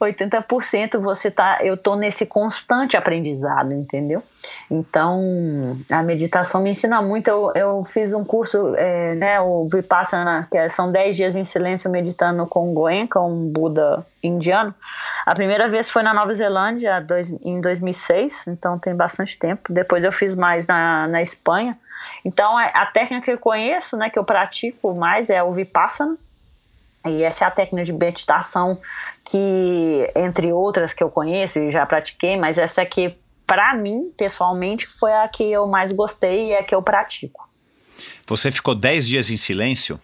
80% 0.00 1.00
você 1.00 1.32
tá, 1.32 1.58
eu 1.62 1.76
tô 1.76 1.96
nesse 1.96 2.24
constante 2.24 2.96
aprendizado, 2.96 3.72
entendeu? 3.72 4.22
Então, 4.70 5.76
a 5.90 6.00
meditação 6.00 6.62
me 6.62 6.70
ensina 6.70 7.02
muito. 7.02 7.28
Eu, 7.28 7.52
eu 7.56 7.84
fiz 7.84 8.14
um 8.14 8.24
curso, 8.24 8.72
é, 8.76 9.16
né, 9.16 9.40
o 9.40 9.68
Vipassana, 9.68 10.46
que 10.48 10.56
é, 10.56 10.68
são 10.68 10.92
10 10.92 11.16
dias 11.16 11.34
em 11.34 11.44
silêncio 11.44 11.90
meditando 11.90 12.46
com 12.46 12.72
Goenka, 12.72 13.18
um 13.18 13.48
Buda 13.48 14.06
indiano. 14.22 14.72
A 15.26 15.34
primeira 15.34 15.68
vez 15.68 15.90
foi 15.90 16.04
na 16.04 16.14
Nova 16.14 16.32
Zelândia, 16.32 17.00
dois, 17.00 17.34
em 17.42 17.60
2006, 17.60 18.46
então 18.46 18.78
tem 18.78 18.94
bastante 18.94 19.36
tempo. 19.36 19.72
Depois 19.72 20.04
eu 20.04 20.12
fiz 20.12 20.36
mais 20.36 20.68
na, 20.68 21.08
na 21.08 21.20
Espanha. 21.20 21.76
Então, 22.24 22.56
a, 22.56 22.64
a 22.66 22.86
técnica 22.86 23.24
que 23.24 23.32
eu 23.32 23.38
conheço, 23.38 23.96
né, 23.96 24.10
que 24.10 24.18
eu 24.18 24.24
pratico 24.24 24.94
mais 24.94 25.30
é 25.30 25.42
o 25.42 25.52
Vipassana, 25.52 26.16
e 27.06 27.24
essa 27.24 27.44
é 27.44 27.48
a 27.48 27.50
técnica 27.50 27.84
de 27.84 27.92
meditação 27.92 28.80
que, 29.24 30.10
entre 30.14 30.52
outras 30.52 30.92
que 30.92 31.02
eu 31.02 31.10
conheço 31.10 31.58
e 31.58 31.70
já 31.70 31.84
pratiquei, 31.84 32.36
mas 32.36 32.58
essa 32.58 32.82
aqui, 32.82 33.14
para 33.46 33.74
mim, 33.74 34.00
pessoalmente, 34.16 34.86
foi 34.86 35.12
a 35.12 35.26
que 35.28 35.50
eu 35.50 35.66
mais 35.66 35.90
gostei 35.92 36.48
e 36.48 36.52
é 36.52 36.60
a 36.60 36.62
que 36.62 36.74
eu 36.74 36.82
pratico. 36.82 37.48
Você 38.26 38.52
ficou 38.52 38.74
10 38.74 39.06
dias 39.06 39.30
em 39.30 39.36
silêncio? 39.36 40.00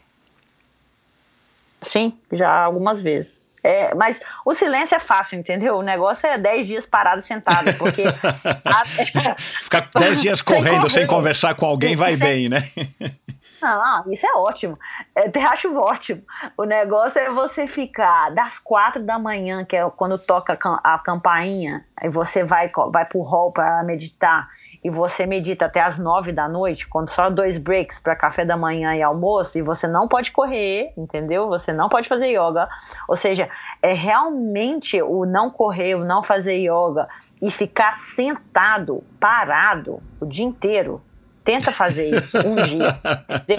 Sim, 1.80 2.18
já 2.32 2.64
algumas 2.64 3.00
vezes. 3.00 3.37
É, 3.62 3.94
mas 3.94 4.20
o 4.44 4.54
silêncio 4.54 4.94
é 4.94 5.00
fácil, 5.00 5.38
entendeu? 5.38 5.76
O 5.76 5.82
negócio 5.82 6.26
é 6.26 6.38
10 6.38 6.66
dias 6.66 6.86
parado 6.86 7.22
sentado, 7.22 7.72
porque. 7.74 8.04
a... 8.64 8.84
Ficar 9.62 9.88
10 9.94 10.22
dias 10.22 10.42
correndo 10.42 10.88
sem, 10.88 11.00
sem 11.00 11.06
conversar 11.06 11.54
com 11.54 11.66
alguém 11.66 11.96
vai 11.96 12.16
sem... 12.16 12.26
bem, 12.26 12.48
né? 12.48 12.70
Não, 13.60 14.04
isso 14.12 14.26
é 14.26 14.32
ótimo. 14.34 14.78
Eu 15.16 15.24
até 15.24 15.42
acho 15.42 15.74
ótimo. 15.76 16.22
O 16.56 16.64
negócio 16.64 17.20
é 17.20 17.28
você 17.28 17.66
ficar 17.66 18.30
das 18.30 18.58
quatro 18.58 19.02
da 19.02 19.18
manhã, 19.18 19.64
que 19.64 19.76
é 19.76 19.88
quando 19.90 20.16
toca 20.16 20.56
a 20.84 20.98
campainha, 20.98 21.84
e 22.02 22.08
você 22.08 22.44
vai, 22.44 22.70
vai 22.92 23.04
pro 23.04 23.22
hall 23.22 23.50
para 23.52 23.82
meditar, 23.82 24.46
e 24.82 24.90
você 24.90 25.26
medita 25.26 25.66
até 25.66 25.80
as 25.80 25.98
nove 25.98 26.32
da 26.32 26.48
noite, 26.48 26.86
quando 26.86 27.10
só 27.10 27.28
dois 27.28 27.58
breaks 27.58 27.98
para 27.98 28.14
café 28.16 28.44
da 28.44 28.56
manhã 28.56 28.94
e 28.94 29.02
almoço, 29.02 29.58
e 29.58 29.62
você 29.62 29.86
não 29.86 30.06
pode 30.08 30.30
correr, 30.30 30.92
entendeu? 30.96 31.48
Você 31.48 31.72
não 31.72 31.88
pode 31.88 32.08
fazer 32.08 32.28
yoga. 32.28 32.68
Ou 33.08 33.16
seja, 33.16 33.48
é 33.82 33.92
realmente 33.92 35.00
o 35.02 35.24
não 35.24 35.50
correr, 35.50 35.94
o 35.94 36.04
não 36.04 36.22
fazer 36.22 36.56
yoga 36.58 37.08
e 37.42 37.50
ficar 37.50 37.94
sentado, 37.94 39.02
parado 39.18 40.02
o 40.20 40.26
dia 40.26 40.44
inteiro 40.44 41.02
Tenta 41.48 41.72
fazer 41.72 42.14
isso 42.14 42.36
um 42.46 42.56
dia. 42.62 43.00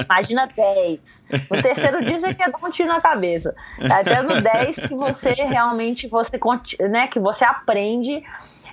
Imagina 0.05 0.47
10. 0.55 1.25
No 1.49 1.59
terceiro 1.59 2.05
dia 2.05 2.19
você 2.19 2.35
quer 2.35 2.51
dar 2.51 2.59
um 2.63 2.69
tiro 2.69 2.87
na 2.87 3.01
cabeça. 3.01 3.55
Até 3.79 4.21
no 4.21 4.39
10 4.39 4.75
que 4.75 4.93
você 4.93 5.31
realmente 5.31 6.07
você, 6.07 6.39
né, 6.87 7.07
que 7.07 7.19
você 7.19 7.43
aprende 7.43 8.21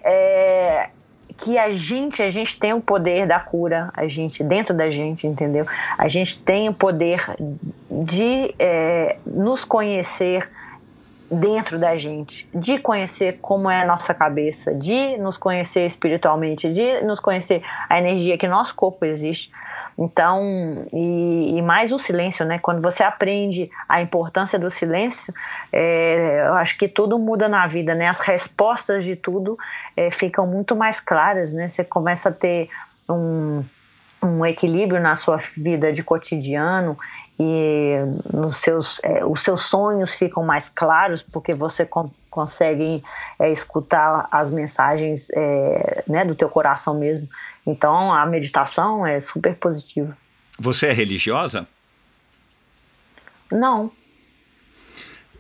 é, 0.04 0.90
que 1.36 1.58
a 1.58 1.70
gente, 1.70 2.22
a 2.22 2.30
gente 2.30 2.58
tem 2.58 2.72
o 2.72 2.80
poder 2.80 3.26
da 3.26 3.38
cura, 3.38 3.90
a 3.94 4.06
gente, 4.08 4.42
dentro 4.42 4.74
da 4.74 4.90
gente, 4.90 5.26
entendeu? 5.26 5.66
A 5.98 6.08
gente 6.08 6.38
tem 6.38 6.68
o 6.68 6.74
poder 6.74 7.22
de 7.90 8.54
é, 8.58 9.16
nos 9.26 9.64
conhecer 9.64 10.48
dentro 11.30 11.78
da 11.78 11.96
gente, 11.96 12.48
de 12.54 12.78
conhecer 12.78 13.38
como 13.40 13.68
é 13.68 13.82
a 13.82 13.86
nossa 13.86 14.14
cabeça, 14.14 14.74
de 14.74 15.16
nos 15.18 15.36
conhecer 15.36 15.84
espiritualmente, 15.84 16.72
de 16.72 17.02
nos 17.02 17.18
conhecer 17.18 17.62
a 17.88 17.98
energia 17.98 18.38
que 18.38 18.46
nosso 18.46 18.74
corpo 18.74 19.04
existe. 19.04 19.50
Então, 19.98 20.86
e, 20.92 21.58
e 21.58 21.62
mais 21.62 21.92
o 21.92 21.98
silêncio, 21.98 22.44
né? 22.44 22.58
Quando 22.58 22.80
você 22.80 23.02
aprende 23.02 23.70
a 23.88 24.00
importância 24.00 24.58
do 24.58 24.70
silêncio, 24.70 25.32
é, 25.72 26.44
eu 26.46 26.54
acho 26.54 26.78
que 26.78 26.86
tudo 26.86 27.18
muda 27.18 27.48
na 27.48 27.66
vida, 27.66 27.94
né? 27.94 28.08
As 28.08 28.20
respostas 28.20 29.04
de 29.04 29.16
tudo 29.16 29.58
é, 29.96 30.10
ficam 30.10 30.46
muito 30.46 30.76
mais 30.76 31.00
claras, 31.00 31.52
né? 31.52 31.68
Você 31.68 31.82
começa 31.82 32.28
a 32.28 32.32
ter 32.32 32.68
um 33.08 33.64
um 34.22 34.44
equilíbrio 34.44 35.00
na 35.00 35.14
sua 35.14 35.36
vida 35.36 35.92
de 35.92 36.02
cotidiano 36.02 36.96
e 37.38 37.96
nos 38.32 38.56
seus, 38.56 39.02
é, 39.04 39.24
os 39.24 39.40
seus 39.40 39.62
sonhos 39.62 40.14
ficam 40.14 40.44
mais 40.44 40.68
claros 40.68 41.22
porque 41.22 41.54
você 41.54 41.84
con 41.84 42.10
consegue 42.30 43.02
é, 43.38 43.50
escutar 43.50 44.28
as 44.30 44.50
mensagens 44.50 45.30
é, 45.34 46.04
né, 46.06 46.22
do 46.22 46.34
teu 46.34 46.50
coração 46.50 46.98
mesmo. 46.98 47.26
Então 47.66 48.12
a 48.12 48.26
meditação 48.26 49.06
é 49.06 49.18
super 49.20 49.56
positiva. 49.56 50.14
Você 50.58 50.88
é 50.88 50.92
religiosa? 50.92 51.66
Não. 53.50 53.90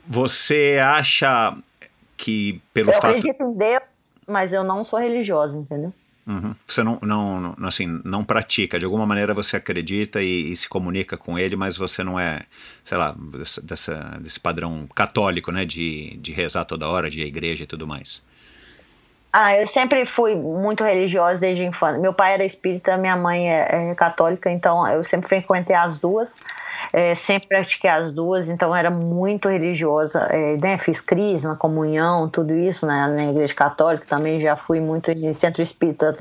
Você 0.06 0.78
acha 0.82 1.54
que 2.16 2.62
pelo 2.72 2.88
eu 2.88 2.94
fato... 2.94 3.06
acredito 3.08 3.42
em 3.42 3.52
Deus, 3.52 3.82
mas 4.26 4.54
eu 4.54 4.64
não 4.64 4.82
sou 4.82 4.98
religiosa, 4.98 5.58
entendeu? 5.58 5.92
Uhum. 6.26 6.54
Você 6.66 6.82
não, 6.82 6.98
não, 7.02 7.54
não, 7.56 7.68
assim, 7.68 8.00
não 8.04 8.24
pratica, 8.24 8.80
de 8.80 8.84
alguma 8.84 9.06
maneira 9.06 9.32
você 9.32 9.56
acredita 9.56 10.20
e, 10.20 10.50
e, 10.52 10.56
se 10.56 10.68
comunica 10.68 11.16
com 11.16 11.38
ele, 11.38 11.54
mas 11.54 11.76
você 11.76 12.02
não 12.02 12.18
é, 12.18 12.42
sei 12.84 12.98
lá, 12.98 13.14
dessa, 13.62 14.18
desse 14.20 14.40
padrão 14.40 14.88
católico, 14.92 15.52
né, 15.52 15.64
de, 15.64 16.16
de 16.16 16.32
rezar 16.32 16.64
toda 16.64 16.88
hora, 16.88 17.08
de 17.08 17.20
ir 17.20 17.24
à 17.24 17.26
igreja 17.26 17.62
e 17.62 17.66
tudo 17.66 17.86
mais. 17.86 18.20
Ah, 19.38 19.54
eu 19.54 19.66
sempre 19.66 20.06
fui 20.06 20.34
muito 20.34 20.82
religiosa 20.82 21.42
desde 21.42 21.62
a 21.62 21.66
infância. 21.66 22.00
Meu 22.00 22.14
pai 22.14 22.32
era 22.32 22.42
espírita, 22.42 22.96
minha 22.96 23.14
mãe 23.14 23.52
é, 23.52 23.90
é 23.90 23.94
católica, 23.94 24.50
então 24.50 24.88
eu 24.88 25.04
sempre 25.04 25.28
frequentei 25.28 25.76
as 25.76 25.98
duas, 25.98 26.40
é, 26.90 27.14
sempre 27.14 27.46
pratiquei 27.46 27.90
as 27.90 28.10
duas, 28.10 28.48
então 28.48 28.74
era 28.74 28.90
muito 28.90 29.50
religiosa. 29.50 30.20
É, 30.30 30.56
né, 30.56 30.78
fiz 30.78 31.02
crisma, 31.02 31.54
comunhão, 31.54 32.30
tudo 32.30 32.54
isso 32.54 32.86
né, 32.86 33.08
na 33.08 33.30
igreja 33.30 33.54
católica 33.54 34.06
também. 34.08 34.40
Já 34.40 34.56
fui 34.56 34.80
muito 34.80 35.10
em 35.10 35.30
centro 35.34 35.60
espírita 35.62 36.14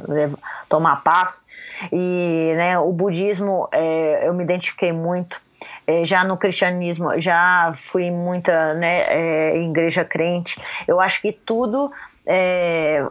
tomar 0.68 1.02
paz. 1.02 1.46
E 1.94 2.52
né, 2.58 2.78
o 2.78 2.92
budismo 2.92 3.70
é, 3.72 4.28
eu 4.28 4.34
me 4.34 4.44
identifiquei 4.44 4.92
muito. 4.92 5.42
É, 5.88 6.04
já 6.04 6.22
no 6.26 6.36
cristianismo, 6.36 7.18
já 7.22 7.72
fui 7.76 8.12
muita 8.12 8.74
né, 8.74 9.06
é, 9.08 9.58
igreja 9.64 10.04
crente. 10.04 10.60
Eu 10.86 11.00
acho 11.00 11.22
que 11.22 11.32
tudo 11.32 11.90
é, 12.26 13.06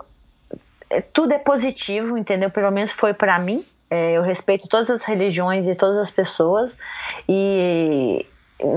é, 0.90 1.00
tudo 1.00 1.32
é 1.32 1.38
positivo, 1.38 2.16
entendeu? 2.16 2.50
Pelo 2.50 2.70
menos 2.70 2.92
foi 2.92 3.14
para 3.14 3.38
mim. 3.38 3.64
É, 3.90 4.12
eu 4.12 4.22
respeito 4.22 4.68
todas 4.68 4.90
as 4.90 5.04
religiões 5.04 5.68
e 5.68 5.74
todas 5.74 5.98
as 5.98 6.10
pessoas 6.10 6.78
e 7.28 8.26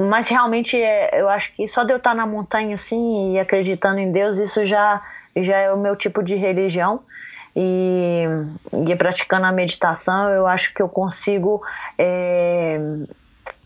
mas 0.09 0.27
realmente 0.27 0.75
é, 0.75 1.21
eu 1.21 1.29
acho 1.29 1.53
que 1.53 1.65
só 1.65 1.83
de 1.83 1.93
eu 1.93 1.97
estar 1.97 2.13
na 2.13 2.25
montanha 2.25 2.75
assim 2.75 3.33
e 3.33 3.39
acreditando 3.39 3.99
em 3.99 4.11
Deus 4.11 4.37
isso 4.37 4.65
já 4.65 5.01
já 5.35 5.57
é 5.57 5.71
o 5.71 5.77
meu 5.77 5.95
tipo 5.95 6.21
de 6.21 6.35
religião 6.35 6.99
e, 7.55 8.25
e 8.85 8.95
praticando 8.97 9.45
a 9.45 9.51
meditação 9.51 10.29
eu 10.29 10.45
acho 10.45 10.73
que 10.73 10.81
eu 10.81 10.89
consigo 10.89 11.61
é, 11.97 12.77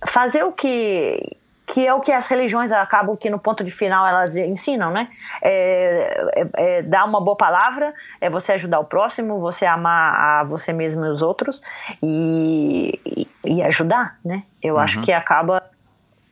fazer 0.05 0.43
o 0.43 0.51
que 0.51 1.37
que 1.71 1.87
é 1.87 1.93
o 1.93 2.01
que 2.01 2.11
as 2.11 2.27
religiões 2.27 2.69
acabam 2.71 3.15
que 3.15 3.29
no 3.29 3.39
ponto 3.39 3.63
de 3.63 3.71
final 3.71 4.05
elas 4.05 4.35
ensinam, 4.35 4.91
né? 4.91 5.07
É, 5.41 6.31
é, 6.35 6.49
é 6.55 6.81
dar 6.81 7.05
uma 7.05 7.21
boa 7.21 7.37
palavra, 7.37 7.93
é 8.19 8.29
você 8.29 8.51
ajudar 8.51 8.81
o 8.81 8.83
próximo, 8.83 9.39
você 9.39 9.65
amar 9.65 10.13
a 10.13 10.43
você 10.43 10.73
mesmo 10.73 11.05
e 11.05 11.09
os 11.09 11.21
outros 11.21 11.61
e, 12.03 12.99
e, 13.05 13.27
e 13.45 13.63
ajudar, 13.63 14.19
né? 14.23 14.43
Eu 14.61 14.75
uhum. 14.75 14.81
acho 14.81 15.01
que 15.01 15.13
acaba 15.13 15.63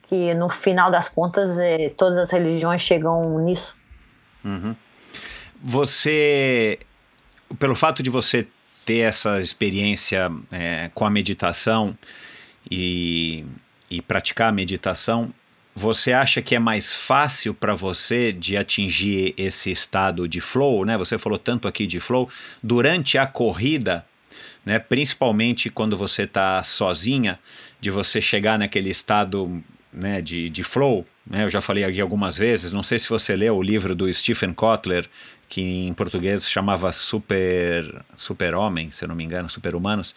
que 0.03 0.33
no 0.33 0.49
final 0.49 0.91
das 0.91 1.07
contas 1.07 1.57
é, 1.57 1.87
todas 1.89 2.17
as 2.17 2.31
religiões 2.31 2.81
chegam 2.81 3.39
nisso. 3.39 3.77
Uhum. 4.43 4.75
Você, 5.63 6.79
pelo 7.57 7.75
fato 7.75 8.03
de 8.03 8.09
você 8.09 8.45
ter 8.85 8.99
essa 8.99 9.39
experiência 9.39 10.29
é, 10.51 10.89
com 10.93 11.05
a 11.05 11.09
meditação 11.09 11.95
e 12.69 13.45
e 13.89 14.01
praticar 14.01 14.49
a 14.49 14.51
meditação, 14.51 15.33
você 15.75 16.11
acha 16.11 16.41
que 16.41 16.55
é 16.55 16.59
mais 16.59 16.93
fácil 16.93 17.53
para 17.53 17.73
você 17.73 18.31
de 18.33 18.57
atingir 18.57 19.33
esse 19.37 19.71
estado 19.71 20.27
de 20.27 20.41
flow, 20.41 20.83
né? 20.83 20.97
Você 20.97 21.17
falou 21.17 21.39
tanto 21.39 21.67
aqui 21.67 21.87
de 21.87 21.99
flow 21.99 22.29
durante 22.61 23.17
a 23.17 23.25
corrida, 23.25 24.05
né? 24.65 24.77
Principalmente 24.77 25.69
quando 25.69 25.95
você 25.95 26.23
está 26.23 26.61
sozinha, 26.63 27.39
de 27.79 27.89
você 27.89 28.19
chegar 28.19 28.59
naquele 28.59 28.89
estado, 28.89 29.63
né? 29.93 30.21
De, 30.21 30.49
de 30.49 30.63
flow, 30.63 31.07
né? 31.25 31.45
Eu 31.45 31.49
já 31.49 31.61
falei 31.61 31.83
aqui 31.83 32.01
algumas 32.01 32.37
vezes. 32.37 32.73
Não 32.73 32.83
sei 32.83 32.99
se 32.99 33.07
você 33.07 33.35
leu 33.35 33.55
o 33.55 33.63
livro 33.63 33.95
do 33.95 34.11
Stephen 34.13 34.53
Kotler, 34.53 35.07
que 35.47 35.61
em 35.61 35.93
português 35.93 36.47
chamava 36.49 36.91
Super 36.91 38.03
Super 38.15 38.53
Homem, 38.53 38.91
se 38.91 39.05
eu 39.05 39.07
não 39.07 39.15
me 39.15 39.23
engano, 39.23 39.49
Super 39.49 39.75
Humanos. 39.75 40.13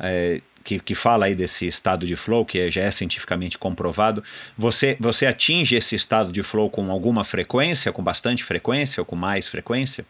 É, 0.00 0.40
que, 0.64 0.80
que 0.80 0.94
fala 0.94 1.26
aí 1.26 1.34
desse 1.34 1.66
estado 1.66 2.06
de 2.06 2.16
flow, 2.16 2.44
que 2.44 2.70
já 2.70 2.82
é 2.82 2.90
cientificamente 2.90 3.58
comprovado, 3.58 4.24
você, 4.56 4.96
você 4.98 5.26
atinge 5.26 5.76
esse 5.76 5.94
estado 5.94 6.32
de 6.32 6.42
flow 6.42 6.70
com 6.70 6.90
alguma 6.90 7.22
frequência, 7.22 7.92
com 7.92 8.02
bastante 8.02 8.42
frequência 8.42 9.00
ou 9.00 9.04
com 9.04 9.14
mais 9.14 9.46
frequência? 9.46 10.04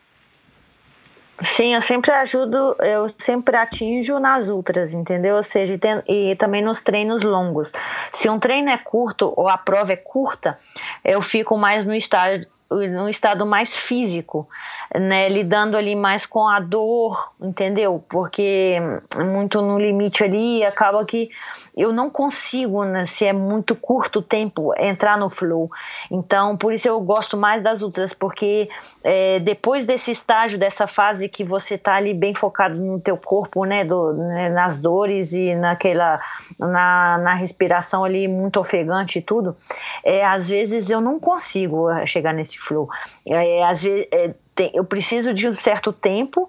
Sim, 1.40 1.74
eu 1.74 1.82
sempre 1.82 2.12
ajudo, 2.12 2.76
eu 2.78 3.08
sempre 3.18 3.56
atinjo 3.56 4.20
nas 4.20 4.48
ultras, 4.48 4.94
entendeu? 4.94 5.34
Ou 5.34 5.42
seja, 5.42 5.76
tem, 5.76 6.00
e 6.06 6.36
também 6.36 6.62
nos 6.62 6.80
treinos 6.80 7.24
longos. 7.24 7.72
Se 8.12 8.30
um 8.30 8.38
treino 8.38 8.70
é 8.70 8.78
curto 8.78 9.34
ou 9.36 9.48
a 9.48 9.58
prova 9.58 9.92
é 9.92 9.96
curta, 9.96 10.56
eu 11.04 11.20
fico 11.20 11.58
mais 11.58 11.84
no 11.84 11.94
estado 11.94 12.46
num 12.76 13.08
estado 13.08 13.46
mais 13.46 13.76
físico, 13.76 14.48
né, 14.94 15.28
lidando 15.28 15.76
ali 15.76 15.94
mais 15.94 16.26
com 16.26 16.48
a 16.48 16.60
dor, 16.60 17.34
entendeu? 17.40 18.04
Porque 18.08 18.78
muito 19.16 19.60
no 19.60 19.78
limite 19.78 20.24
ali 20.24 20.64
acaba 20.64 21.04
que 21.04 21.30
eu 21.76 21.92
não 21.92 22.08
consigo, 22.08 22.84
né, 22.84 23.04
se 23.04 23.24
é 23.24 23.32
muito 23.32 23.74
curto 23.74 24.22
tempo, 24.22 24.72
entrar 24.78 25.18
no 25.18 25.28
flow. 25.28 25.70
Então, 26.10 26.56
por 26.56 26.72
isso 26.72 26.86
eu 26.86 27.00
gosto 27.00 27.36
mais 27.36 27.62
das 27.62 27.82
ultras, 27.82 28.12
porque 28.12 28.68
é, 29.02 29.40
depois 29.40 29.84
desse 29.84 30.12
estágio, 30.12 30.58
dessa 30.58 30.86
fase 30.86 31.28
que 31.28 31.42
você 31.42 31.76
tá 31.76 31.96
ali 31.96 32.14
bem 32.14 32.32
focado 32.32 32.78
no 32.80 33.00
teu 33.00 33.16
corpo, 33.16 33.64
né, 33.64 33.84
do, 33.84 34.12
né 34.12 34.48
nas 34.50 34.78
dores 34.78 35.32
e 35.32 35.54
naquela, 35.54 36.20
na, 36.58 37.18
na 37.18 37.34
respiração 37.34 38.04
ali 38.04 38.28
muito 38.28 38.60
ofegante 38.60 39.18
e 39.18 39.22
tudo, 39.22 39.56
é, 40.04 40.24
às 40.24 40.48
vezes 40.48 40.90
eu 40.90 41.00
não 41.00 41.18
consigo 41.18 41.90
é, 41.90 42.06
chegar 42.06 42.32
nesse 42.32 42.58
flow. 42.58 42.88
É, 43.26 43.64
às 43.64 43.82
vezes, 43.82 44.06
é, 44.12 44.32
tem, 44.54 44.70
eu 44.74 44.84
preciso 44.84 45.34
de 45.34 45.48
um 45.48 45.54
certo 45.54 45.92
tempo 45.92 46.48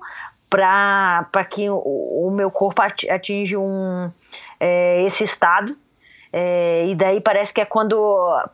para 0.50 1.46
que 1.50 1.70
o, 1.70 2.28
o 2.28 2.32
meu 2.32 2.52
corpo 2.52 2.82
atinja 2.82 3.60
um 3.60 4.10
é, 4.66 5.04
esse 5.04 5.24
estado. 5.24 5.78
É, 6.38 6.88
e 6.88 6.96
daí 6.96 7.22
parece 7.22 7.54
que 7.54 7.62
é 7.62 7.66
quando, 7.66 7.96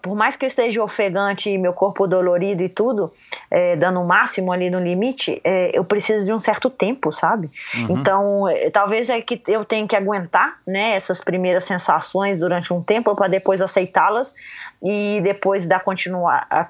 por 0.04 0.16
mais 0.16 0.36
que 0.36 0.46
eu 0.46 0.48
esteja 0.48 0.84
ofegante 0.84 1.50
e 1.50 1.58
meu 1.58 1.74
corpo 1.74 2.06
dolorido 2.06 2.62
e 2.62 2.70
tudo, 2.70 3.12
é, 3.50 3.76
dando 3.76 4.00
o 4.00 4.08
máximo 4.08 4.52
ali 4.52 4.70
no 4.70 4.80
limite, 4.80 5.42
é, 5.44 5.72
eu 5.76 5.84
preciso 5.84 6.24
de 6.24 6.32
um 6.32 6.40
certo 6.40 6.70
tempo, 6.70 7.12
sabe? 7.12 7.50
Uhum. 7.74 7.98
Então, 7.98 8.48
é, 8.48 8.70
talvez 8.70 9.10
é 9.10 9.20
que 9.20 9.42
eu 9.48 9.66
tenha 9.66 9.88
que 9.88 9.96
aguentar, 9.96 10.60
né, 10.68 10.96
essas 10.96 11.24
primeiras 11.24 11.64
sensações 11.64 12.42
durante 12.42 12.72
um 12.72 12.84
tempo 12.84 13.16
para 13.16 13.28
depois 13.28 13.64
aceitá-las 13.64 14.36
e 14.84 15.20
depois 15.24 15.66
dar 15.66 15.80
continua, 15.80 16.46
a 16.52 16.68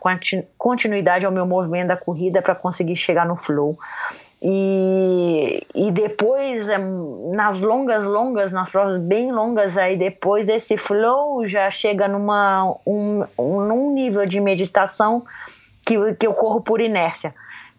continuidade 0.57 1.25
ao 1.25 1.31
meu 1.31 1.45
movimento 1.45 1.89
da 1.89 1.97
corrida 1.97 2.41
para 2.41 2.55
conseguir 2.55 2.95
chegar 2.95 3.25
no 3.25 3.35
flow. 3.35 3.77
E, 4.43 5.61
e 5.75 5.91
depois, 5.91 6.67
é, 6.67 6.77
nas 6.77 7.61
longas, 7.61 8.05
longas, 8.05 8.51
nas 8.51 8.69
provas 8.69 8.97
bem 8.97 9.31
longas, 9.31 9.77
aí 9.77 9.95
depois 9.95 10.47
desse 10.47 10.77
flow 10.77 11.45
já 11.45 11.69
chega 11.69 12.07
numa, 12.07 12.75
um, 12.85 13.23
um, 13.37 13.61
num 13.61 13.93
nível 13.93 14.25
de 14.25 14.39
meditação 14.39 15.23
que, 15.85 16.13
que 16.15 16.25
eu 16.25 16.33
corro 16.33 16.59
por 16.59 16.81
inércia, 16.81 17.35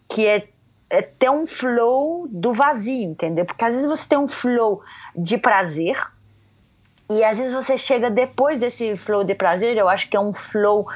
que 0.08 0.24
é, 0.24 0.46
é 0.88 1.02
ter 1.02 1.30
um 1.30 1.48
flow 1.48 2.28
do 2.30 2.52
vazio, 2.52 3.10
entendeu? 3.10 3.44
Porque 3.44 3.64
às 3.64 3.74
vezes 3.74 3.88
você 3.88 4.08
tem 4.08 4.18
um 4.18 4.28
flow 4.28 4.82
de 5.16 5.38
prazer, 5.38 5.98
e 7.10 7.24
às 7.24 7.38
vezes 7.38 7.52
você 7.52 7.76
chega 7.76 8.08
depois 8.08 8.60
desse 8.60 8.96
flow 8.96 9.24
de 9.24 9.34
prazer, 9.34 9.76
eu 9.76 9.88
acho 9.88 10.08
que 10.08 10.16
é 10.16 10.20
um 10.20 10.32
flow 10.32 10.86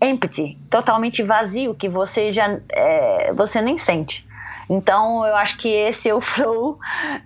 empty, 0.00 0.56
totalmente 0.70 1.22
vazio, 1.24 1.74
que 1.74 1.88
você 1.88 2.30
já 2.30 2.60
é, 2.70 3.32
você 3.34 3.60
nem 3.60 3.76
sente. 3.76 4.29
Então, 4.72 5.26
eu 5.26 5.34
acho 5.34 5.58
que 5.58 5.68
esse 5.68 6.08
é 6.08 6.14
o 6.14 6.20
flow 6.22 6.78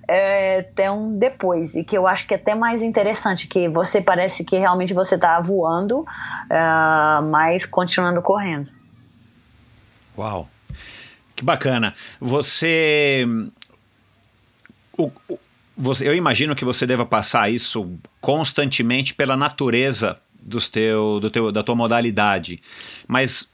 é, 0.08 0.62
tem 0.62 0.88
um 0.88 1.18
depois, 1.18 1.74
e 1.74 1.84
que 1.84 1.96
eu 1.96 2.06
acho 2.06 2.26
que 2.26 2.32
é 2.32 2.38
até 2.38 2.54
mais 2.54 2.82
interessante, 2.82 3.46
que 3.46 3.68
você 3.68 4.00
parece 4.00 4.44
que 4.44 4.56
realmente 4.56 4.94
você 4.94 5.16
está 5.16 5.38
voando, 5.42 6.00
uh, 6.00 7.22
mas 7.30 7.66
continuando 7.66 8.22
correndo. 8.22 8.70
Uau! 10.16 10.48
Que 11.36 11.44
bacana. 11.44 11.92
Você. 12.20 13.26
O, 14.96 15.10
o, 15.28 15.38
você, 15.76 16.08
eu 16.08 16.14
imagino 16.14 16.54
que 16.54 16.64
você 16.64 16.86
deva 16.86 17.04
passar 17.04 17.50
isso 17.50 17.98
constantemente 18.20 19.12
pela 19.12 19.36
natureza 19.36 20.16
dos 20.40 20.68
teu, 20.68 21.18
do 21.18 21.30
teu, 21.30 21.50
da 21.50 21.62
tua 21.62 21.74
modalidade. 21.74 22.62
Mas 23.08 23.48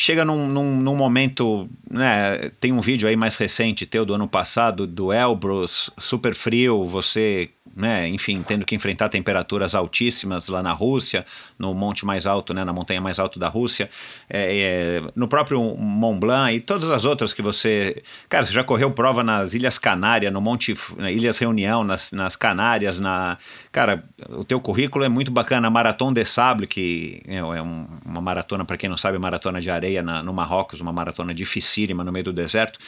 chega 0.00 0.24
num, 0.24 0.48
num, 0.48 0.76
num, 0.80 0.96
momento, 0.96 1.68
né, 1.90 2.50
tem 2.58 2.72
um 2.72 2.80
vídeo 2.80 3.06
aí 3.06 3.16
mais 3.16 3.36
recente 3.36 3.84
teu 3.84 4.04
do 4.04 4.14
ano 4.14 4.26
passado, 4.26 4.86
do 4.86 5.12
Elbrus, 5.12 5.90
super 5.98 6.34
frio, 6.34 6.84
você 6.84 7.50
né, 7.74 8.08
enfim, 8.08 8.42
tendo 8.42 8.64
que 8.64 8.74
enfrentar 8.74 9.08
temperaturas 9.08 9.74
altíssimas 9.74 10.48
lá 10.48 10.62
na 10.62 10.72
Rússia, 10.72 11.24
no 11.58 11.72
monte 11.74 12.04
mais 12.04 12.26
alto, 12.26 12.52
né, 12.52 12.64
na 12.64 12.72
montanha 12.72 13.00
mais 13.00 13.18
alta 13.18 13.38
da 13.38 13.48
Rússia, 13.48 13.88
é, 14.28 14.58
é, 14.58 15.02
no 15.14 15.28
próprio 15.28 15.60
Mont 15.76 16.18
Blanc 16.18 16.54
e 16.54 16.60
todas 16.60 16.90
as 16.90 17.04
outras 17.04 17.32
que 17.32 17.42
você. 17.42 18.02
Cara, 18.28 18.44
você 18.44 18.52
já 18.52 18.64
correu 18.64 18.90
prova 18.90 19.22
nas 19.22 19.54
Ilhas 19.54 19.78
Canárias, 19.78 20.32
no 20.32 20.40
Monte. 20.40 20.74
Na 20.96 21.10
Ilhas 21.10 21.38
Reunião, 21.38 21.84
nas, 21.84 22.12
nas 22.12 22.36
Canárias, 22.36 22.98
na. 22.98 23.38
Cara, 23.72 24.04
o 24.28 24.44
teu 24.44 24.60
currículo 24.60 25.04
é 25.04 25.08
muito 25.08 25.30
bacana. 25.30 25.70
Maratona 25.70 26.14
de 26.14 26.24
Sable, 26.24 26.66
que 26.66 27.22
é, 27.26 27.36
é 27.36 27.62
um, 27.62 27.86
uma 28.04 28.20
maratona, 28.20 28.64
para 28.64 28.76
quem 28.76 28.88
não 28.88 28.96
sabe, 28.96 29.18
maratona 29.18 29.60
de 29.60 29.70
areia 29.70 30.02
na, 30.02 30.22
no 30.22 30.32
Marrocos, 30.32 30.80
uma 30.80 30.92
maratona 30.92 31.32
dificílima 31.32 32.04
no 32.04 32.12
meio 32.12 32.24
do 32.24 32.32
deserto. 32.32 32.78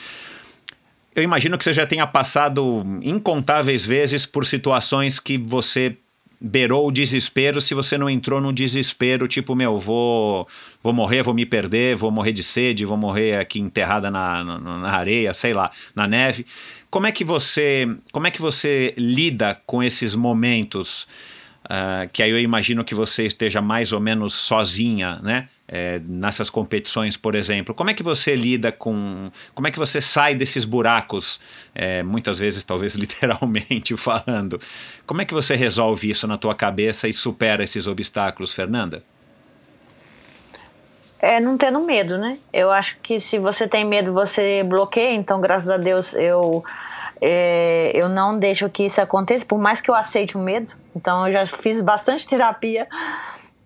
Eu 1.15 1.23
imagino 1.23 1.59
que 1.59 1.65
você 1.65 1.75
já 1.75 1.87
tenha 1.87 2.07
passado 2.07 2.85
incontáveis 3.03 3.85
vezes 3.85 4.25
por 4.25 4.47
situações 4.47 5.21
que 5.21 5.37
você 5.37 5.97
beirou 6.41 6.89
o 6.89 6.91
desespero 6.91 7.61
se 7.61 7.73
você 7.73 7.97
não 7.97 8.11
entrou 8.11 8.41
no 8.41 8.53
desespero, 8.53 9.29
tipo, 9.29 9.55
meu, 9.55 9.79
vou, 9.79 10.49
vou 10.83 10.93
morrer, 10.93 11.23
vou 11.23 11.33
me 11.33 11.47
perder, 11.47 11.95
vou 11.95 12.11
morrer 12.11 12.33
de 12.33 12.43
sede, 12.43 12.85
vou 12.85 12.97
morrer 12.97 13.37
aqui 13.37 13.61
enterrada 13.61 14.11
na, 14.11 14.43
na, 14.43 14.59
na 14.59 14.91
areia, 14.91 15.33
sei 15.33 15.53
lá, 15.53 15.71
na 15.95 16.09
neve. 16.09 16.45
Como 16.91 17.07
é 17.07 17.13
que 17.13 17.25
você, 17.25 17.89
como 18.11 18.27
é 18.27 18.31
que 18.31 18.41
você 18.41 18.93
lida 18.97 19.61
com 19.65 19.83
esses 19.83 20.15
momentos? 20.15 21.07
Uh, 21.65 22.11
que 22.13 22.23
aí 22.23 22.31
eu 22.31 22.41
imagino 22.41 22.85
que 22.85 22.95
você 22.95 23.25
esteja 23.25 23.63
mais 23.63 23.93
ou 23.93 24.01
menos 24.01 24.35
sozinha, 24.35 25.21
né? 25.23 25.49
É, 25.69 26.01
nessas 26.05 26.51
competições, 26.51 27.17
por 27.17 27.35
exemplo. 27.35 27.75
Como 27.75 27.89
é 27.89 27.95
que 27.95 28.03
você 28.03 28.35
lida 28.35 28.71
com. 28.71 29.31
Como 29.55 29.69
é 29.69 29.71
que 29.71 29.79
você 29.79 30.01
sai 30.01 30.35
desses 30.35 30.65
buracos, 30.65 31.41
é, 31.75 32.03
muitas 32.03 32.39
vezes, 32.39 32.63
talvez 32.63 32.95
literalmente 32.97 33.97
falando? 33.97 34.61
Como 35.07 35.23
é 35.23 35.25
que 35.25 35.33
você 35.33 35.55
resolve 35.55 36.11
isso 36.11 36.27
na 36.27 36.37
tua 36.37 36.55
cabeça 36.55 37.09
e 37.09 37.13
supera 37.13 37.65
esses 37.65 37.87
obstáculos, 37.87 38.53
Fernanda? 38.53 39.03
É 41.21 41.39
não 41.41 41.57
tendo 41.57 41.79
medo, 41.79 42.19
né? 42.19 42.37
Eu 42.53 42.71
acho 42.73 42.99
que 43.01 43.21
se 43.21 43.39
você 43.39 43.69
tem 43.69 43.85
medo, 43.85 44.13
você 44.13 44.65
bloqueia. 44.65 45.15
Então, 45.15 45.41
graças 45.41 45.71
a 45.71 45.77
Deus, 45.77 46.13
eu 46.15 46.65
é, 47.25 47.93
eu 47.95 48.09
não 48.09 48.37
deixo 48.37 48.69
que 48.69 48.85
isso 48.85 49.01
aconteça, 49.01 49.47
por 49.47 49.57
mais 49.57 49.81
que 49.81 49.89
eu 49.89 49.95
aceite 49.95 50.37
o 50.37 50.41
medo. 50.41 50.73
Então, 50.97 51.25
eu 51.29 51.33
já 51.33 51.47
fiz 51.47 51.81
bastante 51.81 52.27
terapia 52.27 52.89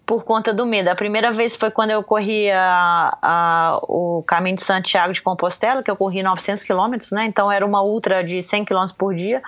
por 0.07 0.23
conta 0.23 0.55
do 0.55 0.65
medo. 0.65 0.89
A 0.89 0.95
primeira 0.95 1.33
vez 1.33 1.57
foi 1.57 1.69
quando 1.69 1.91
eu 1.91 2.01
corri 2.01 2.49
a, 2.53 3.19
a, 3.21 3.81
o 3.83 4.23
caminho 4.25 4.55
de 4.55 4.63
Santiago 4.63 5.13
de 5.13 5.21
Compostela, 5.21 5.83
que 5.83 5.91
eu 5.91 5.97
corri 5.97 6.23
900 6.23 6.63
quilômetros, 6.63 7.11
né? 7.11 7.25
Então 7.25 7.51
era 7.51 7.67
uma 7.67 7.83
ultra 7.83 8.23
de 8.23 8.41
100 8.41 8.65
quilômetros 8.65 8.97
por 8.97 9.13
dia. 9.13 9.43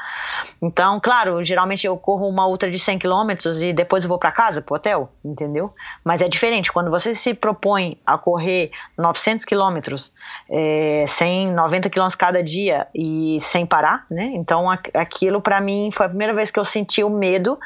Então, 0.60 0.98
claro, 0.98 1.40
geralmente 1.44 1.86
eu 1.86 1.97
corro 1.97 2.28
uma 2.28 2.48
ultra 2.48 2.68
de 2.68 2.78
100 2.78 2.98
quilômetros 2.98 3.62
e 3.62 3.72
depois 3.72 4.02
eu 4.02 4.09
vou 4.09 4.18
para 4.18 4.32
casa, 4.32 4.60
pro 4.60 4.74
hotel, 4.74 5.09
entendeu? 5.24 5.72
Mas 6.02 6.20
é 6.20 6.28
diferente 6.28 6.72
quando 6.72 6.90
você 6.90 7.14
se 7.14 7.32
propõe 7.35 7.97
a 8.05 8.18
correr 8.18 8.72
900 8.97 9.44
quilômetros, 9.44 10.12
é, 10.51 11.05
100, 11.06 11.52
90 11.52 11.89
quilômetros 11.89 12.16
cada 12.16 12.43
dia 12.43 12.89
e 12.93 13.39
sem 13.40 13.64
parar, 13.64 14.05
né? 14.10 14.32
Então 14.35 14.68
aquilo 14.68 15.40
para 15.40 15.60
mim 15.60 15.90
foi 15.93 16.06
a 16.06 16.09
primeira 16.09 16.35
vez 16.35 16.51
que 16.51 16.59
eu 16.59 16.64
senti 16.64 17.05
o 17.05 17.10
medo 17.10 17.56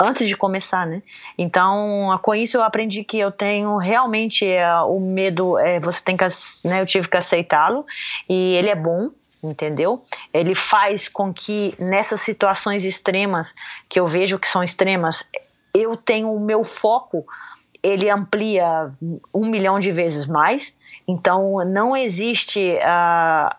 antes 0.00 0.26
de 0.26 0.34
começar, 0.34 0.86
né? 0.86 1.02
Então 1.36 2.10
a 2.10 2.18
isso 2.42 2.56
eu 2.56 2.62
aprendi 2.62 3.04
que 3.04 3.18
eu 3.18 3.30
tenho 3.30 3.76
realmente 3.76 4.46
é, 4.46 4.74
o 4.82 4.98
medo, 5.00 5.58
é, 5.58 5.78
você 5.80 6.00
tem 6.02 6.16
que, 6.16 6.24
né, 6.64 6.80
eu 6.80 6.86
tive 6.86 7.08
que 7.08 7.16
aceitá-lo 7.16 7.84
e 8.28 8.54
ele 8.56 8.68
é 8.68 8.74
bom, 8.74 9.10
entendeu? 9.42 10.02
Ele 10.32 10.54
faz 10.54 11.08
com 11.08 11.32
que 11.32 11.72
nessas 11.78 12.20
situações 12.20 12.84
extremas, 12.84 13.54
que 13.88 14.00
eu 14.00 14.06
vejo 14.06 14.38
que 14.38 14.48
são 14.48 14.62
extremas, 14.62 15.28
eu 15.74 15.96
tenho 15.96 16.32
o 16.32 16.40
meu 16.40 16.64
foco, 16.64 17.24
ele 17.82 18.10
amplia 18.10 18.90
um 19.32 19.46
milhão 19.46 19.78
de 19.78 19.92
vezes 19.92 20.26
mais, 20.26 20.74
então 21.06 21.64
não 21.64 21.96
existe 21.96 22.78
a, 22.82 23.56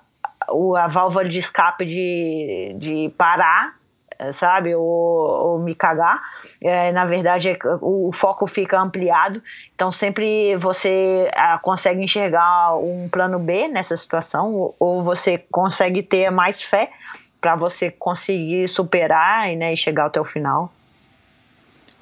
a 0.78 0.88
válvula 0.88 1.26
de 1.26 1.40
escape 1.40 1.86
de, 1.86 2.76
de 2.78 3.14
parar 3.18 3.79
sabe? 4.32 4.76
Ou, 4.76 4.84
ou 4.84 5.60
me 5.60 5.74
cagar. 5.74 6.22
É, 6.62 6.92
na 6.92 7.06
verdade, 7.06 7.50
é 7.50 7.58
o, 7.82 8.10
o, 8.10 8.12
foco 8.12 8.46
fica 8.48 8.80
ampliado. 8.80 9.42
Então, 9.74 9.92
sempre 9.92 10.56
você 10.58 11.30
ah, 11.36 11.58
consegue 11.62 12.04
enxergar 12.04 12.76
um 12.78 13.08
plano 13.10 13.40
B 13.40 13.68
nessa 13.68 13.96
situação, 13.96 14.54
ou, 14.54 14.76
ou 14.80 15.04
você 15.04 15.38
consegue 15.52 16.04
ter 16.04 16.30
mais 16.30 16.64
fé 16.64 16.92
para 17.40 17.56
você 17.56 17.90
conseguir 17.90 18.68
superar 18.68 19.48
né, 19.56 19.74
e 19.74 19.78
chegar 19.78 20.08
até 20.08 20.20
o 20.20 20.26
final. 20.26 20.72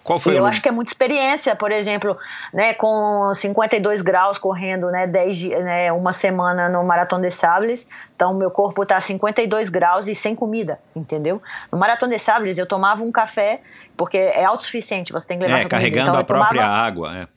Qual 0.07 0.19
foi 0.19 0.35
e 0.35 0.38
eu 0.38 0.45
acho 0.45 0.61
que 0.61 0.69
é 0.69 0.71
muita 0.71 0.89
experiência, 0.89 1.53
por 1.53 1.69
exemplo, 1.69 2.17
né, 2.53 2.73
com 2.73 3.34
52 3.35 4.01
graus 4.01 4.38
correndo, 4.38 4.89
né, 4.89 5.05
10, 5.05 5.43
né, 5.43 5.91
uma 5.91 6.13
semana 6.13 6.69
no 6.69 6.81
Maratona 6.81 7.27
de 7.27 7.34
Sables, 7.34 7.85
então 8.15 8.34
meu 8.34 8.49
corpo 8.49 8.85
tá 8.85 8.95
a 8.95 9.01
52 9.01 9.67
graus 9.67 10.07
e 10.07 10.15
sem 10.15 10.34
comida, 10.34 10.79
entendeu? 10.95 11.41
No 11.69 11.77
Maratona 11.77 12.15
de 12.15 12.19
Sables 12.19 12.57
eu 12.57 12.65
tomava 12.65 13.03
um 13.03 13.11
café, 13.11 13.59
porque 13.97 14.17
é 14.17 14.45
autossuficiente, 14.45 15.11
você 15.11 15.27
tem 15.27 15.39
que 15.39 15.43
levar 15.43 15.57
é, 15.57 15.61
sua 15.63 15.69
carregando 15.69 16.11
comida. 16.11 16.21
Então, 16.23 16.38
a 16.38 16.39
própria 16.39 16.61
tomava... 16.61 16.88
água, 16.88 17.17
é. 17.17 17.27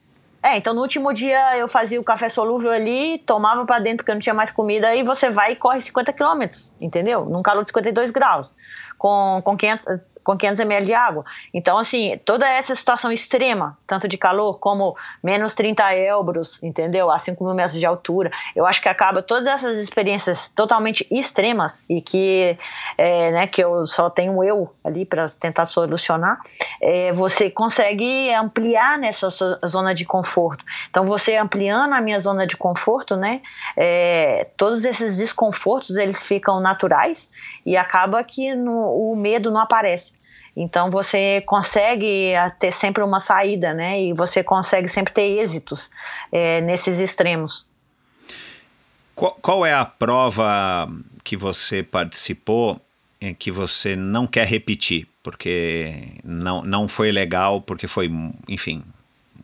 É, 0.42 0.56
então 0.56 0.72
no 0.72 0.80
último 0.80 1.12
dia 1.12 1.58
eu 1.58 1.66
fazia 1.66 2.00
o 2.00 2.04
café 2.04 2.28
solúvel 2.28 2.70
ali, 2.70 3.18
tomava 3.26 3.66
para 3.66 3.80
dentro 3.80 3.98
porque 3.98 4.12
eu 4.12 4.14
não 4.14 4.20
tinha 4.20 4.32
mais 4.32 4.52
comida, 4.52 4.94
e 4.94 5.02
você 5.02 5.28
vai 5.28 5.52
e 5.52 5.56
corre 5.56 5.80
50 5.80 6.12
quilômetros, 6.12 6.72
entendeu? 6.80 7.24
Num 7.24 7.42
calor 7.42 7.64
de 7.64 7.70
52 7.70 8.12
graus 8.12 8.54
com, 9.00 9.40
com, 9.42 9.56
500, 9.56 10.18
com 10.22 10.36
500 10.36 10.60
ml 10.60 10.84
de 10.84 10.92
água. 10.92 11.24
Então, 11.54 11.78
assim, 11.78 12.20
toda 12.22 12.46
essa 12.46 12.74
situação 12.74 13.10
extrema, 13.10 13.78
tanto 13.86 14.06
de 14.06 14.18
calor 14.18 14.58
como 14.58 14.94
menos 15.22 15.54
30 15.54 15.96
euros, 15.96 16.62
entendeu? 16.62 17.10
A 17.10 17.16
5 17.16 17.42
mil 17.42 17.54
metros 17.54 17.80
de 17.80 17.86
altura, 17.86 18.30
eu 18.54 18.66
acho 18.66 18.82
que 18.82 18.90
acaba 18.90 19.22
todas 19.22 19.46
essas 19.46 19.78
experiências 19.78 20.50
totalmente 20.50 21.06
extremas 21.10 21.82
e 21.88 22.02
que, 22.02 22.58
é, 22.98 23.30
né, 23.30 23.46
que 23.46 23.64
eu 23.64 23.86
só 23.86 24.10
tenho 24.10 24.44
eu 24.44 24.68
ali 24.84 25.06
para 25.06 25.30
tentar 25.30 25.64
solucionar, 25.64 26.38
é, 26.82 27.10
você 27.14 27.48
consegue 27.48 28.30
ampliar 28.34 28.98
nessa 28.98 29.30
sua 29.30 29.58
zona 29.66 29.94
de 29.94 30.04
conforto. 30.04 30.62
Então, 30.90 31.06
você 31.06 31.36
ampliando 31.36 31.94
a 31.94 32.02
minha 32.02 32.20
zona 32.20 32.46
de 32.46 32.54
conforto, 32.54 33.16
né, 33.16 33.40
é, 33.74 34.46
todos 34.58 34.84
esses 34.84 35.16
desconfortos, 35.16 35.96
eles 35.96 36.22
ficam 36.22 36.60
naturais 36.60 37.30
e 37.64 37.78
acaba 37.78 38.22
que 38.22 38.54
no, 38.54 38.89
o 38.90 39.16
medo 39.16 39.50
não 39.50 39.60
aparece. 39.60 40.14
Então 40.56 40.90
você 40.90 41.42
consegue 41.46 42.32
ter 42.58 42.72
sempre 42.72 43.02
uma 43.02 43.20
saída, 43.20 43.72
né? 43.72 44.02
E 44.02 44.12
você 44.12 44.42
consegue 44.42 44.88
sempre 44.88 45.12
ter 45.12 45.22
êxitos 45.22 45.90
é, 46.32 46.60
nesses 46.60 46.98
extremos. 46.98 47.66
Qual, 49.14 49.36
qual, 49.40 49.66
é 49.66 49.74
a 49.74 49.84
prova 49.84 50.88
que 51.22 51.36
você 51.36 51.82
participou 51.82 52.80
em 53.20 53.34
que 53.34 53.50
você 53.50 53.94
não 53.94 54.26
quer 54.26 54.46
repetir? 54.46 55.06
Porque 55.22 56.14
não, 56.24 56.62
não 56.62 56.88
foi 56.88 57.12
legal, 57.12 57.60
porque 57.60 57.86
foi, 57.86 58.10
enfim, 58.48 58.82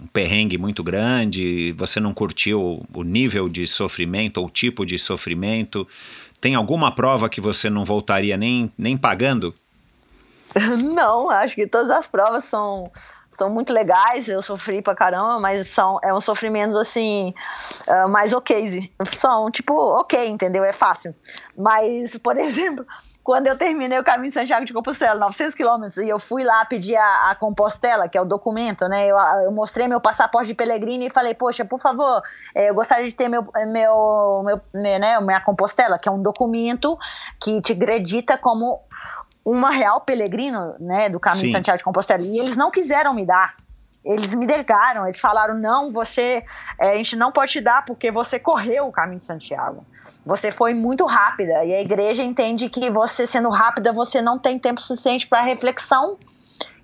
um 0.01 0.07
perrengue 0.07 0.59
muito 0.59 0.83
grande, 0.83 1.73
você 1.73 2.01
não 2.01 2.13
curtiu 2.15 2.85
o 2.93 3.03
nível 3.03 3.49
de 3.49 3.67
sofrimento 3.67 4.39
ou 4.39 4.47
o 4.47 4.51
tipo 4.51 4.85
de 4.85 4.99
sofrimento. 4.99 5.87
Tem 6.41 6.55
alguma 6.55 6.95
prova 6.95 7.29
que 7.29 7.41
você 7.41 7.69
não 7.71 7.85
voltaria 7.85 8.37
nem, 8.37 8.73
nem 8.77 8.97
pagando? 8.97 9.55
Não, 10.95 11.31
acho 11.31 11.55
que 11.55 11.67
todas 11.67 11.91
as 11.91 12.07
provas 12.07 12.45
são, 12.45 12.91
são 13.33 13.51
muito 13.51 13.73
legais. 13.73 14.29
Eu 14.29 14.41
sofri 14.41 14.81
pra 14.81 14.95
caramba, 14.95 15.39
mas 15.39 15.67
são 15.69 15.99
é 16.03 16.13
um 16.13 16.21
sofrimento 16.21 16.79
assim 16.79 17.35
uh, 17.87 18.09
mais 18.09 18.33
ok. 18.33 18.91
São 19.13 19.51
tipo 19.51 19.75
ok, 19.75 20.27
entendeu? 20.27 20.65
É 20.65 20.73
fácil. 20.73 21.15
Mas, 21.57 22.17
por 22.19 22.37
exemplo, 22.39 22.87
quando 23.27 23.49
eu 23.49 23.59
terminei 23.59 23.99
o 23.99 24.05
caminho 24.05 24.29
de 24.29 24.35
Santiago 24.35 24.65
de 24.65 24.73
Compostela, 24.73 25.19
900 25.19 25.57
quilômetros, 25.57 25.97
e 25.97 26.09
eu 26.09 26.17
fui 26.17 26.45
lá 26.45 26.65
pedir 26.65 26.95
a, 26.95 27.33
a, 27.33 27.35
Compostela, 27.35 28.09
que 28.09 28.17
é 28.17 28.21
o 28.21 28.25
documento, 28.25 28.87
né? 28.87 29.05
Eu, 29.05 29.17
eu, 29.43 29.51
mostrei 29.51 29.89
meu 29.89 30.01
passaporte 30.01 30.47
de 30.47 30.55
peregrino 30.55 31.03
e 31.03 31.11
falei, 31.11 31.35
poxa, 31.35 31.65
por 31.65 31.81
favor, 31.81 32.23
é, 32.55 32.71
eu 32.71 32.75
gostaria 32.77 33.05
de 33.05 33.17
ter 33.17 33.29
meu, 33.29 33.45
meu, 33.67 34.45
meu, 34.45 34.61
meu, 34.73 34.99
né, 35.01 35.19
minha 35.19 35.41
Compostela, 35.41 35.99
que 35.99 36.09
é 36.09 36.13
um 36.13 36.21
documento 36.21 36.97
que 37.43 37.61
te 37.61 37.73
acredita 37.73 38.39
como 38.39 38.79
uma 39.45 39.71
real 39.71 40.03
peregrino, 40.03 40.77
né, 40.79 41.09
do 41.09 41.19
caminho 41.19 41.41
Sim. 41.41 41.47
de 41.49 41.53
Santiago 41.55 41.79
de 41.79 41.85
Compostela. 41.85 42.23
E 42.23 42.39
eles 42.39 42.57
não 42.57 42.71
quiseram 42.71 43.13
me 43.13 43.27
dar. 43.27 43.57
Eles 44.05 44.37
me 44.37 44.47
negaram, 44.47 45.03
eles 45.03 45.19
falaram: 45.19 45.59
não, 45.59 45.91
você, 45.91 46.45
é, 46.79 46.93
a 46.93 46.97
gente 46.97 47.17
não 47.17 47.33
pode 47.33 47.51
te 47.51 47.61
dar 47.61 47.85
porque 47.85 48.09
você 48.13 48.39
correu 48.39 48.87
o 48.87 48.93
caminho 48.93 49.19
de 49.19 49.25
Santiago. 49.25 49.85
Você 50.27 50.51
foi 50.51 50.75
muito 50.75 51.07
rápida. 51.07 51.65
E 51.65 51.73
a 51.73 51.81
igreja 51.81 52.25
entende 52.25 52.69
que 52.69 52.91
você, 52.91 53.29
sendo 53.29 53.49
rápida, 53.49 53.93
você 53.93 54.21
não 54.21 54.37
tem 54.37 54.59
tempo 54.59 54.81
suficiente 54.81 55.25
para 55.29 55.41
reflexão 55.41 56.19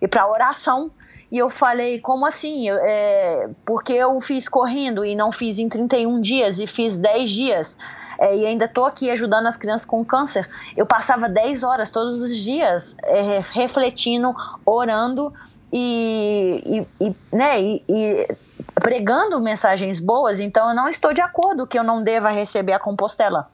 e 0.00 0.06
para 0.06 0.28
oração. 0.30 0.92
E 1.28 1.38
eu 1.38 1.50
falei, 1.50 1.98
como 1.98 2.24
assim? 2.24 2.70
É, 2.70 3.50
porque 3.66 3.94
eu 3.94 4.20
fiz 4.20 4.48
correndo 4.48 5.04
e 5.04 5.16
não 5.16 5.32
fiz 5.32 5.58
em 5.58 5.68
31 5.68 6.20
dias 6.20 6.60
e 6.60 6.68
fiz 6.68 6.98
10 6.98 7.30
dias. 7.30 7.78
É, 8.16 8.36
e 8.36 8.46
ainda 8.46 8.66
estou 8.66 8.84
aqui 8.86 9.10
ajudando 9.10 9.46
as 9.46 9.56
crianças 9.56 9.86
com 9.86 10.04
câncer. 10.04 10.48
Eu 10.76 10.86
passava 10.86 11.28
10 11.28 11.64
horas 11.64 11.90
todos 11.90 12.20
os 12.20 12.36
dias 12.36 12.94
é, 13.02 13.40
refletindo, 13.50 14.32
orando 14.64 15.32
e, 15.72 16.86
e, 17.00 17.06
e 17.06 17.16
né, 17.32 17.60
e, 17.60 17.82
e 17.88 18.28
pregando 18.74 19.40
mensagens 19.40 20.00
boas, 20.00 20.40
então 20.40 20.68
eu 20.68 20.74
não 20.74 20.88
estou 20.88 21.12
de 21.12 21.20
acordo 21.20 21.66
que 21.66 21.78
eu 21.78 21.84
não 21.84 22.02
deva 22.02 22.30
receber 22.30 22.72
a 22.72 22.78
Compostela. 22.78 23.48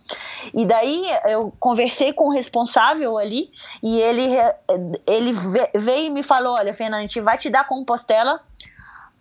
E 0.54 0.64
daí 0.64 1.06
eu 1.26 1.52
conversei 1.58 2.12
com 2.12 2.28
o 2.28 2.32
responsável 2.32 3.18
ali 3.18 3.50
e 3.82 4.00
ele, 4.00 4.28
ele 5.06 5.32
veio 5.74 6.06
e 6.06 6.10
me 6.10 6.22
falou: 6.22 6.54
Olha, 6.54 6.72
Fernanda, 6.72 6.98
a 6.98 7.02
gente 7.02 7.20
vai 7.20 7.36
te 7.36 7.50
dar 7.50 7.60
a 7.60 7.64
Compostela, 7.64 8.40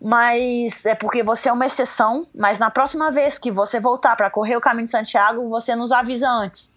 mas 0.02 0.86
é 0.86 0.96
porque 0.96 1.24
você 1.24 1.50
é 1.50 1.54
uma 1.54 1.66
exceção. 1.66 2.28
Mas 2.34 2.60
na 2.60 2.70
próxima 2.70 3.12
vez 3.12 3.38
que 3.38 3.52
você 3.52 3.80
voltar 3.80 4.16
para 4.16 4.30
correr 4.30 4.56
o 4.56 4.62
caminho 4.62 4.86
de 4.86 4.92
Santiago, 4.92 5.50
você 5.50 5.76
nos 5.76 5.92
avisa 5.92 6.30
antes. 6.30 6.72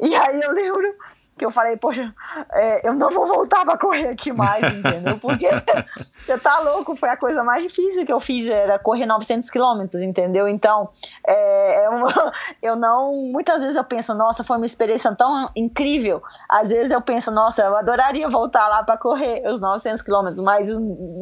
E 0.00 0.14
aí 0.14 0.40
eu 0.40 0.52
lembro 0.52 0.94
que 1.38 1.44
eu 1.44 1.50
falei, 1.50 1.76
poxa, 1.76 2.12
é, 2.52 2.88
eu 2.88 2.92
não 2.92 3.10
vou 3.10 3.26
voltar 3.26 3.64
pra 3.64 3.78
correr 3.78 4.08
aqui 4.08 4.32
mais, 4.32 4.62
entendeu? 4.74 5.18
Porque 5.18 5.48
você 6.20 6.36
tá 6.38 6.58
louco, 6.60 6.94
foi 6.96 7.08
a 7.08 7.16
coisa 7.16 7.42
mais 7.42 7.62
difícil 7.62 8.04
que 8.04 8.12
eu 8.12 8.20
fiz, 8.20 8.46
era 8.46 8.78
correr 8.78 9.06
900 9.06 9.48
quilômetros, 9.48 10.02
entendeu? 10.02 10.48
Então, 10.48 10.90
é, 11.26 11.86
eu, 11.86 11.92
eu 12.62 12.76
não, 12.76 13.14
muitas 13.32 13.60
vezes 13.60 13.76
eu 13.76 13.84
penso, 13.84 14.12
nossa, 14.14 14.44
foi 14.44 14.56
uma 14.56 14.66
experiência 14.66 15.14
tão 15.14 15.48
incrível, 15.56 16.22
às 16.48 16.68
vezes 16.68 16.90
eu 16.90 17.00
penso, 17.00 17.30
nossa, 17.30 17.62
eu 17.62 17.76
adoraria 17.76 18.28
voltar 18.28 18.66
lá 18.68 18.82
para 18.82 18.98
correr 18.98 19.42
os 19.46 19.60
900 19.60 20.02
quilômetros, 20.02 20.40
mas 20.40 20.68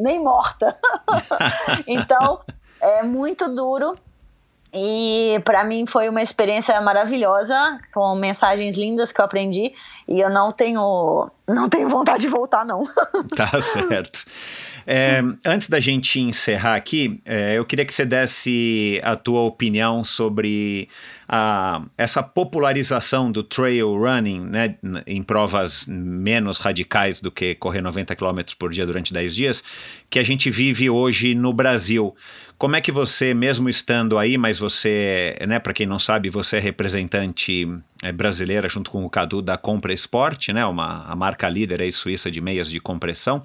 nem 0.02 0.18
morta. 0.18 0.76
então, 1.86 2.40
é 2.80 3.02
muito 3.02 3.48
duro, 3.48 3.94
e 4.72 5.40
para 5.44 5.64
mim 5.64 5.86
foi 5.86 6.08
uma 6.08 6.22
experiência 6.22 6.80
maravilhosa, 6.80 7.78
com 7.92 8.14
mensagens 8.14 8.76
lindas 8.76 9.12
que 9.12 9.20
eu 9.20 9.24
aprendi. 9.24 9.72
E 10.08 10.20
eu 10.20 10.30
não 10.30 10.52
tenho, 10.52 11.30
não 11.46 11.68
tenho 11.68 11.88
vontade 11.88 12.22
de 12.22 12.28
voltar, 12.28 12.64
não. 12.64 12.82
Tá 13.36 13.60
certo. 13.60 14.24
É, 14.86 15.20
antes 15.44 15.68
da 15.68 15.80
gente 15.80 16.20
encerrar 16.20 16.76
aqui, 16.76 17.20
é, 17.24 17.58
eu 17.58 17.64
queria 17.64 17.84
que 17.84 17.92
você 17.92 18.04
desse 18.04 19.00
a 19.02 19.16
tua 19.16 19.40
opinião 19.40 20.04
sobre 20.04 20.88
a, 21.28 21.82
essa 21.98 22.22
popularização 22.22 23.32
do 23.32 23.42
trail 23.42 23.98
running, 23.98 24.40
né, 24.40 24.76
em 25.04 25.24
provas 25.24 25.86
menos 25.88 26.58
radicais 26.58 27.20
do 27.20 27.32
que 27.32 27.56
correr 27.56 27.80
90 27.80 28.14
km 28.14 28.38
por 28.56 28.70
dia 28.70 28.86
durante 28.86 29.12
10 29.12 29.34
dias, 29.34 29.64
que 30.08 30.20
a 30.20 30.22
gente 30.22 30.50
vive 30.50 30.88
hoje 30.88 31.34
no 31.34 31.52
Brasil. 31.52 32.14
Como 32.58 32.74
é 32.74 32.80
que 32.80 32.90
você, 32.90 33.34
mesmo 33.34 33.68
estando 33.68 34.18
aí, 34.18 34.38
mas 34.38 34.58
você, 34.58 35.36
né, 35.46 35.58
para 35.58 35.74
quem 35.74 35.84
não 35.84 35.98
sabe, 35.98 36.30
você 36.30 36.56
é 36.56 36.60
representante 36.60 37.68
é, 38.02 38.10
brasileira 38.10 38.66
junto 38.66 38.90
com 38.90 39.04
o 39.04 39.10
Cadu 39.10 39.42
da 39.42 39.58
Compra 39.58 39.92
Esporte, 39.92 40.54
né, 40.54 40.64
uma 40.64 41.04
a 41.04 41.14
marca 41.14 41.48
líder 41.50 41.82
aí 41.82 41.92
suíça 41.92 42.30
de 42.30 42.40
meias 42.40 42.70
de 42.70 42.80
compressão 42.80 43.44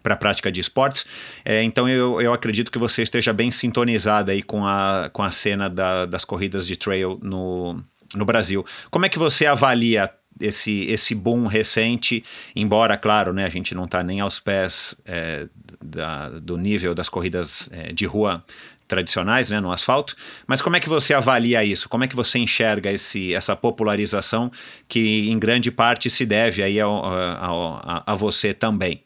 para 0.00 0.14
prática 0.14 0.50
de 0.50 0.60
esportes. 0.60 1.04
É, 1.44 1.60
então 1.64 1.88
eu, 1.88 2.20
eu 2.20 2.32
acredito 2.32 2.70
que 2.70 2.78
você 2.78 3.02
esteja 3.02 3.32
bem 3.32 3.50
sintonizada 3.50 4.30
aí 4.30 4.42
com 4.42 4.64
a, 4.64 5.10
com 5.12 5.24
a 5.24 5.30
cena 5.32 5.68
da, 5.68 6.06
das 6.06 6.24
corridas 6.24 6.64
de 6.64 6.76
trail 6.76 7.18
no, 7.20 7.82
no 8.14 8.24
Brasil. 8.24 8.64
Como 8.92 9.04
é 9.04 9.08
que 9.08 9.18
você 9.18 9.44
avalia 9.44 10.08
esse, 10.40 10.84
esse 10.90 11.14
boom 11.14 11.46
recente, 11.46 12.24
embora, 12.54 12.96
claro, 12.96 13.32
né, 13.32 13.44
a 13.44 13.48
gente 13.48 13.74
não 13.74 13.84
está 13.84 14.02
nem 14.02 14.20
aos 14.20 14.40
pés 14.40 14.94
é, 15.04 15.46
da, 15.82 16.28
do 16.30 16.56
nível 16.56 16.94
das 16.94 17.08
corridas 17.08 17.68
é, 17.72 17.92
de 17.92 18.06
rua 18.06 18.44
tradicionais, 18.88 19.48
né, 19.48 19.58
no 19.58 19.72
asfalto, 19.72 20.14
mas 20.46 20.60
como 20.60 20.76
é 20.76 20.80
que 20.80 20.88
você 20.88 21.14
avalia 21.14 21.64
isso? 21.64 21.88
Como 21.88 22.04
é 22.04 22.08
que 22.08 22.16
você 22.16 22.38
enxerga 22.38 22.90
esse, 22.90 23.34
essa 23.34 23.56
popularização 23.56 24.50
que 24.86 25.30
em 25.30 25.38
grande 25.38 25.70
parte 25.70 26.10
se 26.10 26.26
deve 26.26 26.62
aí 26.62 26.78
ao, 26.78 26.92
ao, 26.92 27.80
a, 27.82 28.02
a 28.06 28.14
você 28.14 28.52
também? 28.52 29.02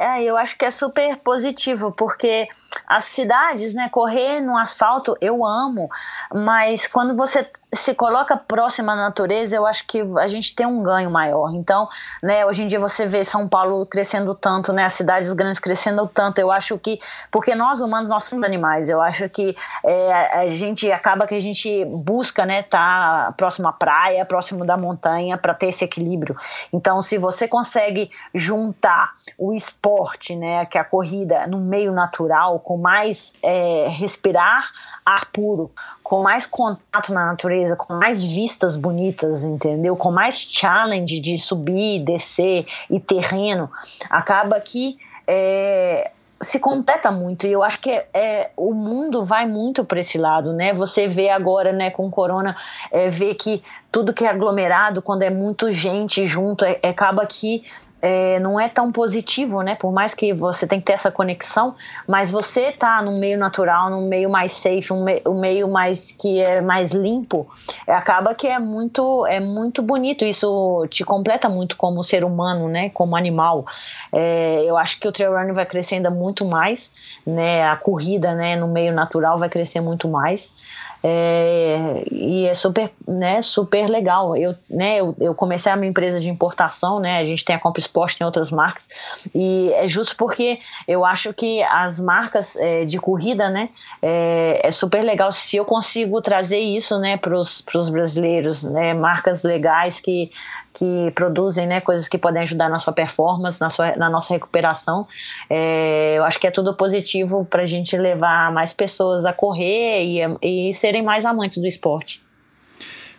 É, 0.00 0.22
eu 0.22 0.34
acho 0.34 0.56
que 0.56 0.64
é 0.64 0.70
super 0.70 1.14
positivo, 1.18 1.92
porque 1.92 2.48
as 2.86 3.04
cidades, 3.04 3.74
né, 3.74 3.86
correr 3.90 4.40
no 4.40 4.56
asfalto 4.56 5.14
eu 5.20 5.44
amo, 5.44 5.90
mas 6.32 6.86
quando 6.86 7.14
você 7.14 7.46
se 7.72 7.94
coloca 7.94 8.36
próxima 8.36 8.92
à 8.92 8.96
natureza, 8.96 9.54
eu 9.54 9.64
acho 9.64 9.86
que 9.86 10.00
a 10.18 10.26
gente 10.26 10.54
tem 10.54 10.66
um 10.66 10.82
ganho 10.82 11.10
maior. 11.10 11.54
Então, 11.54 11.88
né, 12.22 12.44
hoje 12.44 12.64
em 12.64 12.66
dia 12.66 12.80
você 12.80 13.06
vê 13.06 13.24
São 13.24 13.48
Paulo 13.48 13.86
crescendo 13.86 14.34
tanto, 14.34 14.72
né, 14.72 14.84
as 14.84 14.94
cidades 14.94 15.32
grandes 15.32 15.60
crescendo 15.60 16.06
tanto. 16.12 16.40
Eu 16.40 16.50
acho 16.50 16.76
que, 16.78 16.98
porque 17.30 17.54
nós 17.54 17.80
humanos, 17.80 18.10
nós 18.10 18.24
somos 18.24 18.44
animais, 18.44 18.88
eu 18.88 19.00
acho 19.00 19.28
que 19.28 19.54
é, 19.84 20.38
a 20.40 20.46
gente 20.48 20.90
acaba 20.90 21.26
que 21.26 21.34
a 21.34 21.40
gente 21.40 21.84
busca, 21.84 22.44
né, 22.44 22.62
tá 22.62 23.32
próximo 23.36 23.68
à 23.68 23.72
praia, 23.72 24.24
próximo 24.24 24.64
da 24.64 24.76
montanha, 24.76 25.38
para 25.38 25.54
ter 25.54 25.68
esse 25.68 25.84
equilíbrio. 25.84 26.36
Então, 26.72 27.00
se 27.00 27.18
você 27.18 27.46
consegue 27.46 28.10
juntar 28.34 29.12
o 29.38 29.54
esporte, 29.54 30.34
né, 30.34 30.66
que 30.66 30.76
é 30.76 30.80
a 30.80 30.84
corrida 30.84 31.46
no 31.46 31.60
meio 31.60 31.92
natural, 31.92 32.58
com 32.58 32.76
mais 32.76 33.34
é, 33.42 33.86
respirar 33.88 34.68
ar 35.04 35.26
puro, 35.26 35.70
com 36.10 36.24
mais 36.24 36.44
contato 36.44 37.14
na 37.14 37.26
natureza, 37.26 37.76
com 37.76 37.94
mais 37.94 38.20
vistas 38.20 38.76
bonitas, 38.76 39.44
entendeu? 39.44 39.94
Com 39.94 40.10
mais 40.10 40.40
challenge 40.40 41.20
de 41.20 41.38
subir, 41.38 42.00
descer 42.00 42.66
e 42.90 42.98
terreno, 42.98 43.70
acaba 44.10 44.60
que 44.60 44.98
é, 45.24 46.10
se 46.40 46.58
completa 46.58 47.12
muito 47.12 47.46
e 47.46 47.52
eu 47.52 47.62
acho 47.62 47.78
que 47.80 47.92
é, 47.92 48.08
é 48.12 48.50
o 48.56 48.74
mundo 48.74 49.24
vai 49.24 49.46
muito 49.46 49.84
para 49.84 50.00
esse 50.00 50.18
lado, 50.18 50.52
né? 50.52 50.72
Você 50.72 51.06
vê 51.06 51.30
agora, 51.30 51.72
né, 51.72 51.90
com 51.90 52.10
corona, 52.10 52.56
é, 52.90 53.08
vê 53.08 53.32
que 53.32 53.62
tudo 53.92 54.12
que 54.12 54.24
é 54.24 54.30
aglomerado, 54.30 55.00
quando 55.00 55.22
é 55.22 55.30
muito 55.30 55.70
gente 55.70 56.26
junto, 56.26 56.64
é, 56.64 56.80
acaba 56.82 57.24
que 57.24 57.62
é, 58.02 58.40
não 58.40 58.58
é 58.58 58.68
tão 58.68 58.90
positivo, 58.90 59.62
né? 59.62 59.74
Por 59.74 59.92
mais 59.92 60.14
que 60.14 60.32
você 60.32 60.66
tenha 60.66 60.80
que 60.80 60.86
ter 60.86 60.94
essa 60.94 61.10
conexão, 61.10 61.74
mas 62.06 62.30
você 62.30 62.72
tá 62.72 63.02
num 63.02 63.18
meio 63.18 63.38
natural, 63.38 63.90
num 63.90 64.08
meio 64.08 64.30
mais 64.30 64.52
safe, 64.52 64.92
um, 64.92 65.04
me, 65.04 65.22
um 65.26 65.38
meio 65.38 65.68
mais 65.68 66.12
que 66.12 66.40
é 66.40 66.60
mais 66.60 66.92
limpo, 66.92 67.46
é, 67.86 67.92
acaba 67.94 68.34
que 68.34 68.46
é 68.46 68.58
muito 68.58 69.26
é 69.26 69.40
muito 69.40 69.82
bonito. 69.82 70.24
Isso 70.24 70.86
te 70.88 71.04
completa 71.04 71.48
muito 71.48 71.76
como 71.76 72.02
ser 72.02 72.24
humano, 72.24 72.68
né? 72.68 72.90
Como 72.90 73.16
animal. 73.16 73.64
É, 74.12 74.62
eu 74.64 74.76
acho 74.76 74.98
que 74.98 75.06
o 75.06 75.12
trail 75.12 75.32
running 75.32 75.52
vai 75.52 75.66
crescer 75.66 75.96
ainda 75.96 76.10
muito 76.10 76.44
mais, 76.44 76.92
né? 77.26 77.68
A 77.68 77.76
corrida, 77.76 78.34
né? 78.34 78.56
No 78.56 78.68
meio 78.68 78.92
natural 78.92 79.38
vai 79.38 79.48
crescer 79.48 79.80
muito 79.80 80.08
mais. 80.08 80.54
É, 81.02 82.04
e 82.12 82.46
é 82.46 82.52
super, 82.52 82.92
né, 83.08 83.40
super 83.40 83.88
legal. 83.88 84.36
Eu, 84.36 84.54
né, 84.68 84.98
eu, 84.98 85.16
eu, 85.18 85.34
comecei 85.34 85.72
a 85.72 85.76
minha 85.76 85.88
empresa 85.88 86.20
de 86.20 86.28
importação, 86.28 87.00
né, 87.00 87.18
a 87.18 87.24
gente 87.24 87.44
tem 87.44 87.56
a 87.56 87.58
Comp 87.58 87.78
Sport, 87.78 88.18
tem 88.18 88.24
outras 88.24 88.50
marcas, 88.50 88.88
e 89.34 89.72
é 89.74 89.88
justo 89.88 90.14
porque 90.16 90.58
eu 90.86 91.04
acho 91.04 91.32
que 91.32 91.62
as 91.62 92.00
marcas 92.00 92.56
é, 92.56 92.84
de 92.84 92.98
corrida, 92.98 93.48
né, 93.48 93.70
é, 94.02 94.60
é, 94.62 94.70
super 94.70 95.02
legal 95.02 95.32
se 95.32 95.56
eu 95.56 95.64
consigo 95.64 96.20
trazer 96.20 96.58
isso, 96.58 96.98
né, 96.98 97.16
para 97.16 97.38
os 97.38 97.88
brasileiros, 97.90 98.62
né, 98.64 98.92
marcas 98.92 99.42
legais 99.42 100.00
que 100.00 100.30
que 100.72 101.10
produzem 101.14 101.66
né, 101.66 101.80
coisas 101.80 102.08
que 102.08 102.16
podem 102.16 102.42
ajudar 102.42 102.68
na 102.68 102.78
sua 102.78 102.92
performance, 102.92 103.60
na, 103.60 103.70
sua, 103.70 103.96
na 103.96 104.08
nossa 104.08 104.32
recuperação. 104.32 105.06
É, 105.48 106.14
eu 106.16 106.24
acho 106.24 106.38
que 106.38 106.46
é 106.46 106.50
tudo 106.50 106.74
positivo 106.74 107.44
para 107.44 107.62
a 107.62 107.66
gente 107.66 107.96
levar 107.96 108.52
mais 108.52 108.72
pessoas 108.72 109.24
a 109.24 109.32
correr 109.32 110.04
e, 110.04 110.68
e 110.68 110.72
serem 110.72 111.02
mais 111.02 111.24
amantes 111.24 111.58
do 111.58 111.66
esporte. 111.66 112.22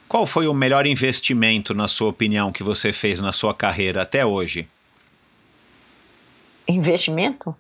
Qual 0.08 0.26
foi 0.26 0.48
o 0.48 0.54
melhor 0.54 0.86
investimento, 0.86 1.74
na 1.74 1.88
sua 1.88 2.10
opinião, 2.10 2.52
que 2.52 2.64
você 2.64 2.92
fez 2.92 3.22
na 3.22 3.32
sua 3.32 3.54
carreira 3.54 4.02
até 4.02 4.26
hoje? 4.26 4.68
Investimento? 6.68 7.56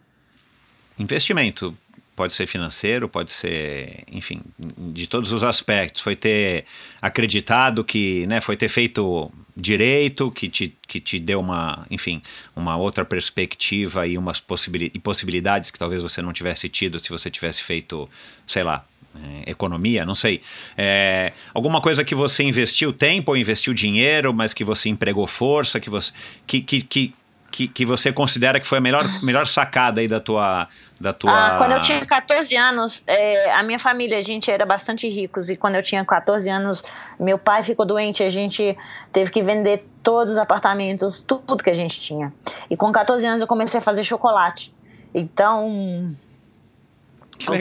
Investimento. 0.99 1.73
Pode 2.13 2.33
ser 2.33 2.45
financeiro, 2.45 3.07
pode 3.07 3.31
ser, 3.31 4.03
enfim, 4.11 4.41
de 4.59 5.07
todos 5.07 5.31
os 5.31 5.43
aspectos. 5.43 6.01
Foi 6.01 6.15
ter 6.15 6.65
acreditado 7.01 7.83
que, 7.83 8.27
né, 8.27 8.41
foi 8.41 8.57
ter 8.57 8.67
feito 8.67 9.31
direito, 9.55 10.31
que 10.31 10.49
te, 10.49 10.73
que 10.87 10.99
te 10.99 11.19
deu 11.19 11.39
uma, 11.39 11.85
enfim, 11.89 12.21
uma 12.55 12.77
outra 12.77 13.03
perspectiva 13.03 14.07
e 14.07 14.17
umas 14.17 14.39
possibilidades, 14.39 15.01
possibilidades 15.01 15.71
que 15.71 15.79
talvez 15.79 16.01
você 16.01 16.21
não 16.21 16.33
tivesse 16.33 16.69
tido 16.69 16.99
se 16.99 17.09
você 17.09 17.29
tivesse 17.29 17.61
feito, 17.63 18.09
sei 18.47 18.63
lá, 18.63 18.85
é, 19.15 19.51
economia, 19.51 20.05
não 20.05 20.15
sei. 20.15 20.41
É, 20.77 21.33
alguma 21.53 21.81
coisa 21.81 22.03
que 22.03 22.15
você 22.15 22.43
investiu 22.43 22.93
tempo 22.93 23.31
ou 23.31 23.37
investiu 23.37 23.73
dinheiro, 23.73 24.33
mas 24.33 24.53
que 24.53 24.63
você 24.63 24.89
empregou 24.89 25.27
força, 25.27 25.79
que 25.79 25.89
você, 25.89 26.11
que, 26.47 26.61
que, 26.61 26.81
que, 26.81 27.13
que, 27.51 27.67
que 27.67 27.85
você 27.85 28.11
considera 28.11 28.59
que 28.59 28.65
foi 28.65 28.77
a 28.77 28.81
melhor, 28.81 29.05
melhor 29.21 29.47
sacada 29.47 30.01
aí 30.01 30.07
da 30.07 30.19
tua, 30.19 30.67
da 30.99 31.11
tua... 31.11 31.31
Ah, 31.31 31.57
quando 31.57 31.73
eu 31.73 31.81
tinha 31.81 32.05
14 32.05 32.55
anos, 32.55 33.03
é, 33.05 33.51
a 33.51 33.61
minha 33.61 33.77
família, 33.77 34.17
a 34.17 34.21
gente 34.21 34.49
era 34.49 34.65
bastante 34.65 35.07
ricos 35.07 35.49
e 35.49 35.55
quando 35.55 35.75
eu 35.75 35.83
tinha 35.83 36.03
14 36.03 36.49
anos, 36.49 36.83
meu 37.19 37.37
pai 37.37 37.63
ficou 37.63 37.85
doente, 37.85 38.23
a 38.23 38.29
gente 38.29 38.77
teve 39.11 39.29
que 39.29 39.43
vender 39.43 39.85
todos 40.01 40.31
os 40.31 40.37
apartamentos, 40.37 41.19
tudo 41.19 41.63
que 41.63 41.69
a 41.69 41.75
gente 41.75 41.99
tinha. 41.99 42.33
E 42.69 42.77
com 42.77 42.91
14 42.91 43.25
anos 43.27 43.41
eu 43.41 43.47
comecei 43.47 43.79
a 43.79 43.83
fazer 43.83 44.03
chocolate. 44.03 44.73
Então, 45.13 46.09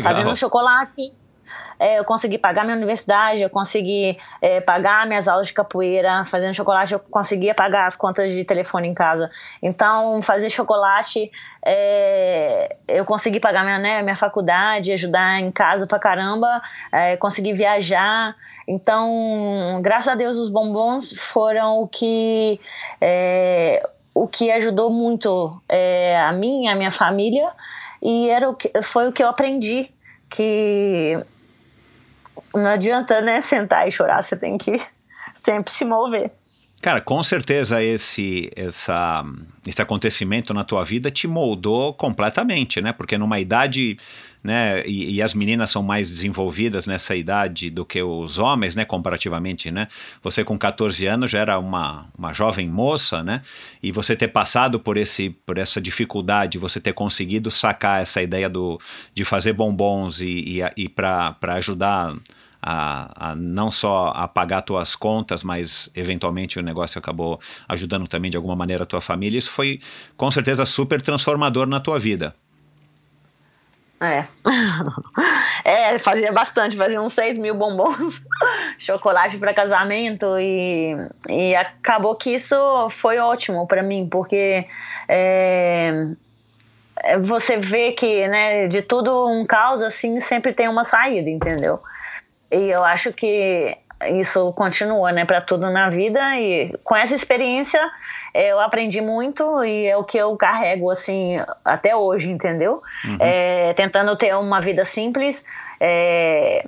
fazendo 0.01 0.37
chocolate, 0.37 1.13
é, 1.79 1.99
eu 1.99 2.05
consegui 2.05 2.39
pagar 2.39 2.65
minha 2.65 2.77
universidade, 2.77 3.43
eu 3.43 3.51
consegui 3.51 4.17
é, 4.41 4.61
pagar 4.61 5.07
minhas 5.07 5.29
aulas 5.29 5.47
de 5.47 5.53
capoeira, 5.53 6.25
fazendo 6.25 6.55
chocolate, 6.55 6.93
eu 6.93 7.01
conseguia 7.01 7.55
pagar 7.55 7.87
as 7.87 7.97
contas 7.97 8.31
de 8.31 8.45
telefone 8.45 8.89
em 8.89 8.95
casa. 8.95 9.31
Então, 9.63 10.21
fazer 10.23 10.51
chocolate, 10.51 11.31
é, 11.65 12.77
eu 12.89 13.05
consegui 13.05 13.41
pagar 13.41 13.65
minha, 13.65 13.79
né, 13.79 14.03
minha 14.03 14.17
faculdade, 14.17 14.93
ajudar 14.93 15.41
em 15.41 15.51
casa 15.51 15.87
pra 15.87 15.99
caramba, 15.99 16.61
é, 16.93 17.17
consegui 17.17 17.53
viajar. 17.53 18.35
Então, 18.69 19.81
graças 19.83 20.09
a 20.09 20.15
Deus, 20.15 20.37
os 20.37 20.51
bombons 20.51 21.13
foram 21.13 21.81
o 21.81 21.89
que 21.89 22.61
é, 23.01 23.89
o 24.15 24.27
que 24.27 24.51
ajudou 24.51 24.91
muito 24.91 25.61
é, 25.69 26.21
a 26.21 26.33
mim, 26.33 26.69
a 26.69 26.75
minha 26.75 26.91
família, 26.91 27.51
e 28.03 28.29
era 28.29 28.49
o 28.49 28.55
que, 28.55 28.71
foi 28.83 29.09
o 29.09 29.13
que 29.13 29.23
eu 29.23 29.29
aprendi 29.29 29.91
que 30.29 31.19
não 32.55 32.67
adianta, 32.67 33.21
né, 33.21 33.41
sentar 33.41 33.87
e 33.87 33.93
chorar, 33.93 34.23
você 34.23 34.37
tem 34.37 34.59
que 34.59 34.81
sempre 35.35 35.71
se 35.71 35.85
mover. 35.85 36.31
Cara, 36.81 36.99
com 37.03 37.23
certeza 37.23 37.83
esse, 37.83 38.51
essa, 38.57 39.23
esse 39.67 39.83
acontecimento 39.83 40.55
na 40.55 40.65
tua 40.65 40.83
vida 40.83 41.11
te 41.11 41.29
moldou 41.29 41.93
completamente, 41.93 42.81
né? 42.81 42.91
Porque 42.91 43.19
numa 43.19 43.39
idade, 43.39 43.99
né? 44.43 44.83
E, 44.87 45.17
e, 45.17 45.23
as 45.23 45.35
meninas 45.35 45.71
são 45.71 45.83
mais 45.83 46.09
desenvolvidas 46.09 46.87
nessa 46.87 47.15
idade 47.15 47.69
do 47.69 47.85
que 47.85 48.03
os 48.03 48.39
homens, 48.39 48.75
né? 48.75 48.87
Comparativamente, 48.87 49.71
né? 49.71 49.89
Você 50.23 50.43
com 50.43 50.57
14 50.59 51.07
anos 51.07 51.31
já 51.31 51.41
era 51.41 51.59
uma, 51.59 52.07
uma 52.17 52.33
jovem 52.33 52.67
moça, 52.67 53.23
né? 53.23 53.43
E 53.83 53.93
você 53.93 54.17
ter 54.17 54.29
passado 54.29 54.81
por, 54.81 54.97
esse, 54.97 55.29
por 55.29 55.59
essa 55.59 55.83
dificuldade, 55.83 56.57
você 56.57 56.81
ter 56.81 56.95
conseguido 56.95 57.51
sacar 57.51 58.01
essa 58.01 58.23
ideia 58.23 58.49
do, 58.49 58.81
de 59.15 59.23
fazer 59.23 59.53
bombons 59.53 60.23
e, 60.23 60.63
e, 60.63 60.85
e 60.85 60.89
para 60.89 61.37
ajudar 61.43 62.15
a, 62.63 63.31
a, 63.31 63.35
não 63.35 63.71
só 63.71 64.13
a 64.15 64.29
pagar 64.29 64.63
tuas 64.63 64.95
contas, 64.95 65.43
mas 65.43 65.91
eventualmente 65.95 66.59
o 66.59 66.63
negócio 66.63 66.99
acabou 66.99 67.41
ajudando 67.69 68.07
também 68.07 68.31
de 68.31 68.37
alguma 68.37 68.57
maneira 68.57 68.85
a 68.85 68.87
tua 68.87 69.01
família. 69.01 69.39
Isso 69.39 69.51
foi 69.51 69.81
com 70.17 70.31
certeza 70.31 70.67
super 70.67 71.01
transformador 71.01 71.67
na 71.67 71.81
tua 71.81 71.99
vida. 71.99 72.35
É. 74.03 74.25
é, 75.63 75.99
fazia 75.99 76.33
bastante, 76.33 76.75
fazia 76.75 77.03
uns 77.03 77.13
6 77.13 77.37
mil 77.37 77.55
bombons, 77.55 78.23
chocolate 78.79 79.37
para 79.37 79.53
casamento 79.53 80.39
e, 80.39 80.97
e 81.29 81.55
acabou 81.55 82.17
que 82.17 82.31
isso 82.31 82.57
foi 82.91 83.19
ótimo 83.19 83.67
para 83.67 83.83
mim, 83.83 84.09
porque 84.11 84.67
é, 85.07 86.07
você 87.23 87.59
vê 87.59 87.93
que, 87.93 88.27
né, 88.27 88.69
de 88.69 88.81
tudo 88.81 89.29
um 89.29 89.45
caos 89.45 89.83
assim, 89.83 90.19
sempre 90.19 90.55
tem 90.55 90.67
uma 90.67 90.85
saída, 90.85 91.29
entendeu? 91.29 91.79
E 92.51 92.71
eu 92.71 92.85
acho 92.85 93.13
que 93.13 93.77
isso 94.09 94.53
continua, 94.53 95.13
né, 95.13 95.25
para 95.25 95.41
tudo 95.41 95.69
na 95.71 95.91
vida 95.91 96.21
e 96.39 96.75
com 96.83 96.97
essa 96.97 97.15
experiência 97.15 97.81
eu 98.33 98.59
aprendi 98.59 99.01
muito 99.01 99.63
e 99.63 99.87
é 99.87 99.97
o 99.97 100.05
que 100.05 100.17
eu 100.17 100.35
carrego 100.37 100.91
assim 100.91 101.37
até 101.65 101.95
hoje, 101.95 102.31
entendeu? 102.31 102.83
Uhum. 103.05 103.19
É, 103.21 103.75
tentando 103.75 104.17
ter 104.17 104.35
uma 104.35 104.61
vida 104.61 104.87
simples, 104.87 105.45
é, 105.79 106.67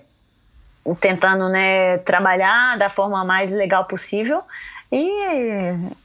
tentando 1.01 1.49
né 1.49 1.99
trabalhar 1.99 2.77
da 2.77 2.91
forma 2.91 3.25
mais 3.25 3.51
legal 3.51 3.87
possível 3.87 4.43
e 4.93 5.09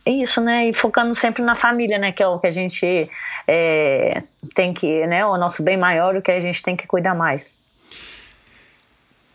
é 0.05 0.11
isso, 0.11 0.39
né? 0.39 0.69
E 0.69 0.73
focando 0.73 1.13
sempre 1.13 1.43
na 1.43 1.55
família, 1.55 1.97
né? 1.97 2.13
Que 2.13 2.23
é 2.23 2.27
o 2.27 2.39
que 2.39 2.47
a 2.47 2.51
gente 2.51 3.09
é, 3.45 4.23
tem 4.55 4.73
que, 4.73 5.05
né? 5.07 5.25
O 5.25 5.37
nosso 5.37 5.61
bem 5.61 5.75
maior, 5.75 6.15
o 6.15 6.21
que 6.21 6.31
a 6.31 6.39
gente 6.39 6.63
tem 6.63 6.73
que 6.73 6.87
cuidar 6.87 7.13
mais. 7.13 7.57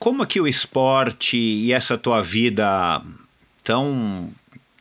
Como 0.03 0.27
que 0.27 0.41
o 0.41 0.49
esporte 0.49 1.37
e 1.37 1.73
essa 1.73 1.97
tua 1.97 2.21
vida 2.21 3.01
tão 3.63 4.29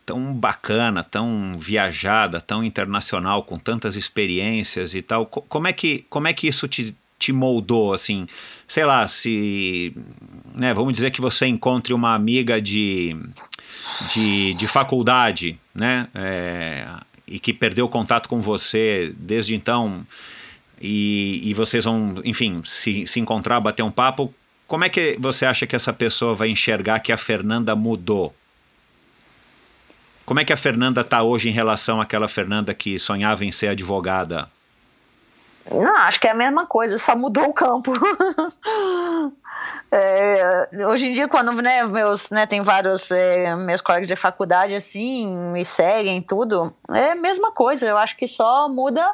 tão 0.04 0.34
bacana, 0.34 1.04
tão 1.04 1.56
viajada, 1.56 2.40
tão 2.40 2.64
internacional, 2.64 3.44
com 3.44 3.56
tantas 3.56 3.94
experiências 3.94 4.96
e 4.96 5.00
tal, 5.00 5.24
como 5.24 5.68
é 5.68 5.72
que 5.72 6.04
como 6.10 6.26
é 6.26 6.32
que 6.32 6.48
isso 6.48 6.66
te, 6.66 6.92
te 7.20 7.32
moldou 7.32 7.94
assim? 7.94 8.26
Sei 8.66 8.84
lá, 8.84 9.06
se 9.06 9.94
né, 10.56 10.74
vamos 10.74 10.92
dizer 10.92 11.12
que 11.12 11.20
você 11.20 11.46
encontre 11.46 11.94
uma 11.94 12.16
amiga 12.16 12.60
de 12.60 13.16
de, 14.12 14.54
de 14.54 14.66
faculdade, 14.66 15.56
né? 15.72 16.08
É, 16.16 16.84
e 17.28 17.38
que 17.38 17.52
perdeu 17.52 17.88
contato 17.88 18.28
com 18.28 18.40
você 18.40 19.14
desde 19.16 19.54
então, 19.54 20.04
e, 20.80 21.40
e 21.44 21.54
vocês 21.54 21.84
vão, 21.84 22.20
enfim, 22.24 22.60
se, 22.64 23.06
se 23.06 23.20
encontrar, 23.20 23.60
bater 23.60 23.84
um 23.84 23.90
papo. 23.92 24.34
Como 24.72 24.86
é 24.86 24.88
que 24.88 25.18
você 25.20 25.44
acha 25.44 25.66
que 25.66 25.76
essa 25.76 25.92
pessoa 25.92 26.34
vai 26.34 26.48
enxergar 26.48 26.98
que 27.00 27.12
a 27.12 27.16
Fernanda 27.18 27.76
mudou? 27.76 28.34
Como 30.24 30.40
é 30.40 30.46
que 30.46 30.52
a 30.54 30.56
Fernanda 30.56 31.02
está 31.02 31.22
hoje 31.22 31.50
em 31.50 31.52
relação 31.52 32.00
àquela 32.00 32.26
Fernanda 32.26 32.72
que 32.72 32.98
sonhava 32.98 33.44
em 33.44 33.52
ser 33.52 33.68
advogada? 33.68 34.48
Não, 35.70 35.94
acho 35.98 36.18
que 36.18 36.26
é 36.26 36.30
a 36.30 36.34
mesma 36.34 36.64
coisa, 36.64 36.98
só 36.98 37.14
mudou 37.14 37.50
o 37.50 37.52
campo. 37.52 37.92
é, 39.92 40.70
hoje 40.88 41.08
em 41.08 41.12
dia, 41.12 41.28
quando 41.28 41.52
né, 41.60 41.84
meus, 41.84 42.30
né, 42.30 42.46
tem 42.46 42.62
vários 42.62 43.10
é, 43.10 43.54
meus 43.54 43.82
colegas 43.82 44.08
de 44.08 44.16
faculdade 44.16 44.74
assim, 44.74 45.36
me 45.52 45.66
seguem 45.66 46.22
tudo, 46.22 46.74
é 46.90 47.10
a 47.10 47.14
mesma 47.14 47.52
coisa. 47.52 47.86
Eu 47.86 47.98
acho 47.98 48.16
que 48.16 48.26
só 48.26 48.70
muda, 48.70 49.06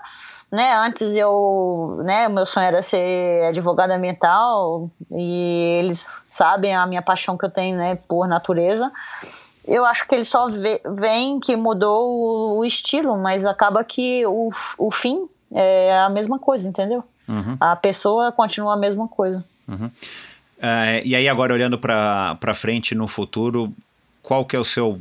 né? 0.51 0.75
Antes 0.77 1.17
eu, 1.17 2.01
né, 2.05 2.29
meu 2.29 2.47
sonho 2.47 2.67
era 2.67 2.83
ser 2.83 3.45
advogada 3.49 3.95
ambiental 3.95 4.91
e 5.11 5.79
eles 5.81 5.99
sabem 5.99 6.75
a 6.75 6.87
minha 6.87 7.03
paixão 7.03 7.37
que 7.37 7.45
eu 7.45 7.51
tenho, 7.51 7.77
né, 7.77 7.97
por 8.09 8.27
natureza 8.27 8.91
eu 9.69 9.85
acho 9.85 10.09
que 10.09 10.15
ele 10.15 10.25
só 10.25 10.47
vem 10.97 11.39
que 11.39 11.55
mudou 11.55 12.57
o, 12.57 12.65
estilo, 12.65 13.19
mas 13.19 13.45
acaba 13.45 13.85
que 13.85 14.25
o, 14.27 14.49
o 14.79 14.91
fim 14.91 15.29
é 15.53 15.99
a 16.01 16.09
mesma 16.09 16.39
coisa, 16.39 16.67
entendeu? 16.67 17.05
Uhum. 17.29 17.57
A 17.61 17.77
pessoa 17.77 18.33
continua 18.33 18.73
a 18.73 18.77
mesma 18.77 19.07
coisa. 19.07 19.45
Uhum. 19.69 19.91
É, 20.61 21.03
e 21.05 21.15
aí 21.15 21.29
agora 21.29 21.53
olhando 21.53 21.79
para 21.79 22.55
frente 22.55 22.95
no 22.95 23.07
futuro, 23.07 23.73
qual 24.23 24.45
que 24.47 24.57
é 24.57 24.59
o 24.59 24.65
seu 24.65 24.99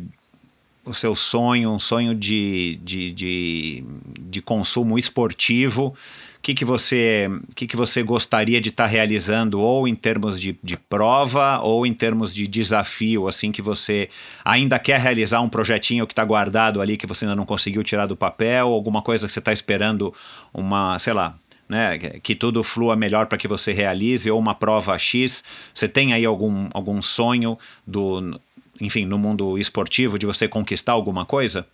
o 0.88 0.94
seu 0.94 1.16
sonho, 1.16 1.72
um 1.72 1.80
sonho 1.80 2.16
de, 2.16 2.80
de, 2.84 3.12
de, 3.12 3.84
de 4.22 4.42
consumo 4.42 4.98
esportivo. 4.98 5.94
Que, 6.42 6.54
que 6.54 6.64
você 6.64 7.28
que, 7.56 7.68
que 7.68 7.76
você 7.76 8.02
gostaria 8.02 8.62
de 8.62 8.70
estar 8.70 8.86
tá 8.86 8.90
realizando 8.90 9.60
ou 9.60 9.86
em 9.86 9.96
termos 9.96 10.40
de, 10.40 10.58
de 10.64 10.78
prova 10.78 11.60
ou 11.60 11.86
em 11.86 11.94
termos 11.94 12.34
de 12.34 12.48
desafio 12.48 13.28
assim 13.28 13.52
que 13.52 13.62
você 13.62 14.08
ainda 14.46 14.80
quer 14.80 14.98
realizar 15.02 15.42
um 15.42 15.50
projetinho 15.50 16.08
que 16.08 16.14
está 16.14 16.24
guardado 16.24 16.80
ali 16.80 16.96
que 16.96 17.08
você 17.08 17.26
ainda 17.26 17.36
não 17.36 17.46
conseguiu 17.46 17.84
tirar 17.84 18.06
do 18.06 18.16
papel 18.16 18.68
alguma 18.68 19.02
coisa 19.02 19.28
que 19.28 19.34
você 19.34 19.40
está 19.40 19.52
esperando 19.52 20.14
uma 20.54 20.98
sei 21.00 21.12
lá 21.12 21.36
né, 21.68 21.98
que 21.98 22.34
tudo 22.34 22.64
flua 22.64 22.96
melhor 22.96 23.26
para 23.26 23.38
que 23.38 23.48
você 23.48 23.74
realize 23.74 24.30
ou 24.32 24.40
uma 24.40 24.56
prova 24.56 24.98
X. 24.98 25.44
Você 25.74 25.88
tem 25.88 26.14
aí 26.14 26.24
algum, 26.24 26.70
algum 26.74 27.02
sonho 27.02 27.58
do 27.86 28.40
enfim 28.80 29.06
no 29.06 29.18
mundo 29.18 29.58
esportivo 29.58 30.18
de 30.18 30.26
você 30.26 30.48
conquistar 30.48 30.94
alguma 30.94 31.26
coisa 31.26 31.66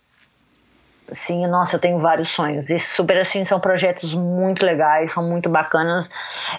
Sim, 1.12 1.46
nossa, 1.46 1.76
eu 1.76 1.80
tenho 1.80 1.98
vários 1.98 2.28
sonhos. 2.28 2.70
E 2.70 2.78
super 2.78 3.18
assim 3.18 3.44
são 3.44 3.60
projetos 3.60 4.14
muito 4.14 4.64
legais, 4.64 5.10
são 5.10 5.28
muito 5.28 5.50
bacanas, 5.50 6.08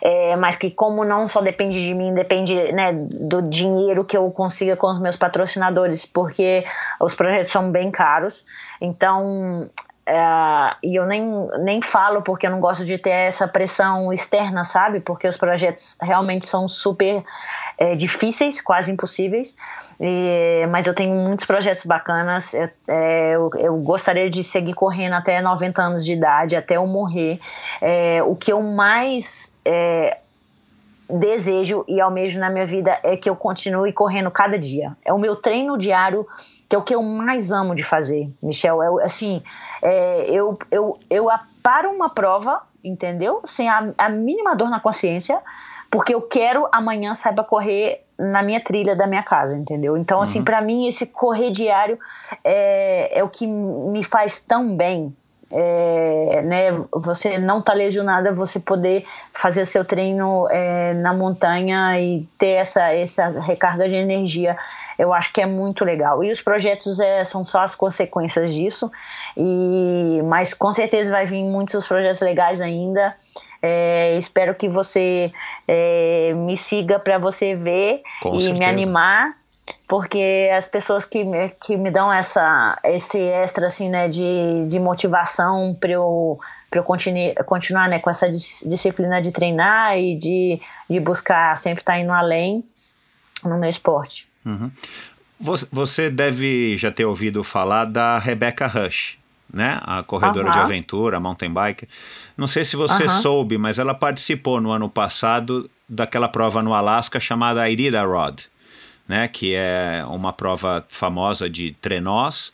é, 0.02 0.36
mas 0.36 0.56
que 0.56 0.70
como 0.70 1.04
não 1.04 1.28
só 1.28 1.42
depende 1.42 1.84
de 1.84 1.94
mim, 1.96 2.14
depende 2.14 2.54
né, 2.72 2.94
do 2.94 3.42
dinheiro 3.42 4.06
que 4.06 4.16
eu 4.16 4.30
consiga 4.30 4.78
com 4.78 4.88
os 4.88 5.00
meus 5.00 5.18
patrocinadores, 5.18 6.06
porque 6.06 6.64
os 7.00 7.16
projetos 7.16 7.52
são 7.52 7.72
bem 7.72 7.90
caros. 7.90 8.46
Então 8.80 9.68
é, 10.08 10.76
e 10.84 10.96
eu 10.96 11.06
nem, 11.06 11.48
nem 11.60 11.82
falo 11.82 12.22
porque 12.22 12.46
eu 12.46 12.52
não 12.52 12.60
gosto 12.60 12.86
de 12.86 12.98
ter 12.98 13.10
essa 13.10 13.48
pressão 13.48 14.14
externa, 14.14 14.64
sabe? 14.64 15.00
Porque 15.00 15.28
os 15.28 15.36
projetos 15.36 15.98
realmente 16.00 16.46
são 16.46 16.68
super 16.70 17.24
é, 17.78 17.96
difíceis, 17.96 18.62
quase 18.62 18.92
impossíveis. 18.92 19.56
E, 20.00 20.68
mas 20.70 20.86
eu 20.86 20.94
tenho 20.94 21.14
muitos 21.14 21.46
projetos 21.46 21.86
bacanas. 21.86 22.54
Eu, 22.54 22.70
é, 22.88 23.32
eu, 23.32 23.50
eu, 23.56 23.78
gostaria 23.78 24.30
de 24.30 24.44
seguir 24.44 24.74
correndo 24.74 25.14
até 25.14 25.42
90 25.42 25.82
anos 25.82 26.06
de 26.06 26.14
idade, 26.14 26.56
até 26.56 26.78
eu 26.78 26.86
morrer. 26.86 27.40
É, 27.82 28.22
o 28.24 28.36
que 28.36 28.54
eu 28.54 28.62
mais 28.62 29.54
é, 29.66 30.20
desejo 31.10 31.86
e 31.88 32.02
almejo 32.02 32.40
na 32.40 32.50
minha 32.50 32.66
vida 32.66 33.00
é 33.04 33.16
que 33.16 33.30
eu 33.30 33.36
continue 33.36 33.94
correndo 33.94 34.32
cada 34.32 34.58
dia. 34.58 34.98
É 35.04 35.14
o 35.14 35.20
meu 35.20 35.36
treino 35.36 35.78
diário, 35.78 36.26
que 36.68 36.76
é 36.76 36.80
o 36.80 36.84
que 36.84 36.96
eu 36.96 37.02
mais 37.02 37.52
amo 37.52 37.76
de 37.76 37.84
fazer, 37.84 38.30
Michel. 38.42 38.82
É, 38.82 39.04
assim, 39.04 39.42
é, 39.82 40.30
eu, 40.30 40.58
eu, 40.72 40.98
eu 41.10 41.28
paro 41.62 41.90
uma 41.92 42.10
prova, 42.10 42.62
entendeu? 42.84 43.42
Sem 43.46 43.70
a, 43.70 43.94
a 43.98 44.10
mínima 44.10 44.56
dor 44.56 44.70
na 44.70 44.80
consciência, 44.80 45.42
porque 45.92 46.14
eu 46.14 46.22
quero 46.22 46.68
amanhã 46.72 47.16
saiba 47.16 47.44
correr 47.44 48.04
na 48.18 48.42
minha 48.42 48.60
trilha 48.60 48.96
da 48.96 49.08
minha 49.08 49.24
casa, 49.24 49.58
entendeu? 49.58 49.98
Então, 49.98 50.22
assim, 50.22 50.40
uhum. 50.40 50.46
para 50.46 50.62
mim, 50.62 50.88
esse 50.88 51.06
correr 51.06 51.52
diário 51.52 52.00
é, 52.44 53.20
é 53.20 53.24
o 53.24 53.30
que 53.30 53.46
me 53.46 54.04
faz 54.04 54.40
tão 54.40 54.76
bem, 54.76 55.16
é, 55.52 56.42
né, 56.44 56.72
você 56.92 57.38
não 57.38 57.62
tá 57.62 57.74
lesionada, 57.74 58.34
você 58.34 58.60
poder 58.60 59.06
fazer 59.34 59.66
seu 59.66 59.86
treino 59.86 60.48
é, 60.50 60.94
na 60.96 61.14
montanha 61.14 62.00
e 62.00 62.28
ter 62.38 62.52
essa, 62.52 62.92
essa 62.94 63.30
recarga 63.40 63.88
de 63.88 63.96
energia, 63.96 64.58
eu 64.98 65.14
acho 65.14 65.32
que 65.32 65.42
é 65.42 65.46
muito 65.46 65.86
legal. 65.86 66.24
E 66.24 66.32
os 66.32 66.42
projetos 66.42 67.00
é, 67.00 67.24
são 67.24 67.44
só 67.46 67.62
as 67.62 67.76
consequências 67.76 68.54
disso, 68.54 68.92
e 69.38 70.22
mas 70.26 70.54
com 70.54 70.74
certeza 70.74 71.12
vai 71.12 71.26
vir 71.26 71.44
muitos 71.44 71.86
projetos 71.88 72.22
legais 72.22 72.60
ainda. 72.60 73.16
É, 73.62 74.16
espero 74.18 74.54
que 74.54 74.70
você 74.70 75.32
é, 75.68 76.34
me 76.36 76.56
siga 76.56 77.00
para 77.00 77.18
você 77.18 77.56
ver 77.56 78.02
com 78.22 78.30
e 78.36 78.42
certeza. 78.42 78.54
me 78.54 78.66
animar 78.66 79.36
porque 79.88 80.50
as 80.56 80.68
pessoas 80.68 81.06
que, 81.06 81.24
me, 81.24 81.50
que 81.50 81.78
me 81.78 81.92
dão 81.92 82.12
essa, 82.12 82.80
esse 82.84 83.20
extra 83.20 83.68
assim, 83.68 83.90
né, 83.90 84.08
de, 84.08 84.68
de 84.68 84.80
motivação 84.80 85.76
para 85.80 85.92
eu, 85.92 86.40
eu 86.72 86.84
continue, 86.84 87.36
continuar 87.46 87.88
né, 87.88 88.00
com 88.00 88.10
essa 88.10 88.30
disciplina 88.30 89.22
de 89.22 89.32
treinar 89.32 89.98
e 89.98 90.18
de, 90.18 90.60
de 90.90 91.00
buscar 91.00 91.56
sempre 91.58 91.82
estar 91.82 91.94
tá 91.94 92.00
indo 92.00 92.12
além 92.12 92.64
no 93.44 93.60
meu 93.60 93.70
esporte. 93.70 94.28
Uhum. 94.44 94.72
Você 95.72 96.10
deve 96.10 96.78
já 96.78 96.92
ter 96.92 97.06
ouvido 97.06 97.44
falar 97.44 97.86
da 97.86 98.18
Rebecca 98.18 98.68
Rush, 98.68 99.20
né? 99.54 99.80
A 99.84 100.02
corredora 100.02 100.48
uhum. 100.48 100.52
de 100.52 100.60
aventura, 100.60 101.20
mountain 101.20 101.52
bike. 101.52 101.90
Não 102.38 102.48
sei 102.48 102.64
se 102.64 102.76
você 102.76 103.04
uhum. 103.04 103.22
soube, 103.22 103.58
mas 103.58 103.78
ela 103.78 103.94
participou 103.94 104.62
no 104.62 104.72
ano 104.72 104.90
passado 104.90 105.70
daquela 105.90 106.30
prova 106.30 106.64
no 106.64 106.74
Alasca 106.74 107.20
chamada 107.20 107.70
Irida 107.70 108.04
Rod 108.04 108.46
né, 109.08 109.28
que 109.28 109.54
é 109.54 110.04
uma 110.08 110.34
prova 110.34 110.86
famosa 110.90 111.50
de 111.50 111.72
trenós 111.82 112.52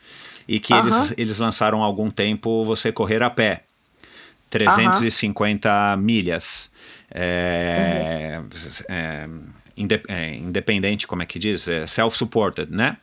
e 0.48 0.60
que 0.60 0.74
eles, 0.74 1.14
eles 1.18 1.40
lançaram 1.40 1.82
há 1.82 1.86
algum 1.86 2.10
tempo 2.10 2.66
você 2.66 2.92
correr 2.92 3.24
a 3.24 3.30
pé. 3.30 3.64
350 4.50 5.96
milhas. 5.98 6.70
É, 7.10 8.42
uhum. 8.42 9.88
é, 10.08 10.36
independente, 10.36 11.08
como 11.08 11.24
é 11.24 11.26
que 11.26 11.40
diz? 11.40 11.68
É 11.68 11.88
self-supported, 11.88 12.70
né? 12.70 12.98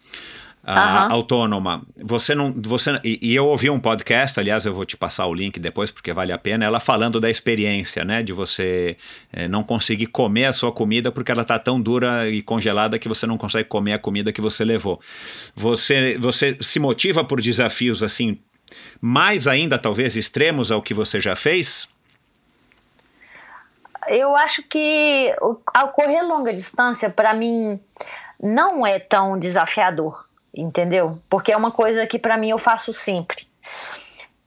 Uh, 0.68 1.12
autônoma. 1.12 1.82
Você 1.96 2.34
não. 2.34 2.52
Você, 2.52 3.00
e, 3.02 3.18
e, 3.22 3.34
eu 3.34 3.46
ouvi 3.46 3.70
um 3.70 3.80
podcast, 3.80 4.38
aliás, 4.38 4.66
eu 4.66 4.74
vou 4.74 4.84
te 4.84 4.96
passar 4.96 5.26
o 5.26 5.34
link 5.34 5.58
depois, 5.58 5.90
porque 5.90 6.12
vale 6.12 6.32
a 6.32 6.38
pena, 6.38 6.64
ela 6.64 6.78
falando 6.78 7.18
da 7.18 7.30
experiência, 7.30 8.04
né? 8.04 8.22
De 8.22 8.32
você 8.32 8.96
é, 9.32 9.48
não 9.48 9.64
conseguir 9.64 10.06
comer 10.06 10.46
a 10.46 10.52
sua 10.52 10.70
comida 10.70 11.10
porque 11.10 11.32
ela 11.32 11.42
está 11.42 11.58
tão 11.58 11.80
dura 11.80 12.28
e 12.28 12.42
congelada 12.42 12.98
que 12.98 13.08
você 13.08 13.26
não 13.26 13.38
consegue 13.38 13.68
comer 13.68 13.94
a 13.94 13.98
comida 13.98 14.32
que 14.32 14.40
você 14.40 14.64
levou. 14.64 15.00
Você, 15.56 16.18
você 16.18 16.56
se 16.60 16.78
motiva 16.78 17.24
por 17.24 17.40
desafios 17.40 18.02
assim, 18.02 18.38
mais 19.00 19.46
ainda, 19.46 19.78
talvez, 19.78 20.16
extremos 20.16 20.70
ao 20.70 20.82
que 20.82 20.92
você 20.92 21.20
já 21.20 21.34
fez? 21.34 21.88
Eu 24.08 24.36
acho 24.36 24.62
que 24.62 25.34
ao 25.74 25.88
correr 25.88 26.22
longa 26.22 26.52
distância, 26.52 27.10
para 27.10 27.34
mim, 27.34 27.78
não 28.42 28.86
é 28.86 28.98
tão 28.98 29.38
desafiador 29.38 30.27
entendeu? 30.54 31.18
Porque 31.28 31.52
é 31.52 31.56
uma 31.56 31.70
coisa 31.70 32.06
que 32.06 32.18
para 32.18 32.36
mim 32.36 32.50
eu 32.50 32.58
faço 32.58 32.92
sempre. 32.92 33.46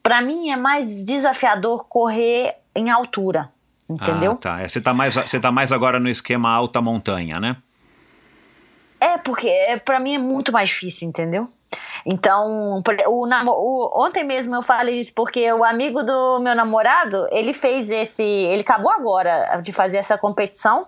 Para 0.04 0.22
mim 0.22 0.50
é 0.50 0.56
mais 0.56 1.06
desafiador 1.06 1.86
correr 1.88 2.56
em 2.76 2.90
altura, 2.90 3.52
entendeu? 3.90 4.34
Ah, 4.34 4.36
tá. 4.36 4.62
É, 4.62 4.68
você 4.68 4.82
tá 4.82 4.94
mais 4.94 5.16
você 5.16 5.40
tá 5.40 5.52
mais 5.52 5.72
agora 5.72 6.00
no 6.00 6.10
esquema 6.10 6.50
alta 6.50 6.82
montanha, 6.82 7.40
né? 7.40 7.58
É, 9.00 9.18
porque 9.18 9.48
é, 9.48 9.78
para 9.78 10.00
mim 10.00 10.16
é 10.16 10.20
muito 10.20 10.52
mais 10.52 10.70
difícil, 10.70 11.08
entendeu? 11.08 11.50
Então, 12.06 12.82
o, 13.08 13.26
o, 13.28 14.06
ontem 14.06 14.24
mesmo 14.24 14.56
eu 14.56 14.62
falei 14.62 15.00
isso 15.00 15.14
porque 15.16 15.52
o 15.52 15.64
amigo 15.64 16.04
do 16.04 16.40
meu 16.40 16.56
namorado, 16.56 17.28
ele 17.32 17.54
fez 17.54 17.90
esse. 17.90 18.24
Ele 18.24 18.62
acabou 18.62 18.92
agora 18.92 19.60
de 19.62 19.72
fazer 19.72 19.98
essa 19.98 20.18
competição. 20.18 20.88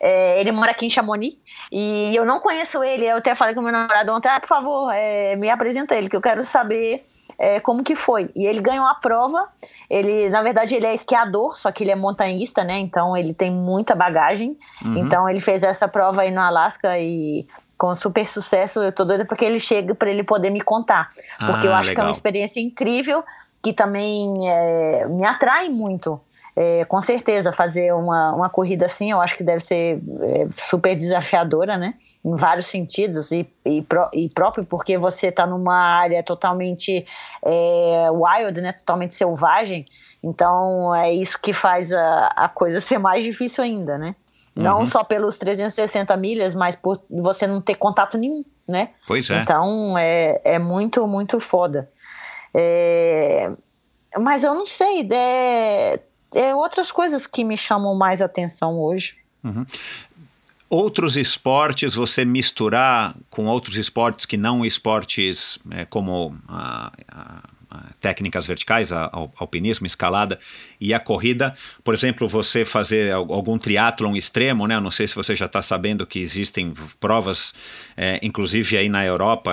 É, 0.00 0.40
ele 0.40 0.52
mora 0.52 0.70
aqui 0.70 0.86
em 0.86 0.90
Chamonix 0.90 1.36
e 1.70 2.14
eu 2.16 2.24
não 2.24 2.40
conheço 2.40 2.82
ele. 2.82 3.06
Eu 3.06 3.18
até 3.18 3.34
falei 3.34 3.54
com 3.54 3.60
meu 3.60 3.72
namorado 3.72 4.12
ontem: 4.12 4.28
ah, 4.28 4.40
por 4.40 4.48
favor, 4.48 4.90
é, 4.92 5.36
me 5.36 5.50
apresenta 5.50 5.94
ele, 5.94 6.08
que 6.08 6.16
eu 6.16 6.20
quero 6.20 6.42
saber 6.42 7.02
é, 7.38 7.60
como 7.60 7.82
que 7.82 7.94
foi. 7.94 8.30
E 8.34 8.46
ele 8.46 8.60
ganhou 8.60 8.86
a 8.86 8.94
prova. 8.94 9.48
Ele, 9.88 10.28
na 10.30 10.42
verdade, 10.42 10.74
ele 10.74 10.86
é 10.86 10.94
esquiador, 10.94 11.56
só 11.56 11.70
que 11.70 11.84
ele 11.84 11.90
é 11.90 11.96
montanhista, 11.96 12.64
né? 12.64 12.78
Então 12.78 13.16
ele 13.16 13.34
tem 13.34 13.50
muita 13.50 13.94
bagagem. 13.94 14.56
Uhum. 14.82 14.96
Então 14.98 15.28
ele 15.28 15.40
fez 15.40 15.62
essa 15.62 15.86
prova 15.86 16.22
aí 16.22 16.30
no 16.30 16.40
Alasca 16.40 16.98
e 16.98 17.46
com 17.76 17.94
super 17.94 18.26
sucesso. 18.26 18.82
Eu 18.82 18.92
tô 18.92 19.04
doida 19.04 19.24
porque 19.24 19.44
ele 19.44 19.60
chega 19.60 19.94
para 19.94 20.10
ele 20.10 20.24
poder 20.24 20.50
me 20.50 20.60
contar. 20.60 21.08
Porque 21.38 21.66
ah, 21.66 21.70
eu 21.70 21.74
acho 21.74 21.90
legal. 21.90 21.94
que 21.94 22.00
é 22.00 22.04
uma 22.04 22.10
experiência 22.10 22.60
incrível 22.60 23.22
que 23.62 23.72
também 23.72 24.48
é, 24.48 25.06
me 25.06 25.24
atrai 25.24 25.68
muito. 25.68 26.20
É, 26.60 26.84
com 26.86 27.00
certeza, 27.00 27.52
fazer 27.52 27.94
uma, 27.94 28.32
uma 28.34 28.50
corrida 28.50 28.86
assim, 28.86 29.12
eu 29.12 29.20
acho 29.20 29.36
que 29.36 29.44
deve 29.44 29.60
ser 29.60 30.02
é, 30.22 30.48
super 30.56 30.96
desafiadora, 30.96 31.78
né? 31.78 31.94
Em 32.24 32.34
vários 32.34 32.66
sentidos, 32.66 33.30
e, 33.30 33.48
e, 33.64 33.80
pro, 33.82 34.10
e 34.12 34.28
próprio 34.28 34.64
porque 34.64 34.98
você 34.98 35.28
está 35.28 35.46
numa 35.46 35.76
área 35.76 36.20
totalmente 36.20 37.06
é, 37.44 38.08
wild, 38.10 38.60
né? 38.60 38.72
Totalmente 38.72 39.14
selvagem. 39.14 39.84
Então, 40.20 40.92
é 40.96 41.12
isso 41.12 41.38
que 41.40 41.52
faz 41.52 41.92
a, 41.92 42.26
a 42.34 42.48
coisa 42.48 42.80
ser 42.82 42.98
mais 42.98 43.22
difícil 43.22 43.62
ainda, 43.62 43.96
né? 43.96 44.16
Não 44.56 44.80
uhum. 44.80 44.86
só 44.86 45.04
pelos 45.04 45.38
360 45.38 46.16
milhas, 46.16 46.56
mas 46.56 46.74
por 46.74 47.00
você 47.08 47.46
não 47.46 47.60
ter 47.60 47.76
contato 47.76 48.18
nenhum, 48.18 48.44
né? 48.66 48.88
Pois 49.06 49.30
é. 49.30 49.42
Então, 49.42 49.96
é, 49.96 50.40
é 50.42 50.58
muito, 50.58 51.06
muito 51.06 51.38
foda. 51.38 51.88
É, 52.52 53.48
mas 54.16 54.42
eu 54.42 54.54
não 54.54 54.66
sei, 54.66 55.08
é, 55.12 56.00
é 56.34 56.54
outras 56.54 56.90
coisas 56.90 57.26
que 57.26 57.44
me 57.44 57.56
chamam 57.56 57.94
mais 57.94 58.20
atenção 58.20 58.78
hoje. 58.78 59.16
Uhum. 59.42 59.64
Outros 60.70 61.16
esportes, 61.16 61.94
você 61.94 62.24
misturar 62.24 63.16
com 63.30 63.46
outros 63.46 63.76
esportes 63.76 64.26
que 64.26 64.36
não 64.36 64.64
esportes 64.64 65.58
é, 65.70 65.86
como 65.86 66.36
a, 66.46 66.92
técnicas 68.00 68.46
verticais, 68.46 68.92
a, 68.92 69.06
a, 69.06 69.28
alpinismo, 69.38 69.86
escalada 69.86 70.38
e 70.80 70.94
a 70.94 71.00
corrida. 71.00 71.54
Por 71.82 71.94
exemplo, 71.94 72.28
você 72.28 72.64
fazer 72.64 73.12
algum 73.12 73.58
triatlon 73.58 74.16
extremo, 74.16 74.66
né? 74.66 74.76
Eu 74.76 74.80
não 74.80 74.90
sei 74.90 75.06
se 75.06 75.14
você 75.14 75.34
já 75.34 75.46
está 75.46 75.62
sabendo 75.62 76.06
que 76.06 76.18
existem 76.18 76.72
provas, 77.00 77.54
é, 77.96 78.18
inclusive 78.22 78.76
aí 78.76 78.88
na 78.88 79.04
Europa, 79.04 79.52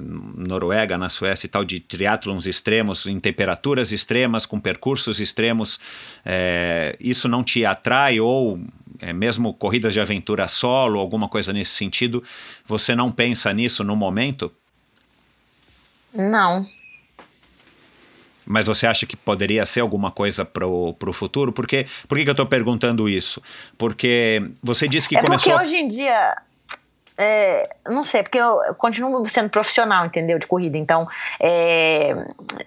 Noruega, 0.00 0.98
na 0.98 1.08
Suécia 1.08 1.46
e 1.46 1.50
tal, 1.50 1.64
de 1.64 1.80
triatlons 1.80 2.46
extremos 2.46 3.06
em 3.06 3.18
temperaturas 3.20 3.92
extremas, 3.92 4.46
com 4.46 4.58
percursos 4.60 5.20
extremos. 5.20 5.78
É, 6.24 6.96
isso 7.00 7.28
não 7.28 7.42
te 7.42 7.64
atrai 7.64 8.20
ou 8.20 8.60
é, 8.98 9.12
mesmo 9.12 9.52
corridas 9.52 9.92
de 9.92 10.00
aventura 10.00 10.48
solo, 10.48 10.98
alguma 10.98 11.28
coisa 11.28 11.52
nesse 11.52 11.72
sentido, 11.72 12.22
você 12.66 12.94
não 12.94 13.10
pensa 13.10 13.52
nisso 13.52 13.82
no 13.84 13.96
momento? 13.96 14.52
Não. 16.12 16.66
Mas 18.46 18.66
você 18.66 18.86
acha 18.86 19.06
que 19.06 19.16
poderia 19.16 19.64
ser 19.66 19.80
alguma 19.80 20.10
coisa 20.10 20.44
para 20.44 20.66
o 20.66 21.12
futuro? 21.12 21.52
Porque, 21.52 21.86
por 22.08 22.18
que, 22.18 22.24
que 22.24 22.30
eu 22.30 22.32
estou 22.32 22.46
perguntando 22.46 23.08
isso? 23.08 23.42
Porque 23.78 24.42
você 24.62 24.86
disse 24.88 25.08
que 25.08 25.16
é 25.16 25.20
começou. 25.20 25.52
Porque 25.52 25.64
hoje 25.64 25.76
em 25.76 25.88
dia 25.88 26.36
é, 27.16 27.68
não 27.86 28.04
sei, 28.04 28.24
porque 28.24 28.38
eu, 28.38 28.58
continuo 28.76 29.28
sendo 29.28 29.48
profissional, 29.48 30.04
entendeu? 30.04 30.38
De 30.38 30.46
corrida. 30.46 30.76
Então, 30.76 31.06
é, 31.40 32.12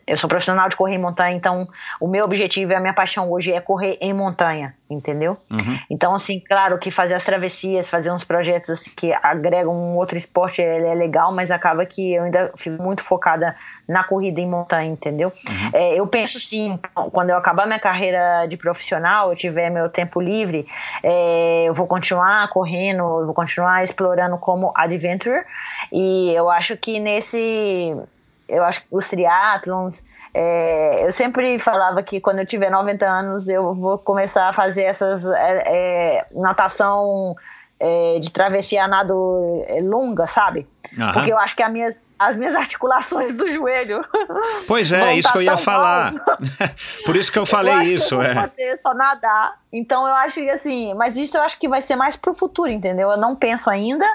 eu 0.06 0.16
sou 0.16 0.30
profissional 0.30 0.70
de 0.70 0.76
correr 0.76 0.96
em 0.96 1.00
montanha, 1.00 1.36
então 1.36 1.68
o 2.00 2.08
meu 2.08 2.24
objetivo 2.24 2.72
e 2.72 2.76
a 2.76 2.80
minha 2.80 2.94
paixão 2.94 3.30
hoje 3.30 3.52
é 3.52 3.60
correr 3.60 3.98
em 4.00 4.14
montanha, 4.14 4.74
entendeu? 4.90 5.38
Uhum. 5.52 5.80
Então, 5.90 6.16
assim, 6.16 6.40
claro 6.40 6.78
que 6.78 6.90
fazer 6.90 7.14
as 7.14 7.24
travessias, 7.24 7.90
fazer 7.90 8.12
uns 8.12 8.24
projetos 8.24 8.70
assim, 8.70 8.92
que 8.96 9.14
agregam 9.22 9.74
um 9.74 9.96
outro 9.96 10.18
esporte 10.18 10.62
é, 10.62 10.92
é, 10.92 10.94
legal, 10.94 11.34
mas 11.34 11.52
acaba 11.52 11.86
que 11.86 12.14
eu 12.14 12.24
ainda 12.24 12.52
fico 12.56 12.82
muito 12.82 13.04
focada 13.04 13.56
na 13.88 14.04
corrida 14.04 14.40
em 14.40 14.50
montanha, 14.50 14.90
entendeu? 14.90 15.32
Uhum. 15.50 15.70
É, 15.74 16.00
eu 16.00 16.08
penso 16.08 16.40
sim, 16.40 16.80
quando 17.12 17.30
eu 17.30 17.38
acabar 17.38 17.66
minha 17.66 17.80
carreira 17.80 18.46
de 18.48 18.58
profissional, 18.58 19.30
eu 19.30 19.36
tiver 19.36 19.70
meu 19.70 19.90
tempo 19.90 20.22
livre, 20.22 20.66
é, 21.04 21.66
eu 21.68 21.74
vou 21.74 21.88
continuar 21.88 22.48
correndo, 22.50 23.00
eu 23.20 23.26
vou 23.26 23.34
continuar 23.34 23.84
explorando 23.84 24.38
como 24.38 24.72
adventure 24.76 25.44
e 25.92 26.32
eu 26.34 26.50
acho 26.50 26.78
que 26.78 27.00
nesse 27.00 27.96
eu 28.48 28.64
acho 28.64 28.82
que 28.82 28.88
os 28.92 29.10
triatlons 29.10 30.06
é, 30.40 31.04
eu 31.04 31.12
sempre 31.12 31.58
falava 31.58 32.04
que 32.04 32.22
quando 32.22 32.38
eu 32.38 32.46
tiver 32.46 32.70
90 32.70 33.08
anos 33.08 33.50
eu 33.50 33.74
vou 33.74 33.98
começar 33.98 34.48
a 34.48 34.54
fazer 34.54 34.84
essas 34.84 35.26
é, 35.26 35.64
é, 35.66 36.26
natação 36.32 37.36
é, 37.80 38.20
de 38.20 38.32
travessia 38.32 38.88
nado 38.88 39.64
é, 39.68 39.82
longa, 39.82 40.28
sabe? 40.28 40.68
Uhum. 40.96 41.12
Porque 41.12 41.34
eu 41.34 41.40
acho 41.40 41.56
que 41.56 41.64
as 41.64 41.72
minhas, 41.72 42.04
as 42.20 42.38
minhas 42.38 42.54
articulações 42.54 43.36
do 43.36 43.52
joelho. 43.52 44.06
Pois 44.68 44.92
é, 44.92 45.16
isso 45.16 45.32
que 45.32 45.40
eu 45.40 45.42
ia 45.42 45.58
falar. 45.58 46.14
Por 47.04 47.16
isso 47.16 47.32
que 47.32 47.40
eu 47.40 47.46
falei 47.46 47.74
eu 47.74 47.82
isso. 47.82 48.14
eu 48.14 48.22
é. 48.22 48.36
vou 48.36 48.44
poder 48.44 48.78
só 48.78 48.94
nadar. 48.94 49.60
Então 49.74 50.08
eu 50.08 50.14
acho 50.18 50.36
que 50.36 50.52
assim, 50.52 50.94
mas 50.94 51.18
isso 51.18 51.36
eu 51.36 51.42
acho 51.42 51.58
que 51.58 51.68
vai 51.68 51.82
ser 51.82 51.96
mais 51.96 52.16
pro 52.16 52.36
futuro, 52.36 52.70
entendeu? 52.70 53.10
Eu 53.10 53.18
não 53.18 53.36
penso 53.36 53.72
ainda, 53.72 54.06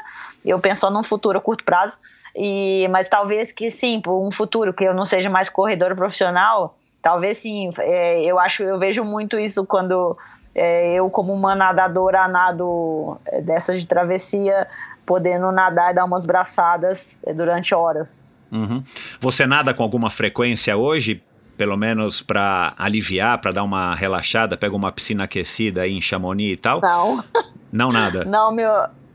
eu 0.45 0.61
penso 0.61 0.83
só 0.83 0.91
num 0.91 1.03
futuro 1.03 1.37
a 1.37 1.41
curto 1.41 1.65
prazo. 1.65 1.99
E, 2.35 2.89
mas 2.89 3.09
talvez 3.09 3.53
que 3.53 3.71
sim, 3.71 4.01
por 4.01 4.19
um 4.27 4.31
futuro 4.31 4.73
que 4.73 4.85
eu 4.85 4.95
não 4.95 5.05
seja 5.05 5.29
mais 5.29 5.49
corredora 5.49 5.95
profissional, 5.95 6.77
talvez 7.01 7.39
sim. 7.39 7.71
É, 7.79 8.23
eu 8.25 8.39
acho, 8.39 8.63
eu 8.63 8.79
vejo 8.79 9.05
muito 9.05 9.39
isso 9.39 9.67
quando 9.67 10.17
é, 10.55 10.95
eu, 10.95 11.11
como 11.11 11.33
uma 11.33 11.55
nadadora, 11.55 12.29
nado 12.29 13.19
é, 13.27 13.41
dessas 13.41 13.81
de 13.81 13.87
travessia, 13.87 14.67
podendo 15.05 15.51
nadar 15.51 15.91
e 15.91 15.95
dar 15.95 16.05
umas 16.05 16.25
braçadas 16.25 17.19
é, 17.25 17.35
durante 17.35 17.75
horas. 17.75 18.23
Uhum. 18.51 18.83
Você 19.19 19.47
nada 19.47 19.73
com 19.73 19.83
alguma 19.83 20.11
frequência 20.11 20.77
hoje? 20.77 21.23
Pelo 21.57 21.77
menos 21.77 22.23
para 22.23 22.75
aliviar, 22.79 23.39
para 23.39 23.53
dar 23.53 23.63
uma 23.63 23.95
relaxada, 23.95 24.57
pega 24.57 24.75
uma 24.75 24.91
piscina 24.91 25.25
aquecida 25.25 25.83
aí 25.83 25.93
em 25.93 26.01
Chamonix 26.01 26.53
e 26.53 26.57
tal? 26.57 26.81
Não. 26.83 27.23
Não 27.71 27.93
nada? 27.93 28.25
Não, 28.27 28.53
meu, 28.53 28.71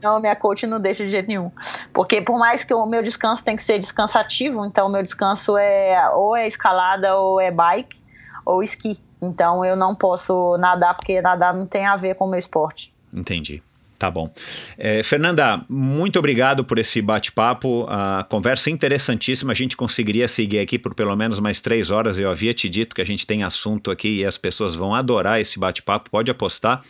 não, 0.08 0.20
minha 0.20 0.36
coach 0.36 0.66
não 0.66 0.80
deixa 0.80 1.04
de 1.04 1.12
jeito 1.12 1.28
nenhum. 1.28 1.52
Porque 1.94 2.22
por 2.22 2.40
mais 2.40 2.64
que 2.64 2.74
o 2.74 2.86
meu 2.86 3.04
descanso 3.04 3.44
tem 3.44 3.56
que 3.56 3.64
ser 3.64 3.78
descansativo, 3.80 4.66
então 4.66 4.88
o 4.88 4.92
meu 4.92 5.04
descanso 5.04 5.58
é 5.58 6.10
ou 6.14 6.36
é 6.36 6.48
escalada, 6.48 7.16
ou 7.16 7.42
é 7.42 7.52
bike, 7.52 8.02
ou 8.46 8.64
esqui. 8.64 8.98
Então 9.22 9.66
eu 9.66 9.76
não 9.76 9.96
posso 9.96 10.58
nadar 10.58 10.96
porque 10.96 11.22
nadar 11.22 11.54
não 11.54 11.66
tem 11.66 11.86
a 11.86 11.96
ver 11.96 12.16
com 12.16 12.26
o 12.26 12.30
meu 12.30 12.40
esporte. 12.40 12.94
Entendi. 13.14 13.62
Tá 13.98 14.12
bom. 14.12 14.32
É, 14.78 15.02
Fernanda, 15.02 15.66
muito 15.68 16.20
obrigado 16.20 16.64
por 16.64 16.78
esse 16.78 17.02
bate-papo. 17.02 17.88
A 17.90 18.24
conversa 18.30 18.70
interessantíssima. 18.70 19.54
A 19.54 19.56
gente 19.56 19.76
conseguiria 19.76 20.28
seguir 20.28 20.60
aqui 20.60 20.78
por 20.78 20.94
pelo 20.94 21.16
menos 21.16 21.40
mais 21.40 21.60
três 21.60 21.90
horas. 21.90 22.20
Eu 22.20 22.30
havia 22.30 22.54
te 22.54 22.70
dito 22.70 22.94
que 22.94 23.02
a 23.02 23.06
gente 23.06 23.26
tem 23.26 23.44
assunto 23.44 23.90
aqui 23.90 24.20
e 24.20 24.26
as 24.26 24.38
pessoas 24.38 24.76
vão 24.76 24.94
adorar 24.94 25.42
esse 25.42 25.58
bate-papo. 25.58 26.12
Pode 26.12 26.30
apostar. 26.30 26.84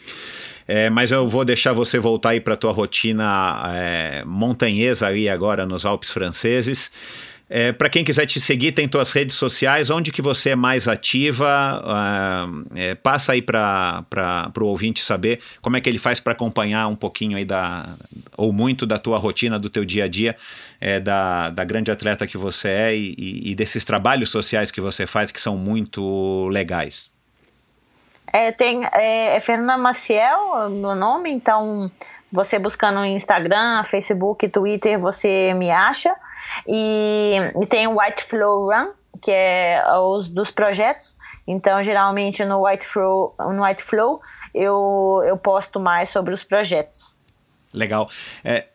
É, 0.68 0.90
mas 0.90 1.12
eu 1.12 1.28
vou 1.28 1.46
deixar 1.46 1.72
você 1.72 1.98
voltar 1.98 2.32
aí 2.32 2.42
para 2.42 2.56
a 2.56 2.58
tua 2.58 2.72
rotina 2.72 3.62
é, 3.74 4.24
montanhesa 4.26 5.08
aí 5.08 5.30
agora 5.30 5.66
nos 5.66 5.86
Alpes 5.86 6.12
franceses. 6.12 6.92
É, 7.50 7.72
para 7.72 7.88
quem 7.90 8.04
quiser 8.04 8.26
te 8.26 8.42
seguir, 8.42 8.74
tem 8.74 8.90
tuas 8.90 9.14
redes 9.14 9.36
sociais, 9.38 9.90
onde 9.90 10.12
que 10.12 10.22
você 10.22 10.50
é 10.50 10.56
mais 10.56 10.86
ativa? 10.86 11.82
Uh, 11.82 12.96
passa 13.02 13.32
aí 13.32 13.42
para 13.42 14.52
o 14.60 14.66
ouvinte 14.66 15.02
saber 15.02 15.40
como 15.62 15.78
é 15.78 15.82
que 15.82 15.88
ele 15.88 15.98
faz 15.98 16.20
para 16.20 16.34
acompanhar 16.34 16.88
um 16.88 16.96
pouquinho 16.96 17.38
aí 17.38 17.46
da, 17.46 17.96
ou 18.36 18.52
muito 18.52 18.86
da 18.86 18.98
tua 18.98 19.18
rotina, 19.18 19.58
do 19.58 19.70
teu 19.70 19.86
dia 19.86 20.04
a 20.04 20.08
dia, 20.10 20.36
é, 20.82 21.00
da, 21.00 21.50
da 21.50 21.64
grande 21.64 21.90
atleta 21.90 22.28
que 22.28 22.38
você 22.38 22.68
é 22.68 22.98
e, 22.98 23.52
e 23.52 23.56
desses 23.56 23.86
trabalhos 23.86 24.30
sociais 24.30 24.70
que 24.70 24.82
você 24.82 25.08
faz 25.08 25.32
que 25.32 25.40
são 25.40 25.56
muito 25.58 26.50
legais. 26.50 27.10
É, 28.32 28.52
tem 28.52 28.86
é, 28.94 29.36
é 29.36 29.40
Fernanda 29.40 29.78
Maciel, 29.78 30.70
meu 30.70 30.96
nome, 30.96 31.32
então 31.32 31.90
você 32.32 32.60
buscando 32.60 33.00
no 33.00 33.06
Instagram, 33.06 33.84
Facebook, 33.84 34.48
Twitter, 34.50 35.00
você 35.00 35.54
me 35.54 35.72
acha. 35.72 36.16
E, 36.68 37.36
e 37.62 37.66
tem 37.66 37.88
o 37.88 38.00
White 38.00 38.24
Flow 38.24 38.68
Run, 38.68 38.92
que 39.22 39.32
é 39.32 39.82
os 40.00 40.30
dos 40.30 40.52
projetos. 40.52 41.18
Então, 41.48 41.82
geralmente 41.82 42.44
no 42.46 42.66
White 42.66 42.86
Flow, 42.86 43.34
no 43.40 43.64
White 43.64 43.84
Flow 43.84 44.22
eu, 44.54 45.22
eu 45.26 45.38
posto 45.38 45.80
mais 45.80 46.10
sobre 46.10 46.34
os 46.34 46.44
projetos. 46.44 47.16
Legal. 47.74 48.10
É, 48.44 48.66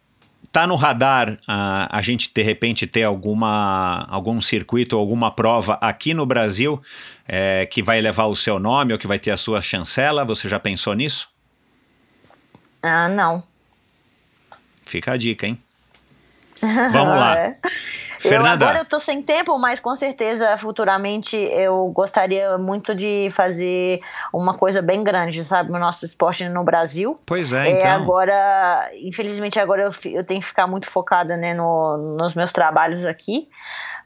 tá 0.52 0.66
no 0.66 0.76
radar 0.76 1.38
a, 1.48 1.98
a 1.98 2.02
gente 2.02 2.30
de 2.32 2.42
repente 2.42 2.86
ter 2.86 3.04
alguma 3.04 4.06
algum 4.08 4.40
circuito, 4.40 4.96
alguma 4.96 5.30
prova 5.30 5.78
aqui 5.80 6.12
no 6.12 6.26
Brasil 6.26 6.80
é, 7.26 7.64
que 7.66 7.82
vai 7.82 8.00
levar 8.00 8.26
o 8.26 8.36
seu 8.36 8.58
nome 8.58 8.92
ou 8.92 8.98
que 8.98 9.06
vai 9.06 9.18
ter 9.18 9.30
a 9.30 9.36
sua 9.36 9.62
chancela? 9.62 10.24
Você 10.24 10.48
já 10.48 10.60
pensou 10.60 10.92
nisso? 10.92 11.30
Ah, 12.82 13.08
não. 13.08 13.42
Fica 14.84 15.12
a 15.12 15.16
dica, 15.16 15.46
hein? 15.46 15.58
Vamos 16.93 17.16
lá. 17.16 17.39
é. 17.39 17.56
Fernanda. 18.20 18.64
Eu 18.64 18.68
agora 18.68 18.78
eu 18.78 18.84
tô 18.84 19.01
sem 19.01 19.20
tempo, 19.20 19.59
mas 19.59 19.80
com 19.80 19.97
certeza 19.97 20.56
futuramente 20.56 21.36
eu 21.36 21.89
gostaria 21.89 22.56
muito 22.56 22.94
de 22.94 23.28
fazer 23.32 24.01
uma 24.32 24.55
coisa 24.55 24.80
bem 24.80 25.02
grande, 25.02 25.43
sabe? 25.43 25.72
No 25.72 25.78
nosso 25.78 26.05
esporte 26.05 26.48
no 26.48 26.62
Brasil. 26.62 27.18
Pois 27.26 27.52
é, 27.52 27.70
então. 27.70 27.89
É, 27.89 27.90
agora, 27.90 28.89
infelizmente 29.02 29.59
agora 29.59 29.82
eu, 29.82 30.12
eu 30.12 30.24
tenho 30.24 30.40
que 30.40 30.47
ficar 30.47 30.68
muito 30.68 30.89
focada 30.89 31.36
né, 31.36 31.52
no, 31.52 32.16
nos 32.16 32.34
meus 32.34 32.52
trabalhos 32.52 33.05
aqui, 33.05 33.48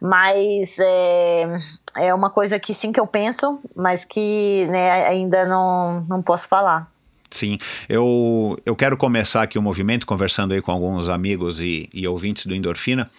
mas 0.01 0.78
é, 0.78 1.59
é 1.97 2.15
uma 2.15 2.31
coisa 2.31 2.59
que 2.59 2.73
sim 2.73 2.93
que 2.93 3.01
eu 3.01 3.07
penso, 3.07 3.61
mas 3.74 4.07
que 4.07 4.66
né, 4.70 5.07
ainda 5.07 5.45
não, 5.45 6.01
não 6.09 6.23
posso 6.23 6.49
falar. 6.49 6.91
Sim, 7.31 7.59
eu, 7.89 8.59
eu 8.65 8.77
quero 8.77 8.97
começar 8.97 9.43
aqui 9.43 9.59
o 9.59 9.61
um 9.61 9.65
movimento, 9.65 10.07
conversando 10.07 10.55
aí 10.55 10.62
com 10.62 10.70
alguns 10.70 11.09
amigos 11.09 11.61
e, 11.61 11.89
e 11.93 12.07
ouvintes 12.07 12.47
do 12.47 12.55
Endorfina, 12.55 13.11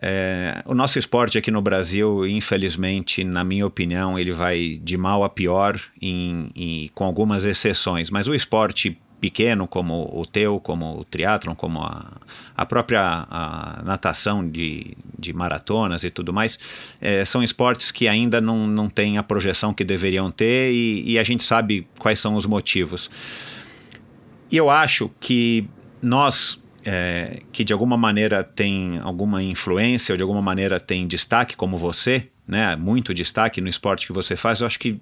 É, 0.00 0.62
o 0.64 0.74
nosso 0.74 0.98
esporte 0.98 1.36
aqui 1.36 1.50
no 1.50 1.60
Brasil, 1.60 2.26
infelizmente, 2.26 3.22
na 3.22 3.44
minha 3.44 3.66
opinião, 3.66 4.18
ele 4.18 4.32
vai 4.32 4.80
de 4.82 4.96
mal 4.96 5.22
a 5.22 5.28
pior, 5.28 5.78
em, 6.00 6.50
em, 6.56 6.90
com 6.94 7.04
algumas 7.04 7.44
exceções. 7.44 8.10
Mas 8.10 8.26
o 8.26 8.34
esporte 8.34 8.98
pequeno 9.22 9.68
como 9.68 10.10
o 10.12 10.26
teu, 10.26 10.58
como 10.58 10.98
o 10.98 11.04
triatlon, 11.04 11.54
como 11.54 11.80
a, 11.80 12.20
a 12.56 12.66
própria 12.66 13.24
a 13.30 13.80
natação 13.84 14.46
de, 14.46 14.96
de 15.16 15.32
maratonas 15.32 16.02
e 16.02 16.10
tudo 16.10 16.32
mais, 16.32 16.58
é, 17.00 17.24
são 17.24 17.40
esportes 17.40 17.92
que 17.92 18.08
ainda 18.08 18.40
não, 18.40 18.66
não 18.66 18.88
têm 18.90 19.18
a 19.18 19.22
projeção 19.22 19.72
que 19.72 19.84
deveriam 19.84 20.28
ter 20.28 20.72
e, 20.72 21.12
e 21.12 21.20
a 21.20 21.22
gente 21.22 21.44
sabe 21.44 21.86
quais 22.00 22.18
são 22.18 22.34
os 22.34 22.46
motivos. 22.46 23.08
E 24.50 24.56
eu 24.56 24.68
acho 24.68 25.08
que 25.20 25.68
nós 26.02 26.60
é, 26.84 27.42
que 27.52 27.62
de 27.62 27.72
alguma 27.72 27.96
maneira 27.96 28.42
tem 28.42 28.98
alguma 29.04 29.40
influência 29.40 30.14
ou 30.14 30.16
de 30.16 30.22
alguma 30.24 30.42
maneira 30.42 30.80
tem 30.80 31.06
destaque, 31.06 31.54
como 31.54 31.78
você, 31.78 32.28
né, 32.44 32.74
muito 32.74 33.14
destaque 33.14 33.60
no 33.60 33.68
esporte 33.68 34.04
que 34.04 34.12
você 34.12 34.34
faz, 34.34 34.60
eu 34.60 34.66
acho 34.66 34.80
que 34.80 35.00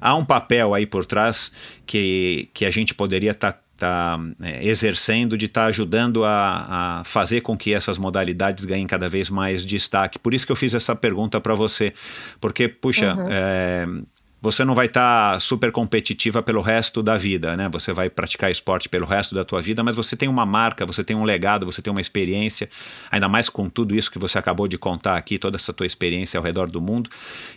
há 0.00 0.14
um 0.14 0.24
papel 0.24 0.74
aí 0.74 0.86
por 0.86 1.04
trás 1.04 1.52
que, 1.86 2.48
que 2.52 2.64
a 2.64 2.70
gente 2.70 2.94
poderia 2.94 3.30
estar 3.30 3.52
tá, 3.52 3.60
tá, 3.76 4.20
é, 4.42 4.64
exercendo, 4.66 5.36
de 5.36 5.46
estar 5.46 5.62
tá 5.62 5.66
ajudando 5.68 6.24
a, 6.24 6.98
a, 7.00 7.04
fazer 7.04 7.40
com 7.40 7.56
que 7.56 7.72
essas 7.72 7.98
modalidades 7.98 8.64
ganhem 8.64 8.86
cada 8.86 9.08
vez 9.08 9.30
mais 9.30 9.64
destaque. 9.64 10.18
Por 10.18 10.34
isso 10.34 10.46
que 10.46 10.52
eu 10.52 10.56
fiz 10.56 10.74
essa 10.74 10.94
pergunta 10.94 11.40
para 11.40 11.54
você, 11.54 11.92
porque, 12.40 12.68
puxa, 12.68 13.14
uhum. 13.14 13.28
é, 13.30 13.86
você 14.42 14.64
não 14.64 14.74
vai 14.74 14.86
estar 14.86 15.34
tá 15.34 15.40
super 15.40 15.70
competitiva 15.70 16.42
pelo 16.42 16.62
resto 16.62 17.02
da 17.02 17.16
vida, 17.16 17.56
né? 17.56 17.68
Você 17.72 17.92
vai 17.92 18.08
praticar 18.08 18.50
esporte 18.50 18.88
pelo 18.88 19.04
resto 19.04 19.34
da 19.34 19.44
tua 19.44 19.60
vida, 19.60 19.82
mas 19.82 19.96
você 19.96 20.16
tem 20.16 20.28
uma 20.28 20.46
marca, 20.46 20.86
você 20.86 21.04
tem 21.04 21.14
um 21.14 21.24
legado, 21.24 21.66
você 21.66 21.82
tem 21.82 21.90
uma 21.90 22.00
experiência, 22.00 22.68
ainda 23.10 23.28
mais 23.28 23.50
com 23.50 23.68
tudo 23.68 23.94
isso 23.94 24.10
que 24.10 24.18
você 24.18 24.38
acabou 24.38 24.66
de 24.66 24.78
contar 24.78 25.16
aqui, 25.16 25.38
toda 25.38 25.56
essa 25.56 25.72
tua 25.72 25.86
experiência 25.86 26.38
ao 26.38 26.44
redor 26.44 26.70
do 26.70 26.80
mundo, 26.80 27.10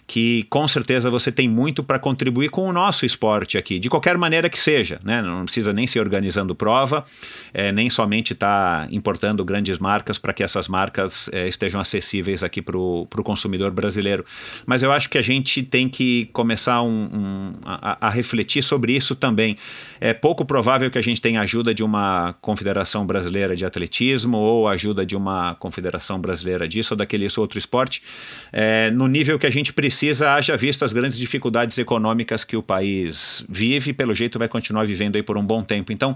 que 0.06 0.44
com 0.50 0.68
certeza 0.68 1.10
você 1.10 1.32
tem 1.32 1.48
muito 1.48 1.84
para 1.84 1.98
contribuir 1.98 2.50
com 2.50 2.68
o 2.68 2.74
nosso 2.74 3.06
esporte 3.06 3.58
aqui, 3.58 3.80
de 3.80 3.90
qualquer 3.90 4.18
maneira 4.18 4.50
que 4.50 4.60
seja, 4.60 5.00
né? 5.06 5.22
Não 5.22 5.46
precisa 5.46 5.72
nem 5.72 5.88
se 5.88 6.00
organizando 6.00 6.54
prova, 6.54 7.06
é, 7.54 7.72
nem 7.72 7.90
somente 7.90 8.34
estar 8.34 8.88
tá 8.88 8.94
importando 8.94 9.46
grandes 9.46 9.80
marcas 9.80 10.18
para 10.18 10.34
que 10.34 10.44
essas 10.44 10.68
marcas 10.68 11.30
é, 11.32 11.48
estejam 11.48 11.80
acessíveis 11.80 12.44
aqui 12.44 12.62
para 12.62 12.78
o 12.78 13.08
consumidor 13.24 13.72
brasileiro. 13.72 14.26
Mas 14.66 14.84
eu 14.84 14.92
acho 14.92 15.10
que 15.10 15.18
a 15.18 15.22
gente 15.22 15.64
tem 15.64 15.88
que 15.88 16.30
começar 16.34 16.73
começar 16.74 16.82
um, 16.82 17.10
um, 17.14 17.54
a, 17.64 18.08
a, 18.08 18.10
refletir 18.10 18.64
sobre 18.64 18.94
isso 18.94 19.16
também. 19.16 19.56
É 20.00 20.14
pouco 20.14 20.46
provável 20.46 20.90
que 20.90 20.98
a 20.98 21.02
gente 21.02 21.22
tenha 21.22 21.42
ajuda 21.42 21.74
de 21.74 21.84
uma 21.84 22.34
confederação 22.42 23.06
brasileira 23.06 23.56
de 23.56 23.66
atletismo 23.66 24.38
ou 24.38 24.68
ajuda 24.68 25.06
de 25.06 25.16
uma 25.16 25.56
confederação 25.56 26.20
brasileira 26.20 26.68
disso 26.68 26.94
ou 26.94 26.98
daquele 26.98 27.28
outro 27.38 27.58
esporte, 27.58 28.04
é, 28.52 28.92
no 28.92 29.08
nível 29.08 29.40
que 29.40 29.48
a 29.48 29.50
gente 29.50 29.74
precisa, 29.74 30.34
haja 30.34 30.56
visto 30.56 30.86
as 30.86 30.94
grandes 30.94 31.18
dificuldades 31.18 31.78
econômicas 31.78 32.44
que 32.44 32.56
o 32.56 32.62
país 32.62 33.44
vive 33.50 33.92
e 33.92 33.94
pelo 33.94 34.14
jeito 34.14 34.38
vai 34.38 34.48
continuar 34.48 34.86
vivendo 34.86 35.16
aí 35.16 35.24
por 35.24 35.38
um 35.38 35.46
bom 35.46 35.64
tempo. 35.64 35.92
Então, 35.92 36.16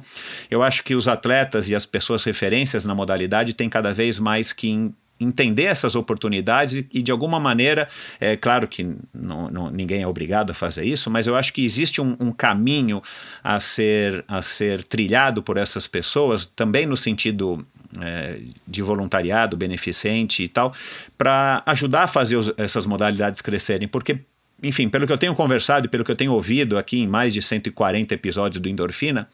eu 0.52 0.62
acho 0.62 0.84
que 0.84 0.94
os 0.94 1.08
atletas 1.08 1.70
e 1.70 1.76
as 1.76 1.86
pessoas 1.86 2.24
referências 2.24 2.86
na 2.86 2.94
modalidade 2.94 3.54
têm 3.54 3.70
cada 3.70 3.94
vez 3.94 4.20
mais 4.20 4.54
que 4.54 4.92
entender 5.20 5.64
essas 5.64 5.96
oportunidades 5.96 6.86
e, 6.92 7.02
de 7.02 7.12
alguma 7.12 7.40
maneira, 7.40 7.88
é 8.20 8.36
claro 8.36 8.68
que 8.68 8.84
não, 9.14 9.50
não, 9.50 9.70
ninguém 9.70 10.04
é 10.04 10.08
obrigado 10.08 10.52
a 10.52 10.54
fazer 10.54 10.86
isso, 10.86 11.10
mas 11.10 11.28
eu 11.28 11.36
acho 11.36 11.52
que 11.54 11.66
existe 11.66 12.02
um, 12.02 12.16
um, 12.20 12.32
caminho 12.32 13.02
a 13.44 13.60
ser, 13.60 14.24
a 14.28 14.42
ser 14.42 14.84
trilhado 14.84 15.42
por 15.42 15.58
essas 15.58 15.88
pessoas, 15.88 16.46
também 16.46 16.86
no 16.86 16.96
sentido 16.96 17.66
é, 18.00 18.40
de 18.68 18.82
voluntariado, 18.82 19.58
beneficente 19.58 20.44
e 20.44 20.48
tal, 20.48 20.74
para 21.18 21.64
ajudar 21.66 22.04
a 22.04 22.08
fazer 22.08 22.36
os, 22.36 22.52
essas 22.58 22.86
modalidades 22.86 23.42
crescerem, 23.42 23.88
porque 23.88 24.20
enfim, 24.62 24.90
pelo 24.90 25.06
que 25.06 25.14
eu 25.14 25.18
tenho 25.18 25.36
conversado 25.36 25.86
e 25.86 25.90
pelo 25.90 26.04
que 26.04 26.10
eu 26.10 26.16
tenho 26.16 26.34
ouvido 26.34 26.80
aqui 26.80 27.00
em 27.00 27.08
mais 27.08 27.32
de 27.32 27.42
140 27.42 28.14
episódios 28.16 28.60
do 28.60 28.68
Endorfina, 28.68 29.28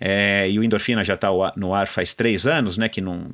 é, 0.00 0.50
e 0.50 0.58
o 0.58 0.64
Endorfina 0.64 1.04
já 1.04 1.14
está 1.14 1.28
no 1.56 1.72
ar 1.72 1.86
faz 1.86 2.12
três 2.14 2.46
anos, 2.46 2.76
né, 2.76 2.88
que 2.88 3.00
não, 3.00 3.28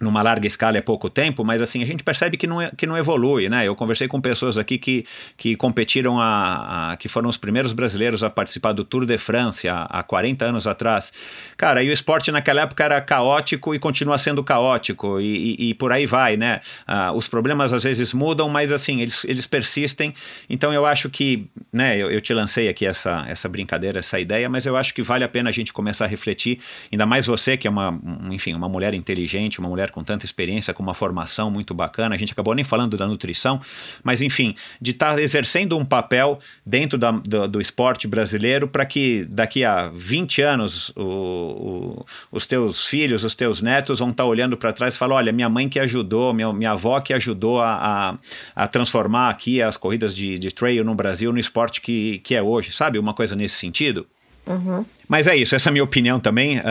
numa 0.00 0.22
larga 0.22 0.46
escala 0.46 0.78
é 0.78 0.80
pouco 0.80 1.10
tempo, 1.10 1.44
mas 1.44 1.60
assim, 1.60 1.82
a 1.82 1.86
gente 1.86 2.02
percebe 2.02 2.38
que 2.38 2.46
não, 2.46 2.60
é, 2.60 2.72
que 2.74 2.86
não 2.86 2.96
evolui, 2.96 3.50
né? 3.50 3.68
Eu 3.68 3.76
conversei 3.76 4.08
com 4.08 4.18
pessoas 4.18 4.56
aqui 4.56 4.78
que, 4.78 5.04
que 5.36 5.54
competiram, 5.54 6.18
a, 6.18 6.92
a 6.92 6.96
que 6.96 7.06
foram 7.06 7.28
os 7.28 7.36
primeiros 7.36 7.74
brasileiros 7.74 8.22
a 8.22 8.30
participar 8.30 8.72
do 8.72 8.82
Tour 8.82 9.04
de 9.04 9.18
France 9.18 9.68
há, 9.68 9.82
há 9.82 10.02
40 10.02 10.46
anos 10.46 10.66
atrás. 10.66 11.12
Cara, 11.54 11.82
e 11.82 11.90
o 11.90 11.92
esporte 11.92 12.32
naquela 12.32 12.62
época 12.62 12.82
era 12.82 13.00
caótico 13.00 13.74
e 13.74 13.78
continua 13.78 14.16
sendo 14.16 14.42
caótico, 14.42 15.20
e, 15.20 15.56
e, 15.60 15.68
e 15.70 15.74
por 15.74 15.92
aí 15.92 16.06
vai, 16.06 16.36
né? 16.36 16.60
Ah, 16.86 17.12
os 17.12 17.28
problemas 17.28 17.74
às 17.74 17.84
vezes 17.84 18.14
mudam, 18.14 18.48
mas 18.48 18.72
assim, 18.72 19.02
eles, 19.02 19.24
eles 19.24 19.46
persistem. 19.46 20.14
Então 20.48 20.72
eu 20.72 20.86
acho 20.86 21.10
que, 21.10 21.46
né, 21.70 21.98
eu, 21.98 22.10
eu 22.10 22.22
te 22.22 22.32
lancei 22.32 22.68
aqui 22.68 22.86
essa, 22.86 23.26
essa 23.28 23.48
brincadeira, 23.48 23.98
essa 23.98 24.18
ideia, 24.18 24.48
mas 24.48 24.64
eu 24.64 24.78
acho 24.78 24.94
que 24.94 25.02
vale 25.02 25.24
a 25.24 25.28
pena 25.28 25.50
a 25.50 25.52
gente 25.52 25.74
começar 25.74 26.06
a 26.06 26.08
refletir, 26.08 26.58
ainda 26.90 27.04
mais 27.04 27.26
você 27.26 27.56
que 27.58 27.66
é 27.66 27.70
uma, 27.70 28.00
enfim, 28.30 28.54
uma 28.54 28.68
mulher 28.68 28.94
inteligente, 28.94 29.58
uma 29.58 29.68
mulher 29.68 29.89
com 29.90 30.02
tanta 30.02 30.24
experiência, 30.24 30.72
com 30.72 30.82
uma 30.82 30.94
formação 30.94 31.50
muito 31.50 31.74
bacana. 31.74 32.14
A 32.14 32.18
gente 32.18 32.32
acabou 32.32 32.54
nem 32.54 32.64
falando 32.64 32.96
da 32.96 33.06
nutrição, 33.06 33.60
mas 34.02 34.20
enfim, 34.20 34.54
de 34.80 34.92
estar 34.92 35.14
tá 35.14 35.22
exercendo 35.22 35.76
um 35.76 35.84
papel 35.84 36.38
dentro 36.64 36.98
da, 36.98 37.10
do, 37.10 37.48
do, 37.48 37.60
esporte 37.60 38.06
brasileiro 38.06 38.68
para 38.68 38.84
que 38.84 39.26
daqui 39.28 39.64
a 39.64 39.88
20 39.88 40.42
anos 40.42 40.90
o, 40.96 41.02
o, 41.02 42.06
os 42.32 42.46
teus 42.46 42.86
filhos, 42.86 43.24
os 43.24 43.34
teus 43.34 43.60
netos 43.60 43.98
vão 43.98 44.10
estar 44.10 44.24
tá 44.24 44.28
olhando 44.28 44.56
para 44.56 44.72
trás 44.72 44.94
e 44.94 44.98
falar: 44.98 45.16
olha, 45.16 45.32
minha 45.32 45.48
mãe 45.48 45.68
que 45.68 45.78
ajudou, 45.78 46.32
minha, 46.32 46.52
minha 46.52 46.72
avó 46.72 47.00
que 47.00 47.12
ajudou 47.12 47.60
a, 47.60 48.18
a, 48.54 48.64
a 48.64 48.68
transformar 48.68 49.30
aqui 49.30 49.60
as 49.60 49.76
corridas 49.76 50.14
de, 50.14 50.38
de 50.38 50.50
trail 50.50 50.84
no 50.84 50.94
Brasil 50.94 51.32
no 51.32 51.38
esporte 51.38 51.80
que, 51.80 52.18
que 52.20 52.34
é 52.34 52.42
hoje, 52.42 52.72
sabe? 52.72 52.98
Uma 52.98 53.14
coisa 53.14 53.34
nesse 53.36 53.56
sentido. 53.56 54.06
Uhum. 54.46 54.84
Mas 55.08 55.26
é 55.26 55.36
isso, 55.36 55.54
essa 55.54 55.68
é 55.68 55.70
a 55.70 55.72
minha 55.72 55.84
opinião 55.84 56.20
também. 56.20 56.58
Uh, 56.58 56.62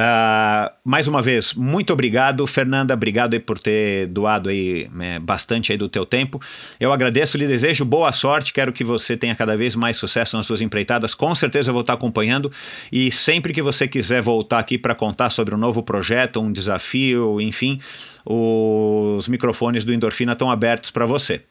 mais 0.84 1.08
uma 1.08 1.22
vez, 1.22 1.54
muito 1.54 1.92
obrigado, 1.92 2.46
Fernanda. 2.48 2.94
Obrigado 2.94 3.34
aí 3.34 3.40
por 3.40 3.60
ter 3.60 4.08
doado 4.08 4.50
aí 4.50 4.90
é, 5.02 5.20
bastante 5.20 5.72
aí 5.72 5.78
do 5.78 5.90
teu 5.90 6.06
tempo. 6.06 6.42
Eu 6.80 6.94
agradeço, 6.94 7.38
lhe 7.38 7.46
desejo 7.46 7.84
boa 7.84 8.12
sorte. 8.12 8.54
Quero 8.54 8.72
que 8.72 8.84
você 8.84 9.18
tenha 9.18 9.36
cada 9.36 9.58
vez 9.58 9.76
mais 9.76 9.98
sucesso 9.98 10.38
nas 10.38 10.46
suas 10.46 10.62
empreitadas. 10.62 11.14
Com 11.14 11.36
certeza 11.36 11.70
eu 11.70 11.74
vou 11.74 11.82
estar 11.82 11.94
acompanhando. 11.94 12.52
E 12.92 13.12
sempre 13.12 13.54
que 13.54 13.62
você 13.62 13.88
quiser 13.88 14.22
voltar 14.22 14.60
aqui 14.60 14.78
para 14.78 14.96
contar 14.96 15.30
sobre 15.30 15.54
um 15.54 15.58
novo 15.58 15.84
projeto, 15.84 16.40
um 16.40 16.52
desafio, 16.52 17.42
enfim, 17.42 17.80
os 18.26 19.28
microfones 19.28 19.84
do 19.84 19.94
Endorfina 19.94 20.32
estão 20.32 20.50
abertos 20.50 20.92
para 20.92 21.06
você. 21.06 21.42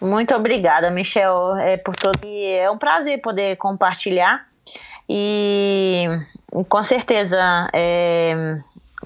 Muito 0.00 0.34
obrigada, 0.34 0.90
Michel, 0.90 1.56
é, 1.56 1.76
por 1.76 1.94
todo. 1.94 2.18
E 2.24 2.44
é 2.56 2.70
um 2.70 2.76
prazer 2.76 3.20
poder 3.20 3.56
compartilhar 3.56 4.52
e 5.08 6.06
com 6.68 6.82
certeza 6.82 7.68
é, 7.72 8.58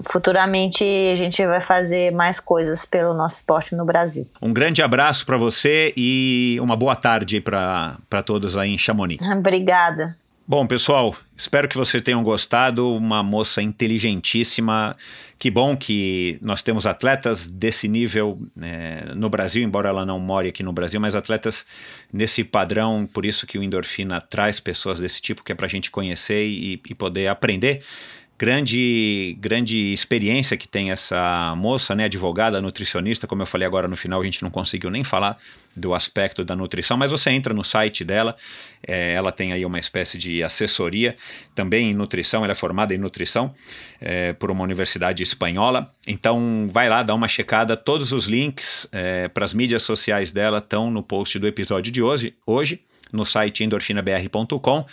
futuramente 0.03 0.83
a 1.11 1.15
gente 1.15 1.45
vai 1.45 1.61
fazer 1.61 2.11
mais 2.11 2.39
coisas 2.39 2.85
pelo 2.85 3.13
nosso 3.13 3.37
esporte 3.37 3.75
no 3.75 3.85
Brasil. 3.85 4.27
Um 4.41 4.53
grande 4.53 4.81
abraço 4.81 5.25
para 5.25 5.37
você 5.37 5.93
e 5.97 6.57
uma 6.61 6.75
boa 6.75 6.95
tarde 6.95 7.41
para 7.41 8.23
todos 8.25 8.57
aí 8.57 8.71
em 8.71 8.77
Chamonix. 8.77 9.25
Obrigada. 9.27 10.15
Bom, 10.49 10.65
pessoal, 10.65 11.15
espero 11.37 11.69
que 11.69 11.77
vocês 11.77 12.01
tenham 12.01 12.23
gostado. 12.23 12.91
Uma 12.95 13.21
moça 13.21 13.61
inteligentíssima. 13.61 14.97
Que 15.37 15.51
bom 15.51 15.77
que 15.77 16.39
nós 16.41 16.63
temos 16.63 16.87
atletas 16.87 17.47
desse 17.47 17.87
nível 17.87 18.41
é, 18.59 19.13
no 19.13 19.29
Brasil, 19.29 19.61
embora 19.61 19.89
ela 19.89 20.03
não 20.07 20.19
more 20.19 20.47
aqui 20.47 20.63
no 20.63 20.73
Brasil, 20.73 20.99
mas 20.99 21.13
atletas 21.13 21.67
nesse 22.11 22.43
padrão. 22.43 23.07
Por 23.13 23.27
isso 23.27 23.45
que 23.45 23.59
o 23.59 23.63
Endorfina 23.63 24.19
traz 24.19 24.59
pessoas 24.59 24.99
desse 24.99 25.21
tipo, 25.21 25.43
que 25.43 25.51
é 25.51 25.55
para 25.55 25.67
a 25.67 25.69
gente 25.69 25.91
conhecer 25.91 26.47
e, 26.47 26.81
e 26.83 26.95
poder 26.95 27.27
aprender 27.27 27.83
grande 28.39 29.35
grande 29.37 29.91
experiência 29.91 30.55
que 30.55 30.65
tem 30.65 30.91
essa 30.91 31.53
moça, 31.57 31.93
né, 31.93 32.05
advogada, 32.05 32.61
nutricionista, 32.61 33.27
como 33.27 33.41
eu 33.41 33.45
falei 33.45 33.67
agora 33.67 33.85
no 33.85 33.97
final, 33.97 34.21
a 34.21 34.23
gente 34.23 34.41
não 34.41 34.49
conseguiu 34.49 34.89
nem 34.89 35.03
falar 35.03 35.37
do 35.75 35.93
aspecto 35.93 36.45
da 36.45 36.55
nutrição, 36.55 36.95
mas 36.95 37.11
você 37.11 37.31
entra 37.31 37.53
no 37.53 37.65
site 37.65 38.05
dela, 38.05 38.37
é, 38.81 39.11
ela 39.13 39.33
tem 39.33 39.51
aí 39.51 39.65
uma 39.65 39.77
espécie 39.77 40.17
de 40.17 40.41
assessoria 40.41 41.17
também 41.53 41.91
em 41.91 41.93
nutrição, 41.93 42.45
ela 42.45 42.53
é 42.53 42.55
formada 42.55 42.95
em 42.95 42.97
nutrição 42.97 43.53
é, 43.99 44.31
por 44.31 44.49
uma 44.49 44.63
universidade 44.63 45.21
espanhola, 45.21 45.91
então 46.07 46.69
vai 46.71 46.87
lá, 46.87 47.03
dá 47.03 47.13
uma 47.13 47.27
checada, 47.27 47.75
todos 47.75 48.13
os 48.13 48.25
links 48.25 48.87
é, 48.93 49.27
para 49.27 49.43
as 49.43 49.53
mídias 49.53 49.83
sociais 49.83 50.31
dela 50.31 50.59
estão 50.59 50.89
no 50.89 51.03
post 51.03 51.37
do 51.37 51.45
episódio 51.45 51.91
de 51.91 52.01
hoje, 52.01 52.33
hoje 52.45 52.79
no 53.11 53.25
site 53.25 53.63
endorfinabr.com 53.63 54.85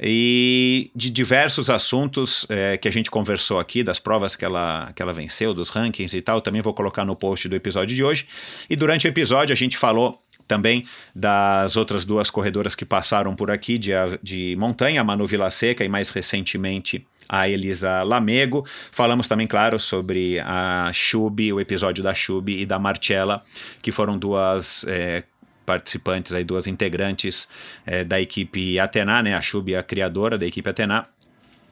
e 0.00 0.90
de 0.94 1.10
diversos 1.10 1.68
assuntos 1.68 2.46
é, 2.48 2.76
que 2.76 2.88
a 2.88 2.90
gente 2.90 3.10
conversou 3.10 3.58
aqui, 3.58 3.82
das 3.82 3.98
provas 3.98 4.36
que 4.36 4.44
ela, 4.44 4.92
que 4.94 5.02
ela 5.02 5.12
venceu, 5.12 5.52
dos 5.52 5.70
rankings 5.70 6.16
e 6.16 6.20
tal, 6.20 6.40
também 6.40 6.62
vou 6.62 6.72
colocar 6.72 7.04
no 7.04 7.16
post 7.16 7.48
do 7.48 7.56
episódio 7.56 7.94
de 7.94 8.04
hoje. 8.04 8.26
E 8.70 8.76
durante 8.76 9.06
o 9.06 9.08
episódio 9.08 9.52
a 9.52 9.56
gente 9.56 9.76
falou 9.76 10.20
também 10.46 10.84
das 11.14 11.76
outras 11.76 12.04
duas 12.04 12.30
corredoras 12.30 12.74
que 12.74 12.84
passaram 12.84 13.34
por 13.34 13.50
aqui 13.50 13.76
de, 13.76 13.90
de 14.22 14.56
montanha, 14.58 15.02
a 15.02 15.04
Manu 15.04 15.26
Vila 15.26 15.50
Seca 15.50 15.84
e 15.84 15.88
mais 15.88 16.08
recentemente 16.10 17.06
a 17.28 17.48
Elisa 17.48 18.02
Lamego. 18.02 18.64
Falamos 18.90 19.28
também, 19.28 19.46
claro, 19.46 19.78
sobre 19.78 20.40
a 20.40 20.90
Chub, 20.92 21.52
o 21.52 21.60
episódio 21.60 22.02
da 22.02 22.14
Chub 22.14 22.50
e 22.50 22.64
da 22.64 22.78
Marcella, 22.78 23.42
que 23.82 23.92
foram 23.92 24.18
duas. 24.18 24.84
É, 24.88 25.22
participantes 25.68 26.32
aí, 26.32 26.42
duas 26.44 26.66
integrantes 26.66 27.46
é, 27.84 28.02
da 28.02 28.18
equipe 28.18 28.78
Atena, 28.78 29.22
né? 29.22 29.34
A 29.34 29.40
Chub, 29.42 29.76
a 29.76 29.82
criadora 29.82 30.38
da 30.38 30.46
equipe 30.46 30.66
Atena, 30.70 31.06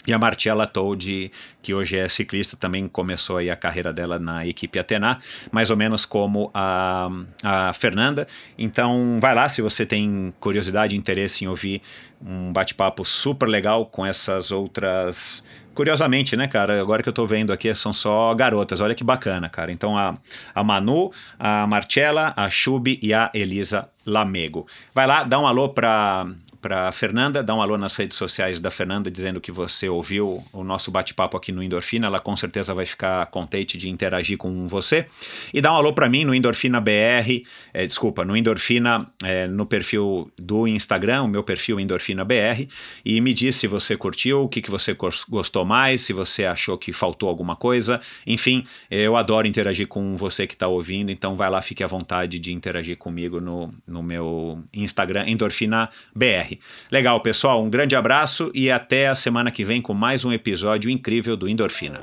e 0.06 0.12
a 0.12 0.18
Marcella 0.18 0.66
Told, 0.66 1.30
que 1.62 1.74
hoje 1.74 1.96
é 1.96 2.08
ciclista, 2.08 2.56
também 2.56 2.86
começou 2.86 3.38
aí 3.38 3.50
a 3.50 3.56
carreira 3.56 3.92
dela 3.92 4.18
na 4.18 4.46
equipe 4.46 4.78
Atena, 4.78 5.18
mais 5.50 5.70
ou 5.70 5.76
menos 5.76 6.04
como 6.04 6.50
a, 6.54 7.10
a 7.42 7.72
Fernanda. 7.72 8.26
Então, 8.56 9.18
vai 9.20 9.34
lá 9.34 9.48
se 9.48 9.60
você 9.60 9.84
tem 9.84 10.32
curiosidade 10.38 10.96
interesse 10.96 11.44
em 11.44 11.48
ouvir 11.48 11.82
um 12.24 12.52
bate-papo 12.52 13.04
super 13.04 13.48
legal 13.48 13.86
com 13.86 14.04
essas 14.06 14.50
outras. 14.50 15.42
Curiosamente, 15.74 16.36
né, 16.36 16.48
cara? 16.48 16.80
Agora 16.80 17.02
que 17.02 17.08
eu 17.08 17.12
tô 17.12 17.26
vendo 17.26 17.52
aqui, 17.52 17.74
são 17.74 17.92
só 17.92 18.32
garotas. 18.34 18.80
Olha 18.80 18.94
que 18.94 19.04
bacana, 19.04 19.48
cara. 19.48 19.70
Então, 19.70 19.98
a, 19.98 20.16
a 20.54 20.64
Manu, 20.64 21.12
a 21.38 21.66
Marcella, 21.66 22.32
a 22.36 22.48
Chubi 22.48 22.98
e 23.02 23.12
a 23.12 23.30
Elisa 23.34 23.88
Lamego. 24.06 24.66
Vai 24.94 25.06
lá, 25.06 25.24
dá 25.24 25.38
um 25.38 25.46
alô 25.46 25.68
pra 25.68 26.26
para 26.60 26.90
Fernanda, 26.92 27.42
dá 27.42 27.54
um 27.54 27.62
alô 27.62 27.76
nas 27.76 27.94
redes 27.96 28.16
sociais 28.16 28.60
da 28.60 28.70
Fernanda 28.70 29.10
dizendo 29.10 29.40
que 29.40 29.52
você 29.52 29.88
ouviu 29.88 30.44
o 30.52 30.64
nosso 30.64 30.90
bate-papo 30.90 31.36
aqui 31.36 31.52
no 31.52 31.62
Endorfina, 31.62 32.06
ela 32.06 32.20
com 32.20 32.36
certeza 32.36 32.74
vai 32.74 32.86
ficar 32.86 33.26
contente 33.26 33.78
de 33.78 33.88
interagir 33.88 34.38
com 34.38 34.66
você. 34.66 35.06
E 35.52 35.60
dá 35.60 35.72
um 35.72 35.76
alô 35.76 35.92
para 35.92 36.08
mim 36.08 36.24
no 36.24 36.34
Endorfina 36.34 36.80
BR, 36.80 37.42
é, 37.72 37.86
desculpa, 37.86 38.24
no 38.24 38.36
Endorfina, 38.36 39.06
é, 39.22 39.46
no 39.46 39.66
perfil 39.66 40.30
do 40.38 40.66
Instagram, 40.66 41.22
o 41.22 41.28
meu 41.28 41.42
perfil 41.42 41.78
Endorfina 41.78 42.24
BR, 42.24 42.66
e 43.04 43.20
me 43.20 43.32
diz 43.32 43.56
se 43.56 43.66
você 43.66 43.96
curtiu, 43.96 44.42
o 44.42 44.48
que, 44.48 44.60
que 44.60 44.70
você 44.70 44.96
gostou 45.28 45.64
mais, 45.64 46.00
se 46.00 46.12
você 46.12 46.44
achou 46.44 46.76
que 46.78 46.92
faltou 46.92 47.28
alguma 47.28 47.56
coisa. 47.56 48.00
Enfim, 48.26 48.64
eu 48.90 49.16
adoro 49.16 49.46
interagir 49.46 49.86
com 49.86 50.16
você 50.16 50.46
que 50.46 50.54
está 50.54 50.68
ouvindo, 50.68 51.10
então 51.10 51.36
vai 51.36 51.50
lá, 51.50 51.60
fique 51.62 51.84
à 51.84 51.86
vontade 51.86 52.38
de 52.38 52.52
interagir 52.52 52.96
comigo 52.96 53.40
no, 53.40 53.72
no 53.86 54.02
meu 54.02 54.62
Instagram, 54.72 55.28
Endorfina 55.28 55.88
BR. 56.14 56.55
Legal, 56.90 57.20
pessoal, 57.20 57.62
um 57.62 57.70
grande 57.70 57.96
abraço 57.96 58.50
e 58.54 58.70
até 58.70 59.08
a 59.08 59.14
semana 59.14 59.50
que 59.50 59.64
vem 59.64 59.80
com 59.80 59.94
mais 59.94 60.24
um 60.24 60.32
episódio 60.32 60.90
incrível 60.90 61.36
do 61.36 61.48
Endorfina. 61.48 62.00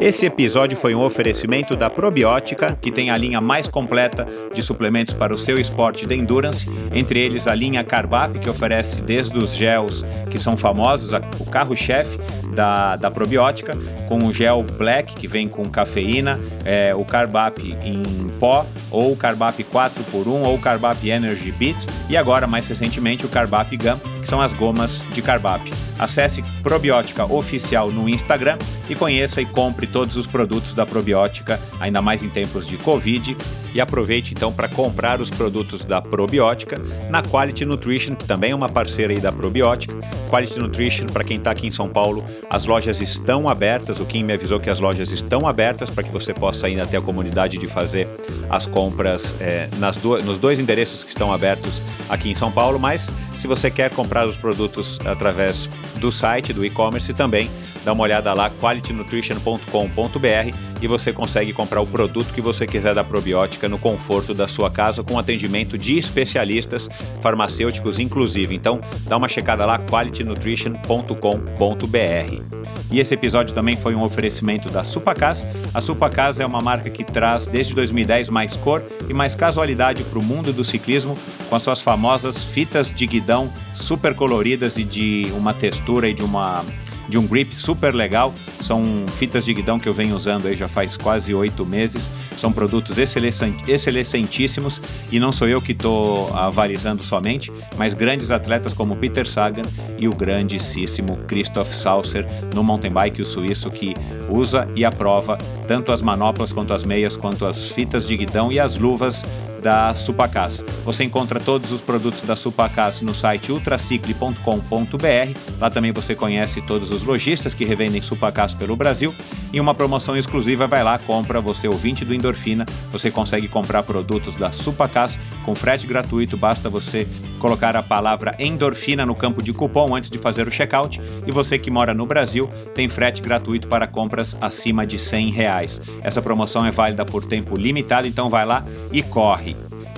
Esse 0.00 0.24
episódio 0.24 0.78
foi 0.78 0.94
um 0.94 1.02
oferecimento 1.02 1.76
da 1.76 1.90
Probiótica, 1.90 2.76
que 2.80 2.90
tem 2.90 3.10
a 3.10 3.16
linha 3.16 3.40
mais 3.40 3.68
completa 3.68 4.26
de 4.52 4.62
suplementos 4.62 5.12
para 5.12 5.34
o 5.34 5.38
seu 5.38 5.58
esporte 5.58 6.06
de 6.06 6.14
endurance, 6.14 6.66
entre 6.92 7.20
eles 7.20 7.46
a 7.46 7.54
linha 7.54 7.84
Carbap, 7.84 8.38
que 8.38 8.48
oferece 8.48 9.02
desde 9.02 9.36
os 9.36 9.54
gels 9.54 10.04
que 10.30 10.38
são 10.38 10.56
famosos, 10.56 11.12
o 11.38 11.44
carro-chefe 11.44 12.18
da, 12.54 12.96
da 12.96 13.10
probiótica, 13.10 13.76
com 14.08 14.18
o 14.24 14.32
gel 14.32 14.62
Black, 14.62 15.14
que 15.14 15.28
vem 15.28 15.48
com 15.48 15.64
cafeína, 15.64 16.40
é, 16.64 16.94
o 16.94 17.04
Carbap 17.04 17.60
em 17.84 18.02
pó, 18.40 18.66
ou 18.90 19.12
o 19.12 19.16
Carbap 19.16 19.62
4x1, 19.62 20.26
ou 20.26 20.54
o 20.54 20.58
Carbap 20.58 21.08
Energy 21.08 21.52
Beat, 21.52 21.86
e 22.08 22.16
agora, 22.16 22.46
mais 22.46 22.66
recentemente, 22.66 23.24
o 23.24 23.28
Carbap 23.28 23.76
Gum, 23.76 23.98
que 24.20 24.28
são 24.28 24.40
as 24.40 24.52
gomas 24.52 25.04
de 25.12 25.22
Carbap. 25.22 25.70
Acesse 25.98 26.42
Probiótica 26.62 27.26
Oficial 27.26 27.90
no 27.90 28.08
Instagram 28.08 28.56
e 28.90 28.96
conheça 28.96 29.40
e 29.40 29.46
compre 29.46 29.86
todos 29.86 30.16
os 30.16 30.26
produtos 30.26 30.74
da 30.74 30.84
Probiótica, 30.84 31.60
ainda 31.78 32.02
mais 32.02 32.24
em 32.24 32.28
tempos 32.28 32.66
de 32.66 32.76
Covid. 32.76 33.36
E 33.72 33.80
aproveite 33.80 34.34
então 34.34 34.52
para 34.52 34.68
comprar 34.68 35.20
os 35.20 35.30
produtos 35.30 35.84
da 35.84 36.02
Probiótica 36.02 36.76
na 37.08 37.22
Quality 37.22 37.64
Nutrition, 37.64 38.16
que 38.16 38.24
também 38.24 38.50
é 38.50 38.54
uma 38.54 38.68
parceira 38.68 39.12
aí 39.12 39.20
da 39.20 39.30
Probiótica. 39.30 39.94
Quality 40.28 40.58
Nutrition, 40.58 41.06
para 41.06 41.22
quem 41.22 41.36
está 41.36 41.52
aqui 41.52 41.68
em 41.68 41.70
São 41.70 41.88
Paulo, 41.88 42.24
as 42.50 42.64
lojas 42.64 43.00
estão 43.00 43.48
abertas. 43.48 44.00
O 44.00 44.04
Kim 44.04 44.24
me 44.24 44.32
avisou 44.32 44.58
que 44.58 44.68
as 44.68 44.80
lojas 44.80 45.12
estão 45.12 45.46
abertas 45.46 45.88
para 45.88 46.02
que 46.02 46.10
você 46.10 46.34
possa 46.34 46.68
ir 46.68 46.80
até 46.80 46.96
a 46.96 47.00
comunidade 47.00 47.58
de 47.58 47.68
fazer 47.68 48.08
as 48.48 48.66
compras 48.66 49.36
é, 49.40 49.68
nas 49.78 49.96
do, 49.98 50.20
nos 50.20 50.36
dois 50.36 50.58
endereços 50.58 51.04
que 51.04 51.10
estão 51.10 51.32
abertos 51.32 51.80
aqui 52.08 52.28
em 52.28 52.34
São 52.34 52.50
Paulo. 52.50 52.76
Mas 52.80 53.08
se 53.36 53.46
você 53.46 53.70
quer 53.70 53.90
comprar 53.90 54.26
os 54.26 54.36
produtos 54.36 54.98
através 55.04 55.70
do 56.00 56.10
site, 56.10 56.52
do 56.52 56.64
e-commerce 56.64 57.14
também, 57.14 57.48
dá 57.84 57.92
uma 57.92 58.02
olhada 58.02 58.34
lá, 58.34 58.50
qualitynutrition.com.br 58.50 60.70
e 60.80 60.86
você 60.86 61.12
consegue 61.12 61.52
comprar 61.52 61.80
o 61.80 61.86
produto 61.86 62.32
que 62.32 62.40
você 62.40 62.66
quiser 62.66 62.94
da 62.94 63.04
probiótica 63.04 63.68
no 63.68 63.78
conforto 63.78 64.32
da 64.32 64.48
sua 64.48 64.70
casa 64.70 65.02
com 65.02 65.18
atendimento 65.18 65.76
de 65.76 65.98
especialistas 65.98 66.88
farmacêuticos 67.20 67.98
inclusive. 67.98 68.54
Então, 68.54 68.80
dá 69.06 69.16
uma 69.16 69.28
checada 69.28 69.66
lá 69.66 69.78
qualitynutrition.com.br. 69.78 72.60
E 72.90 72.98
esse 72.98 73.14
episódio 73.14 73.54
também 73.54 73.76
foi 73.76 73.94
um 73.94 74.02
oferecimento 74.02 74.68
da 74.68 74.82
Supacas. 74.82 75.46
A 75.72 75.80
Supacas 75.80 76.40
é 76.40 76.46
uma 76.46 76.60
marca 76.60 76.90
que 76.90 77.04
traz 77.04 77.46
desde 77.46 77.74
2010 77.74 78.28
mais 78.28 78.56
cor 78.56 78.82
e 79.08 79.14
mais 79.14 79.34
casualidade 79.34 80.02
para 80.04 80.18
o 80.18 80.22
mundo 80.22 80.52
do 80.52 80.64
ciclismo 80.64 81.16
com 81.48 81.54
as 81.54 81.62
suas 81.62 81.80
famosas 81.80 82.44
fitas 82.44 82.92
de 82.92 83.06
guidão 83.06 83.52
super 83.74 84.14
coloridas 84.14 84.76
e 84.76 84.84
de 84.84 85.32
uma 85.36 85.54
textura 85.54 86.08
e 86.08 86.14
de 86.14 86.22
uma 86.22 86.64
de 87.10 87.18
um 87.18 87.26
grip 87.26 87.54
super 87.54 87.94
legal. 87.94 88.32
São 88.60 89.04
fitas 89.18 89.44
de 89.44 89.52
guidão 89.52 89.78
que 89.78 89.88
eu 89.88 89.92
venho 89.92 90.14
usando 90.16 90.46
aí 90.46 90.56
já 90.56 90.68
faz 90.68 90.96
quase 90.96 91.34
oito 91.34 91.66
meses. 91.66 92.10
São 92.36 92.52
produtos 92.52 92.96
excelentíssimos 92.96 94.80
e 95.10 95.20
não 95.20 95.32
sou 95.32 95.48
eu 95.48 95.60
que 95.60 95.72
estou 95.72 96.34
avalizando 96.34 97.02
somente, 97.02 97.52
mas 97.76 97.92
grandes 97.92 98.30
atletas 98.30 98.72
como 98.72 98.96
Peter 98.96 99.28
Sagan 99.28 99.62
e 99.98 100.08
o 100.08 100.12
grandíssimo 100.12 101.18
Christoph 101.26 101.72
Saucer 101.72 102.24
no 102.54 102.62
mountain 102.62 102.92
bike, 102.92 103.20
o 103.20 103.24
suíço 103.24 103.68
que 103.70 103.94
usa 104.28 104.66
e 104.74 104.84
aprova 104.84 105.36
tanto 105.66 105.92
as 105.92 106.00
manoplas 106.00 106.52
quanto 106.52 106.72
as 106.72 106.84
meias, 106.84 107.16
quanto 107.16 107.44
as 107.44 107.68
fitas 107.68 108.06
de 108.06 108.16
guidão 108.16 108.50
e 108.50 108.58
as 108.58 108.76
luvas 108.76 109.22
da 109.60 109.94
Supacas. 109.94 110.64
Você 110.84 111.04
encontra 111.04 111.38
todos 111.38 111.70
os 111.72 111.80
produtos 111.80 112.22
da 112.22 112.34
Supacas 112.34 113.00
no 113.00 113.14
site 113.14 113.52
ultracicle.com.br. 113.52 115.38
Lá 115.60 115.70
também 115.70 115.92
você 115.92 116.14
conhece 116.14 116.60
todos 116.62 116.90
os 116.90 117.02
lojistas 117.02 117.54
que 117.54 117.64
revendem 117.64 118.00
Supacas 118.00 118.54
pelo 118.54 118.76
Brasil. 118.76 119.14
E 119.52 119.60
uma 119.60 119.74
promoção 119.74 120.16
exclusiva, 120.16 120.66
vai 120.66 120.82
lá, 120.82 120.98
compra, 120.98 121.40
você 121.40 121.68
ouvinte 121.68 122.04
do 122.04 122.14
Endorfina, 122.14 122.64
você 122.90 123.10
consegue 123.10 123.48
comprar 123.48 123.82
produtos 123.82 124.34
da 124.36 124.52
Supacas 124.52 125.18
com 125.44 125.54
frete 125.54 125.86
gratuito, 125.86 126.36
basta 126.36 126.68
você 126.68 127.06
colocar 127.40 127.74
a 127.74 127.82
palavra 127.82 128.36
endorfina 128.38 129.04
no 129.04 129.14
campo 129.14 129.42
de 129.42 129.52
cupom 129.52 129.96
antes 129.96 130.10
de 130.10 130.18
fazer 130.18 130.46
o 130.46 130.50
checkout. 130.50 131.00
E 131.26 131.32
você 131.32 131.58
que 131.58 131.70
mora 131.70 131.94
no 131.94 132.06
Brasil 132.06 132.48
tem 132.74 132.88
frete 132.88 133.20
gratuito 133.22 133.66
para 133.66 133.86
compras 133.86 134.36
acima 134.40 134.86
de 134.86 134.98
100 134.98 135.30
reais. 135.30 135.80
Essa 136.02 136.22
promoção 136.22 136.64
é 136.64 136.70
válida 136.70 137.04
por 137.04 137.24
tempo 137.24 137.56
limitado, 137.56 138.06
então 138.06 138.28
vai 138.28 138.44
lá 138.44 138.64
e 138.92 139.02
corre. 139.02 139.49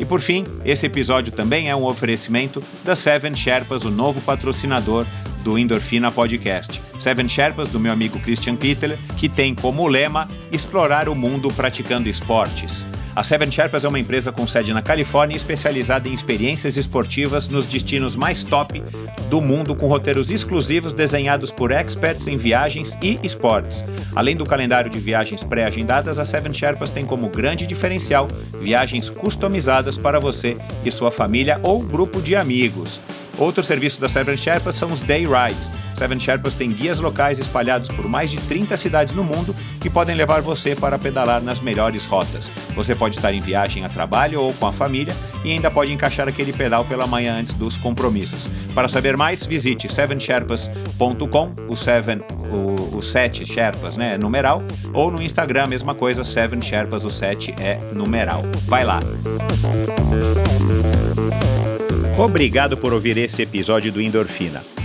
E 0.03 0.05
por 0.05 0.20
fim, 0.20 0.45
esse 0.65 0.85
episódio 0.85 1.31
também 1.31 1.70
é 1.70 1.77
um 1.77 1.85
oferecimento 1.85 2.61
da 2.85 2.97
Seven 2.97 3.37
Sherpas, 3.37 3.85
o 3.85 3.91
novo 3.91 4.20
patrocinador 4.20 5.07
do 5.45 5.57
Endorfina 5.57 6.11
Podcast. 6.11 6.83
Seven 6.99 7.29
Sherpas, 7.29 7.69
do 7.69 7.79
meu 7.79 7.93
amigo 7.93 8.19
Christian 8.19 8.57
Kittler, 8.57 8.99
que 9.16 9.29
tem 9.29 9.55
como 9.55 9.87
lema 9.87 10.29
explorar 10.51 11.09
o 11.09 11.15
mundo 11.15 11.49
praticando 11.53 12.09
esportes. 12.09 12.85
A 13.15 13.23
Seven 13.23 13.51
Sherpas 13.51 13.85
é 13.85 13.89
uma 13.89 13.99
empresa 13.99 14.33
com 14.33 14.47
sede 14.47 14.73
na 14.73 14.81
Califórnia 14.81 15.37
especializada 15.37 16.09
em 16.09 16.15
experiências 16.15 16.79
esportivas 16.79 17.47
nos 17.47 17.66
destinos 17.66 18.16
mais 18.16 18.43
top 18.43 18.83
do 19.29 19.39
mundo, 19.43 19.77
com 19.77 19.87
roteiros 19.87 20.31
exclusivos 20.31 20.95
desenhados 20.95 21.51
por 21.51 21.73
experts 21.73 22.27
em 22.27 22.39
viagens 22.39 22.97
e 23.03 23.20
esportes. 23.23 23.85
Além 24.16 24.35
do 24.35 24.47
calendário 24.47 24.91
de 24.91 24.99
viagens 24.99 25.45
pré-agendadas, 25.45 26.19
a 26.19 26.24
Seven 26.24 26.55
Sherpas 26.55 26.89
tem 26.89 27.05
como 27.05 27.29
grande 27.29 27.66
diferencial 27.66 28.29
viagens 28.59 29.11
customizadas 29.11 29.91
para 29.98 30.20
você 30.20 30.56
e 30.85 30.90
sua 30.90 31.10
família 31.10 31.60
ou 31.62 31.81
grupo 31.81 32.20
de 32.20 32.36
amigos. 32.36 33.01
Outro 33.39 33.62
serviço 33.62 34.01
da 34.01 34.09
Seven 34.09 34.36
Sherpas 34.36 34.77
são 34.77 34.93
os 34.93 35.01
Day 35.01 35.27
Rides 35.27 35.81
Seven 36.03 36.19
Sherpas 36.19 36.55
tem 36.55 36.73
guias 36.73 36.99
locais 36.99 37.39
espalhados 37.39 37.89
por 37.89 38.09
mais 38.09 38.29
de 38.29 38.37
30 38.39 38.77
cidades 38.77 39.15
no 39.15 39.23
mundo 39.23 39.55
que 39.81 39.89
podem 39.89 40.16
levar 40.16 40.41
você 40.41 40.74
para 40.74 40.99
pedalar 40.99 41.41
nas 41.41 41.61
melhores 41.61 42.07
rotas. 42.07 42.51
Você 42.74 42.93
pode 42.93 43.15
estar 43.15 43.33
em 43.33 43.41
viagem 43.41 43.85
a 43.85 43.89
trabalho 43.89 44.41
ou 44.41 44.53
com 44.53 44.66
a 44.66 44.73
família 44.73 45.15
e 45.45 45.53
ainda 45.53 45.70
pode 45.70 45.93
encaixar 45.93 46.27
aquele 46.27 46.53
pedal 46.53 46.85
pela 46.85 47.07
manhã 47.07 47.37
antes 47.37 47.55
dos 47.55 47.77
compromissos. 47.77 48.49
Para 48.74 48.89
saber 48.89 49.16
mais, 49.16 49.47
visite 49.47 49.93
sevensherpas.com, 49.93 51.53
o 51.69 51.77
Seven, 51.77 52.20
o, 52.53 52.99
o 52.99 53.01
7 53.01 53.47
Sherpas, 53.47 53.97
né, 53.97 54.19
numeral, 54.19 54.61
ou 54.93 55.09
no 55.09 55.23
Instagram, 55.23 55.69
mesma 55.69 55.95
coisa, 55.95 56.24
Seven 56.24 56.61
Sherpas, 56.61 57.05
o 57.05 57.11
7 57.11 57.55
é 57.61 57.79
numeral. 57.93 58.43
Vai 58.66 58.85
lá! 58.85 58.99
Obrigado 62.19 62.77
por 62.77 62.93
ouvir 62.93 63.16
esse 63.19 63.43
episódio 63.43 63.93
do 63.93 64.03
Endorfina. 64.03 64.81